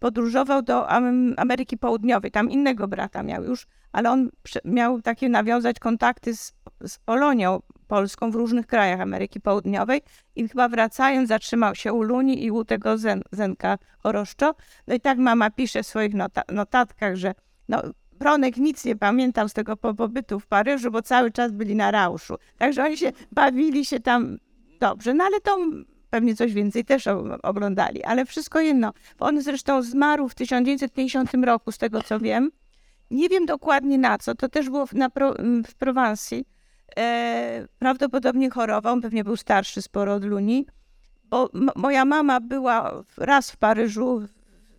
podróżował 0.00 0.62
do 0.62 0.88
Am- 0.88 1.34
Ameryki 1.36 1.78
Południowej. 1.78 2.30
Tam 2.30 2.50
innego 2.50 2.88
brata 2.88 3.22
miał 3.22 3.44
już, 3.44 3.66
ale 3.92 4.10
on 4.10 4.30
miał 4.64 5.02
takie 5.02 5.28
nawiązać 5.28 5.78
kontakty 5.78 6.36
z, 6.36 6.54
z 6.80 6.98
Polonią 6.98 7.62
polską 7.92 8.30
w 8.30 8.34
różnych 8.34 8.66
krajach 8.66 9.00
Ameryki 9.00 9.40
Południowej 9.40 10.00
i 10.36 10.48
chyba 10.48 10.68
wracając 10.68 11.28
zatrzymał 11.28 11.74
się 11.74 11.92
u 11.92 12.02
Luni 12.02 12.44
i 12.44 12.50
u 12.50 12.64
tego 12.64 12.98
Zen, 12.98 13.22
Zenka 13.32 13.78
Choroszczo. 13.98 14.54
No 14.86 14.94
i 14.94 15.00
tak 15.00 15.18
mama 15.18 15.50
pisze 15.50 15.82
w 15.82 15.86
swoich 15.86 16.14
nota, 16.14 16.42
notatkach, 16.48 17.16
że 17.16 17.34
no, 17.68 17.82
Bronek 18.12 18.56
nic 18.56 18.84
nie 18.84 18.96
pamiętał 18.96 19.48
z 19.48 19.52
tego 19.52 19.76
po- 19.76 19.94
pobytu 19.94 20.40
w 20.40 20.46
Paryżu, 20.46 20.90
bo 20.90 21.02
cały 21.02 21.30
czas 21.30 21.52
byli 21.52 21.76
na 21.76 21.90
rauszu. 21.90 22.34
Także 22.58 22.84
oni 22.84 22.96
się 22.96 23.12
bawili 23.32 23.84
się 23.84 24.00
tam 24.00 24.38
dobrze, 24.80 25.14
no 25.14 25.24
ale 25.24 25.40
to 25.40 25.58
pewnie 26.10 26.36
coś 26.36 26.52
więcej 26.52 26.84
też 26.84 27.04
oglądali, 27.42 28.04
ale 28.04 28.24
wszystko 28.24 28.60
jedno. 28.60 28.92
On 29.20 29.42
zresztą 29.42 29.82
zmarł 29.82 30.28
w 30.28 30.34
1950 30.34 31.34
roku, 31.44 31.72
z 31.72 31.78
tego 31.78 32.02
co 32.02 32.20
wiem. 32.20 32.50
Nie 33.10 33.28
wiem 33.28 33.46
dokładnie 33.46 33.98
na 33.98 34.18
co, 34.18 34.34
to 34.34 34.48
też 34.48 34.70
było 34.70 34.86
na 34.92 35.10
w 35.66 35.74
Prowansji. 35.74 36.44
E, 36.98 37.66
prawdopodobnie 37.78 38.50
chorował, 38.50 39.00
pewnie 39.00 39.24
był 39.24 39.36
starszy 39.36 39.82
sporo 39.82 40.14
od 40.14 40.24
Luni, 40.24 40.66
bo 41.24 41.50
moja 41.76 42.04
mama 42.04 42.40
była 42.40 43.04
raz 43.16 43.50
w 43.50 43.56
Paryżu, 43.56 44.22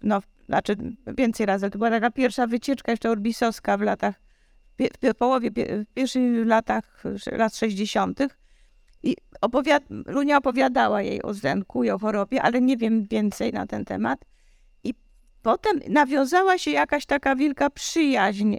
no, 0.04 0.22
znaczy 0.46 0.76
więcej 1.18 1.46
razy, 1.46 1.70
to 1.70 1.78
była 1.78 1.90
taka 1.90 2.12
pierwsza 2.12 2.48
wycieczka 2.48 2.92
jeszcze 2.92 3.10
orbisowska 3.10 3.78
w 3.78 3.82
latach, 3.82 4.16
w, 4.80 5.14
połowie, 5.18 5.52
w 5.56 5.94
pierwszych 5.94 6.48
latach, 6.48 7.04
lat 7.32 7.56
60. 7.56 8.20
I 9.04 9.16
opowiad 9.42 9.84
Lunia 10.06 10.38
opowiadała 10.38 11.02
jej 11.02 11.22
o 11.22 11.34
Zenku 11.34 11.84
i 11.84 11.90
o 11.90 12.00
chorobie, 12.00 12.42
ale 12.42 12.62
nie 12.62 12.78
wiem 12.78 13.04
więcej 13.04 13.54
na 13.54 13.68
ten 13.68 13.86
temat. 13.86 14.26
I 14.84 14.94
potem 15.42 15.80
nawiązała 15.90 16.58
się 16.58 16.72
jakaś 16.72 17.06
taka 17.06 17.36
wielka 17.36 17.70
przyjaźń, 17.70 18.56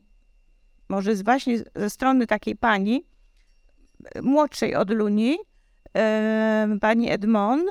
może 0.88 1.14
właśnie 1.14 1.58
ze 1.74 1.90
strony 1.90 2.26
takiej 2.26 2.56
pani, 2.56 3.04
młodszej 4.22 4.74
od 4.74 4.90
Luni, 4.90 5.36
pani 6.80 7.10
Edmond, 7.10 7.70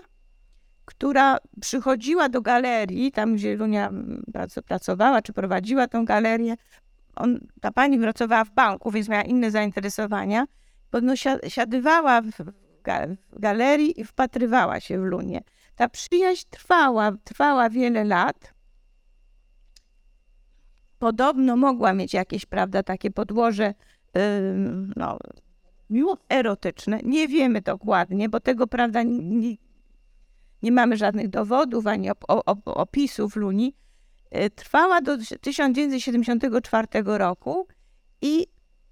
która 0.85 1.37
przychodziła 1.61 2.29
do 2.29 2.41
galerii, 2.41 3.11
tam 3.11 3.35
gdzie 3.35 3.55
Lunia 3.55 3.91
pracowała, 4.67 5.21
czy 5.21 5.33
prowadziła 5.33 5.87
tą 5.87 6.05
galerię. 6.05 6.55
On, 7.15 7.39
ta 7.61 7.71
pani 7.71 7.99
pracowała 7.99 8.45
w 8.45 8.51
banku, 8.51 8.91
więc 8.91 9.09
miała 9.09 9.23
inne 9.23 9.51
zainteresowania. 9.51 10.45
No, 11.01 11.13
siadywała 11.47 12.21
w, 12.21 12.31
w 13.31 13.39
galerii 13.39 14.01
i 14.01 14.03
wpatrywała 14.03 14.79
się 14.79 14.99
w 14.99 15.03
Lunię. 15.03 15.41
Ta 15.75 15.89
przyjaźń 15.89 16.47
trwała, 16.49 17.11
trwała 17.23 17.69
wiele 17.69 18.03
lat. 18.03 18.53
Podobno 20.99 21.55
mogła 21.55 21.93
mieć 21.93 22.13
jakieś, 22.13 22.45
prawda, 22.45 22.83
takie 22.83 23.11
podłoże 23.11 23.73
yy, 24.15 24.21
no, 24.95 25.17
miło 25.93 26.17
erotyczne. 26.29 26.99
Nie 27.03 27.27
wiemy 27.27 27.61
dokładnie, 27.61 28.29
bo 28.29 28.39
tego, 28.39 28.67
prawda, 28.67 29.03
nie, 29.03 29.55
nie 30.61 30.71
mamy 30.71 30.97
żadnych 30.97 31.29
dowodów 31.29 31.87
ani 31.87 32.09
op 32.09 32.23
op 32.27 32.59
opisów 32.65 33.35
Luni. 33.35 33.73
Yy, 34.31 34.49
trwała 34.49 35.01
do 35.01 35.17
1974 35.41 36.87
roku 37.05 37.67
i 38.21 38.47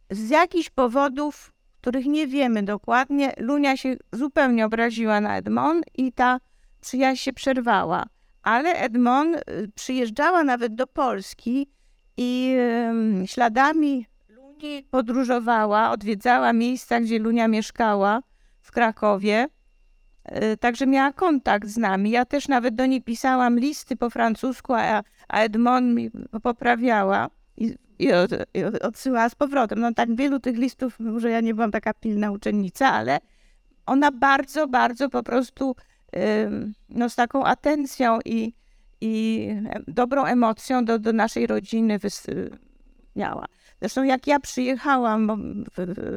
z 0.10 0.30
jakichś 0.30 0.70
powodów 0.70 1.52
których 1.82 2.06
nie 2.06 2.28
wiemy 2.28 2.64
dokładnie. 2.64 3.34
Lunia 3.38 3.78
się 3.78 3.96
zupełnie 4.12 4.66
obraziła 4.66 5.22
na 5.22 5.38
Edmond 5.38 5.86
i 5.96 6.14
ta 6.14 6.40
przyjaźń 6.82 7.24
się 7.24 7.34
przerwała. 7.34 8.06
Ale 8.44 8.74
Edmond 8.74 9.38
y, 9.38 9.72
przyjeżdżała 9.76 10.44
nawet 10.44 10.76
do 10.76 10.88
Polski 10.88 11.68
i 12.18 12.56
śladami 13.26 14.06
Podróżowała, 14.92 15.92
odwiedzała 15.92 16.54
miejsca, 16.54 17.02
gdzie 17.02 17.20
Lunia 17.20 17.48
mieszkała 17.48 18.22
w 18.62 18.72
Krakowie. 18.72 19.48
Y, 20.54 20.58
także 20.58 20.88
miała 20.88 21.14
kontakt 21.14 21.68
z 21.68 21.78
nami. 21.78 22.12
Ja 22.12 22.26
też 22.26 22.48
nawet 22.48 22.76
do 22.76 22.86
niej 22.86 23.02
pisałam 23.02 23.60
listy 23.60 23.96
po 23.96 24.10
francusku, 24.10 24.74
a, 24.74 25.04
Edmond 25.30 25.96
mi 25.96 26.12
poprawiała. 26.44 27.30
I 27.58 27.76
i, 28.00 28.14
od, 28.14 28.32
i 28.54 28.64
odsyłała 28.64 29.30
z 29.30 29.36
powrotem. 29.36 29.80
No 29.80 29.94
tak 29.94 30.16
wielu 30.16 30.40
tych 30.40 30.58
listów, 30.58 31.00
może 31.00 31.30
ja 31.30 31.42
nie 31.42 31.54
byłam 31.54 31.72
taka 31.72 31.94
pilna 31.94 32.32
uczennica, 32.32 32.92
ale 32.92 33.20
ona 33.86 34.12
bardzo, 34.12 34.68
bardzo 34.68 35.10
po 35.10 35.24
prostu 35.24 35.76
no, 36.90 37.10
z 37.10 37.16
taką 37.16 37.44
atencją 37.44 38.20
i, 38.26 38.54
i 39.02 39.48
dobrą 39.88 40.26
emocją 40.26 40.86
do, 40.86 41.00
do 41.00 41.14
naszej 41.14 41.48
rodziny 41.48 42.00
miała. 43.16 43.46
Zresztą 43.82 44.04
jak 44.04 44.28
ja 44.28 44.40
przyjechałam, 44.40 45.28
bo 45.28 45.38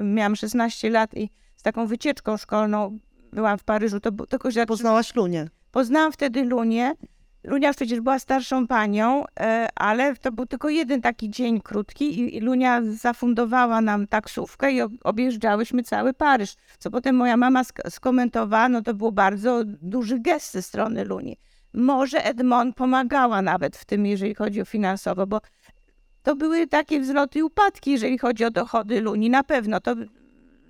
miałam 0.03 0.37
16 0.37 0.91
lat 0.91 1.15
i 1.15 1.31
z 1.57 1.63
taką 1.63 1.87
wycieczką 1.87 2.37
szkolną 2.37 2.99
byłam 3.33 3.59
w 3.59 3.65
Paryżu, 3.65 4.01
to 4.01 4.11
tylko, 4.27 4.51
że... 4.51 4.67
Poznałaś 4.67 5.15
Lunię. 5.15 5.49
Poznałam 5.71 6.13
wtedy 6.13 6.45
Lunię 6.45 6.95
Lunia 7.45 7.73
przecież 7.73 8.01
była 8.01 8.19
starszą 8.19 8.67
panią, 8.67 9.25
e, 9.41 9.69
ale 9.75 10.17
to 10.17 10.33
był 10.33 10.47
tylko 10.47 10.69
jeden 10.69 11.03
taki 11.03 11.31
dzień 11.31 11.61
krótki 11.61 12.37
i 12.37 12.41
Lunia 12.41 12.83
zafundowała 12.83 13.81
nam 13.81 14.07
taksówkę 14.07 14.73
i 14.73 14.81
objeżdżałyśmy 15.05 15.83
cały 15.83 16.15
Paryż. 16.15 16.55
Co 16.79 16.91
potem 16.91 17.17
moja 17.17 17.37
mama 17.37 17.63
skomentowała, 17.89 18.69
no 18.69 18.83
to 18.83 18.95
było 18.95 19.13
bardzo 19.13 19.63
duży 19.67 20.19
gest 20.19 20.53
ze 20.53 20.63
strony 20.63 21.05
Luni. 21.05 21.37
Może 21.75 22.25
Edmond 22.25 22.77
pomagała 22.77 23.43
nawet 23.43 23.77
w 23.77 23.85
tym, 23.85 24.07
jeżeli 24.07 24.35
chodzi 24.35 24.61
o 24.61 24.65
finansowo, 24.65 25.27
bo 25.27 25.41
to 26.25 26.37
były 26.37 26.67
takie 26.67 27.01
wzloty 27.01 27.39
i 27.39 27.43
upadki, 27.43 27.91
jeżeli 27.91 28.19
chodzi 28.19 28.45
o 28.45 28.51
dochody 28.51 29.01
Luni. 29.01 29.31
Na 29.31 29.45
pewno 29.45 29.81
to 29.81 29.95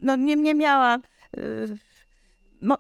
no, 0.03 0.17
nie, 0.17 0.37
nie 0.37 0.55
miała 0.55 0.99
y, 1.37 1.79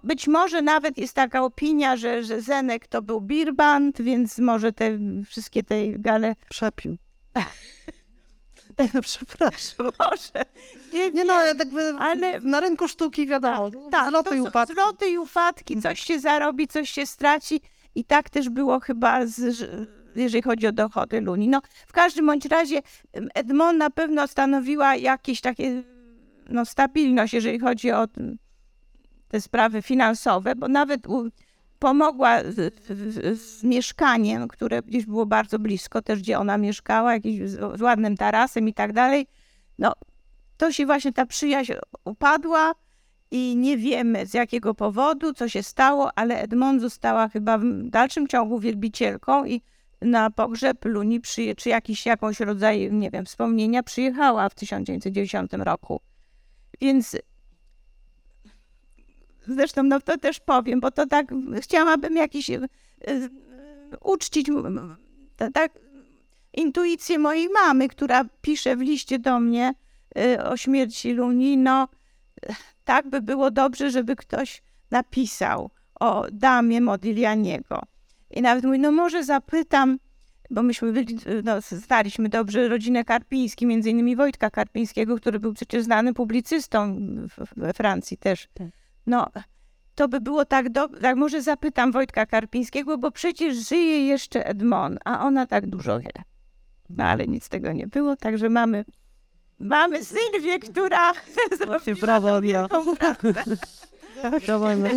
być 0.04 0.28
może 0.28 0.62
nawet 0.62 0.98
jest 0.98 1.14
taka 1.14 1.42
opinia, 1.42 1.96
że, 1.96 2.24
że 2.24 2.40
Zenek 2.40 2.86
to 2.86 3.02
był 3.02 3.20
birband, 3.20 4.02
więc 4.02 4.38
może 4.38 4.72
te 4.72 4.98
wszystkie 5.26 5.62
te 5.62 5.88
gale... 5.88 6.36
Przepił. 6.50 6.96
Przepraszam. 9.02 9.86
Może. 9.98 10.44
Nie, 10.92 11.10
nie 11.10 11.24
no, 11.24 11.46
jakby 11.46 11.94
ale 11.98 12.40
na 12.40 12.60
rynku 12.60 12.88
sztuki 12.88 13.26
wiadomo. 13.26 13.70
Tak, 13.90 14.10
zloty 14.10 14.36
i 14.36 14.40
upadki. 14.40 14.74
Zloty 14.74 15.08
i 15.08 15.18
upadki, 15.18 15.82
coś 15.82 16.00
się 16.00 16.20
zarobi, 16.20 16.68
coś 16.68 16.90
się 16.90 17.06
straci. 17.06 17.60
I 17.94 18.04
tak 18.04 18.30
też 18.30 18.48
było 18.48 18.80
chyba, 18.80 19.26
z, 19.26 19.58
jeżeli 20.16 20.42
chodzi 20.42 20.66
o 20.66 20.72
dochody 20.72 21.20
Luni. 21.20 21.48
No, 21.48 21.60
w 21.86 21.92
każdym 21.92 22.26
bądź 22.26 22.44
razie 22.44 22.80
Edmond 23.12 23.78
na 23.78 23.90
pewno 23.90 24.28
stanowiła 24.28 24.96
jakieś 24.96 25.40
takie 25.40 25.82
no, 26.48 26.64
stabilność, 26.64 27.34
jeżeli 27.34 27.58
chodzi 27.58 27.90
o 27.90 28.06
te 29.28 29.40
sprawy 29.40 29.82
finansowe, 29.82 30.54
bo 30.54 30.68
nawet 30.68 31.06
u, 31.06 31.30
pomogła 31.78 32.42
z, 32.42 32.74
z, 32.86 33.40
z, 33.40 33.64
mieszkaniem, 33.64 34.48
które 34.48 34.82
gdzieś 34.82 35.06
było 35.06 35.26
bardzo 35.26 35.58
blisko, 35.58 36.02
też 36.02 36.18
gdzie 36.18 36.38
ona 36.38 36.58
mieszkała, 36.58 37.12
jakimś 37.12 37.50
z, 37.50 37.78
z 37.78 37.82
ładnym 37.82 38.16
tarasem 38.16 38.68
i 38.68 38.74
tak 38.74 38.92
dalej. 38.92 39.26
No, 39.78 39.92
to 40.56 40.72
się 40.72 40.86
właśnie 40.86 41.12
ta 41.12 41.26
przyjaźń 41.26 41.72
upadła 42.04 42.74
i 43.30 43.56
nie 43.56 43.76
wiemy 43.76 44.26
z 44.26 44.34
jakiego 44.34 44.74
powodu, 44.74 45.32
co 45.32 45.48
się 45.48 45.62
stało, 45.62 46.10
ale 46.18 46.40
Edmond 46.40 46.80
została 46.80 47.28
chyba 47.28 47.58
w 47.58 47.64
dalszym 47.82 48.28
ciągu 48.28 48.58
wielbicielką 48.58 49.44
i 49.44 49.62
na 50.04 50.30
pogrzeb 50.30 50.84
Luni, 50.84 51.20
przy, 51.20 51.54
czy 51.56 51.68
jakiś 51.68 52.06
jakąś 52.06 52.40
rodzaj, 52.40 52.92
nie 52.92 53.10
wiem, 53.10 53.24
wspomnienia 53.24 53.82
przyjechała 53.82 54.48
w 54.48 54.54
1990 54.54 55.54
roku. 55.54 56.00
Więc 56.80 57.16
Zresztą 59.48 59.82
no 59.82 60.00
to 60.00 60.18
też 60.18 60.40
powiem, 60.40 60.80
bo 60.80 60.90
to 60.90 61.06
tak 61.06 61.26
chciałabym 61.60 62.16
jakiś 62.16 62.50
y, 62.50 62.68
y, 63.08 63.30
uczcić 64.00 64.48
tak 65.54 65.72
intuicję 66.52 67.18
mojej 67.18 67.48
mamy, 67.48 67.88
która 67.88 68.24
pisze 68.40 68.76
w 68.76 68.80
liście 68.80 69.18
do 69.18 69.40
mnie 69.40 69.74
y, 70.18 70.44
o 70.44 70.56
śmierci 70.56 71.12
Luni. 71.12 71.56
No 71.56 71.88
tak 72.84 73.08
by 73.08 73.22
było 73.22 73.50
dobrze, 73.50 73.90
żeby 73.90 74.16
ktoś 74.16 74.62
napisał 74.90 75.70
o 76.00 76.26
damie 76.32 76.80
Modiglianiego. 76.80 77.82
I 78.34 78.42
nawet 78.42 78.64
mówi, 78.64 78.78
no 78.78 78.92
może 78.92 79.24
zapytam, 79.24 79.98
bo 80.50 80.62
myśmy 80.62 80.92
byli, 80.92 81.18
no, 81.44 81.60
znaliśmy 81.60 82.28
dobrze 82.28 82.68
rodzinę 82.68 83.04
Karpiński, 83.04 83.66
między 83.66 83.90
innymi 83.90 84.16
Wojtka 84.16 84.50
Karpińskiego, 84.50 85.16
który 85.16 85.40
był 85.40 85.54
przecież 85.54 85.82
znanym 85.82 86.14
publicystą 86.14 86.96
we 87.56 87.72
Francji 87.72 88.16
też. 88.16 88.48
Tak 88.54 88.68
no 89.06 89.26
to 89.94 90.08
by 90.08 90.20
było 90.20 90.44
tak 90.44 90.70
dobrze, 90.70 91.00
tak 91.00 91.16
może 91.16 91.42
zapytam 91.42 91.92
Wojtka 91.92 92.26
Karpińskiego, 92.26 92.98
bo 92.98 93.10
przecież 93.10 93.68
żyje 93.68 94.06
jeszcze 94.06 94.46
Edmond, 94.46 94.98
a 95.04 95.26
ona 95.26 95.46
tak 95.46 95.66
dużo 95.66 96.00
wie. 96.00 96.12
No 96.90 97.04
ale 97.04 97.26
nic 97.26 97.44
z 97.44 97.48
tego 97.48 97.72
nie 97.72 97.86
było, 97.86 98.16
także 98.16 98.48
mamy, 98.48 98.84
mamy 99.58 100.04
Sylwię, 100.04 100.58
która 100.58 101.12
zrobiła 101.58 101.96
brawo, 102.00 102.40
ja. 102.42 102.68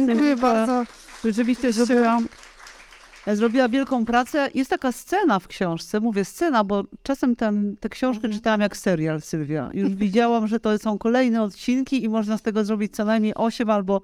Dziękuję 0.07 0.35
bardzo. 0.35 0.83
Rzeczywiście 1.23 1.73
zrobiła, 1.73 2.19
zrobiła 3.35 3.69
wielką 3.69 4.05
pracę. 4.05 4.49
Jest 4.53 4.69
taka 4.69 4.91
scena 4.91 5.39
w 5.39 5.47
książce, 5.47 5.99
mówię 5.99 6.25
scena, 6.25 6.63
bo 6.63 6.83
czasem 7.03 7.35
ten, 7.35 7.75
tę 7.79 7.89
książkę 7.89 8.17
mhm. 8.17 8.33
czytałam 8.33 8.61
jak 8.61 8.77
serial, 8.77 9.21
Sylwia. 9.21 9.69
Już 9.73 9.89
widziałam, 10.05 10.47
że 10.47 10.59
to 10.59 10.77
są 10.77 10.97
kolejne 10.97 11.43
odcinki 11.43 12.03
i 12.03 12.09
można 12.09 12.37
z 12.37 12.41
tego 12.41 12.65
zrobić 12.65 12.95
co 12.95 13.05
najmniej 13.05 13.33
8 13.35 13.69
albo 13.69 14.01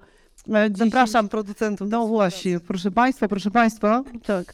e, 0.50 0.70
Zapraszam 0.74 1.30
producentów. 1.30 1.90
No 1.90 2.08
właśnie, 2.08 2.60
proszę 2.60 2.92
Państwa, 2.92 3.28
proszę 3.28 3.52
Państwa. 3.52 4.04
Tak. 4.26 4.54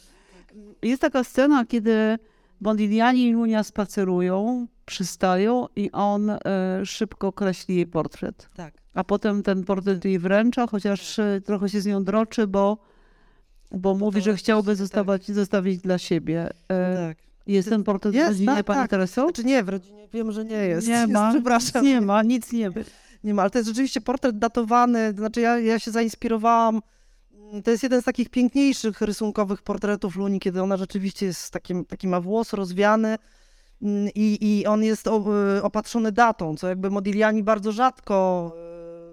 Jest 0.82 1.02
taka 1.02 1.24
scena, 1.24 1.64
kiedy 1.64 2.18
Bondigliani 2.60 3.28
i 3.28 3.32
Lunia 3.32 3.62
spacerują, 3.62 4.66
przystają 4.86 5.66
i 5.76 5.90
on 5.92 6.30
y, 6.30 6.38
szybko 6.84 7.32
kreśli 7.32 7.76
jej 7.76 7.86
portret. 7.86 8.48
Tak. 8.56 8.74
A 8.94 9.04
potem 9.04 9.42
ten 9.42 9.64
portret 9.64 10.04
jej 10.04 10.18
wręcza, 10.18 10.66
chociaż 10.66 11.18
y, 11.18 11.42
trochę 11.44 11.68
się 11.68 11.80
z 11.80 11.86
nią 11.86 12.04
droczy, 12.04 12.46
bo 12.46 12.78
bo 13.72 13.94
mówi, 13.94 14.20
że 14.20 14.36
chciałby 14.36 14.76
zostawać, 14.76 15.26
tak. 15.26 15.36
zostawić 15.36 15.80
dla 15.80 15.98
siebie. 15.98 16.50
E, 16.68 16.96
tak. 17.08 17.18
Jest 17.46 17.68
ten 17.68 17.84
portret 17.84 18.14
jest, 18.14 18.26
w 18.26 18.30
rodzinie 18.30 18.56
tak, 18.56 18.66
pani 18.66 18.80
tak. 18.80 18.90
Tereso? 18.90 19.22
Znaczy 19.22 19.44
nie, 19.44 19.64
w 19.64 19.68
rodzinie 19.68 20.08
wiem, 20.12 20.32
że 20.32 20.44
nie 20.44 20.56
jest. 20.56 20.88
Nie 20.88 21.06
ma, 21.12 21.30
przepraszam. 21.30 21.84
nie 21.84 22.00
ma, 22.00 22.22
nic 22.22 22.52
nie 22.52 22.70
ma. 22.70 22.74
nie 23.24 23.34
ma, 23.34 23.42
ale 23.42 23.50
to 23.50 23.58
jest 23.58 23.68
rzeczywiście 23.68 24.00
portret 24.00 24.38
datowany, 24.38 25.12
znaczy 25.12 25.40
ja, 25.40 25.58
ja 25.58 25.78
się 25.78 25.90
zainspirowałam, 25.90 26.80
to 27.64 27.70
jest 27.70 27.82
jeden 27.82 28.02
z 28.02 28.04
takich 28.04 28.28
piękniejszych 28.28 29.00
rysunkowych 29.00 29.62
portretów 29.62 30.16
Luni, 30.16 30.40
kiedy 30.40 30.62
ona 30.62 30.76
rzeczywiście 30.76 31.26
jest 31.26 31.50
takim, 31.50 31.84
taki 31.84 32.08
ma 32.08 32.20
włos 32.20 32.52
rozwiany 32.52 33.18
mm, 33.82 34.08
i, 34.14 34.38
i 34.40 34.66
on 34.66 34.84
jest 34.84 35.08
opatrzony 35.62 36.12
datą, 36.12 36.56
co 36.56 36.68
jakby 36.68 36.90
Modigliani 36.90 37.42
bardzo 37.42 37.72
rzadko 37.72 38.52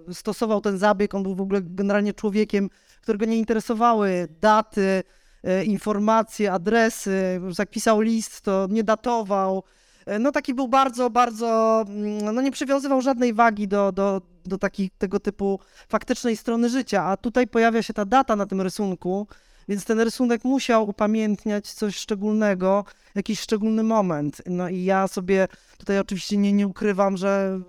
e, 0.08 0.14
stosował 0.14 0.60
ten 0.60 0.78
zabieg, 0.78 1.14
on 1.14 1.22
był 1.22 1.34
w 1.34 1.40
ogóle 1.40 1.60
generalnie 1.62 2.14
człowiekiem, 2.14 2.70
którego 3.08 3.24
nie 3.24 3.38
interesowały. 3.38 4.28
Daty, 4.40 5.02
e, 5.44 5.64
informacje, 5.64 6.52
adresy, 6.52 7.40
jak 7.58 7.70
pisał 7.70 8.00
list, 8.00 8.40
to 8.40 8.66
nie 8.70 8.84
datował, 8.84 9.64
E, 10.08 10.18
no 10.18 10.32
taki 10.32 10.54
był 10.54 10.68
bardzo, 10.68 11.10
bardzo, 11.10 11.84
mm, 11.88 12.34
no 12.34 12.42
nie 12.42 12.50
przywiązywał 12.50 13.02
żadnej 13.02 13.34
wagi 13.34 13.68
do, 13.68 13.92
do, 13.92 14.22
do 14.44 14.58
takich, 14.58 14.90
tego 14.98 15.20
typu 15.20 15.60
faktycznej 15.88 16.36
strony 16.36 16.68
życia, 16.68 17.04
a 17.04 17.16
tutaj 17.16 17.46
pojawia 17.46 17.82
się 17.82 17.92
ta 17.92 18.04
data 18.04 18.36
na 18.36 18.46
tym 18.46 18.60
rysunku, 18.60 19.26
więc 19.68 19.84
ten 19.84 20.00
rysunek 20.00 20.44
musiał 20.44 20.88
upamiętniać 20.88 21.72
coś 21.72 21.96
szczególnego, 21.96 22.84
jakiś 23.14 23.40
szczególny 23.40 23.82
moment. 23.82 24.42
No 24.46 24.68
i 24.68 24.84
ja 24.84 25.08
sobie 25.08 25.48
tutaj 25.78 25.98
oczywiście 25.98 26.36
nie, 26.36 26.52
nie 26.52 26.66
ukrywam, 26.66 27.16
że 27.16 27.60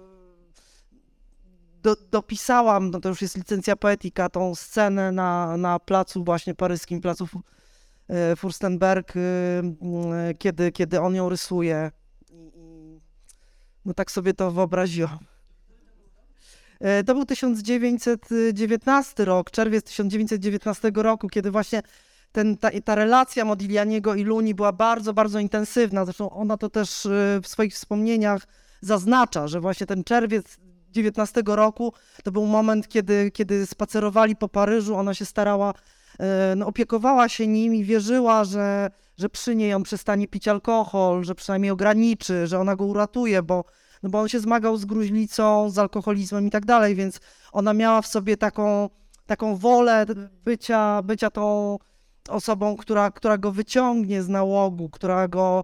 do, 1.89 1.95
dopisałam, 2.11 2.91
no 2.91 2.99
to 2.99 3.09
już 3.09 3.21
jest 3.21 3.37
licencja 3.37 3.75
poetyka, 3.75 4.29
tą 4.29 4.55
scenę 4.55 5.11
na, 5.11 5.57
na 5.57 5.79
placu 5.79 6.23
właśnie 6.23 6.55
paryskim, 6.55 7.01
placu 7.01 7.27
e, 8.07 8.35
Furstenberg, 8.35 9.15
y, 9.15 9.19
y, 9.19 10.35
kiedy, 10.35 10.71
kiedy 10.71 11.01
on 11.01 11.15
ją 11.15 11.29
rysuje. 11.29 11.91
No 13.85 13.93
tak 13.93 14.11
sobie 14.11 14.33
to 14.33 14.51
wyobraziłam. 14.51 15.19
E, 16.79 17.03
to 17.03 17.13
był 17.13 17.25
1919 17.25 19.25
rok, 19.25 19.51
czerwiec 19.51 19.83
1919 19.83 20.91
roku, 20.95 21.27
kiedy 21.27 21.51
właśnie 21.51 21.81
ten, 22.31 22.57
ta, 22.57 22.69
ta 22.85 22.95
relacja 22.95 23.45
Modiglianiego 23.45 24.15
i 24.15 24.23
Luni 24.23 24.55
była 24.55 24.71
bardzo, 24.71 25.13
bardzo 25.13 25.39
intensywna. 25.39 26.05
Zresztą 26.05 26.29
ona 26.29 26.57
to 26.57 26.69
też 26.69 27.05
e, 27.05 27.39
w 27.43 27.47
swoich 27.47 27.73
wspomnieniach 27.73 28.47
zaznacza, 28.81 29.47
że 29.47 29.61
właśnie 29.61 29.87
ten 29.87 30.03
czerwiec 30.03 30.57
19 30.91 31.41
roku 31.45 31.93
to 32.23 32.31
był 32.31 32.45
moment, 32.45 32.87
kiedy, 32.87 33.31
kiedy 33.31 33.65
spacerowali 33.65 34.35
po 34.35 34.49
Paryżu. 34.49 34.95
Ona 34.95 35.13
się 35.13 35.25
starała, 35.25 35.73
e, 36.19 36.53
no, 36.55 36.67
opiekowała 36.67 37.29
się 37.29 37.47
nim 37.47 37.75
i 37.75 37.83
wierzyła, 37.83 38.43
że, 38.43 38.89
że 39.17 39.29
przy 39.29 39.55
niej 39.55 39.73
on 39.73 39.83
przestanie 39.83 40.27
pić 40.27 40.47
alkohol, 40.47 41.23
że 41.23 41.35
przynajmniej 41.35 41.71
ograniczy, 41.71 42.47
że 42.47 42.59
ona 42.59 42.75
go 42.75 42.85
uratuje, 42.85 43.43
bo 43.43 43.63
no 44.03 44.09
bo 44.09 44.19
on 44.19 44.27
się 44.27 44.39
zmagał 44.39 44.77
z 44.77 44.85
gruźlicą, 44.85 45.69
z 45.69 45.77
alkoholizmem 45.77 46.47
i 46.47 46.49
tak 46.49 46.65
dalej, 46.65 46.95
więc 46.95 47.19
ona 47.51 47.73
miała 47.73 48.01
w 48.01 48.07
sobie 48.07 48.37
taką, 48.37 48.89
taką 49.25 49.55
wolę 49.55 50.05
bycia, 50.43 51.01
bycia 51.01 51.29
tą 51.29 51.77
osobą, 52.29 52.77
która, 52.77 53.11
która 53.11 53.37
go 53.37 53.51
wyciągnie 53.51 54.23
z 54.23 54.27
nałogu, 54.27 54.89
która 54.89 55.27
go, 55.27 55.63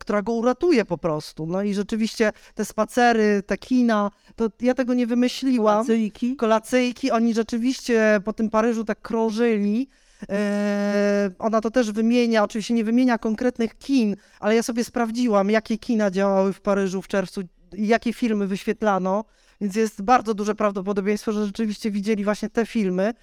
która 0.00 0.22
go 0.22 0.32
uratuje 0.32 0.84
po 0.84 0.98
prostu. 0.98 1.46
No 1.46 1.62
i 1.62 1.74
rzeczywiście 1.74 2.32
te 2.54 2.64
spacery, 2.64 3.42
te 3.46 3.58
kina, 3.58 4.10
to 4.36 4.48
ja 4.60 4.74
tego 4.74 4.94
nie 4.94 5.06
wymyśliłam. 5.06 5.86
Kolacyjki. 5.86 6.36
Kolacyjki, 6.36 7.10
oni 7.10 7.34
rzeczywiście 7.34 8.20
po 8.24 8.32
tym 8.32 8.50
Paryżu 8.50 8.84
tak 8.84 9.00
krążyli. 9.00 9.88
E, 10.28 11.30
ona 11.38 11.60
to 11.60 11.70
też 11.70 11.92
wymienia, 11.92 12.44
oczywiście 12.44 12.74
nie 12.74 12.84
wymienia 12.84 13.18
konkretnych 13.18 13.78
kin, 13.78 14.16
ale 14.40 14.54
ja 14.54 14.62
sobie 14.62 14.84
sprawdziłam, 14.84 15.50
jakie 15.50 15.78
kina 15.78 16.10
działały 16.10 16.52
w 16.52 16.60
Paryżu 16.60 17.02
w 17.02 17.08
czerwcu 17.08 17.42
jakie 17.78 18.12
filmy 18.12 18.46
wyświetlano, 18.46 19.24
więc 19.60 19.76
jest 19.76 20.02
bardzo 20.02 20.34
duże 20.34 20.54
prawdopodobieństwo, 20.54 21.32
że 21.32 21.46
rzeczywiście 21.46 21.90
widzieli 21.90 22.24
właśnie 22.24 22.50
te 22.50 22.66
filmy. 22.66 23.14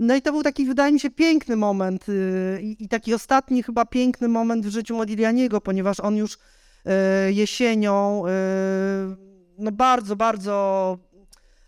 No 0.00 0.14
i 0.16 0.22
to 0.22 0.32
był 0.32 0.42
taki, 0.42 0.66
wydaje 0.66 0.92
mi 0.92 1.00
się, 1.00 1.10
piękny 1.10 1.56
moment 1.56 2.08
yy, 2.08 2.62
i 2.62 2.88
taki 2.88 3.14
ostatni 3.14 3.62
chyba 3.62 3.84
piękny 3.84 4.28
moment 4.28 4.66
w 4.66 4.70
życiu 4.70 4.96
Modiglianiego, 4.96 5.60
ponieważ 5.60 6.00
on 6.00 6.16
już 6.16 6.38
yy, 6.84 6.92
jesienią 7.32 8.22
yy, 8.26 9.16
no 9.58 9.72
bardzo, 9.72 10.16
bardzo, 10.16 10.98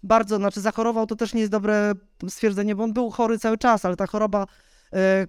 bardzo, 0.02 0.36
znaczy 0.36 0.60
zachorował, 0.60 1.06
to 1.06 1.16
też 1.16 1.34
nie 1.34 1.40
jest 1.40 1.52
dobre 1.52 1.92
stwierdzenie, 2.28 2.74
bo 2.74 2.84
on 2.84 2.92
był 2.92 3.10
chory 3.10 3.38
cały 3.38 3.58
czas, 3.58 3.84
ale 3.84 3.96
ta 3.96 4.06
choroba 4.06 4.46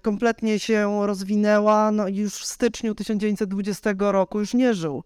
kompletnie 0.02 0.58
się 0.58 1.06
rozwinęła, 1.06 1.90
no 1.90 2.08
i 2.08 2.16
już 2.16 2.34
w 2.34 2.44
styczniu 2.44 2.94
1920 2.94 3.94
roku 3.98 4.40
już 4.40 4.54
nie 4.54 4.74
żył. 4.74 5.04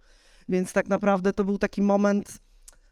Więc 0.49 0.73
tak 0.73 0.89
naprawdę 0.89 1.33
to 1.33 1.45
był 1.45 1.59
taki 1.59 1.83
moment, 1.83 2.39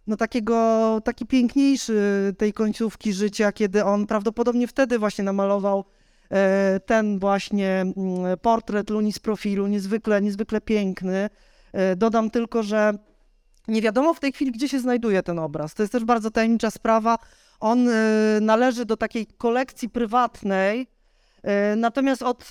no 0.06 0.16
takiego, 0.16 1.00
taki 1.04 1.26
piękniejszy 1.26 2.34
tej 2.38 2.52
końcówki 2.52 3.12
życia, 3.12 3.52
kiedy 3.52 3.84
on 3.84 4.06
prawdopodobnie 4.06 4.66
wtedy 4.66 4.98
właśnie 4.98 5.24
namalował 5.24 5.84
e, 6.30 6.80
ten 6.86 7.18
właśnie 7.18 7.80
mm, 7.80 7.94
portret 8.42 8.90
Luni 8.90 9.12
z 9.12 9.18
profilu, 9.18 9.66
niezwykle, 9.66 10.22
niezwykle 10.22 10.60
piękny. 10.60 11.30
E, 11.72 11.96
dodam 11.96 12.30
tylko, 12.30 12.62
że 12.62 12.92
nie 13.68 13.82
wiadomo 13.82 14.14
w 14.14 14.20
tej 14.20 14.32
chwili, 14.32 14.52
gdzie 14.52 14.68
się 14.68 14.80
znajduje 14.80 15.22
ten 15.22 15.38
obraz. 15.38 15.74
To 15.74 15.82
jest 15.82 15.92
też 15.92 16.04
bardzo 16.04 16.30
tajemnicza 16.30 16.70
sprawa. 16.70 17.18
On 17.60 17.88
e, 17.88 17.92
należy 18.40 18.84
do 18.84 18.96
takiej 18.96 19.26
kolekcji 19.26 19.88
prywatnej, 19.88 20.86
natomiast 21.76 22.22
od 22.22 22.48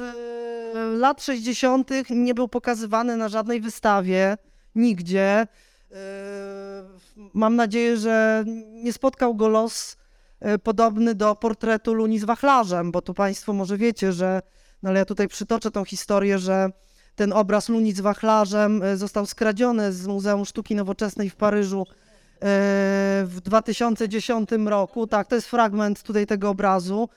lat 0.97 1.23
60. 1.23 1.89
nie 2.09 2.33
był 2.33 2.47
pokazywany 2.47 3.17
na 3.17 3.29
żadnej 3.29 3.61
wystawie 3.61 4.37
nigdzie. 4.75 5.47
E, 5.95 6.83
mam 7.33 7.55
nadzieję, 7.55 7.97
że 7.97 8.43
nie 8.83 8.93
spotkał 8.93 9.35
go 9.35 9.47
los 9.47 9.97
e, 10.39 10.57
podobny 10.57 11.15
do 11.15 11.35
portretu 11.35 11.93
Luni 11.93 12.19
z 12.19 12.23
wachlarzem, 12.23 12.91
bo 12.91 13.01
tu 13.01 13.13
Państwo 13.13 13.53
może 13.53 13.77
wiecie, 13.77 14.13
że, 14.13 14.41
no 14.83 14.89
ale 14.89 14.99
ja 14.99 15.05
tutaj 15.05 15.27
przytoczę 15.27 15.71
tą 15.71 15.85
historię, 15.85 16.39
że 16.39 16.69
ten 17.15 17.33
obraz 17.33 17.69
Luni 17.69 17.93
z 17.93 17.99
wachlarzem 17.99 18.83
e, 18.83 18.97
został 18.97 19.25
skradziony 19.25 19.93
z 19.93 20.07
Muzeum 20.07 20.45
Sztuki 20.45 20.75
Nowoczesnej 20.75 21.29
w 21.29 21.35
Paryżu 21.35 21.85
w 23.23 23.37
2010 23.43 24.49
roku. 24.65 25.07
Tak, 25.07 25.27
to 25.27 25.35
jest 25.35 25.47
fragment 25.47 26.03
tutaj 26.03 26.25
tego 26.25 26.49
obrazu. 26.49 27.09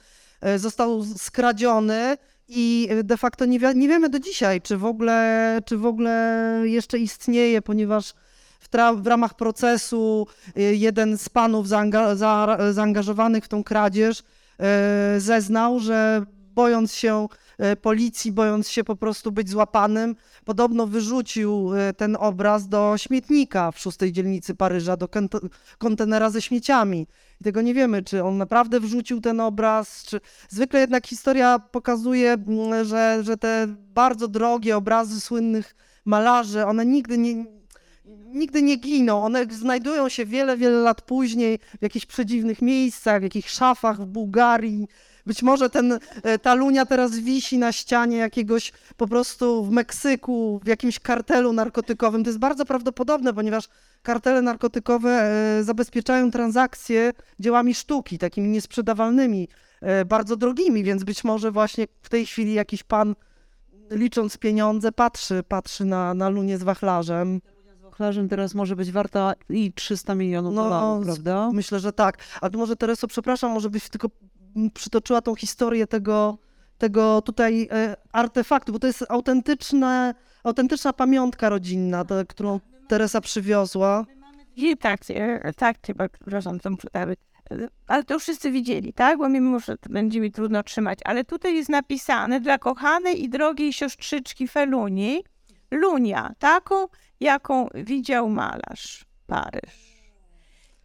Został 0.57 1.05
skradziony 1.05 2.16
i 2.49 2.89
de 3.05 3.16
facto 3.16 3.45
nie, 3.45 3.59
wi 3.59 3.66
nie 3.74 3.89
wiemy 3.89 4.09
do 4.09 4.18
dzisiaj, 4.18 4.62
czy 4.62 4.76
w, 4.76 4.85
ogóle, 4.85 5.59
czy 5.64 5.79
w 5.79 5.87
ogóle 5.87 6.61
jeszcze 6.64 6.99
istnieje, 6.99 7.62
ponieważ 7.62 8.14
w, 8.59 8.69
w 9.03 9.07
ramach 9.07 9.35
procesu 9.35 10.27
y, 10.59 10.77
jeden 10.77 11.19
z 11.19 11.29
panów 11.29 11.69
zaanga 11.69 12.17
za 12.17 12.59
zaangażowanych 12.73 13.45
w 13.45 13.49
tą 13.49 13.65
kradzież 13.65 14.23
e, 14.61 15.21
zeznał, 15.21 15.81
że 15.81 16.23
bojąc 16.55 16.95
się 16.95 17.29
e, 17.59 17.77
policji, 17.77 18.33
bojąc 18.33 18.69
się 18.69 18.85
po 18.85 18.97
prostu 18.97 19.33
być 19.33 19.51
złapanym, 19.51 20.17
podobno 20.45 20.87
wyrzucił 20.87 21.71
ten 21.97 22.17
obraz 22.21 22.69
do 22.69 22.95
śmietnika 22.97 23.73
w 23.73 23.79
szóstej 23.79 24.13
dzielnicy 24.13 24.55
Paryża, 24.55 24.97
do 24.97 25.09
kontenera 25.79 26.31
ze 26.31 26.43
śmieciami. 26.43 27.07
I 27.41 27.45
tego 27.45 27.63
nie 27.63 27.75
wiemy, 27.75 28.03
czy 28.03 28.25
on 28.25 28.39
naprawdę 28.39 28.81
wrzucił 28.81 29.21
ten 29.21 29.41
obraz, 29.41 30.05
czy... 30.05 30.21
Zwykle 30.49 30.81
jednak 30.81 31.07
historia 31.07 31.59
pokazuje, 31.59 32.33
mm, 32.33 32.85
że, 32.85 33.19
że 33.23 33.37
te 33.37 33.67
bardzo 33.95 34.29
drogie 34.29 34.77
obrazy 34.77 35.21
słynnych 35.21 35.77
malarzy, 36.05 36.67
one 36.67 36.87
nigdy 36.87 37.19
nie, 37.19 37.58
nigdy 38.27 38.63
nie 38.63 38.77
giną. 38.77 39.25
One 39.25 39.47
znajdują 39.51 40.09
się 40.09 40.27
wiele, 40.27 40.57
wiele 40.57 40.79
lat 40.79 41.03
później 41.03 41.59
w 41.79 41.83
jakichś 41.83 42.07
przedziwnych 42.07 42.63
miejscach, 42.63 43.21
w 43.21 43.23
jakichś 43.23 43.51
szafach 43.51 44.01
w 44.01 44.07
Bułgarii. 44.07 44.89
Być 45.27 45.43
może 45.43 45.71
ten, 45.71 45.99
e, 46.23 46.39
ta 46.39 46.55
lunia 46.55 46.87
teraz 46.87 47.19
wisi 47.19 47.59
na 47.59 47.73
ścianie 47.73 48.17
jakiegoś 48.17 48.73
po 48.97 49.09
prostu 49.09 49.65
w 49.65 49.71
Meksyku, 49.71 50.61
w 50.65 50.67
jakimś 50.67 50.99
kartelu 50.99 51.53
narkotykowym. 51.53 52.25
To 52.25 52.31
jest 52.31 52.39
bardzo 52.39 52.65
prawdopodobne, 52.65 53.35
ponieważ 53.35 53.69
kartele 54.03 54.43
narkotykowe 54.43 55.11
e, 55.11 55.65
zabezpieczają 55.65 56.31
transakcje 56.31 57.13
dziełami 57.41 57.75
sztuki, 57.75 58.19
takimi 58.19 58.49
niesprzedawalnymi, 58.49 59.49
e, 59.81 60.05
bardzo 60.05 60.37
drogimi, 60.37 60.85
więc 60.85 61.05
być 61.05 61.25
może 61.25 61.51
właśnie 61.51 61.87
w 62.03 62.09
tej 62.09 62.27
chwili 62.27 62.55
jakiś 62.55 62.83
pan 62.83 63.15
licząc 63.91 64.39
pieniądze 64.39 64.93
patrzy, 64.93 65.43
patrzy 65.49 65.85
na, 65.85 66.15
na 66.15 66.29
lunię 66.29 66.59
z 66.59 66.63
wachlarzem. 66.63 67.41
Wachlarzem 67.99 68.29
teraz 68.29 68.55
może 68.55 68.77
być 68.77 68.93
warta 68.93 69.35
i 69.49 69.73
300 69.73 70.15
milionów 70.15 70.55
no, 70.55 70.65
dolarów, 70.65 71.05
prawda? 71.05 71.51
Myślę, 71.53 71.81
że 71.81 71.93
tak. 71.93 72.19
A 72.41 72.49
może 72.57 72.77
Tereso, 72.77 73.07
przepraszam, 73.07 73.53
może 73.53 73.71
byś 73.71 73.89
tylko 73.89 74.09
przytoczyła 74.75 75.23
tą 75.23 75.35
historię 75.35 75.87
tego, 75.87 76.39
tego 76.79 77.23
tutaj 77.23 77.69
e, 77.73 77.97
artefaktu, 78.13 78.73
bo 78.73 78.79
to 78.79 78.87
jest 78.87 79.05
autentyczne, 79.09 80.15
autentyczna 80.45 80.93
pamiątka 80.93 81.49
rodzinna, 81.49 82.05
ta, 82.05 82.25
którą 82.25 82.61
Teresa 82.89 83.21
przywiozła. 83.21 84.05
I 84.57 84.77
tak, 84.77 85.01
tak, 85.57 85.79
przepraszam, 86.21 86.61
to 86.61 86.71
ale 87.87 88.05
to 88.05 88.15
już 88.15 88.23
wszyscy 88.23 88.51
widzieli, 88.51 88.93
tak? 88.93 89.19
Bo 89.19 89.29
mimo, 89.29 89.61
że 89.61 89.77
będzie 89.91 90.21
mi 90.21 90.33
trudno 90.33 90.63
trzymać, 90.63 90.99
ale 91.05 91.25
tutaj 91.25 91.57
jest 91.57 91.69
napisane 91.69 92.41
dla 92.41 92.59
kochanej 92.59 93.25
i 93.25 93.29
drogiej 93.29 93.73
siostrzyczki 93.73 94.49
Feluni, 94.49 95.25
Lunia, 95.71 96.33
taką, 96.39 96.87
jaką 97.21 97.69
widział 97.75 98.29
malarz 98.29 99.05
Paryż. 99.27 99.89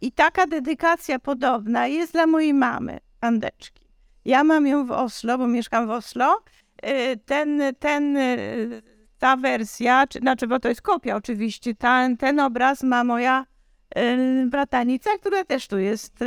I 0.00 0.12
taka 0.12 0.46
dedykacja 0.46 1.18
podobna 1.18 1.86
jest 1.86 2.12
dla 2.12 2.26
mojej 2.26 2.54
mamy, 2.54 2.98
Andeczki. 3.20 3.84
Ja 4.24 4.44
mam 4.44 4.66
ją 4.66 4.86
w 4.86 4.90
Oslo, 4.90 5.38
bo 5.38 5.46
mieszkam 5.46 5.86
w 5.86 5.90
Oslo. 5.90 6.42
Y, 6.86 7.16
Ten, 7.26 7.62
ten, 7.78 8.16
y, 8.16 8.82
ta 9.18 9.36
wersja, 9.36 10.06
czy, 10.06 10.18
znaczy, 10.18 10.46
bo 10.46 10.60
to 10.60 10.68
jest 10.68 10.82
kopia 10.82 11.16
oczywiście, 11.16 11.74
ten, 11.74 12.16
ten 12.16 12.40
obraz 12.40 12.82
ma 12.82 13.04
moja 13.04 13.46
y, 13.98 14.46
bratanica, 14.50 15.10
która 15.20 15.44
też 15.44 15.68
tu 15.68 15.78
jest 15.78 16.18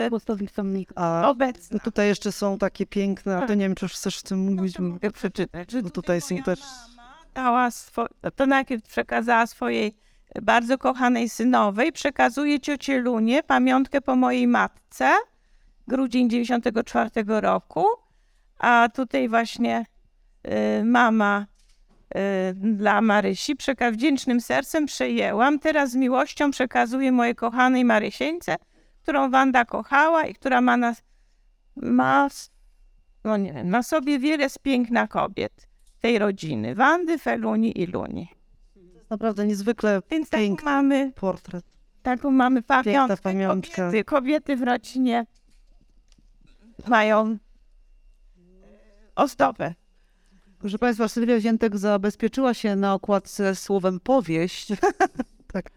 A 0.96 1.30
obecna. 1.30 1.80
tutaj 1.80 2.08
jeszcze 2.08 2.32
są 2.32 2.58
takie 2.58 2.86
piękne, 2.86 3.38
a 3.38 3.48
to 3.48 3.54
nie 3.54 3.66
wiem, 3.66 3.76
czy 3.76 3.86
już 3.86 3.94
chcesz 3.94 4.18
w 4.20 4.24
tym 4.24 4.40
mówić, 4.40 4.78
bo 4.78 4.84
Mogę 4.84 5.12
przeczytać, 5.12 5.76
bo 5.84 5.90
tutaj 5.90 6.22
są 6.22 6.38
też... 6.38 6.60
Dała 7.38 7.70
swo- 7.72 8.32
to 8.36 8.46
najpierw 8.46 8.84
przekazała 8.84 9.48
swojej 9.48 9.98
bardzo 10.42 10.78
kochanej 10.78 11.30
synowej, 11.30 11.92
przekazuje 11.92 12.60
ciocie 12.60 13.00
Lunie 13.00 13.44
pamiątkę 13.44 14.02
po 14.02 14.16
mojej 14.16 14.48
matce, 14.48 15.10
grudzień 15.88 16.30
94 16.30 17.10
roku, 17.28 17.86
a 18.60 18.90
tutaj 18.94 19.30
właśnie 19.30 19.86
y, 20.80 20.84
mama 20.86 21.46
y, 22.16 22.54
dla 22.54 23.02
Marysi 23.02 23.56
przeka- 23.56 23.92
wdzięcznym 23.92 24.42
sercem 24.42 24.86
przejęłam. 24.86 25.60
Teraz 25.60 25.92
z 25.92 25.96
miłością 25.96 26.52
przekazuję 26.52 27.12
mojej 27.12 27.36
kochanej 27.36 27.86
Marysieńce, 27.86 28.56
którą 29.04 29.30
Wanda 29.30 29.66
kochała 29.66 30.26
i 30.26 30.34
która 30.34 30.62
ma 30.62 30.78
na, 30.78 30.96
ma, 31.76 32.28
no 33.24 33.38
nie 33.38 33.54
wiem, 33.54 33.84
sobie 33.84 34.20
wiele 34.20 34.50
z 34.50 34.58
piękna 34.58 35.08
kobiet 35.08 35.67
tej 36.00 36.20
rodziny. 36.20 36.76
Wandy, 36.76 37.18
Feluni 37.18 37.82
i 37.82 37.86
Luni. 37.86 38.28
Naprawdę 39.10 39.48
niezwykle 39.48 40.02
Więc 40.12 40.30
taką 40.30 40.44
Piękny. 40.44 40.66
mamy, 40.66 41.12
portret. 41.16 41.66
taką 42.04 42.32
mamy 42.32 42.62
pamiątkę. 42.62 43.18
pamiątka. 43.18 43.76
Kobiety, 43.76 44.04
kobiety 44.04 44.56
w 44.56 44.64
rodzinie 44.64 45.26
mają 46.88 47.38
ozdobę. 49.16 49.74
Proszę 50.60 50.78
Państwa, 50.78 51.08
Sylwia 51.08 51.40
Ziętek 51.40 51.78
zabezpieczyła 51.78 52.54
się 52.54 52.76
na 52.76 52.94
okładce 52.94 53.56
słowem 53.56 54.00
powieść. 54.00 54.68
Tak. 55.54 55.70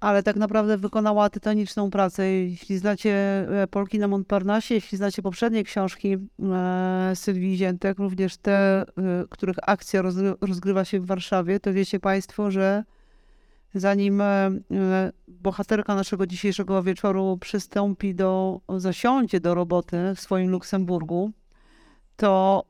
Ale 0.00 0.22
tak 0.22 0.36
naprawdę 0.36 0.76
wykonała 0.76 1.30
tytaniczną 1.30 1.90
pracę. 1.90 2.26
Jeśli 2.30 2.78
znacie 2.78 3.10
e, 3.62 3.66
Polki 3.66 3.98
na 3.98 4.08
Montparnasse, 4.08 4.74
jeśli 4.74 4.98
znacie 4.98 5.22
poprzednie 5.22 5.64
książki 5.64 6.16
e, 6.16 7.12
Sylwii 7.14 7.56
Ziętek, 7.56 7.98
również 7.98 8.36
te, 8.36 8.82
e, 8.82 8.84
których 9.30 9.56
akcja 9.66 10.02
rozgry- 10.02 10.36
rozgrywa 10.40 10.84
się 10.84 11.00
w 11.00 11.06
Warszawie, 11.06 11.60
to 11.60 11.72
wiecie 11.72 12.00
Państwo, 12.00 12.50
że 12.50 12.84
zanim 13.74 14.22
bohaterka 15.28 15.94
naszego 15.94 16.26
dzisiejszego 16.26 16.82
wieczoru 16.82 17.38
przystąpi 17.40 18.14
do, 18.14 18.60
zasiądzie 18.76 19.40
do 19.40 19.54
roboty 19.54 19.96
w 20.16 20.20
swoim 20.20 20.50
Luksemburgu, 20.50 21.30
to 22.16 22.64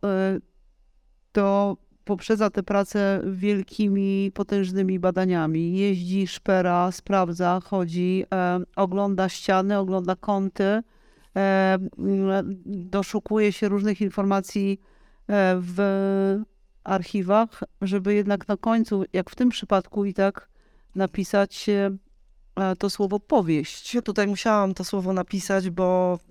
to 1.33 1.77
poprzedza 2.11 2.51
tę 2.51 2.63
pracę 2.63 3.21
wielkimi, 3.25 4.33
potężnymi 4.35 4.99
badaniami. 4.99 5.79
Jeździ, 5.79 6.27
szpera, 6.27 6.93
sprawdza, 6.93 7.61
chodzi, 7.65 8.25
e, 8.35 8.61
ogląda 8.77 9.29
ściany, 9.29 9.79
ogląda 9.79 10.17
kąty, 10.17 10.65
e, 10.65 10.83
m, 11.37 11.87
doszukuje 12.67 13.53
się 13.53 13.69
różnych 13.69 14.01
informacji 14.01 14.81
e, 15.29 15.57
w 15.61 15.79
archiwach, 16.85 17.63
żeby 17.83 18.15
jednak 18.15 18.49
na 18.49 18.57
końcu, 18.57 19.05
jak 19.13 19.31
w 19.31 19.35
tym 19.35 19.49
przypadku 19.49 20.05
i 20.05 20.15
tak 20.15 20.49
napisać 20.95 21.69
e, 21.69 21.91
to 22.79 22.91
słowo 22.91 23.21
powieść. 23.21 23.97
Tutaj 24.05 24.27
musiałam 24.27 24.75
to 24.75 24.85
słowo 24.85 25.13
napisać, 25.13 25.71
bo 25.71 26.19
mm, 26.29 26.30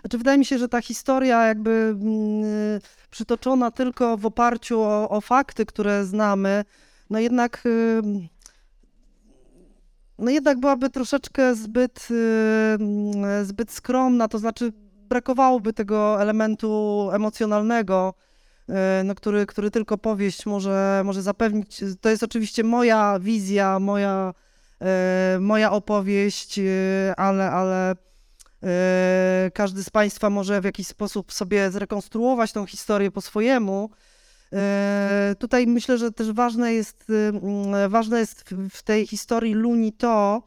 znaczy 0.00 0.18
wydaje 0.18 0.38
mi 0.38 0.44
się, 0.44 0.58
że 0.58 0.68
ta 0.68 0.82
historia 0.82 1.46
jakby 1.46 1.70
mm, 1.70 2.80
przytoczona 3.10 3.70
tylko 3.70 4.16
w 4.16 4.26
oparciu 4.26 4.80
o, 4.80 5.08
o 5.10 5.20
fakty, 5.20 5.66
które 5.66 6.04
znamy, 6.04 6.64
no 7.10 7.18
jednak 7.18 7.62
ym, 7.66 8.28
no 10.18 10.30
jednak 10.30 10.60
byłaby 10.60 10.90
troszeczkę 10.90 11.54
zbyt, 11.54 12.08
ym, 12.80 13.44
zbyt 13.44 13.70
skromna, 13.70 14.28
to 14.28 14.38
znaczy 14.38 14.72
brakowałoby 15.08 15.72
tego 15.72 16.22
elementu 16.22 17.08
emocjonalnego, 17.12 18.14
y, 18.68 19.04
no, 19.04 19.14
który, 19.14 19.46
który 19.46 19.70
tylko 19.70 19.98
powieść 19.98 20.46
może, 20.46 21.02
może 21.04 21.22
zapewnić. 21.22 21.84
To 22.00 22.08
jest 22.08 22.22
oczywiście 22.22 22.64
moja 22.64 23.18
wizja, 23.20 23.78
moja, 23.78 24.34
moja 25.40 25.72
opowieść, 25.72 26.60
ale, 27.16 27.50
ale 27.50 27.96
każdy 29.54 29.84
z 29.84 29.90
Państwa 29.90 30.30
może 30.30 30.60
w 30.60 30.64
jakiś 30.64 30.86
sposób 30.86 31.32
sobie 31.32 31.70
zrekonstruować 31.70 32.52
tą 32.52 32.66
historię 32.66 33.10
po 33.10 33.20
swojemu. 33.20 33.90
E, 34.52 35.34
Tutaj 35.38 35.66
myślę, 35.66 35.98
że 35.98 36.12
też 36.12 36.32
ważne 36.32 36.72
jest, 36.72 37.06
mm, 37.10 37.90
ważne 37.90 38.18
jest 38.18 38.44
w- 38.70 38.82
tej 38.82 39.06
historii 39.06 39.54
Luni 39.54 39.92
to, 39.92 40.42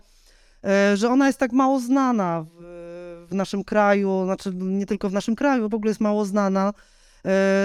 że 0.93 1.09
ona 1.09 1.27
jest 1.27 1.39
tak 1.39 1.51
mało 1.51 1.79
znana 1.79 2.45
w, 2.59 3.27
naszym 3.31 3.63
kraju, 3.63 4.21
znaczy 4.25 4.51
nie 4.55 4.85
tylko 4.85 5.09
w 5.09 5.13
naszym 5.13 5.35
kraju, 5.35 5.69
w 5.69 5.73
ogóle 5.73 5.89
jest 5.89 6.01
mało 6.01 6.25
znana, 6.25 6.73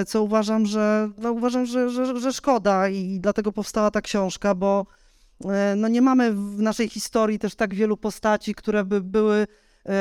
co 0.07 0.23
uważam, 0.23 0.67
że, 0.67 1.11
no 1.19 1.33
uważam, 1.33 1.67
że, 1.67 1.91
że, 1.91 2.21
że 2.21 2.33
szkoda 2.33 2.89
i 2.89 3.21
dlatego 3.21 3.53
powstała 3.53 3.91
ta 3.91 4.01
książka, 4.01 4.55
bo 4.55 4.87
no 5.77 5.89
nie 5.89 6.03
mamy 6.03 6.33
w 6.33 6.61
naszej 6.63 6.89
historii 6.89 7.39
też 7.39 7.55
tak 7.55 7.75
wielu 7.75 7.97
postaci, 7.97 8.55
które 8.55 8.85
by 8.85 9.01
były 9.01 9.47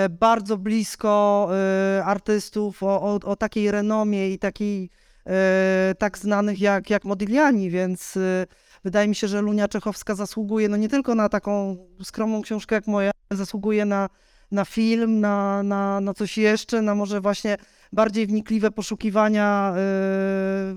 bardzo 0.09 0.57
blisko 0.57 1.47
e, 1.51 2.05
artystów 2.05 2.83
o, 2.83 3.01
o, 3.01 3.19
o 3.23 3.35
takiej 3.35 3.71
renomie 3.71 4.29
i 4.29 4.39
takiej 4.39 4.89
e, 5.27 5.95
tak 5.97 6.17
znanych 6.17 6.61
jak, 6.61 6.89
jak 6.89 7.05
Modigliani, 7.05 7.69
więc 7.69 8.17
e, 8.17 8.45
wydaje 8.83 9.07
mi 9.07 9.15
się, 9.15 9.27
że 9.27 9.41
Lunia 9.41 9.67
Czechowska 9.67 10.15
zasługuje 10.15 10.69
no 10.69 10.77
nie 10.77 10.89
tylko 10.89 11.15
na 11.15 11.29
taką 11.29 11.77
skromną 12.03 12.41
książkę 12.41 12.75
jak 12.75 12.87
moja, 12.87 13.11
zasługuje 13.31 13.85
na, 13.85 14.09
na 14.51 14.65
film, 14.65 15.19
na, 15.19 15.63
na, 15.63 16.01
na 16.01 16.13
coś 16.13 16.37
jeszcze, 16.37 16.81
na 16.81 16.95
może 16.95 17.21
właśnie 17.21 17.57
bardziej 17.93 18.27
wnikliwe 18.27 18.71
poszukiwania 18.71 19.73
e, 19.75 19.81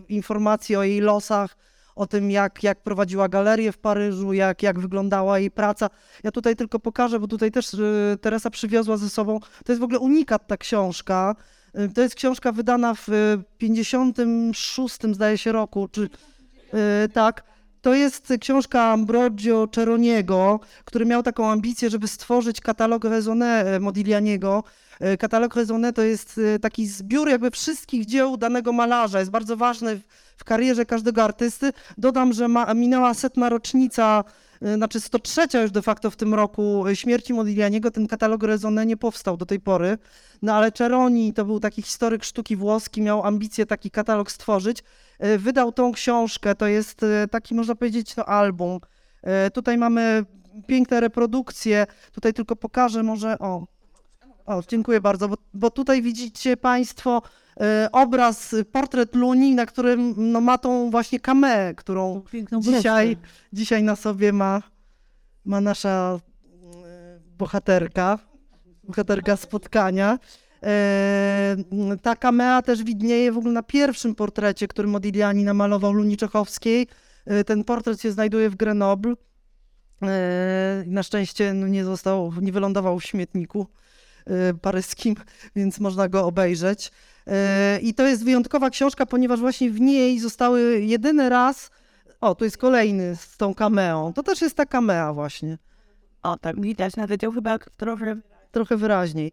informacji 0.09 0.77
o 0.77 0.83
jej 0.83 1.01
losach, 1.01 1.57
o 1.97 2.07
tym, 2.07 2.31
jak, 2.31 2.63
jak 2.63 2.83
prowadziła 2.83 3.29
galerię 3.29 3.73
w 3.73 3.79
Paryżu, 3.79 4.33
jak, 4.33 4.63
jak 4.63 4.79
wyglądała 4.79 5.39
jej 5.39 5.51
praca. 5.51 5.91
Ja 6.25 6.31
tutaj 6.31 6.57
tylko 6.57 6.79
pokażę, 6.79 7.21
bo 7.21 7.27
tutaj 7.27 7.51
też 7.51 7.75
y, 7.75 8.19
Teresa 8.21 8.51
przywiozła 8.51 8.97
ze 8.97 9.11
sobą. 9.11 9.41
To 9.41 9.73
jest 9.73 9.81
w 9.81 9.85
ogóle 9.85 9.99
unikat 9.99 10.47
ta 10.47 10.57
książka. 10.57 11.37
Y, 11.79 11.89
To 11.95 12.01
jest 12.01 12.15
książka 12.15 12.53
wydana 12.53 12.95
w 12.95 13.09
y, 13.09 13.43
56 13.59 14.97
zdaje 15.13 15.39
się 15.39 15.53
roku, 15.53 15.89
czy 15.89 16.03
y, 17.05 17.09
tak. 17.09 17.51
To 17.83 17.95
jest 17.95 18.33
książka 18.41 18.83
Ambrogio 18.83 19.69
Ceroniego, 19.75 20.61
który 20.85 21.07
miał 21.07 21.23
taką 21.23 21.51
ambicję, 21.51 21.91
żeby 21.91 22.09
stworzyć 22.09 22.61
katalog 22.61 23.05
Raisonné 23.05 23.81
Modiglianiego. 23.81 24.65
Y, 25.05 25.17
Katalog 25.19 25.57
Raisonné 25.57 25.93
to 25.93 26.03
jest 26.03 26.39
y, 26.39 26.59
taki 26.59 26.87
zbiór 26.87 27.29
jakby 27.29 27.51
wszystkich 27.51 28.07
dzieł 28.07 28.37
danego 28.37 28.73
malarza. 28.73 29.19
Jest 29.19 29.31
bardzo 29.31 29.57
ważny 29.57 30.01
w, 30.37 30.45
karierze 30.45 30.87
każdego 30.87 31.25
artysty. 31.25 31.73
Dodam, 31.99 32.33
że 32.33 32.49
ma, 32.49 32.75
minęła 32.75 33.15
setna 33.15 33.49
rocznica, 33.49 34.25
y, 34.63 34.75
znaczy 34.75 35.01
103 35.01 35.47
już 35.63 35.71
de 35.71 35.83
facto 35.83 36.11
w 36.11 36.17
tym 36.17 36.35
roku 36.35 36.85
śmierci 36.95 37.35
Modiglianiego. 37.35 37.91
Ten 37.91 38.07
katalog 38.07 38.43
Raisonné 38.43 38.87
nie 38.87 38.97
powstał 38.97 39.37
do 39.37 39.47
tej 39.47 39.61
pory. 39.61 39.99
No 40.43 40.55
ale 40.55 40.73
Ceroni 40.73 41.33
to 41.33 41.45
był 41.45 41.61
taki 41.61 41.83
historyk 41.83 42.25
sztuki 42.25 42.57
włoski, 42.57 43.03
miał 43.03 43.27
ambicję 43.27 43.67
taki 43.67 43.91
katalog 43.91 44.31
stworzyć. 44.31 44.85
Wydał 45.39 45.73
tą 45.73 45.93
książkę, 45.93 46.55
to 46.55 46.67
jest 46.67 47.01
taki 47.31 47.55
można 47.55 47.75
powiedzieć 47.75 48.15
to 48.15 48.29
album. 48.29 48.81
Tutaj 49.53 49.79
mamy 49.79 50.25
piękne 50.67 51.01
reprodukcje. 51.01 51.87
Tutaj 52.13 52.33
tylko 52.33 52.57
pokażę 52.57 53.03
może, 53.03 53.39
o, 53.39 53.67
o, 54.51 54.63
dziękuję 54.69 55.01
bardzo, 55.01 55.29
bo, 55.29 55.37
bo 55.55 55.71
tutaj 55.71 56.03
widzicie 56.03 56.57
Państwo 56.57 57.23
e, 57.61 57.89
obraz, 57.93 58.55
e, 58.55 58.65
portret 58.65 59.15
Luni, 59.15 59.55
na 59.55 59.67
którym 59.67 60.15
no, 60.17 60.41
ma 60.41 60.59
tą 60.59 60.91
właśnie 60.91 61.21
kamę, 61.21 61.75
którą 61.75 62.23
dzisiaj, 62.61 63.17
dzisiaj 63.53 63.83
na 63.83 63.97
sobie 63.97 64.33
ma, 64.33 64.63
ma 65.45 65.61
nasza 65.61 66.19
e, 66.85 67.21
bohaterka, 67.39 68.19
bohaterka 68.85 69.37
spotkania. 69.37 70.19
E, 70.63 71.57
ta 72.03 72.17
kamea 72.17 72.63
też 72.63 72.85
widnieje 72.85 73.33
w 73.33 73.39
ogóle 73.39 73.53
na 73.53 73.63
pierwszym 73.63 74.15
portrecie, 74.15 74.69
który 74.69 74.89
Modigliani 74.89 75.45
namalował 75.45 75.93
Luni 75.93 76.17
Czechowskiej. 76.17 76.87
E, 77.27 77.45
ten 77.45 77.65
portret 77.65 78.01
się 78.01 78.13
znajduje 78.13 78.51
w 78.51 78.57
Grenoble. 78.57 79.15
Na 80.87 81.03
szczęście 81.03 81.55
no, 81.55 81.67
nie 81.67 81.85
został, 81.85 82.33
nie 82.41 82.53
wylądował 82.53 82.99
w 82.99 83.05
śmietniku 83.05 83.67
paryskim, 84.63 85.15
więc 85.57 85.81
można 85.81 86.09
go 86.09 86.27
obejrzeć. 86.27 86.93
E, 87.27 87.79
I 87.83 87.95
to 87.95 88.07
jest 88.07 88.25
wyjątkowa 88.25 88.71
książka, 88.71 89.07
ponieważ 89.07 89.41
właśnie 89.41 89.71
w 89.71 89.81
niej 89.81 90.21
zostały 90.21 90.81
jedyny 90.81 91.29
raz. 91.29 91.71
O, 92.21 92.35
tu 92.35 92.45
jest 92.45 92.59
kolejny 92.59 93.17
z 93.17 93.37
tą 93.37 93.55
kameą. 93.55 94.13
To 94.13 94.23
też 94.23 94.41
jest 94.41 94.57
ta 94.57 94.67
kamea 94.67 95.13
właśnie. 95.13 95.59
O, 96.23 96.37
tak 96.39 96.61
widać, 96.61 96.97
nawet 96.97 97.23
ją 97.23 97.33
chyba 97.33 97.59
trochę 97.77 98.17
trochę 98.51 98.77
wyraźniej. 98.77 99.33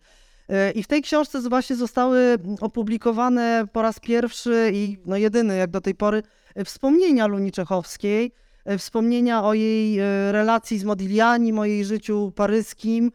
E, 0.50 0.72
I 0.72 0.84
w 0.84 0.88
tej 0.88 1.02
książce 1.02 1.42
właśnie 1.42 1.76
zostały 1.76 2.38
opublikowane 2.62 3.66
po 3.74 3.82
raz 3.82 4.00
pierwszy 4.00 4.72
i 4.74 4.98
no 5.06 5.18
jedyny 5.18 5.58
jak 5.58 5.70
do 5.70 5.82
tej 5.82 5.96
pory 5.96 6.24
wspomnienia 6.66 7.28
Luni 7.28 7.52
Czechowskiej, 7.52 8.32
wspomnienia 8.78 9.44
o 9.44 9.54
jej 9.54 10.00
relacji 10.32 10.80
z 10.80 10.84
Modigliani, 10.84 11.54
o 11.54 11.66
jej 11.66 11.86
życiu 11.86 12.32
paryskim. 12.36 13.12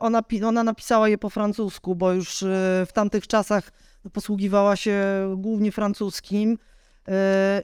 Ona, 0.00 0.22
ona 0.46 0.64
napisała 0.64 1.08
je 1.08 1.18
po 1.18 1.30
francusku, 1.30 1.94
bo 1.94 2.12
już 2.12 2.44
w 2.86 2.92
tamtych 2.92 3.26
czasach 3.26 3.70
posługiwała 4.12 4.76
się 4.76 5.02
głównie 5.36 5.72
francuskim. 5.72 6.58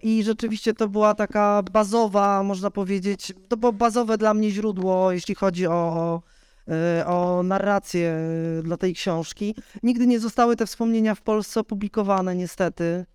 I 0.03 0.23
rzeczywiście 0.25 0.75
to 0.75 0.89
była 0.89 1.15
taka 1.15 1.63
bazowa, 1.73 2.43
można 2.43 2.71
powiedzieć, 2.71 3.33
to 3.49 3.57
było 3.57 3.73
bazowe 3.73 4.19
dla 4.19 4.35
mnie 4.35 4.51
źródło, 4.51 5.13
jeśli 5.13 5.35
chodzi 5.35 5.67
o, 5.67 5.73
o 5.73 6.23
E, 6.71 7.43
narrację 7.45 8.11
e, 8.59 8.63
dla 8.63 8.77
tej 8.77 8.95
książki. 8.95 9.55
Nigdy 9.83 10.07
nie 10.07 10.21
zostały 10.21 10.57
te 10.57 10.67
wspomnienia 10.67 11.15
w 11.15 11.23
Polsce 11.23 11.61
opublikowane, 11.61 12.37
niestety. 12.37 13.07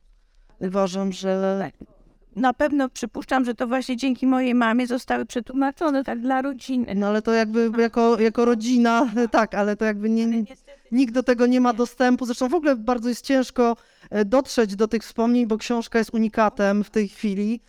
Uważam, 0.60 1.12
że. 1.12 1.72
Na 2.36 2.54
pewno 2.54 2.90
przypuszczam, 2.90 3.46
że 3.46 3.56
to 3.56 3.68
właśnie 3.68 3.98
dzięki 3.98 4.28
mojej 4.28 4.56
mamie 4.56 4.88
zostały 4.88 5.26
przetłumaczone 5.26 6.04
tak 6.04 6.20
dla 6.20 6.42
rodziny. 6.42 6.96
No 6.96 7.08
ale 7.08 7.22
to 7.22 7.34
jakby 7.34 7.72
jako, 7.78 8.20
jako 8.20 8.46
rodzina, 8.46 9.10
tak, 9.32 9.56
ale 9.56 9.76
to 9.76 9.86
jakby 9.86 10.10
nie, 10.10 10.44
nikt 10.92 11.14
do 11.14 11.24
tego 11.24 11.46
nie 11.46 11.62
ma 11.62 11.74
dostępu. 11.74 12.26
Zresztą 12.26 12.50
w 12.50 12.54
ogóle 12.54 12.76
bardzo 12.76 13.10
jest 13.10 13.26
ciężko 13.26 13.78
e, 14.10 14.26
dotrzeć 14.26 14.76
do 14.76 14.88
tych 14.88 15.04
wspomnień, 15.04 15.48
bo 15.48 15.58
książka 15.58 16.00
jest 16.00 16.14
unikatem 16.14 16.84
w 16.84 16.90
tej 16.90 17.08
chwili. 17.08 17.62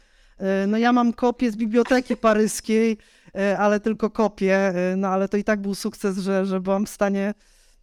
No 0.69 0.79
ja 0.79 0.93
mam 0.93 1.13
kopię 1.13 1.51
z 1.51 1.57
biblioteki 1.57 2.17
paryskiej, 2.27 2.99
E, 3.37 3.59
ale 3.59 3.81
tylko 3.81 4.11
kopię, 4.11 4.57
e, 4.57 4.97
no 4.97 5.09
ale 5.09 5.29
to 5.29 5.37
i 5.37 5.45
tak 5.45 5.61
był 5.61 5.75
sukces, 5.75 6.19
że, 6.19 6.47
że 6.47 6.61
byłam 6.61 6.87
w 6.87 6.91
stanie 6.91 7.35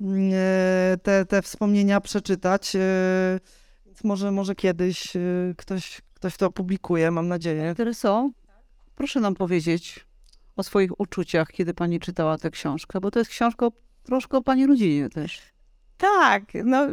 mm, 0.02 0.32
e, 0.34 0.98
te, 0.98 1.26
te 1.26 1.42
wspomnienia 1.42 2.02
przeczytać. 2.02 2.74
Może, 4.04 4.32
może 4.32 4.56
kiedyś 4.56 5.14
ktoś, 5.58 6.02
ktoś 6.24 6.38
to 6.38 6.46
opublikuje, 6.46 7.12
mam 7.12 7.28
nadzieję. 7.28 7.76
Tereso, 7.76 8.30
proszę 8.96 9.20
nam 9.20 9.36
powiedzieć 9.36 10.06
o 10.56 10.64
swoich 10.64 11.00
uczuciach, 11.00 11.48
kiedy 11.52 11.74
pani 11.74 12.00
czytała 12.00 12.38
tę 12.38 12.52
książkę, 12.52 13.00
bo 13.00 13.12
to 13.12 13.20
jest 13.20 13.32
książka 13.32 13.68
troszkę 14.04 14.38
o 14.38 14.42
pani 14.42 14.68
rodzinie 14.68 15.10
też. 15.10 15.42
Tak, 15.98 16.44
no 16.64 16.88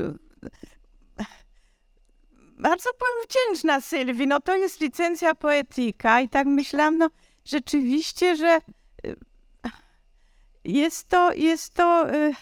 bardzo 2.59 2.91
byłam 2.99 3.13
wdzięczna 3.29 3.81
Sylwii. 3.81 4.27
No 4.27 4.41
to 4.41 4.57
jest 4.57 4.81
licencja 4.81 5.35
poetyka 5.35 6.21
i 6.21 6.29
tak 6.29 6.47
myślałam, 6.47 6.99
no 6.99 7.11
rzeczywiście, 7.45 8.37
że 8.37 8.59
y, 9.07 9.17
jest 10.65 11.09
to, 11.09 11.33
jest 11.33 11.75
to 11.75 12.15
y, 12.15 12.35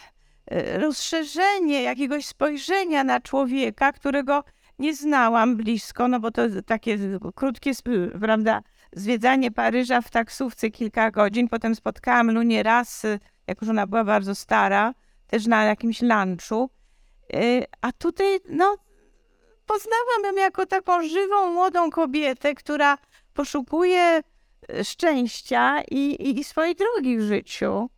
y, 0.51 0.77
rozszerzenie 0.77 1.83
jakiegoś 1.83 2.25
spojrzenia 2.25 3.03
na 3.03 3.19
człowieka, 3.19 3.91
którego 3.91 4.43
nie 4.79 4.95
znałam 4.95 5.57
blisko, 5.57 6.07
no 6.07 6.19
bo 6.19 6.31
to 6.31 6.41
takie 6.65 6.97
krótkie, 7.35 7.71
prawda, 8.21 8.61
zwiedzanie 8.93 9.51
Paryża 9.51 10.01
w 10.01 10.09
taksówce 10.09 10.69
kilka 10.69 11.11
godzin. 11.11 11.49
Potem 11.49 11.75
spotkałam 11.75 12.31
Lunię 12.31 12.63
raz, 12.63 13.03
jak 13.47 13.61
już 13.61 13.69
ona 13.69 13.87
była 13.87 14.03
bardzo 14.03 14.35
stara, 14.35 14.93
też 15.27 15.47
na 15.47 15.63
jakimś 15.63 16.01
lunchu. 16.01 16.69
A 17.81 17.91
tutaj, 17.91 18.39
no, 18.49 18.77
poznałam 19.65 20.35
ją 20.35 20.41
jako 20.43 20.65
taką 20.65 21.07
żywą, 21.07 21.53
młodą 21.53 21.89
kobietę, 21.89 22.55
która 22.55 22.97
poszukuje 23.33 24.21
szczęścia 24.83 25.81
i, 25.91 25.97
i, 25.97 26.39
i 26.39 26.43
swojej 26.43 26.75
drogi 26.75 27.17
w 27.17 27.21
życiu. 27.21 27.89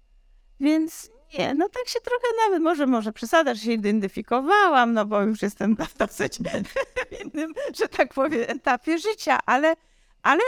Więc 0.60 1.12
nie, 1.40 1.54
no 1.54 1.70
tak 1.70 1.88
się 1.88 2.00
trochę 2.00 2.28
nawet, 2.46 2.64
może, 2.64 2.88
może 2.88 3.14
przesada, 3.14 3.54
że 3.54 3.62
się 3.62 3.72
identyfikowałam, 3.72 4.94
no 4.94 5.06
bo 5.06 5.22
już 5.22 5.42
jestem 5.42 5.78
dosyć 6.00 6.40
w 6.40 7.22
innym, 7.24 7.54
że 7.80 7.88
tak 7.88 8.14
powiem, 8.14 8.46
etapie 8.48 9.00
życia, 9.00 9.40
ale, 9.46 9.76
ale 10.24 10.42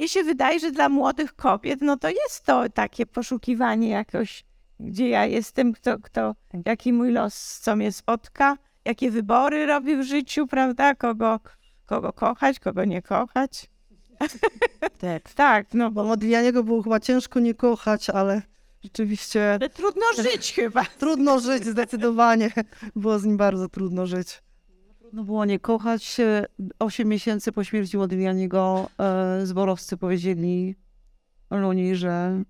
mi 0.00 0.08
się 0.08 0.24
wydaje, 0.24 0.60
że 0.60 0.70
dla 0.70 0.88
młodych 0.88 1.36
kobiet, 1.36 1.80
no 1.82 1.96
to 1.96 2.08
jest 2.08 2.44
to 2.44 2.68
takie 2.68 3.06
poszukiwanie 3.06 3.88
jakoś, 3.88 4.44
gdzie 4.80 5.08
ja 5.08 5.26
jestem, 5.26 5.72
kto, 5.72 5.98
kto, 5.98 6.34
jaki 6.66 6.92
mój 6.92 7.12
los, 7.12 7.60
co 7.62 7.76
mnie 7.76 7.92
spotka, 7.92 8.56
jakie 8.84 9.10
wybory 9.10 9.66
robię 9.66 9.96
w 9.96 10.02
życiu, 10.02 10.46
prawda, 10.46 10.94
kogo, 10.94 11.40
kogo 11.86 12.12
kochać, 12.12 12.58
kogo 12.58 12.84
nie 12.84 13.02
kochać. 13.02 13.70
tak, 15.00 15.32
tak, 15.34 15.66
no 15.74 15.90
bo 15.90 16.04
Modiglianiego 16.04 16.64
było 16.64 16.82
chyba 16.82 17.00
ciężko 17.00 17.40
nie 17.40 17.54
kochać, 17.54 18.10
ale 18.10 18.42
rzeczywiście... 18.84 19.52
Ale 19.52 19.70
trudno 19.70 20.02
żyć 20.16 20.52
chyba. 20.52 20.84
Trudno 20.98 21.40
żyć, 21.40 21.64
zdecydowanie. 21.64 22.50
Było 22.96 23.18
z 23.18 23.24
nim 23.24 23.36
bardzo 23.36 23.68
trudno 23.68 24.06
żyć. 24.06 24.42
Trudno 24.98 25.24
było 25.24 25.44
nie 25.44 25.58
kochać. 25.58 26.16
Osiem 26.78 27.08
miesięcy 27.08 27.52
po 27.52 27.64
śmierci 27.64 27.96
Modiglianiego 27.96 28.90
e, 28.98 29.46
zborowcy 29.46 29.96
powiedzieli 29.96 30.74
Luni, 31.50 31.96
że 31.96 32.42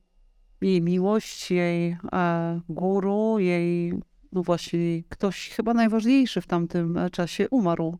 jej 0.60 0.82
miłość, 0.82 1.50
jej 1.50 1.96
e, 2.12 2.60
guru, 2.68 3.38
jej, 3.38 3.92
no 4.32 4.42
właśnie, 4.42 5.02
ktoś 5.08 5.48
chyba 5.48 5.74
najważniejszy 5.74 6.40
w 6.40 6.46
tamtym 6.46 6.98
czasie 7.12 7.48
umarł. 7.50 7.98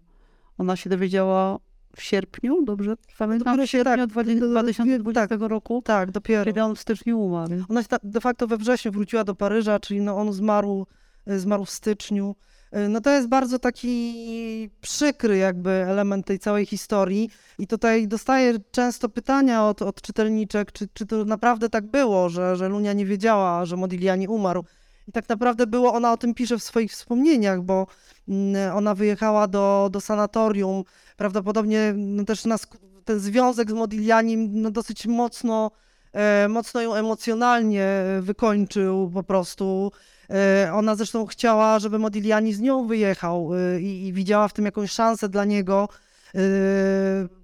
Ona 0.58 0.76
się 0.76 0.90
dowiedziała 0.90 1.58
w 1.96 2.02
sierpniu, 2.02 2.64
dobrze 2.64 2.96
pamiętam? 3.18 3.56
Dopiero 3.56 3.66
w 3.66 3.70
sierpniu 3.70 3.96
tak, 3.96 4.10
2020 4.10 5.28
tak, 5.28 5.40
roku, 5.40 5.82
tak, 5.84 6.10
dopiero. 6.10 6.44
kiedy 6.44 6.62
on 6.62 6.76
w 6.76 6.80
styczniu 6.80 7.20
umarł. 7.20 7.64
Ona 7.68 7.82
de 8.02 8.20
facto 8.20 8.46
we 8.46 8.56
wrześniu 8.56 8.92
wróciła 8.92 9.24
do 9.24 9.34
Paryża, 9.34 9.80
czyli 9.80 10.00
no 10.00 10.16
on 10.16 10.32
zmarł, 10.32 10.86
e, 11.26 11.38
zmarł 11.38 11.64
w 11.64 11.70
styczniu. 11.70 12.34
E, 12.70 12.88
no 12.88 13.00
to 13.00 13.10
jest 13.10 13.28
bardzo 13.28 13.58
taki 13.58 14.70
przykry 14.80 15.36
jakby 15.36 15.70
element 15.70 16.26
tej 16.26 16.38
całej 16.38 16.66
historii 16.66 17.30
i 17.58 17.66
tutaj 17.66 18.08
dostaję 18.08 18.54
często 18.70 19.08
pytania 19.08 19.66
od, 19.66 19.82
od 19.82 20.02
czytelniczek, 20.02 20.72
czy, 20.72 20.88
czy 20.92 21.06
to 21.06 21.24
naprawdę 21.24 21.68
tak 21.68 21.86
było, 21.86 22.28
że, 22.28 22.56
że 22.56 22.68
Lunia 22.68 22.92
nie 22.92 23.06
wiedziała, 23.06 23.64
że 23.64 23.76
Modigliani 23.76 24.28
umarł. 24.28 24.64
I 25.08 25.12
tak 25.12 25.28
naprawdę 25.28 25.66
było, 25.66 25.94
ona 25.94 26.12
o 26.12 26.16
tym 26.16 26.34
pisze 26.34 26.58
w 26.58 26.62
swoich 26.62 26.92
wspomnieniach, 26.92 27.62
bo 27.62 27.86
mm, 28.28 28.76
ona 28.76 28.94
wyjechała 28.94 29.48
do, 29.48 29.88
do 29.92 30.00
sanatorium, 30.00 30.84
prawdopodobnie 31.18 31.94
no 31.96 32.24
też 32.24 32.44
nas, 32.44 32.66
ten 33.04 33.18
związek 33.18 33.70
z 33.70 33.74
Modiglianim 33.74 34.62
no 34.62 34.70
dosyć 34.70 35.06
mocno, 35.06 35.70
e, 36.12 36.48
mocno 36.48 36.80
ją 36.80 36.94
emocjonalnie 36.94 38.04
wykończył 38.20 39.10
po 39.14 39.22
prostu. 39.22 39.92
E, 40.30 40.70
ona 40.74 40.94
zresztą 40.94 41.26
chciała, 41.26 41.78
żeby 41.78 41.98
Modigliani 41.98 42.52
z 42.52 42.60
nią 42.60 42.86
wyjechał 42.86 43.50
e, 43.54 43.80
i, 43.80 44.06
i 44.06 44.12
widziała 44.12 44.48
w 44.48 44.52
tym 44.52 44.64
jakąś 44.64 44.90
szansę 44.90 45.28
dla 45.28 45.44
niego 45.44 45.88
e, 46.34 46.38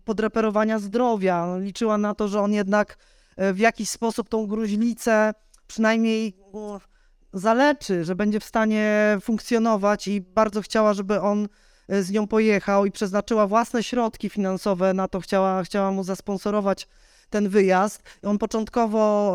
podreperowania 0.05 0.79
zdrowia. 0.79 1.59
Liczyła 1.59 1.99
na 1.99 2.15
to, 2.15 2.29
że 2.29 2.41
on 2.41 2.53
jednak 2.53 2.99
e, 3.37 3.53
w 3.53 3.59
jakiś 3.59 3.91
sposób 3.91 4.29
tą 4.29 4.47
gruźlicę 4.47 5.35
przynajmniej 5.67 6.37
zaleczy, 7.33 8.05
że 8.05 8.15
będzie 8.15 8.41
w 8.41 8.45
stanie 8.45 9.19
funkcjonować 9.23 10.09
i 10.09 10.21
bardzo 10.21 10.63
chciała, 10.63 10.95
żeby 10.95 11.21
on 11.21 11.49
z 11.89 12.11
nią 12.11 12.27
pojechał 12.27 12.87
i 12.87 12.91
przeznaczyła 12.91 13.47
własne 13.47 13.83
środki 13.83 14.31
finansowe 14.31 14.95
na 14.95 15.09
to, 15.09 15.21
chciała, 15.21 15.63
chciała 15.63 15.91
mu 15.91 16.05
zasponsorować 16.05 16.89
ten 17.31 17.49
wyjazd. 17.49 18.03
On 18.23 18.39
początkowo 18.39 19.35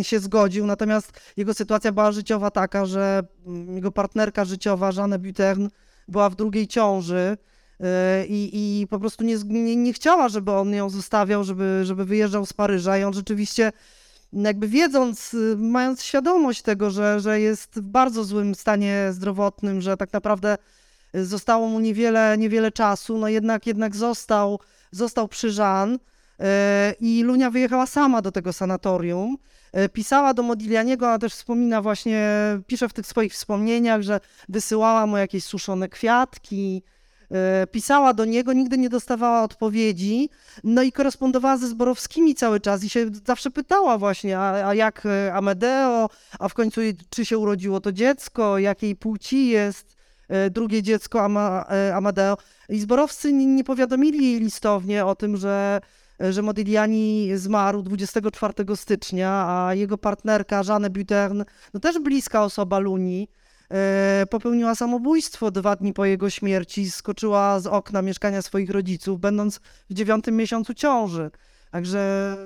y, 0.00 0.04
się 0.04 0.18
zgodził, 0.18 0.66
natomiast 0.66 1.12
jego 1.36 1.54
sytuacja 1.54 1.92
była 1.92 2.12
życiowa 2.12 2.50
taka, 2.50 2.86
że 2.86 3.22
mm, 3.46 3.74
jego 3.74 3.92
partnerka 3.92 4.44
życiowa, 4.44 4.90
Jeanne 4.96 5.18
Butern, 5.18 5.68
była 6.08 6.30
w 6.30 6.36
drugiej 6.36 6.68
ciąży 6.68 7.36
y, 7.80 7.84
i 8.28 8.86
po 8.90 8.98
prostu 8.98 9.24
nie, 9.24 9.36
nie, 9.44 9.76
nie 9.76 9.92
chciała, 9.92 10.28
żeby 10.28 10.52
on 10.52 10.74
ją 10.74 10.90
zostawiał, 10.90 11.44
żeby, 11.44 11.80
żeby 11.84 12.04
wyjeżdżał 12.04 12.46
z 12.46 12.52
Paryża 12.52 12.98
i 12.98 13.04
on 13.04 13.14
rzeczywiście 13.14 13.72
jakby 14.32 14.68
wiedząc, 14.68 15.34
y, 15.34 15.56
mając 15.58 16.02
świadomość 16.02 16.62
tego, 16.62 16.90
że, 16.90 17.20
że 17.20 17.40
jest 17.40 17.74
w 17.74 17.80
bardzo 17.80 18.24
złym 18.24 18.54
stanie 18.54 19.08
zdrowotnym, 19.12 19.80
że 19.80 19.96
tak 19.96 20.12
naprawdę 20.12 20.58
zostało 21.24 21.68
mu 21.68 21.80
niewiele, 21.80 22.38
niewiele 22.38 22.72
czasu, 22.72 23.18
no 23.18 23.28
jednak, 23.28 23.66
jednak 23.66 23.96
został, 23.96 24.60
został 24.90 25.28
przy 25.28 25.50
Żan 25.50 25.94
y, 25.94 26.44
i 27.00 27.22
Lunia 27.22 27.50
wyjechała 27.50 27.86
sama 27.86 28.22
do 28.22 28.32
tego 28.32 28.52
sanatorium. 28.52 29.36
Pisała 29.92 30.34
do 30.34 30.42
Modiglianiego, 30.42 31.06
ona 31.06 31.18
też 31.18 31.32
wspomina 31.32 31.82
właśnie, 31.82 32.28
pisze 32.66 32.88
w 32.88 32.92
tych 32.92 33.06
swoich 33.06 33.32
wspomnieniach, 33.32 34.02
że 34.02 34.20
wysyłała 34.48 35.06
mu 35.06 35.16
jakieś 35.16 35.44
suszone 35.44 35.88
kwiatki, 35.88 36.82
E, 37.30 37.66
pisała 37.66 38.14
do 38.14 38.24
niego, 38.24 38.52
nigdy 38.52 38.78
nie 38.78 38.88
dostawała 38.88 39.42
odpowiedzi, 39.42 40.28
no 40.64 40.82
i 40.82 40.92
korespondowała 40.92 41.56
ze 41.56 41.68
Zborowskimi 41.68 42.34
cały 42.34 42.60
czas 42.60 42.84
i 42.84 42.90
się 42.90 43.10
zawsze 43.26 43.50
pytała 43.50 43.98
właśnie, 43.98 44.38
a, 44.38 44.68
a 44.68 44.74
jak 44.74 45.06
e, 45.06 45.34
Amedeo, 45.34 46.08
a 46.38 46.48
w 46.48 46.54
końcu 46.54 46.80
czy 47.10 47.24
się 47.24 47.38
urodziło 47.38 47.80
to 47.80 47.92
dziecko, 47.92 48.58
jakiej 48.58 48.96
płci 48.96 49.48
jest 49.48 49.86
e, 49.92 49.95
drugie 50.50 50.82
dziecko 50.82 51.22
Ama, 51.22 51.64
Amadeo. 51.94 52.36
I 52.68 52.78
Zborowscy 52.80 53.32
nie, 53.32 53.64
powiadomili 53.64 54.40
listownie 54.40 55.06
o 55.06 55.14
tym, 55.14 55.36
że 55.36 55.80
e, 56.20 56.32
że 56.32 56.42
Modigliani 56.42 57.30
zmarł 57.36 57.82
24 57.82 58.76
stycznia, 58.76 59.30
a 59.48 59.74
jego 59.74 59.98
partnerka 59.98 60.62
Jeanne 60.68 60.90
Butern, 60.90 61.44
no 61.74 61.80
też 61.80 61.98
bliska 61.98 62.44
osoba 62.44 62.78
Luni, 62.78 63.28
e, 63.70 64.24
popełniła 64.30 64.74
samobójstwo 64.74 65.50
dwa 65.50 65.76
dni 65.76 65.92
po 65.92 66.04
jego 66.04 66.30
śmierci, 66.30 66.90
skoczyła 66.90 67.60
z 67.60 67.66
okna 67.66 68.02
mieszkania 68.02 68.42
swoich 68.42 68.70
rodziców, 68.70 69.20
będąc 69.20 69.60
w 69.90 69.94
dziewiątym 69.94 70.36
miesiącu 70.36 70.74
ciąży. 70.74 71.30
Także 71.70 72.36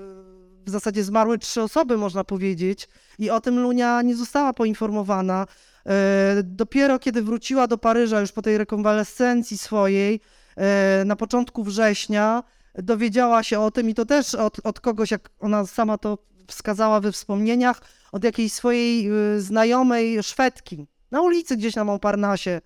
w 0.66 0.70
zasadzie 0.70 1.04
zmarły 1.04 1.38
trzy 1.38 1.62
osoby, 1.62 1.96
można 1.96 2.24
powiedzieć, 2.24 2.88
i 3.18 3.30
o 3.30 3.40
tym 3.40 3.60
Lunia 3.60 4.02
nie 4.02 4.16
została 4.16 4.52
poinformowana. 4.52 5.46
E, 5.86 6.42
dopiero 6.44 6.98
kiedy 6.98 7.22
wróciła 7.22 7.66
do 7.66 7.78
Paryża, 7.78 8.20
już 8.20 8.32
po 8.32 8.42
tej 8.42 8.58
rekonwalescencji 8.58 9.58
swojej, 9.58 10.20
e, 10.56 11.02
na 11.04 11.16
początku 11.16 11.64
września, 11.64 12.42
dowiedziała 12.74 13.42
się 13.42 13.60
o 13.60 13.70
tym 13.70 13.90
i 13.90 13.94
to 13.94 14.06
też 14.06 14.34
od, 14.34 14.56
od 14.64 14.80
kogoś, 14.80 15.10
jak 15.10 15.30
ona 15.40 15.66
sama 15.66 15.98
to 15.98 16.18
wskazała 16.46 17.00
we 17.00 17.12
wspomnieniach, 17.12 17.80
od 18.12 18.24
jakiejś 18.24 18.52
swojej 18.52 19.08
e, 19.08 19.40
znajomej 19.40 20.22
Szwedki 20.22 20.86
na 21.10 21.22
ulicy 21.22 21.56
gdzieś 21.56 21.74
na 21.74 21.84
Montparnasse. 21.84 22.60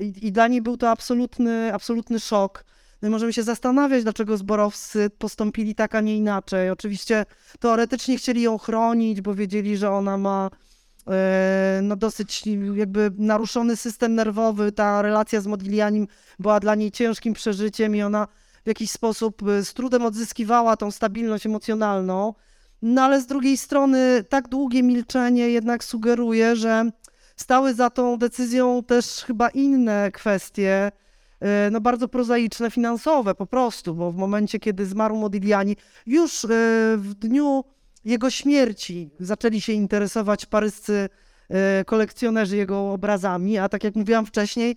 I, 0.00 0.26
I, 0.26 0.32
dla 0.32 0.48
niej 0.48 0.62
był 0.62 0.76
to 0.76 0.90
absolutny, 0.90 1.74
absolutny 1.74 2.20
szok. 2.20 2.64
No 3.02 3.08
i 3.08 3.10
możemy 3.10 3.32
się 3.32 3.42
zastanawiać, 3.42 4.02
dlaczego 4.02 4.36
zborowcy 4.36 5.10
postąpili 5.18 5.74
tak, 5.74 5.94
a 5.94 6.00
nie 6.00 6.16
inaczej. 6.16 6.70
Oczywiście 6.70 7.26
teoretycznie 7.60 8.18
chcieli 8.18 8.42
ją 8.42 8.58
chronić, 8.58 9.20
bo 9.20 9.34
wiedzieli, 9.34 9.76
że 9.76 9.90
ona 9.90 10.18
ma 10.18 10.50
no 11.82 11.96
dosyć 11.96 12.44
jakby 12.74 13.10
naruszony 13.18 13.76
system 13.76 14.14
nerwowy. 14.14 14.72
Ta 14.72 15.02
relacja 15.02 15.40
z 15.40 15.46
Modiglianim 15.46 16.08
była 16.38 16.60
dla 16.60 16.74
niej 16.74 16.92
ciężkim 16.92 17.34
przeżyciem 17.34 17.96
i 17.96 18.02
ona 18.02 18.28
w 18.64 18.68
jakiś 18.68 18.90
sposób 18.90 19.42
e, 19.48 19.64
z 19.64 19.74
trudem 19.74 20.02
odzyskiwała 20.02 20.76
tą 20.76 20.90
stabilność 20.90 21.46
emocjonalną. 21.46 22.34
No 22.82 23.02
ale 23.02 23.20
z 23.20 23.26
drugiej 23.26 23.56
strony 23.56 24.24
tak 24.28 24.48
długie 24.48 24.82
milczenie 24.82 25.50
jednak 25.50 25.84
sugeruje, 25.84 26.56
że 26.56 26.90
stały 27.36 27.74
za 27.74 27.90
tą 27.90 28.16
decyzją 28.16 28.82
też 28.82 29.24
chyba 29.26 29.48
inne 29.48 30.10
kwestie, 30.12 30.92
E, 31.40 31.70
no 31.70 31.80
bardzo 31.80 32.08
prozaiczne, 32.08 32.70
finansowe 32.70 33.34
po 33.34 33.46
prostu, 33.46 33.94
bo 33.94 34.12
w 34.12 34.16
momencie, 34.16 34.58
kiedy 34.58 34.86
zmarł 34.86 35.16
Modigliani, 35.16 35.76
już 36.06 36.44
e, 36.44 36.48
w 36.96 37.14
dniu 37.14 37.64
jego 38.04 38.30
śmierci 38.30 39.10
zaczęli 39.20 39.60
się 39.60 39.72
interesować 39.72 40.46
paryscy 40.46 41.08
e, 41.48 41.84
kolekcjonerzy 41.84 42.56
jego 42.56 42.92
obrazami, 42.92 43.58
a 43.58 43.68
tak 43.68 43.84
jak 43.84 43.94
mówiłam 43.94 44.26
wcześniej, 44.26 44.76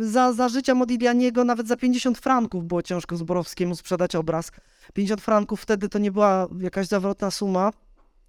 za, 0.00 0.32
za 0.32 0.48
życia 0.48 0.74
Modiglianiego 0.74 1.44
nawet 1.44 1.68
za 1.68 1.76
50 1.76 2.18
franków 2.18 2.64
było 2.64 2.82
ciężko 2.82 3.16
Zborowskiemu 3.16 3.76
sprzedać 3.76 4.14
obraz. 4.14 4.52
50 4.94 5.20
franków 5.20 5.60
wtedy 5.60 5.88
to 5.88 5.98
nie 5.98 6.12
była 6.12 6.48
jakaś 6.60 6.86
zawrotna 6.86 7.30
suma. 7.30 7.72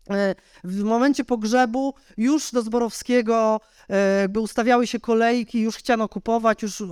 E, 0.09 0.35
w 0.63 0.83
momencie 0.83 1.25
pogrzebu 1.25 1.93
już 2.17 2.51
do 2.51 2.61
Zborowskiego 2.61 3.61
e, 3.89 4.21
jakby 4.21 4.39
ustawiały 4.39 4.87
się 4.87 4.99
kolejki, 4.99 5.61
już 5.61 5.75
chciano 5.75 6.09
kupować, 6.09 6.61
już, 6.61 6.81
e, 6.81 6.85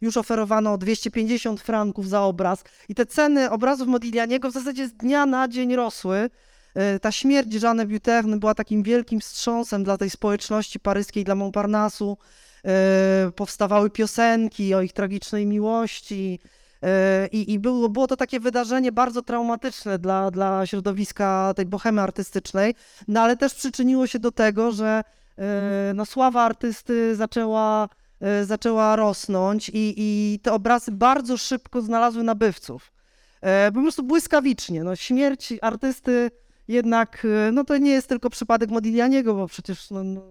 już 0.00 0.16
oferowano 0.16 0.78
250 0.78 1.60
franków 1.60 2.08
za 2.08 2.22
obraz. 2.22 2.64
I 2.88 2.94
te 2.94 3.06
ceny 3.06 3.50
obrazów 3.50 3.88
Modiglianiego 3.88 4.50
w 4.50 4.52
zasadzie 4.52 4.88
z 4.88 4.92
dnia 4.92 5.26
na 5.26 5.48
dzień 5.48 5.76
rosły. 5.76 6.30
Ta 7.02 7.12
śmierć 7.12 7.62
Jeanne 7.62 7.86
Buterne 7.86 8.36
była 8.36 8.54
takim 8.54 8.82
wielkim 8.82 9.20
wstrząsem 9.20 9.84
dla 9.84 9.98
tej 9.98 10.10
społeczności 10.10 10.80
paryskiej, 10.80 11.24
dla 11.24 11.34
Montparnassu. 11.34 12.18
Powstawały 13.36 13.90
piosenki 13.90 14.74
o 14.74 14.82
ich 14.82 14.92
tragicznej 14.92 15.46
miłości. 15.46 16.40
I, 17.32 17.52
i 17.52 17.58
było, 17.58 17.88
było 17.88 18.06
to 18.06 18.16
takie 18.16 18.40
wydarzenie 18.40 18.92
bardzo 18.92 19.22
traumatyczne 19.22 19.98
dla, 19.98 20.30
dla 20.30 20.66
środowiska 20.66 21.52
tej 21.56 21.66
bohemy 21.66 22.00
artystycznej, 22.00 22.74
no 23.08 23.20
ale 23.20 23.36
też 23.36 23.54
przyczyniło 23.54 24.06
się 24.06 24.18
do 24.18 24.32
tego, 24.32 24.72
że 24.72 25.02
e, 25.38 25.92
no, 25.94 26.06
sława 26.06 26.42
artysty 26.42 27.16
zaczęła, 27.16 27.88
e, 28.20 28.44
zaczęła 28.44 28.96
rosnąć 28.96 29.68
i, 29.68 29.94
i 29.96 30.38
te 30.42 30.52
obrazy 30.52 30.92
bardzo 30.92 31.36
szybko 31.36 31.82
znalazły 31.82 32.22
nabywców. 32.22 32.92
E, 33.40 33.72
po 33.72 33.80
prostu 33.80 34.02
błyskawicznie. 34.02 34.84
No, 34.84 34.96
śmierć 34.96 35.52
artysty 35.62 36.30
jednak, 36.68 37.26
no 37.52 37.64
to 37.64 37.78
nie 37.78 37.90
jest 37.90 38.08
tylko 38.08 38.30
przypadek 38.30 38.70
Modiglianiego, 38.70 39.34
bo 39.34 39.46
przecież 39.46 39.90
no, 39.90 40.04
no, 40.04 40.22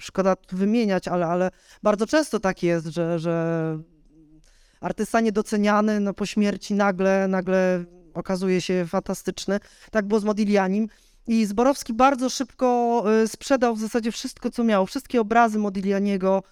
szkoda 0.00 0.36
wymieniać, 0.52 1.08
ale, 1.08 1.26
ale 1.26 1.50
bardzo 1.82 2.06
często 2.06 2.40
tak 2.40 2.62
jest, 2.62 2.86
że, 2.86 3.18
że 3.18 3.78
artysta 4.80 5.20
niedoceniany, 5.20 6.00
no 6.00 6.14
po 6.14 6.26
śmierci 6.26 6.74
nagle, 6.74 7.28
nagle 7.28 7.84
okazuje 8.14 8.60
się 8.60 8.86
fantastyczny. 8.88 9.60
Tak 9.90 10.06
było 10.06 10.20
z 10.20 10.24
Modiglianim. 10.24 10.88
I 11.26 11.46
Zborowski 11.46 11.92
bardzo 11.92 12.30
szybko 12.30 13.04
y, 13.24 13.28
sprzedał 13.28 13.76
w 13.76 13.80
zasadzie 13.80 14.12
wszystko, 14.12 14.50
co 14.50 14.64
miał, 14.64 14.86
wszystkie 14.86 15.20
obrazy 15.20 15.58
Modiglianiego, 15.58 16.42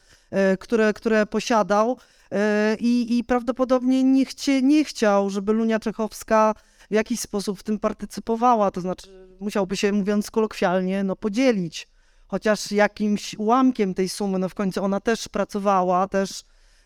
y, 0.54 0.56
które, 0.56 0.92
które 0.92 1.26
posiadał. 1.26 1.92
Y, 2.32 2.36
I, 2.80 3.18
I 3.18 3.24
prawdopodobnie 3.24 4.04
nie, 4.04 4.24
chcie, 4.24 4.62
nie 4.62 4.84
chciał, 4.84 5.30
żeby 5.30 5.52
Lunia 5.52 5.80
Czechowska 5.80 6.54
w 6.90 6.94
jakiś 6.94 7.20
sposób 7.20 7.58
w 7.58 7.62
tym 7.62 7.78
partycypowała. 7.78 8.70
To 8.70 8.80
znaczy, 8.80 9.28
musiałby 9.40 9.76
się, 9.76 9.92
mówiąc 9.92 10.30
kolokwialnie, 10.30 11.04
no, 11.04 11.16
podzielić 11.16 11.88
chociaż 12.26 12.72
jakimś 12.72 13.34
ułamkiem 13.34 13.94
tej 13.94 14.08
sumy. 14.08 14.38
No 14.38 14.48
w 14.48 14.54
końcu 14.54 14.84
ona 14.84 15.00
też 15.00 15.28
pracowała, 15.28 16.08
też 16.08 16.42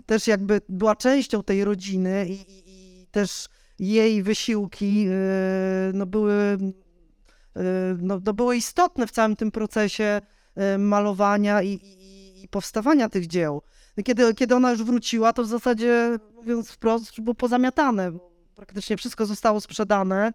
też 0.07 0.27
jakby 0.27 0.61
była 0.69 0.97
częścią 0.97 1.43
tej 1.43 1.65
rodziny 1.65 2.27
i, 2.29 2.33
i, 2.33 3.03
i 3.03 3.07
też 3.07 3.49
jej 3.79 4.23
wysiłki 4.23 5.05
yy, 5.05 5.13
no 5.95 6.07
były, 6.07 6.59
yy, 7.57 7.63
no, 7.99 8.21
no 8.25 8.35
były 8.35 8.57
istotne 8.57 9.07
w 9.07 9.11
całym 9.11 9.37
tym 9.37 9.51
procesie 9.51 10.21
yy, 10.57 10.79
malowania 10.79 11.63
i, 11.63 11.81
i, 12.43 12.49
powstawania 12.49 13.09
tych 13.09 13.27
dzieł. 13.27 13.63
No 13.97 14.03
kiedy, 14.03 14.35
kiedy 14.35 14.55
ona 14.55 14.71
już 14.71 14.83
wróciła, 14.83 15.33
to 15.33 15.43
w 15.43 15.47
zasadzie, 15.47 16.19
mówiąc 16.35 16.71
wprost, 16.71 17.21
było 17.21 17.35
pozamiatane. 17.35 18.13
Praktycznie 18.55 18.97
wszystko 18.97 19.27
zostało 19.27 19.61
sprzedane, 19.61 20.33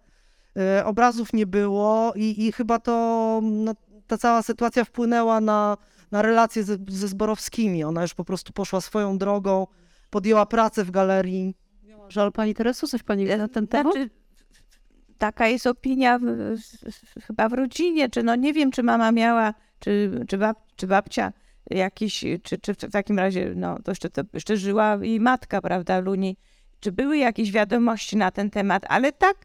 obrazów 0.84 1.32
nie 1.32 1.46
było 1.46 2.12
i, 2.16 2.46
i 2.46 2.52
chyba 2.52 2.78
to, 2.78 3.40
no, 3.42 3.74
ta 4.06 4.18
cała 4.18 4.42
sytuacja 4.42 4.84
wpłynęła 4.84 5.40
na, 5.40 5.76
na 6.10 6.22
relacje 6.22 6.64
ze, 6.64 6.76
ze 6.88 7.08
Zborowskimi. 7.08 7.84
Ona 7.84 8.02
już 8.02 8.14
po 8.14 8.24
prostu 8.24 8.52
poszła 8.52 8.80
swoją 8.80 9.18
drogą, 9.18 9.66
podjęła 10.10 10.46
pracę 10.46 10.84
w 10.84 10.90
galerii. 10.90 11.56
Żal 12.08 12.32
pani 12.32 12.54
Teresu, 12.54 12.86
coś 12.86 13.02
pani 13.02 13.26
wie 13.26 13.36
na 13.36 13.48
ten 13.48 13.66
temat? 13.66 13.92
Znaczy, 13.92 14.10
taka 15.18 15.48
jest 15.48 15.66
opinia 15.66 16.18
w, 16.18 16.24
chyba 17.26 17.48
w 17.48 17.52
rodzinie, 17.52 18.08
czy 18.08 18.22
no 18.22 18.36
nie 18.36 18.52
wiem, 18.52 18.70
czy 18.70 18.82
mama 18.82 19.12
miała, 19.12 19.54
czy, 19.78 20.24
czy, 20.28 20.38
bab, 20.38 20.58
czy 20.76 20.86
babcia 20.86 21.32
jakiś, 21.70 22.24
czy, 22.42 22.58
czy 22.58 22.74
w 22.74 22.92
takim 22.92 23.18
razie, 23.18 23.52
no 23.56 23.78
to 23.84 23.90
jeszcze, 23.90 24.10
to 24.10 24.22
jeszcze 24.32 24.56
żyła 24.56 24.98
i 25.02 25.20
matka, 25.20 25.62
prawda, 25.62 26.00
Luni, 26.00 26.36
czy 26.80 26.92
były 26.92 27.18
jakieś 27.18 27.52
wiadomości 27.52 28.16
na 28.16 28.30
ten 28.30 28.50
temat, 28.50 28.86
ale 28.88 29.12
tak, 29.12 29.36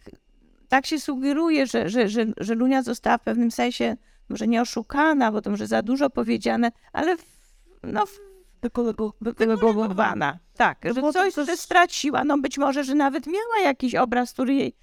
tak 0.67 0.85
się 0.85 0.99
sugeruje, 0.99 1.67
że, 1.67 1.89
że, 1.89 2.09
że, 2.09 2.25
że 2.37 2.55
Lunia 2.55 2.83
została 2.83 3.17
w 3.17 3.23
pewnym 3.23 3.51
sensie 3.51 3.97
może 4.31 4.47
nie 4.47 4.61
oszukana, 4.61 5.31
bo 5.31 5.41
to 5.41 5.49
może 5.49 5.67
za 5.67 5.81
dużo 5.81 6.09
powiedziane, 6.09 6.71
ale 6.93 7.15
no, 7.83 8.03
wykolegowana. 9.21 10.39
Tak, 10.55 10.77
że 10.95 11.31
coś 11.31 11.59
straciła. 11.59 12.23
No 12.23 12.37
być 12.37 12.57
może, 12.57 12.83
że 12.83 12.95
nawet 12.95 13.27
miała 13.27 13.59
jakiś 13.63 13.95
obraz, 13.95 14.33
który 14.33 14.53
jej 14.53 14.75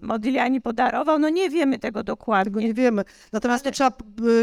Modigliani 0.00 0.60
podarował, 0.60 1.18
no 1.18 1.28
nie 1.28 1.50
wiemy 1.50 1.78
tego 1.78 2.02
dokładnie. 2.02 2.52
Tego 2.52 2.60
nie 2.60 2.74
wiemy. 2.74 3.04
Natomiast 3.32 3.66
Ale... 3.66 3.72
trzeba 3.72 3.92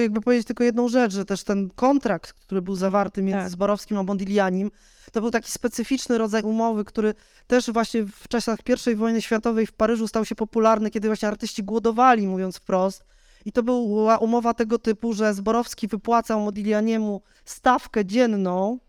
jakby 0.01 0.21
powiedzieć 0.21 0.47
tylko 0.47 0.63
jedną 0.63 0.89
rzecz, 0.89 1.13
że 1.13 1.25
też 1.25 1.43
ten 1.43 1.69
kontrakt, 1.75 2.33
który 2.33 2.61
był 2.61 2.75
zawarty 2.75 3.21
między 3.21 3.43
tak. 3.43 3.49
Zborowskim 3.49 3.97
a 3.97 4.03
Modiglianim, 4.03 4.71
to 5.11 5.21
był 5.21 5.31
taki 5.31 5.51
specyficzny 5.51 6.17
rodzaj 6.17 6.43
umowy, 6.43 6.85
który 6.85 7.13
też 7.47 7.71
właśnie 7.71 8.03
w 8.03 8.27
czasach 8.27 8.59
I 8.91 8.95
wojny 8.95 9.21
światowej 9.21 9.65
w 9.65 9.71
Paryżu 9.71 10.07
stał 10.07 10.25
się 10.25 10.35
popularny, 10.35 10.91
kiedy 10.91 11.07
właśnie 11.07 11.27
artyści 11.27 11.63
głodowali, 11.63 12.27
mówiąc 12.27 12.57
wprost 12.57 13.03
i 13.47 13.51
to 13.51 13.63
była 13.63 14.17
umowa 14.17 14.53
tego 14.53 14.79
typu, 14.79 15.13
że 15.13 15.33
Zborowski 15.33 15.87
wypłacał 15.87 16.39
Modiglianiemu 16.39 17.21
stawkę 17.45 18.05
dzienną, 18.05 18.79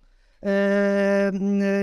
e, 0.43 1.33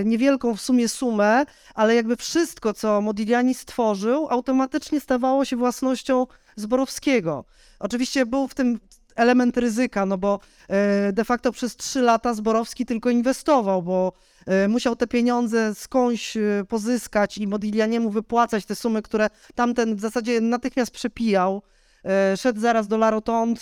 niewielką 0.05 0.55
w 0.55 0.61
sumie 0.61 0.89
sumę, 0.89 1.45
ale 1.75 1.95
jakby 1.95 2.15
wszystko, 2.15 2.73
co 2.73 3.01
Modigliani 3.01 3.53
stworzył, 3.53 4.27
automatycznie 4.29 4.99
stawało 4.99 5.45
się 5.45 5.55
własnością 5.55 6.27
Zborowskiego. 6.55 7.45
Oczywiście 7.79 8.25
był 8.25 8.47
w 8.47 8.53
tym 8.53 8.79
element 9.15 9.57
ryzyka, 9.57 10.05
no 10.05 10.17
bo 10.17 10.39
e, 10.69 11.13
de 11.13 11.25
facto 11.25 11.51
przez 11.51 11.75
trzy 11.75 12.01
lata 12.01 12.33
Zborowski 12.33 12.85
tylko 12.85 13.09
inwestował, 13.09 13.83
bo 13.83 14.13
e, 14.45 14.67
musiał 14.67 14.95
te 14.95 15.07
pieniądze 15.07 15.75
skądś 15.75 16.37
pozyskać 16.69 17.37
i 17.37 17.47
Modiglianiemu 17.47 18.09
wypłacać 18.09 18.65
te 18.65 18.75
sumy, 18.75 19.01
które 19.01 19.27
tamten 19.55 19.95
w 19.95 19.99
zasadzie 19.99 20.41
natychmiast 20.41 20.91
przepijał. 20.91 21.61
E, 22.05 22.37
szedł 22.37 22.59
zaraz 22.59 22.87
do 22.87 22.95
La 22.95 23.09
Rotonde, 23.09 23.61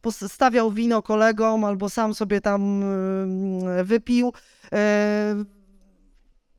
postawiał 0.00 0.70
wino 0.70 1.02
kolegom 1.02 1.64
albo 1.64 1.88
sam 1.88 2.14
sobie 2.14 2.40
tam 2.40 2.82
e, 3.78 3.84
wypił. 3.84 4.32
E, 4.72 5.44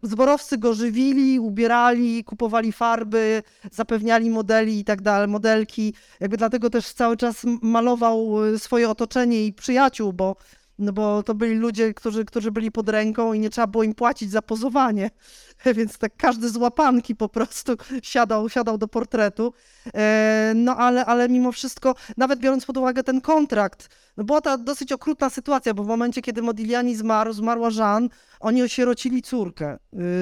zborowcy 0.04 0.58
go 0.58 0.74
żywili, 0.74 1.40
ubierali, 1.40 2.24
kupowali 2.24 2.72
farby, 2.72 3.44
zapewniali 3.72 4.30
modeli 4.30 4.80
i 4.80 4.84
tak 4.84 5.02
dalej, 5.02 5.28
modelki. 5.28 5.94
Jakby 6.20 6.38
dlatego 6.38 6.70
też 6.70 6.94
cały 6.94 7.18
czas 7.18 7.42
malował 7.62 8.36
swoje 8.58 8.90
otoczenie 8.90 9.46
i 9.46 9.54
przyjaciół, 9.54 10.14
bo, 10.14 10.36
no 10.80 10.94
bo 10.94 11.24
to 11.24 11.36
byli 11.36 11.56
ludzie, 11.56 11.94
którzy, 11.94 12.26
którzy 12.26 12.52
byli 12.52 12.72
pod 12.72 12.90
ręką 12.90 13.34
i 13.34 13.40
nie 13.40 13.50
trzeba 13.50 13.68
było 13.68 13.84
im 13.84 13.94
płacić 13.94 14.32
za 14.32 14.42
pozowanie. 14.42 15.10
Więc 15.76 15.98
tak 15.98 16.12
każdy 16.18 16.50
z 16.50 16.58
łapanki 16.58 17.16
po 17.16 17.30
prostu 17.30 17.76
siadał, 18.04 18.50
siadał 18.50 18.78
do 18.78 18.88
portretu. 18.88 19.54
E, 19.94 20.54
no 20.56 20.78
ale, 20.78 21.06
ale 21.06 21.30
mimo 21.30 21.52
wszystko, 21.52 21.96
nawet 22.18 22.40
biorąc 22.40 22.66
pod 22.66 22.78
uwagę 22.78 23.04
ten 23.04 23.22
kontrakt, 23.22 23.90
no 24.18 24.24
była 24.24 24.42
ta 24.42 24.58
dosyć 24.58 24.92
okrutna 24.92 25.30
sytuacja, 25.30 25.74
bo 25.74 25.84
w 25.84 25.88
momencie, 25.88 26.22
kiedy 26.22 26.42
Modigliani 26.42 26.96
zmarł, 26.96 27.34
zmarła 27.34 27.70
Jeanne, 27.72 28.10
oni 28.40 28.64
osierocili 28.64 29.22
córkę, 29.22 29.78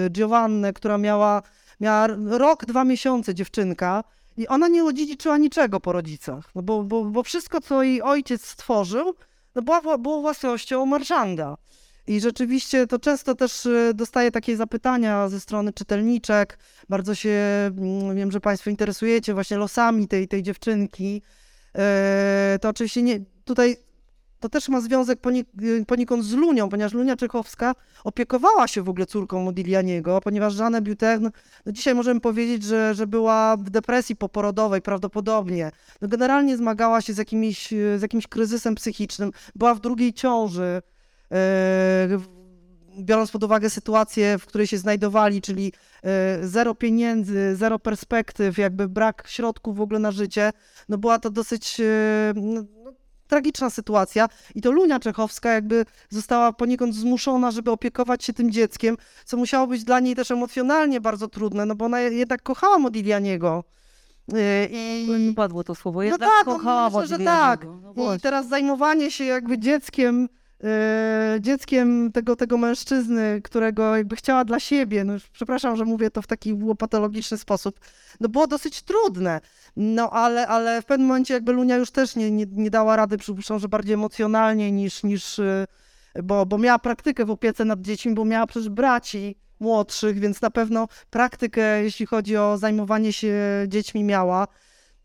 y, 0.06 0.10
Giovannę, 0.10 0.74
która 0.74 0.98
miała, 0.98 1.42
miała 1.80 2.08
rok, 2.28 2.66
dwa 2.66 2.84
miesiące, 2.84 3.36
dziewczynka, 3.36 4.04
i 4.38 4.48
ona 4.48 4.68
nie 4.68 4.84
odziedziczyła 4.84 5.38
niczego 5.38 5.80
po 5.80 5.92
rodzicach, 5.92 6.50
no 6.56 6.62
bo, 6.62 6.84
bo, 6.84 7.06
bo 7.06 7.24
wszystko, 7.24 7.62
co 7.62 7.84
jej 7.84 8.02
ojciec 8.02 8.46
stworzył, 8.46 9.14
no 9.56 9.62
była, 9.62 9.98
było 9.98 10.22
własnością 10.22 10.86
Marszanda. 10.86 11.58
I 12.08 12.20
rzeczywiście 12.20 12.88
to 12.88 13.00
często 13.00 13.36
też 13.36 13.66
y, 13.66 13.92
dostaję 13.96 14.32
takie 14.32 14.58
zapytania 14.58 15.30
ze 15.30 15.40
strony 15.40 15.74
czytelniczek. 15.74 16.60
Bardzo 16.90 17.16
się, 17.16 17.40
mm, 17.78 18.16
wiem, 18.16 18.32
że 18.32 18.40
Państwo 18.40 18.70
interesujecie 18.70 19.34
właśnie 19.34 19.58
losami 19.58 20.08
tej, 20.08 20.28
tej 20.28 20.44
dziewczynki. 20.44 21.22
E, 21.76 22.58
to 22.62 22.70
oczywiście 22.70 23.02
nie, 23.02 23.20
tutaj 23.46 23.78
to 24.44 24.50
też 24.50 24.70
ma 24.70 24.82
związek 24.82 25.20
y, 25.62 25.86
poniekąd 25.86 26.26
z 26.26 26.34
Lunią, 26.34 26.70
ponieważ 26.70 26.94
Lunia 26.94 27.16
Czechowska 27.16 27.76
opiekowała 28.04 28.68
się 28.68 28.82
w 28.82 28.90
ogóle 28.90 29.06
córką 29.06 29.44
Modiglianiego, 29.44 30.22
ponieważ 30.22 30.58
Jeanne 30.58 30.82
Butern, 30.82 31.30
no 31.66 31.72
dzisiaj 31.72 31.96
możemy 31.96 32.20
powiedzieć, 32.20 32.64
że, 32.64 32.96
że 32.96 33.08
była 33.08 33.58
w 33.58 33.70
depresji 33.70 34.16
poporodowej 34.16 34.82
prawdopodobnie. 34.82 35.72
No 36.02 36.08
generalnie 36.08 36.58
zmagała 36.58 37.02
się 37.02 37.14
z, 37.14 37.18
jakimiś, 37.18 37.68
z 37.98 38.02
jakimś 38.02 38.28
kryzysem 38.28 38.76
psychicznym, 38.76 39.32
była 39.56 39.76
w 39.76 39.80
drugiej 39.80 40.14
ciąży. 40.14 40.82
E, 41.32 42.08
biorąc 43.00 43.32
pod 43.32 43.44
uwagę 43.44 43.70
sytuację, 43.70 44.38
w 44.38 44.46
której 44.46 44.68
się 44.68 44.78
znajdowali, 44.78 45.42
czyli 45.42 45.74
e, 46.04 46.48
zero 46.48 46.76
pieniędzy, 46.76 47.56
zero 47.56 47.80
perspektyw, 47.80 48.58
jakby 48.58 48.88
brak 48.88 49.24
środków 49.28 49.78
w 49.78 49.82
ogóle 49.82 50.00
na 50.00 50.12
życie, 50.12 50.52
no 50.90 50.98
była 50.98 51.20
to 51.20 51.30
dosyć 51.30 51.80
e, 51.80 51.84
no, 52.36 52.64
no, 52.84 52.92
tragiczna 53.34 53.70
sytuacja 53.70 54.30
i 54.56 54.62
to 54.62 54.72
Lunia 54.72 55.00
Czechowska 55.00 55.52
jakby 55.52 55.86
została 56.10 56.54
poniekąd 56.54 56.96
zmuszona, 56.96 57.52
żeby 57.52 57.72
opiekować 57.72 58.24
się 58.24 58.34
tym 58.34 58.52
dzieckiem, 58.52 58.98
co 59.26 59.38
musiało 59.38 59.68
być 59.68 59.84
dla 59.84 60.00
niej 60.00 60.16
też 60.16 60.32
emocjonalnie 60.32 61.02
bardzo 61.02 61.28
trudne, 61.28 61.66
no 61.66 61.76
bo 61.76 61.86
ona 61.86 62.02
jednak 62.02 62.44
kochała 62.44 62.80
Modiglianiego. 62.80 63.64
I... 64.72 65.34
Padło 65.36 65.64
to 65.64 65.76
słowo, 65.76 66.00
no 66.00 66.04
jednak 66.04 66.30
tak, 66.30 66.46
kochała 66.46 66.90
myślę, 66.90 67.08
że 67.08 67.24
tak. 67.24 67.68
No 67.96 68.16
I 68.16 68.20
teraz 68.20 68.48
zajmowanie 68.48 69.12
się 69.12 69.24
jakby 69.24 69.60
dzieckiem 69.60 70.30
dzieckiem 71.40 72.12
tego, 72.12 72.36
tego 72.36 72.58
mężczyzny, 72.58 73.42
którego 73.44 73.98
jakby 73.98 74.16
chciała 74.16 74.46
dla 74.46 74.60
siebie, 74.60 75.04
no 75.04 75.14
przepraszam, 75.34 75.76
że 75.76 75.86
mówię 75.86 76.12
to 76.12 76.22
w 76.22 76.28
taki 76.28 76.56
patologiczny 76.78 77.38
sposób, 77.38 77.80
no 78.20 78.30
było 78.30 78.48
dosyć 78.48 78.82
trudne, 78.82 79.42
no 79.76 80.10
ale, 80.10 80.48
ale 80.48 80.82
w 80.82 80.86
pewnym 80.86 81.08
momencie 81.08 81.34
jakby 81.34 81.54
Lunia 81.54 81.76
już 81.76 81.92
też 81.92 82.16
nie, 82.16 82.32
nie, 82.32 82.46
nie 82.52 82.70
dała 82.70 82.96
rady, 82.96 83.18
przypuszczam, 83.18 83.60
że 83.60 83.68
bardziej 83.68 83.94
emocjonalnie 83.94 84.72
niż, 84.72 85.04
niż 85.04 85.40
e, 85.40 85.66
bo, 86.24 86.46
bo 86.46 86.58
miała 86.58 86.80
praktykę 86.80 87.26
w 87.26 87.32
opiece 87.32 87.66
nad 87.66 87.82
dziećmi, 87.82 88.14
bo 88.14 88.26
miała 88.26 88.48
przecież 88.48 88.70
braci 88.70 89.36
młodszych, 89.60 90.20
więc 90.20 90.42
na 90.42 90.50
pewno 90.50 90.88
praktykę, 91.10 91.84
jeśli 91.84 92.06
chodzi 92.06 92.38
o 92.38 92.58
zajmowanie 92.58 93.14
się 93.14 93.36
dziećmi 93.68 94.04
miała. 94.04 94.48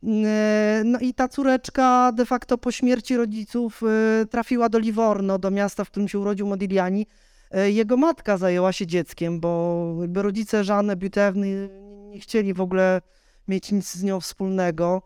E, 0.06 0.82
no 0.84 0.98
i 0.98 1.14
ta 1.14 1.28
córeczka 1.28 2.12
de 2.12 2.26
facto 2.26 2.58
po 2.58 2.72
śmierci 2.72 3.16
rodziców 3.16 3.82
e, 3.82 4.26
trafiła 4.26 4.68
do 4.68 4.78
Livorno, 4.78 5.38
do 5.38 5.50
miasta, 5.50 5.84
w 5.84 5.90
którym 5.90 6.08
się 6.08 6.18
urodził 6.18 6.46
Modigliani. 6.46 7.06
E, 7.50 7.70
jego 7.70 7.96
matka 7.96 8.36
zajęła 8.36 8.72
się 8.72 8.86
dzieckiem, 8.86 9.40
bo 9.40 9.94
jakby 10.00 10.22
rodzice 10.22 10.64
Żanny 10.64 10.96
Butewny 10.96 11.68
nie 12.10 12.20
chcieli 12.20 12.54
w 12.54 12.60
ogóle 12.60 13.00
mieć 13.48 13.72
nic 13.72 13.92
z 13.92 14.02
nią 14.02 14.20
wspólnego. 14.20 15.02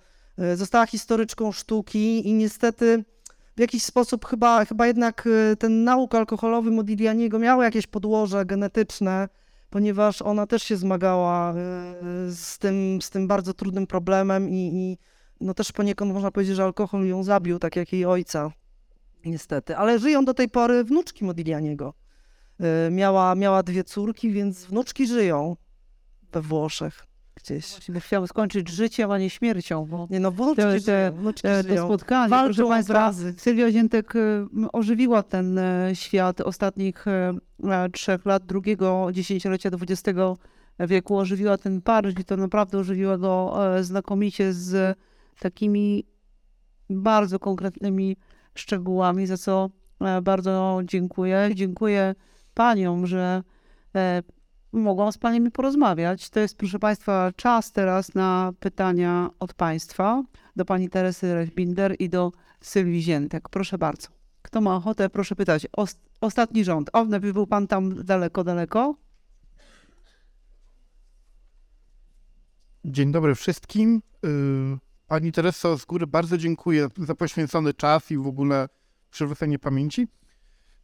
Została 0.54 0.86
historyczką 0.86 1.52
sztuki 1.52 2.28
i 2.28 2.32
niestety 2.32 3.04
w 3.56 3.60
jakiś 3.60 3.82
sposób 3.82 4.26
chyba, 4.26 4.64
chyba 4.64 4.86
jednak 4.86 5.28
ten 5.58 5.84
nauk 5.84 6.14
alkoholowy 6.14 6.70
Modiglianiego 6.70 7.38
miał 7.38 7.62
jakieś 7.62 7.86
podłoże 7.86 8.46
genetyczne, 8.46 9.28
ponieważ 9.72 10.22
ona 10.22 10.46
też 10.46 10.62
się 10.62 10.76
zmagała 10.76 11.50
e, 11.50 11.54
z 12.30 12.58
tym, 12.58 13.02
z 13.02 13.10
tym 13.10 13.28
bardzo 13.28 13.54
trudnym 13.54 13.86
problemem 13.86 14.48
i, 14.48 14.70
i 14.74 14.98
no 15.40 15.54
też 15.54 15.72
poniekąd 15.72 16.12
można 16.12 16.30
powiedzieć, 16.30 16.56
że 16.56 16.64
alkohol 16.64 17.06
ją 17.06 17.22
zabił, 17.22 17.58
tak 17.58 17.76
jak 17.76 17.92
jej 17.92 18.04
ojca, 18.04 18.50
niestety. 19.24 19.76
Ale 19.76 19.98
żyją 19.98 20.24
do 20.24 20.34
tej 20.34 20.48
pory 20.48 20.84
wnuczki 20.84 21.24
Modiglianiego. 21.24 21.94
E, 22.60 22.90
miała, 22.90 23.34
miała 23.34 23.62
dwie 23.62 23.84
córki, 23.84 24.30
więc 24.30 24.64
wnuczki 24.64 25.06
żyją 25.06 25.56
we 26.32 26.40
Włoszech 26.40 27.11
gdzieś. 27.34 27.70
Właśnie, 27.70 28.00
chciałam 28.00 28.26
skończyć 28.26 28.68
życiem, 28.68 29.10
a 29.10 29.18
nie 29.18 29.30
śmiercią. 29.30 29.86
Bo 29.86 30.06
nie 30.10 30.20
no, 30.20 30.30
wnuczki 30.30 30.62
te, 30.62 30.80
te, 30.80 31.12
te, 31.42 31.64
te 31.64 31.78
spotkanie, 31.78 32.30
Walczą 32.30 32.68
Państwa, 32.68 33.12
Sylwia 33.36 33.70
Ziętek 33.70 34.16
y, 34.16 34.46
ożywiła 34.72 35.22
ten 35.22 35.58
e, 35.58 35.90
świat 35.94 36.40
ostatnich 36.40 37.08
e, 37.08 37.90
trzech 37.92 38.26
lat, 38.26 38.46
drugiego 38.46 39.08
dziesięciolecia 39.12 39.70
XX 39.90 40.18
wieku, 40.80 41.18
ożywiła 41.18 41.58
ten 41.58 41.82
Paryż 41.82 42.18
i 42.18 42.24
to 42.24 42.36
naprawdę 42.36 42.78
ożywiła 42.78 43.18
go 43.18 43.54
e, 43.76 43.84
znakomicie 43.84 44.52
z 44.52 44.98
takimi 45.38 46.06
bardzo 46.90 47.38
konkretnymi 47.38 48.16
szczegółami, 48.54 49.26
za 49.26 49.36
co 49.36 49.70
bardzo 50.22 50.80
dziękuję. 50.84 51.50
Dziękuję 51.54 52.14
paniom, 52.54 53.06
że 53.06 53.42
mogłam 54.72 55.12
z 55.12 55.18
Paniami 55.18 55.50
porozmawiać. 55.50 56.30
To 56.30 56.40
jest, 56.40 56.56
proszę 56.56 56.78
Państwa, 56.78 57.32
czas 57.36 57.72
teraz 57.72 58.14
na 58.14 58.52
pytania 58.60 59.30
od 59.38 59.54
Państwa 59.54 60.22
do 60.56 60.64
Pani 60.64 60.88
Teresy 60.88 61.34
Rechbinder 61.34 61.96
i 61.98 62.08
do 62.08 62.32
Sylwii 62.60 63.02
Ziętek. 63.02 63.48
Proszę 63.48 63.78
bardzo. 63.78 64.08
Kto 64.42 64.60
ma 64.60 64.76
ochotę, 64.76 65.10
proszę 65.10 65.36
pytać. 65.36 65.66
ostatni 66.20 66.64
rząd. 66.64 66.90
O, 66.92 67.04
najpierw 67.04 67.34
był 67.34 67.46
Pan 67.46 67.66
tam 67.66 68.04
daleko, 68.04 68.44
daleko. 68.44 68.96
Dzień 72.84 73.12
dobry 73.12 73.34
wszystkim. 73.34 74.02
Y, 74.24 74.78
pani 75.06 75.32
Tereso, 75.32 75.78
z 75.78 75.84
góry 75.84 76.06
bardzo 76.06 76.38
dziękuję 76.38 76.88
za 76.96 77.14
poświęcony 77.14 77.74
czas 77.74 78.10
i 78.10 78.18
w 78.18 78.26
ogóle 78.26 78.68
przywrócenie 79.10 79.58
pamięci. 79.58 80.08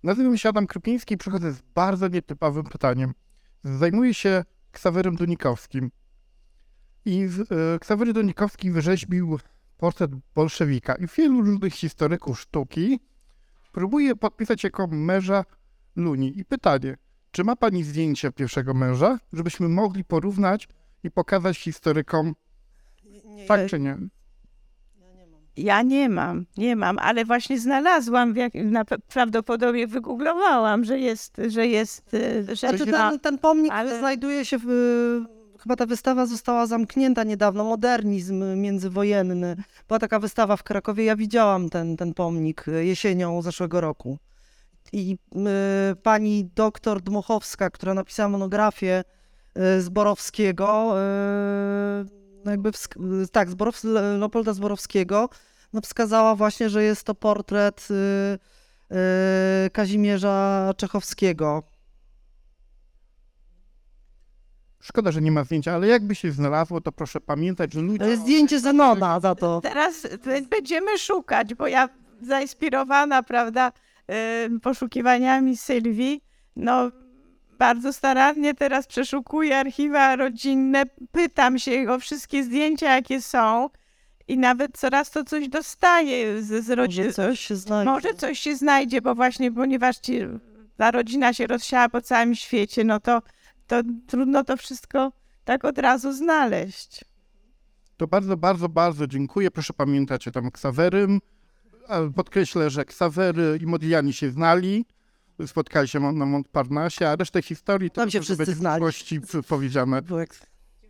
Nazywam 0.03 0.39
się 0.39 0.49
Adam 0.49 0.67
Krypiński 0.67 1.15
i 1.15 1.19
przychodzę 1.19 1.53
z 1.53 1.63
bardzo 1.75 2.09
nietypowym 2.09 2.65
pytaniem 2.65 3.15
zajmuje 3.65 4.15
się 4.15 4.45
Ksawerem 4.73 5.17
Dunikowskim. 5.17 5.91
I 7.05 7.29
e, 7.51 7.79
Ksawery 7.79 8.13
Dunikowski 8.13 8.71
wyrzeźbił 8.71 9.39
portret 9.77 10.11
bolszewika 10.35 10.95
i 10.95 11.07
wielu 11.07 11.43
różnych 11.43 11.75
historyków 11.75 12.41
sztuki 12.41 13.01
próbuje 13.73 14.17
podpisać 14.17 14.65
jako 14.65 14.87
męża 14.87 15.45
Luni. 15.97 16.39
I 16.39 16.45
pytanie, 16.45 16.97
czy 17.31 17.45
ma 17.45 17.57
pani 17.57 17.85
zdjęcie 17.85 18.33
pierwszego 18.33 18.75
męża, 18.75 19.19
żebyśmy 19.33 19.69
mogli 19.69 20.05
porównać 20.05 20.69
i 21.05 21.11
pokazać 21.11 21.59
historykom 21.59 22.35
nie, 23.25 23.47
tak 23.47 23.71
czy 23.71 23.81
nie? 23.81 23.99
Ja 25.59 25.83
nie 25.83 26.09
mam, 26.09 26.47
nie 26.57 26.77
mam, 26.77 26.99
ale 26.99 27.25
właśnie 27.25 27.59
znalazłam, 27.59 28.37
jak, 28.37 28.55
na, 28.55 28.85
prawdopodobnie 28.85 29.87
wygooglowałam, 29.87 30.85
że 30.85 30.99
jest, 30.99 31.41
że 31.49 31.67
jest 31.67 32.15
e, 32.15 32.43
rzecz 32.43 32.61
znaczy, 32.61 32.87
ten, 32.87 33.19
ten 33.21 33.39
pomnik 33.39 33.73
ale... 33.73 33.99
znajduje 33.99 34.45
się 34.45 34.59
w, 34.65 34.67
chyba 35.59 35.77
ta 35.77 35.87
wystawa 35.87 36.27
została 36.27 36.67
zamknięta 36.67 37.25
niedawno, 37.25 37.65
modernizm 37.65 38.45
międzywojenny. 38.57 39.57
Była 39.89 39.99
taka 39.99 40.19
wystawa 40.19 40.57
w 40.57 40.63
Krakowie, 40.63 41.05
ja 41.05 41.17
widziałam 41.17 41.71
ten, 41.71 41.97
ten 41.97 42.15
pomnik 42.15 42.65
jesienią 42.81 43.43
zeszłego 43.43 43.81
roku. 43.81 44.19
I 44.93 45.19
y, 45.93 45.97
pani 45.97 46.51
doktor 46.55 47.03
Dmochowska, 47.03 47.71
która 47.71 47.95
napisała 47.95 48.29
monografię 48.29 49.05
y, 49.59 49.83
Zborowskiego, 49.83 50.95
y, 52.45 52.51
jakby 52.51 52.71
tak, 53.33 53.51
Zborow, 53.51 53.85
Leopolda 54.19 54.53
Zborowskiego, 54.53 55.29
no 55.73 55.81
wskazała 55.81 56.35
właśnie, 56.35 56.71
że 56.71 56.85
jest 56.85 57.05
to 57.05 57.15
portret 57.15 57.89
y, 57.91 57.95
y, 59.67 59.71
Kazimierza 59.71 60.71
Czechowskiego. 60.77 61.63
Szkoda, 64.81 65.13
że 65.13 65.21
nie 65.21 65.33
ma 65.33 65.45
zdjęcia, 65.45 65.75
ale 65.75 65.87
jakby 65.87 66.15
się 66.15 66.33
znalazło, 66.33 66.81
to 66.81 66.93
proszę 66.93 67.21
pamiętać, 67.21 67.73
że 67.73 67.81
ludzie... 67.81 67.99
To 67.99 68.07
jest 68.07 68.23
zdjęcie 68.23 68.61
Zenona 68.61 69.21
za 69.21 69.35
to. 69.35 69.61
Teraz 69.61 70.07
będziemy 70.51 70.99
szukać, 70.99 71.55
bo 71.55 71.67
ja 71.67 71.89
zainspirowana, 72.23 73.23
prawda, 73.23 73.73
poszukiwaniami 74.63 75.57
Sylwii, 75.57 76.21
no 76.57 76.91
bardzo 77.59 77.93
starannie 77.93 78.55
teraz 78.55 78.87
przeszukuję 78.87 79.59
archiwa 79.59 80.17
rodzinne, 80.17 80.85
pytam 81.13 81.59
się 81.59 81.87
o 81.91 81.99
wszystkie 81.99 82.45
zdjęcia, 82.45 82.95
jakie 82.95 83.23
są 83.23 83.69
i 84.29 84.39
nawet 84.39 84.79
coraz 84.79 85.11
to 85.11 85.25
coś 85.25 85.49
dostaję 85.49 86.43
z, 86.43 86.65
z 86.65 86.71
rodziny. 86.71 87.07
Może 87.07 87.13
coś 87.13 87.41
się 87.41 87.57
znajdzie. 87.57 87.91
Może 87.91 88.15
coś 88.15 88.39
się 88.39 88.57
znajdzie, 88.57 89.03
bo 89.03 89.15
właśnie 89.15 89.53
ponieważ 89.53 89.97
ci, 89.97 90.21
ta 90.77 90.91
rodzina 90.91 91.33
się 91.35 91.47
rozsiała 91.47 91.89
po 91.89 92.01
całym 92.01 92.35
świecie, 92.35 92.85
no 92.85 93.01
to, 93.01 93.23
to 93.67 93.83
trudno 94.07 94.45
to 94.45 94.57
wszystko 94.57 95.13
tak 95.45 95.65
od 95.65 95.79
razu 95.79 96.13
znaleźć. 96.13 97.05
To 97.97 98.07
bardzo, 98.07 98.37
bardzo, 98.37 98.69
bardzo 98.69 99.07
dziękuję. 99.07 99.51
Proszę 99.51 99.73
pamiętać 99.73 100.29
o 100.29 100.31
tam 100.31 100.51
Ksawerym. 100.51 101.21
Podkreślę, 102.17 102.71
że 102.71 102.85
Ksawery 102.85 103.59
i 103.63 103.67
Modigliani 103.67 104.13
się 104.13 104.31
znali. 104.31 104.85
Spotkali 105.47 105.89
się 105.89 106.01
na 106.01 106.27
Montparnasse, 106.27 107.11
a 107.11 107.17
resztę 107.17 107.43
historii 107.43 107.91
to 107.91 108.01
Tam 108.01 108.11
się 108.11 108.21
wszyscy 108.21 108.47
być 108.47 108.55
w 108.55 108.59
znali. 108.59 108.83
przyszłości 108.85 109.21
powiedziane. 109.49 110.03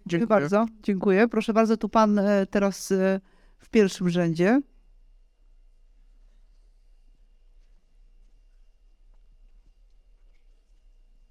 Dziękuję 0.09 0.27
bardzo. 0.27 0.67
Dziękuję. 0.83 1.29
Proszę 1.29 1.53
bardzo, 1.53 1.77
tu 1.77 1.89
pan 1.89 2.19
e, 2.19 2.47
teraz 2.47 2.93
e, 2.93 3.21
w 3.59 3.69
pierwszym 3.69 4.11
rzędzie. 4.11 4.61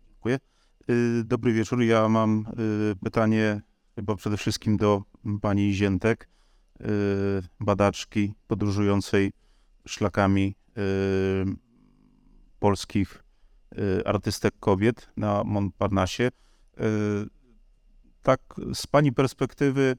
Dziękuję. 0.07 0.39
Y, 0.89 1.23
Dobry 1.23 1.53
wieczór. 1.53 1.81
Ja 1.83 2.09
mam 2.09 2.45
pytanie 3.03 3.61
chyba 3.95 4.15
przede 4.15 4.37
wszystkim 4.37 4.77
do 4.77 5.01
pani 5.41 5.73
Ziętek, 5.73 6.29
badaczki 7.59 8.33
podróżującej 8.47 9.31
szlakami 9.87 10.55
polskich 12.59 13.23
artystek 14.05 14.53
kobiet 14.59 15.09
na 15.17 15.43
Montparnasse. 15.43 16.29
Tak 18.27 18.41
z 18.73 18.87
pani 18.87 19.13
perspektywy 19.13 19.81
y, 19.81 19.95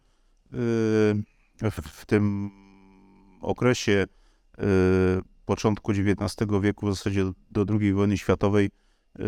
w, 1.71 2.07
tym 2.07 2.51
okresie 3.41 4.07
y, 4.59 4.65
początku 5.45 5.93
XIX 5.93 6.51
wieku, 6.61 6.87
w 6.87 6.95
zasadzie 6.95 7.25
do 7.51 7.65
II 7.81 7.93
wojny 7.93 8.19
światowej, 8.19 8.67
y, 8.67 9.23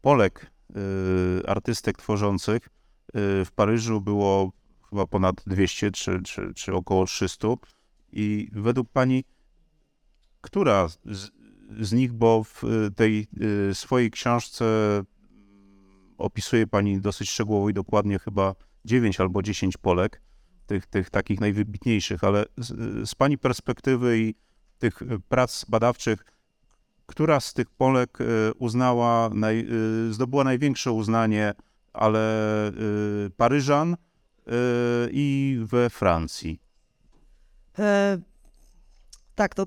Polek, 0.00 0.50
artystek 1.46 1.98
tworzących 1.98 2.68
w 3.14 3.48
Paryżu 3.54 4.00
było 4.00 4.52
chyba 4.90 5.06
ponad 5.06 5.36
200 5.46 5.90
czy, 5.90 6.22
czy, 6.22 6.54
czy 6.54 6.74
około 6.74 7.06
300. 7.06 7.48
I 8.12 8.48
według 8.52 8.88
pani, 8.88 9.24
która 10.40 10.88
z, 10.88 11.30
z 11.80 11.92
nich, 11.92 12.12
bo 12.12 12.44
w 12.44 12.62
tej 12.96 13.26
swojej 13.72 14.10
książce 14.10 14.64
opisuje 16.18 16.66
pani 16.66 17.00
dosyć 17.00 17.30
szczegółowo 17.30 17.68
i 17.68 17.74
dokładnie 17.74 18.18
chyba 18.18 18.54
9 18.84 19.20
albo 19.20 19.42
10 19.42 19.76
Polek, 19.76 20.22
tych, 20.66 20.86
tych 20.86 21.10
takich 21.10 21.40
najwybitniejszych, 21.40 22.24
ale 22.24 22.44
z, 22.56 22.68
z 23.08 23.14
pani 23.14 23.38
perspektywy 23.38 24.18
i 24.18 24.34
tych 24.78 25.02
y, 25.02 25.06
prac 25.28 25.64
badawczych, 25.64 26.24
która 27.06 27.40
z 27.40 27.54
tych 27.54 27.70
Polek 27.70 28.20
y, 28.20 28.24
uznała, 28.58 29.30
naj, 29.34 29.66
y, 30.08 30.12
zdobyła 30.12 30.44
największe 30.44 30.92
uznanie, 30.92 31.54
ale 31.92 32.72
Paryżan 33.36 33.96
i 35.10 35.58
we 35.64 35.90
Francji. 35.90 36.60
E, 37.78 38.18
tak, 39.34 39.54
to 39.54 39.66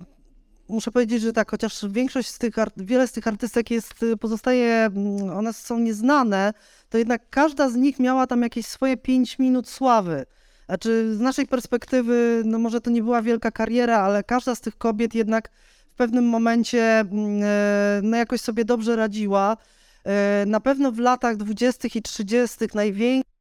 muszę 0.71 0.91
powiedzieć, 0.91 1.21
że 1.21 1.33
tak, 1.33 1.51
chociaż 1.51 1.85
większość 1.89 2.29
z 2.29 2.37
tych, 2.37 2.55
wiele 2.77 3.07
z 3.07 3.11
tych 3.11 3.27
artystek 3.27 3.71
jest, 3.71 4.03
y, 4.03 4.17
pozostaje, 4.17 4.73
mm, 4.85 5.37
one 5.37 5.53
są 5.53 5.79
nieznane, 5.79 6.53
to 6.89 6.97
jednak 6.97 7.21
każda 7.29 7.69
z 7.69 7.75
nich 7.75 7.99
miała 7.99 8.27
tam 8.27 8.41
jakieś 8.41 8.65
swoje 8.65 8.97
5 8.97 9.39
minut 9.39 9.69
sławy. 9.69 10.25
Znaczy, 10.65 11.15
z 11.15 11.19
naszej 11.19 11.47
perspektywy, 11.47 12.41
no 12.45 12.59
może 12.59 12.81
to 12.81 12.89
nie 12.89 13.03
była 13.03 13.21
wielka 13.21 13.51
kariera, 13.51 13.99
ale 13.99 14.23
każda 14.23 14.55
z 14.55 14.61
tych 14.61 14.77
kobiet 14.77 15.15
jednak 15.15 15.49
w 15.93 15.95
pewnym 15.95 16.25
momencie 16.25 16.99
mm, 16.99 17.41
e, 17.43 17.99
no 18.03 18.17
jakoś 18.17 18.41
sobie 18.41 18.65
dobrze 18.65 18.95
radziła. 18.95 19.57
E, 20.05 20.45
Na 20.47 20.59
pewno 20.59 20.91
w 20.91 20.99
latach 20.99 21.37
20. 21.37 21.87
i 21.95 22.01
30. 22.01 22.57
największą 22.73 23.31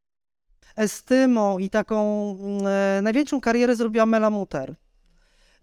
estymą 0.77 1.59
i 1.59 1.71
taką 1.71 2.31
mm, 2.41 2.67
e, 2.67 3.03
największą 3.03 3.41
karierę 3.41 3.77
zrobiła 3.77 4.07
Mela 4.07 4.31
Muter. 4.31 4.75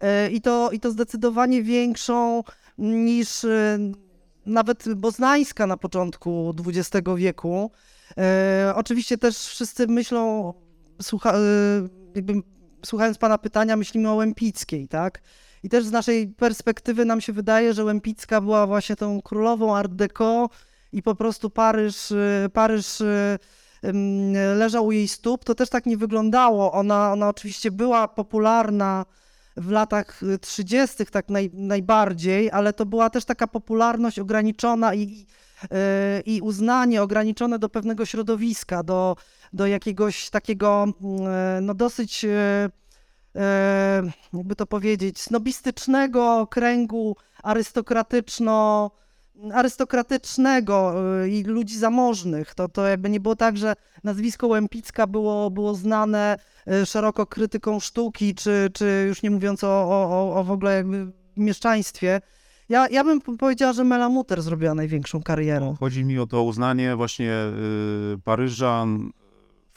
E, 0.00 0.30
I 0.30 0.40
to, 0.40 0.70
I 0.72 0.80
to 0.80 0.90
zdecydowanie 0.90 1.62
większą 1.62 2.42
niż 2.78 3.44
e, 3.44 3.78
nawet 4.46 4.94
Boznańska 4.94 5.66
na 5.66 5.76
początku 5.76 6.54
XX 6.66 7.06
wieku. 7.16 7.70
E, 8.18 8.72
Oczywiście 8.76 9.18
też 9.18 9.36
wszyscy 9.36 9.86
myślą, 9.86 10.52
słucha, 11.02 11.34
jakby 12.14 12.32
słuchając 12.84 13.18
pana 13.18 13.38
pytania, 13.38 13.76
myślimy 13.76 14.10
o 14.10 14.14
Łempickiej, 14.14 14.88
tak? 14.88 15.22
I 15.62 15.68
też 15.68 15.84
z 15.84 15.90
naszej 15.90 16.28
perspektywy 16.28 17.04
nam 17.04 17.20
się 17.20 17.32
wydaje, 17.32 17.74
że 17.74 17.84
Łempicka 17.84 18.40
była 18.40 18.66
właśnie 18.66 18.96
tą 18.96 19.22
królową 19.22 19.76
Art 19.76 19.92
Deco 19.92 20.48
i 20.92 21.02
po 21.02 21.14
prostu 21.14 21.50
Paryż, 21.50 22.12
Paryż 22.52 23.02
leżał 24.56 24.86
u 24.86 24.92
jej 24.92 25.08
stóp. 25.08 25.44
To 25.44 25.54
też 25.54 25.68
tak 25.68 25.86
nie 25.86 25.96
wyglądało. 25.96 26.72
Ona, 26.72 27.12
ona 27.12 27.28
oczywiście 27.28 27.70
była 27.70 28.08
popularna 28.08 29.04
w 29.58 29.70
latach 29.70 30.22
y, 30.22 30.38
30. 30.38 31.06
tak 31.06 31.28
naj, 31.28 31.50
najbardziej, 31.54 32.50
ale 32.50 32.72
to 32.72 32.86
była 32.86 33.10
też 33.10 33.24
taka 33.24 33.46
popularność 33.46 34.18
ograniczona 34.18 34.94
i, 34.94 35.02
i, 35.02 35.26
i 36.26 36.40
uznanie 36.40 37.02
ograniczone 37.02 37.58
do 37.58 37.68
pewnego 37.68 38.06
środowiska, 38.06 38.82
do, 38.82 39.16
do 39.52 39.66
jakiegoś 39.66 40.30
takiego 40.30 40.86
mm, 41.02 41.66
no 41.66 41.74
dosyć, 41.74 42.24
y, 42.24 42.70
jakby 44.32 44.56
to 44.56 44.66
powiedzieć, 44.66 45.20
snobistycznego 45.20 46.46
kręgu 46.46 47.16
arystokratyczno 47.42 48.90
arystokratycznego 49.54 50.94
y, 51.24 51.30
i 51.30 51.44
ludzi 51.44 51.78
zamożnych. 51.78 52.54
To, 52.54 52.68
to 52.68 52.86
jakby 52.86 53.10
nie 53.10 53.20
było 53.20 53.36
tak, 53.36 53.56
że 53.56 53.74
nazwisko 54.04 54.46
Łempicka 54.46 55.06
było, 55.06 55.50
było 55.50 55.74
znane 55.74 56.36
y, 56.82 56.86
szeroko 56.86 57.26
krytyką 57.26 57.80
sztuki, 57.80 58.34
czy, 58.34 58.68
czy 58.74 59.04
już 59.08 59.22
nie 59.22 59.30
mówiąc 59.30 59.64
o, 59.64 59.68
o, 59.68 60.34
o- 60.40 60.44
w 60.44 60.50
ogóle 60.50 60.74
jakby 60.74 61.12
mieszczaństwie. 61.36 62.20
Ja, 62.68 62.88
ja 62.88 63.04
bym 63.04 63.20
powiedziała, 63.20 63.72
że 63.72 63.84
Mela 63.84 64.08
Muter 64.08 64.42
zrobiła 64.42 64.74
największą 64.74 65.22
karierę. 65.22 65.74
Chodzi 65.80 66.04
mi 66.04 66.18
o 66.18 66.26
to 66.26 66.42
uznanie 66.42 66.96
właśnie 66.96 67.32
y, 68.14 68.18
Paryżan, 68.24 69.10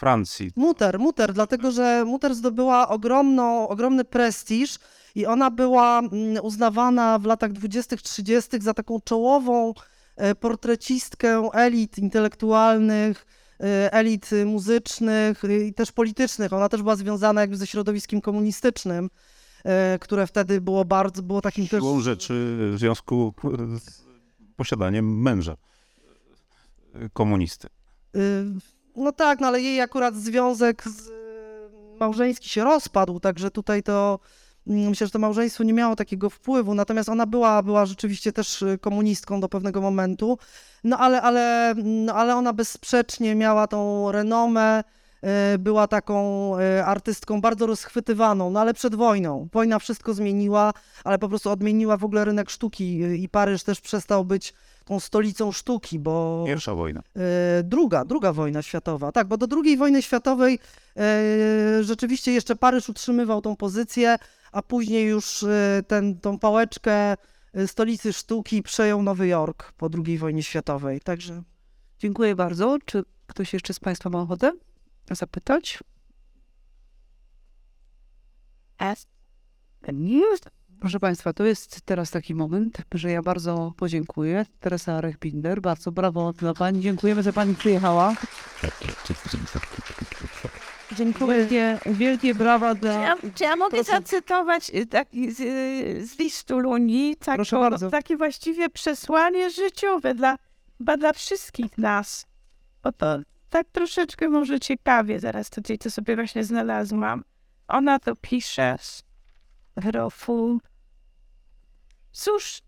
Francji. 0.01 0.51
Muter, 0.55 0.99
Muter, 0.99 1.33
dlatego 1.33 1.71
że 1.71 2.05
Muter 2.05 2.35
zdobyła 2.35 2.87
ogromną, 2.87 3.67
ogromny 3.67 4.03
prestiż 4.05 4.77
i 5.15 5.25
ona 5.25 5.51
była 5.51 5.99
mm, 5.99 6.43
uznawana 6.43 7.19
w 7.19 7.25
latach 7.25 7.51
20-30 7.51 8.61
za 8.61 8.73
taką 8.73 8.99
czołową 9.01 9.73
e, 10.15 10.35
portrecistkę 10.35 11.49
elit 11.53 11.97
intelektualnych, 11.97 13.25
e, 13.59 13.93
elit 13.93 14.29
muzycznych 14.45 15.43
y, 15.43 15.65
i 15.65 15.73
też 15.73 15.91
politycznych. 15.91 16.53
Ona 16.53 16.69
też 16.69 16.81
była 16.81 16.95
związana 16.95 17.41
jakby 17.41 17.57
ze 17.57 17.67
środowiskiem 17.67 18.21
komunistycznym, 18.21 19.09
e, 19.63 19.99
które 19.99 20.27
wtedy 20.27 20.61
było 20.61 20.85
bardzo, 20.85 21.23
było 21.23 21.41
takim 21.41 21.67
też... 21.67 21.79
Siłą 21.79 21.99
rzeczy 21.99 22.57
w 22.73 22.79
związku 22.79 23.33
z 23.79 24.01
posiadaniem 24.55 25.21
męża 25.21 25.57
komunisty. 27.13 27.67
Y, 28.15 28.80
No 28.95 29.11
tak, 29.11 29.39
no 29.39 29.47
ale 29.47 29.61
jej 29.61 29.81
akurat 29.81 30.15
związek 30.15 30.83
z, 30.83 31.07
y, 31.07 31.11
małżeński 31.99 32.49
się 32.49 32.63
rozpadł, 32.63 33.19
także 33.19 33.51
tutaj 33.51 33.83
to 33.83 34.19
mm, 34.67 34.89
myślę, 34.89 35.07
że 35.07 35.11
to 35.11 35.19
małżeństwo 35.19 35.63
nie 35.63 35.73
miało 35.73 35.95
takiego 35.95 36.29
wpływu, 36.29 36.73
natomiast 36.73 37.09
ona 37.09 37.25
była, 37.25 37.63
była 37.63 37.85
rzeczywiście 37.85 38.33
też 38.33 38.61
y, 38.61 38.77
komunistką 38.81 39.39
do 39.39 39.49
pewnego 39.49 39.81
momentu, 39.81 40.37
no 40.83 40.97
ale, 40.97 41.21
ale, 41.21 41.73
no 41.83 42.13
ale 42.13 42.35
ona 42.35 42.53
bezsprzecznie 42.53 43.35
miała 43.35 43.67
tą 43.67 44.11
renomę, 44.11 44.83
była 45.59 45.87
taką 45.87 46.51
y, 46.59 46.83
artystką 46.83 47.41
bardzo 47.41 47.67
rozchwytywaną, 47.67 48.49
no 48.49 48.59
ale 48.59 48.73
przed 48.73 48.95
wojną. 48.95 49.47
Wojna 49.53 49.79
wszystko 49.79 50.13
zmieniła, 50.13 50.73
ale 51.03 51.19
po 51.19 51.29
prostu 51.29 51.49
odmieniła 51.49 51.97
w 51.97 52.03
ogóle 52.03 52.25
rynek 52.25 52.49
sztuki 52.49 52.99
i 53.23 53.29
Paryż 53.29 53.63
też 53.63 53.81
przestał 53.81 54.25
być 54.25 54.53
tą 54.85 54.99
stolicą 54.99 55.51
sztuki, 55.51 55.99
bo... 55.99 56.43
Pierwsza 56.47 56.75
wojna. 56.75 57.01
E, 57.15 57.63
druga, 57.63 58.05
druga 58.05 58.33
wojna 58.33 58.61
światowa. 58.61 59.11
Tak, 59.11 59.27
bo 59.27 59.37
do 59.37 59.47
drugiej 59.47 59.77
wojny 59.77 60.01
światowej 60.01 60.59
e, 60.97 61.83
rzeczywiście 61.83 62.31
jeszcze 62.31 62.55
Paryż 62.55 62.89
utrzymywał 62.89 63.41
tą 63.41 63.55
pozycję, 63.55 64.15
a 64.51 64.61
później 64.61 65.07
już 65.07 65.43
e, 65.43 65.83
ten, 65.87 66.19
tą 66.19 66.39
pałeczkę 66.39 66.93
e, 66.93 67.17
stolicy 67.67 68.13
sztuki 68.13 68.63
przejął 68.63 69.03
Nowy 69.03 69.27
Jork 69.27 69.71
po 69.71 69.89
drugiej 69.89 70.17
wojnie 70.17 70.43
światowej. 70.43 71.01
Także 71.01 71.43
Dziękuję 72.01 72.35
bardzo. 72.35 72.77
Czy 72.85 73.03
ktoś 73.27 73.53
jeszcze 73.53 73.73
z 73.73 73.79
Państwa 73.79 74.09
ma 74.09 74.21
ochotę 74.21 74.51
zapytać? 75.11 75.79
Proszę 80.79 80.99
Państwa, 80.99 81.33
to 81.33 81.43
jest 81.45 81.81
teraz 81.81 82.11
taki 82.11 82.35
moment, 82.35 82.77
że 82.93 83.11
ja 83.11 83.21
bardzo 83.21 83.73
podziękuję. 83.77 84.45
Teresa 84.59 85.01
Arech-Binder, 85.01 85.59
bardzo 85.59 85.91
brawo 85.91 86.33
dla 86.33 86.53
Pani. 86.53 86.81
Dziękujemy, 86.81 87.23
że 87.23 87.33
Pani 87.33 87.55
przyjechała. 87.55 88.15
Dziękuję. 90.95 91.37
Wielkie, 91.45 91.79
wielkie 91.85 92.35
brawa 92.35 92.75
Czy 92.75 92.81
dla... 92.81 92.93
ja, 92.93 93.15
czy 93.35 93.43
ja 93.43 93.55
mogę 93.55 93.77
Proszę. 93.77 93.91
zacytować 93.91 94.71
y, 94.75 94.85
taki 94.85 95.31
z, 95.31 95.39
y, 95.39 96.07
z 96.07 96.19
listu 96.19 96.59
Luni, 96.59 97.15
Proszę 97.25 97.49
taką, 97.51 97.69
bardzo. 97.69 97.89
takie 97.89 98.17
właściwie 98.17 98.69
przesłanie 98.69 99.49
życiowe 99.49 100.15
dla, 100.15 100.37
dla 100.79 101.13
wszystkich 101.13 101.77
nas. 101.77 102.25
Bo 102.83 102.91
to 102.91 103.19
tak 103.51 103.67
troszeczkę 103.71 104.29
może 104.29 104.59
ciekawie, 104.59 105.19
zaraz 105.19 105.49
tutaj 105.49 105.77
to 105.77 105.91
sobie 105.91 106.15
właśnie 106.15 106.43
znalazłam. 106.43 107.23
Ona 107.67 107.99
to 107.99 108.15
pisze 108.15 108.75
z 108.79 109.03
Hrofu. 109.81 110.59
Cóż, 112.11 112.61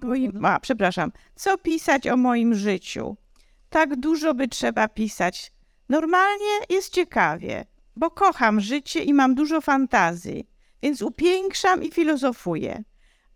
co 0.00 0.06
moim... 0.06 0.44
A, 0.44 0.60
przepraszam. 0.60 1.12
Co 1.34 1.58
pisać 1.58 2.08
o 2.08 2.16
moim 2.16 2.54
życiu? 2.54 3.16
Tak 3.70 3.96
dużo 3.96 4.34
by 4.34 4.48
trzeba 4.48 4.88
pisać. 4.88 5.52
Normalnie 5.88 6.54
jest 6.68 6.94
ciekawie, 6.94 7.64
bo 7.96 8.10
kocham 8.10 8.60
życie 8.60 9.02
i 9.02 9.14
mam 9.14 9.34
dużo 9.34 9.60
fantazji, 9.60 10.48
więc 10.82 11.02
upiększam 11.02 11.82
i 11.82 11.90
filozofuję. 11.90 12.84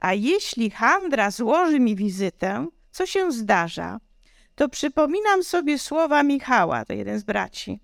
A 0.01 0.15
jeśli 0.15 0.71
handra 0.71 1.31
złoży 1.31 1.81
mi 1.81 1.97
wizytę, 1.97 2.67
co 2.91 3.07
się 3.07 3.33
zdarza, 3.33 4.01
to 4.61 4.69
przypominam 4.69 5.45
sobie 5.45 5.79
słowa 5.79 6.23
Michała, 6.23 6.85
to 6.85 6.93
jeden 6.93 7.19
z 7.19 7.23
braci, 7.23 7.81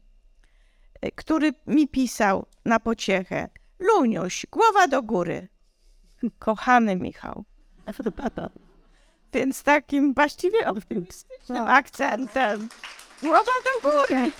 y, 1.04 1.10
który 1.14 1.54
mi 1.66 1.88
pisał 1.88 2.46
na 2.64 2.80
pociechę. 2.80 3.48
Luniuś, 3.78 4.46
głowa 4.50 4.88
do 4.88 5.02
góry. 5.02 5.48
Kochany 6.38 6.96
Michał. 6.96 7.44
Więc 9.32 9.62
takim 9.62 10.14
właściwie 10.14 10.66
optymistycznym 10.66 11.62
akcentem. 11.66 12.68
Głowa 13.22 13.52
do 13.64 13.90
góry. 13.90 14.32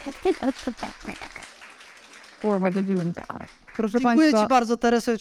Proszę 3.76 3.98
Dziękuję 4.00 4.16
Państwa, 4.16 4.42
Ci 4.42 4.48
bardzo, 4.48 4.76
Tereso. 4.76 5.12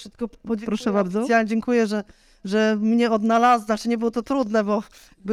Proszę 0.66 0.92
bardzo. 0.92 1.28
Dziękuję, 1.46 1.88
że, 1.88 2.04
że 2.46 2.78
mnie 2.82 3.12
odnalazł. 3.12 3.66
Znaczy 3.66 3.90
nie 3.90 3.98
było 3.98 4.12
to 4.12 4.22
trudne, 4.22 4.64
bo 4.64 4.84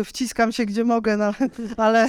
wciskam 0.05 0.53
się 0.53 0.67
gdzie 0.67 0.85
mogę, 0.85 1.17
no, 1.17 1.33
ale 1.85 2.09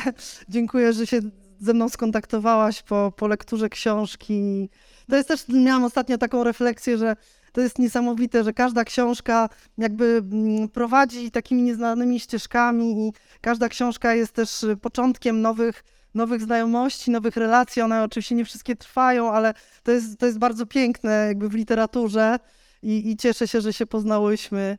dziękuję, 0.50 0.94
że 0.94 1.08
się 1.08 1.20
ze 1.60 1.74
mną 1.74 1.90
skontaktowałaś 1.90 2.82
po, 2.82 3.14
po 3.18 3.28
lekturze 3.28 3.70
książki. 3.70 4.70
To 5.10 5.16
jest 5.16 5.28
też, 5.28 5.48
miałam 5.48 5.84
ostatnio 5.84 6.18
taką 6.18 6.44
refleksję, 6.44 6.98
że 6.98 7.16
to 7.52 7.62
jest 7.62 7.80
niesamowite, 7.80 8.44
że 8.44 8.54
każda 8.54 8.84
książka 8.84 9.50
jakby 9.78 10.24
mm, 10.32 10.70
prowadzi 10.70 11.32
takimi 11.32 11.62
nieznanymi 11.62 12.20
ścieżkami 12.20 13.08
i 13.08 13.14
każda 13.42 13.70
książka 13.70 14.14
jest 14.14 14.34
też 14.34 14.66
początkiem 14.82 15.42
nowych, 15.42 15.84
nowych 16.14 16.42
znajomości, 16.42 17.12
nowych 17.12 17.38
relacji. 17.38 17.82
One 17.82 18.04
oczywiście 18.04 18.36
nie 18.36 18.46
wszystkie 18.46 18.76
trwają, 18.76 19.32
ale 19.32 19.54
to 19.84 19.92
jest, 19.92 20.18
to 20.20 20.26
jest 20.26 20.40
bardzo 20.40 20.66
piękne 20.66 21.26
jakby 21.28 21.50
w 21.50 21.54
literaturze 21.54 22.40
i, 22.84 23.12
i 23.12 23.18
cieszę 23.18 23.48
się, 23.48 23.62
że 23.62 23.74
się 23.74 23.86
poznałyśmy. 23.86 24.78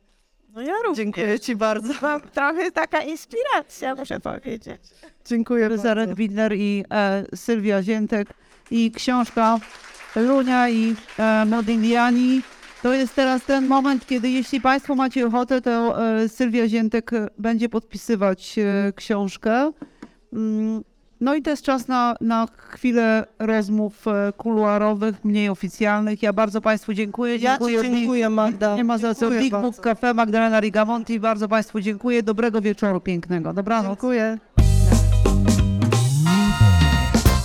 No 0.55 0.61
ja 0.61 0.73
również. 0.83 0.97
Dziękuję 0.97 1.39
Ci 1.39 1.55
bardzo. 1.55 1.93
Mam 2.01 2.21
trochę 2.21 2.71
taka 2.71 3.01
inspiracja, 3.01 3.95
muszę 3.95 4.19
powiedzieć. 4.19 4.81
Dziękuję 5.25 5.69
bardzo. 5.69 5.89
Arech-Binder 5.89 6.55
i 6.55 6.85
e, 6.91 7.25
Sylwia 7.35 7.83
Ziętek 7.83 8.27
i 8.71 8.91
książka 8.91 9.59
Lunia 10.15 10.69
i 10.69 10.95
e, 11.19 11.45
Modigliani. 11.45 12.41
To 12.83 12.93
jest 12.93 13.15
teraz 13.15 13.45
ten 13.45 13.67
moment, 13.67 14.07
kiedy 14.07 14.29
jeśli 14.29 14.61
Państwo 14.61 14.95
macie 14.95 15.27
ochotę, 15.27 15.61
to 15.61 16.05
e, 16.07 16.29
Sylwia 16.29 16.67
Ziętek 16.67 17.11
będzie 17.37 17.69
podpisywać 17.69 18.59
e, 18.59 18.93
książkę. 18.95 19.71
Mm, 20.33 20.83
No 21.21 21.35
i 21.35 21.41
to 21.41 21.49
jest 21.49 21.63
czas 21.63 21.87
na, 21.87 22.15
na 22.21 22.47
chwilę 22.57 23.25
rozmów 23.39 24.07
e, 24.07 24.33
kuluarowych, 24.37 25.25
mniej 25.25 25.49
oficjalnych. 25.49 26.23
Ja 26.23 26.33
bardzo 26.33 26.61
Państwu 26.61 26.93
dziękuję. 26.93 27.35
Ja 27.35 27.57
Ci 27.57 27.65
dziękuję, 27.81 28.29
Magda. 28.29 28.75
Nie 28.75 28.83
ma 28.83 28.97
za 28.97 29.15
co. 29.15 29.19
Dziękuję 29.19 29.41
Big. 29.41 29.51
Book 29.51 29.75
Cafe, 29.75 30.13
Magdalena 30.13 30.59
Rigamonti. 30.59 31.19
Bardzo 31.19 31.47
Państwu 31.47 31.79
dziękuję. 31.79 32.23
Dobrego 32.23 32.61
wieczoru 32.61 33.01
pięknego. 33.01 33.53
Dobranoc. 33.53 33.87
Dziękuję. 33.87 34.37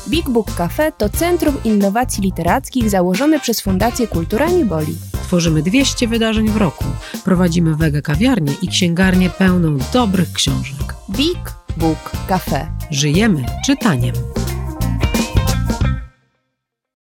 Big 0.08 0.28
Book 0.28 0.54
Cafe 0.54 0.92
to 0.92 1.08
Centrum 1.08 1.54
Innowacji 1.64 2.22
Literackich 2.22 2.90
założone 2.90 3.40
przez 3.40 3.60
Fundację 3.60 4.06
Kultura 4.08 4.48
Nieboli. 4.48 4.96
Tworzymy 5.22 5.62
200 5.62 6.08
wydarzeń 6.08 6.48
w 6.48 6.56
roku. 6.56 6.84
Prowadzimy 7.24 7.76
wege 7.76 8.02
kawiarnię 8.02 8.52
i 8.62 8.68
księgarnię 8.68 9.30
pełną 9.30 9.78
dobrych 9.92 10.32
książek. 10.32 10.94
Big 11.10 11.59
Book 11.76 12.10
Cafe. 12.28 12.66
Żyjemy 12.90 13.44
czytaniem. 13.66 14.39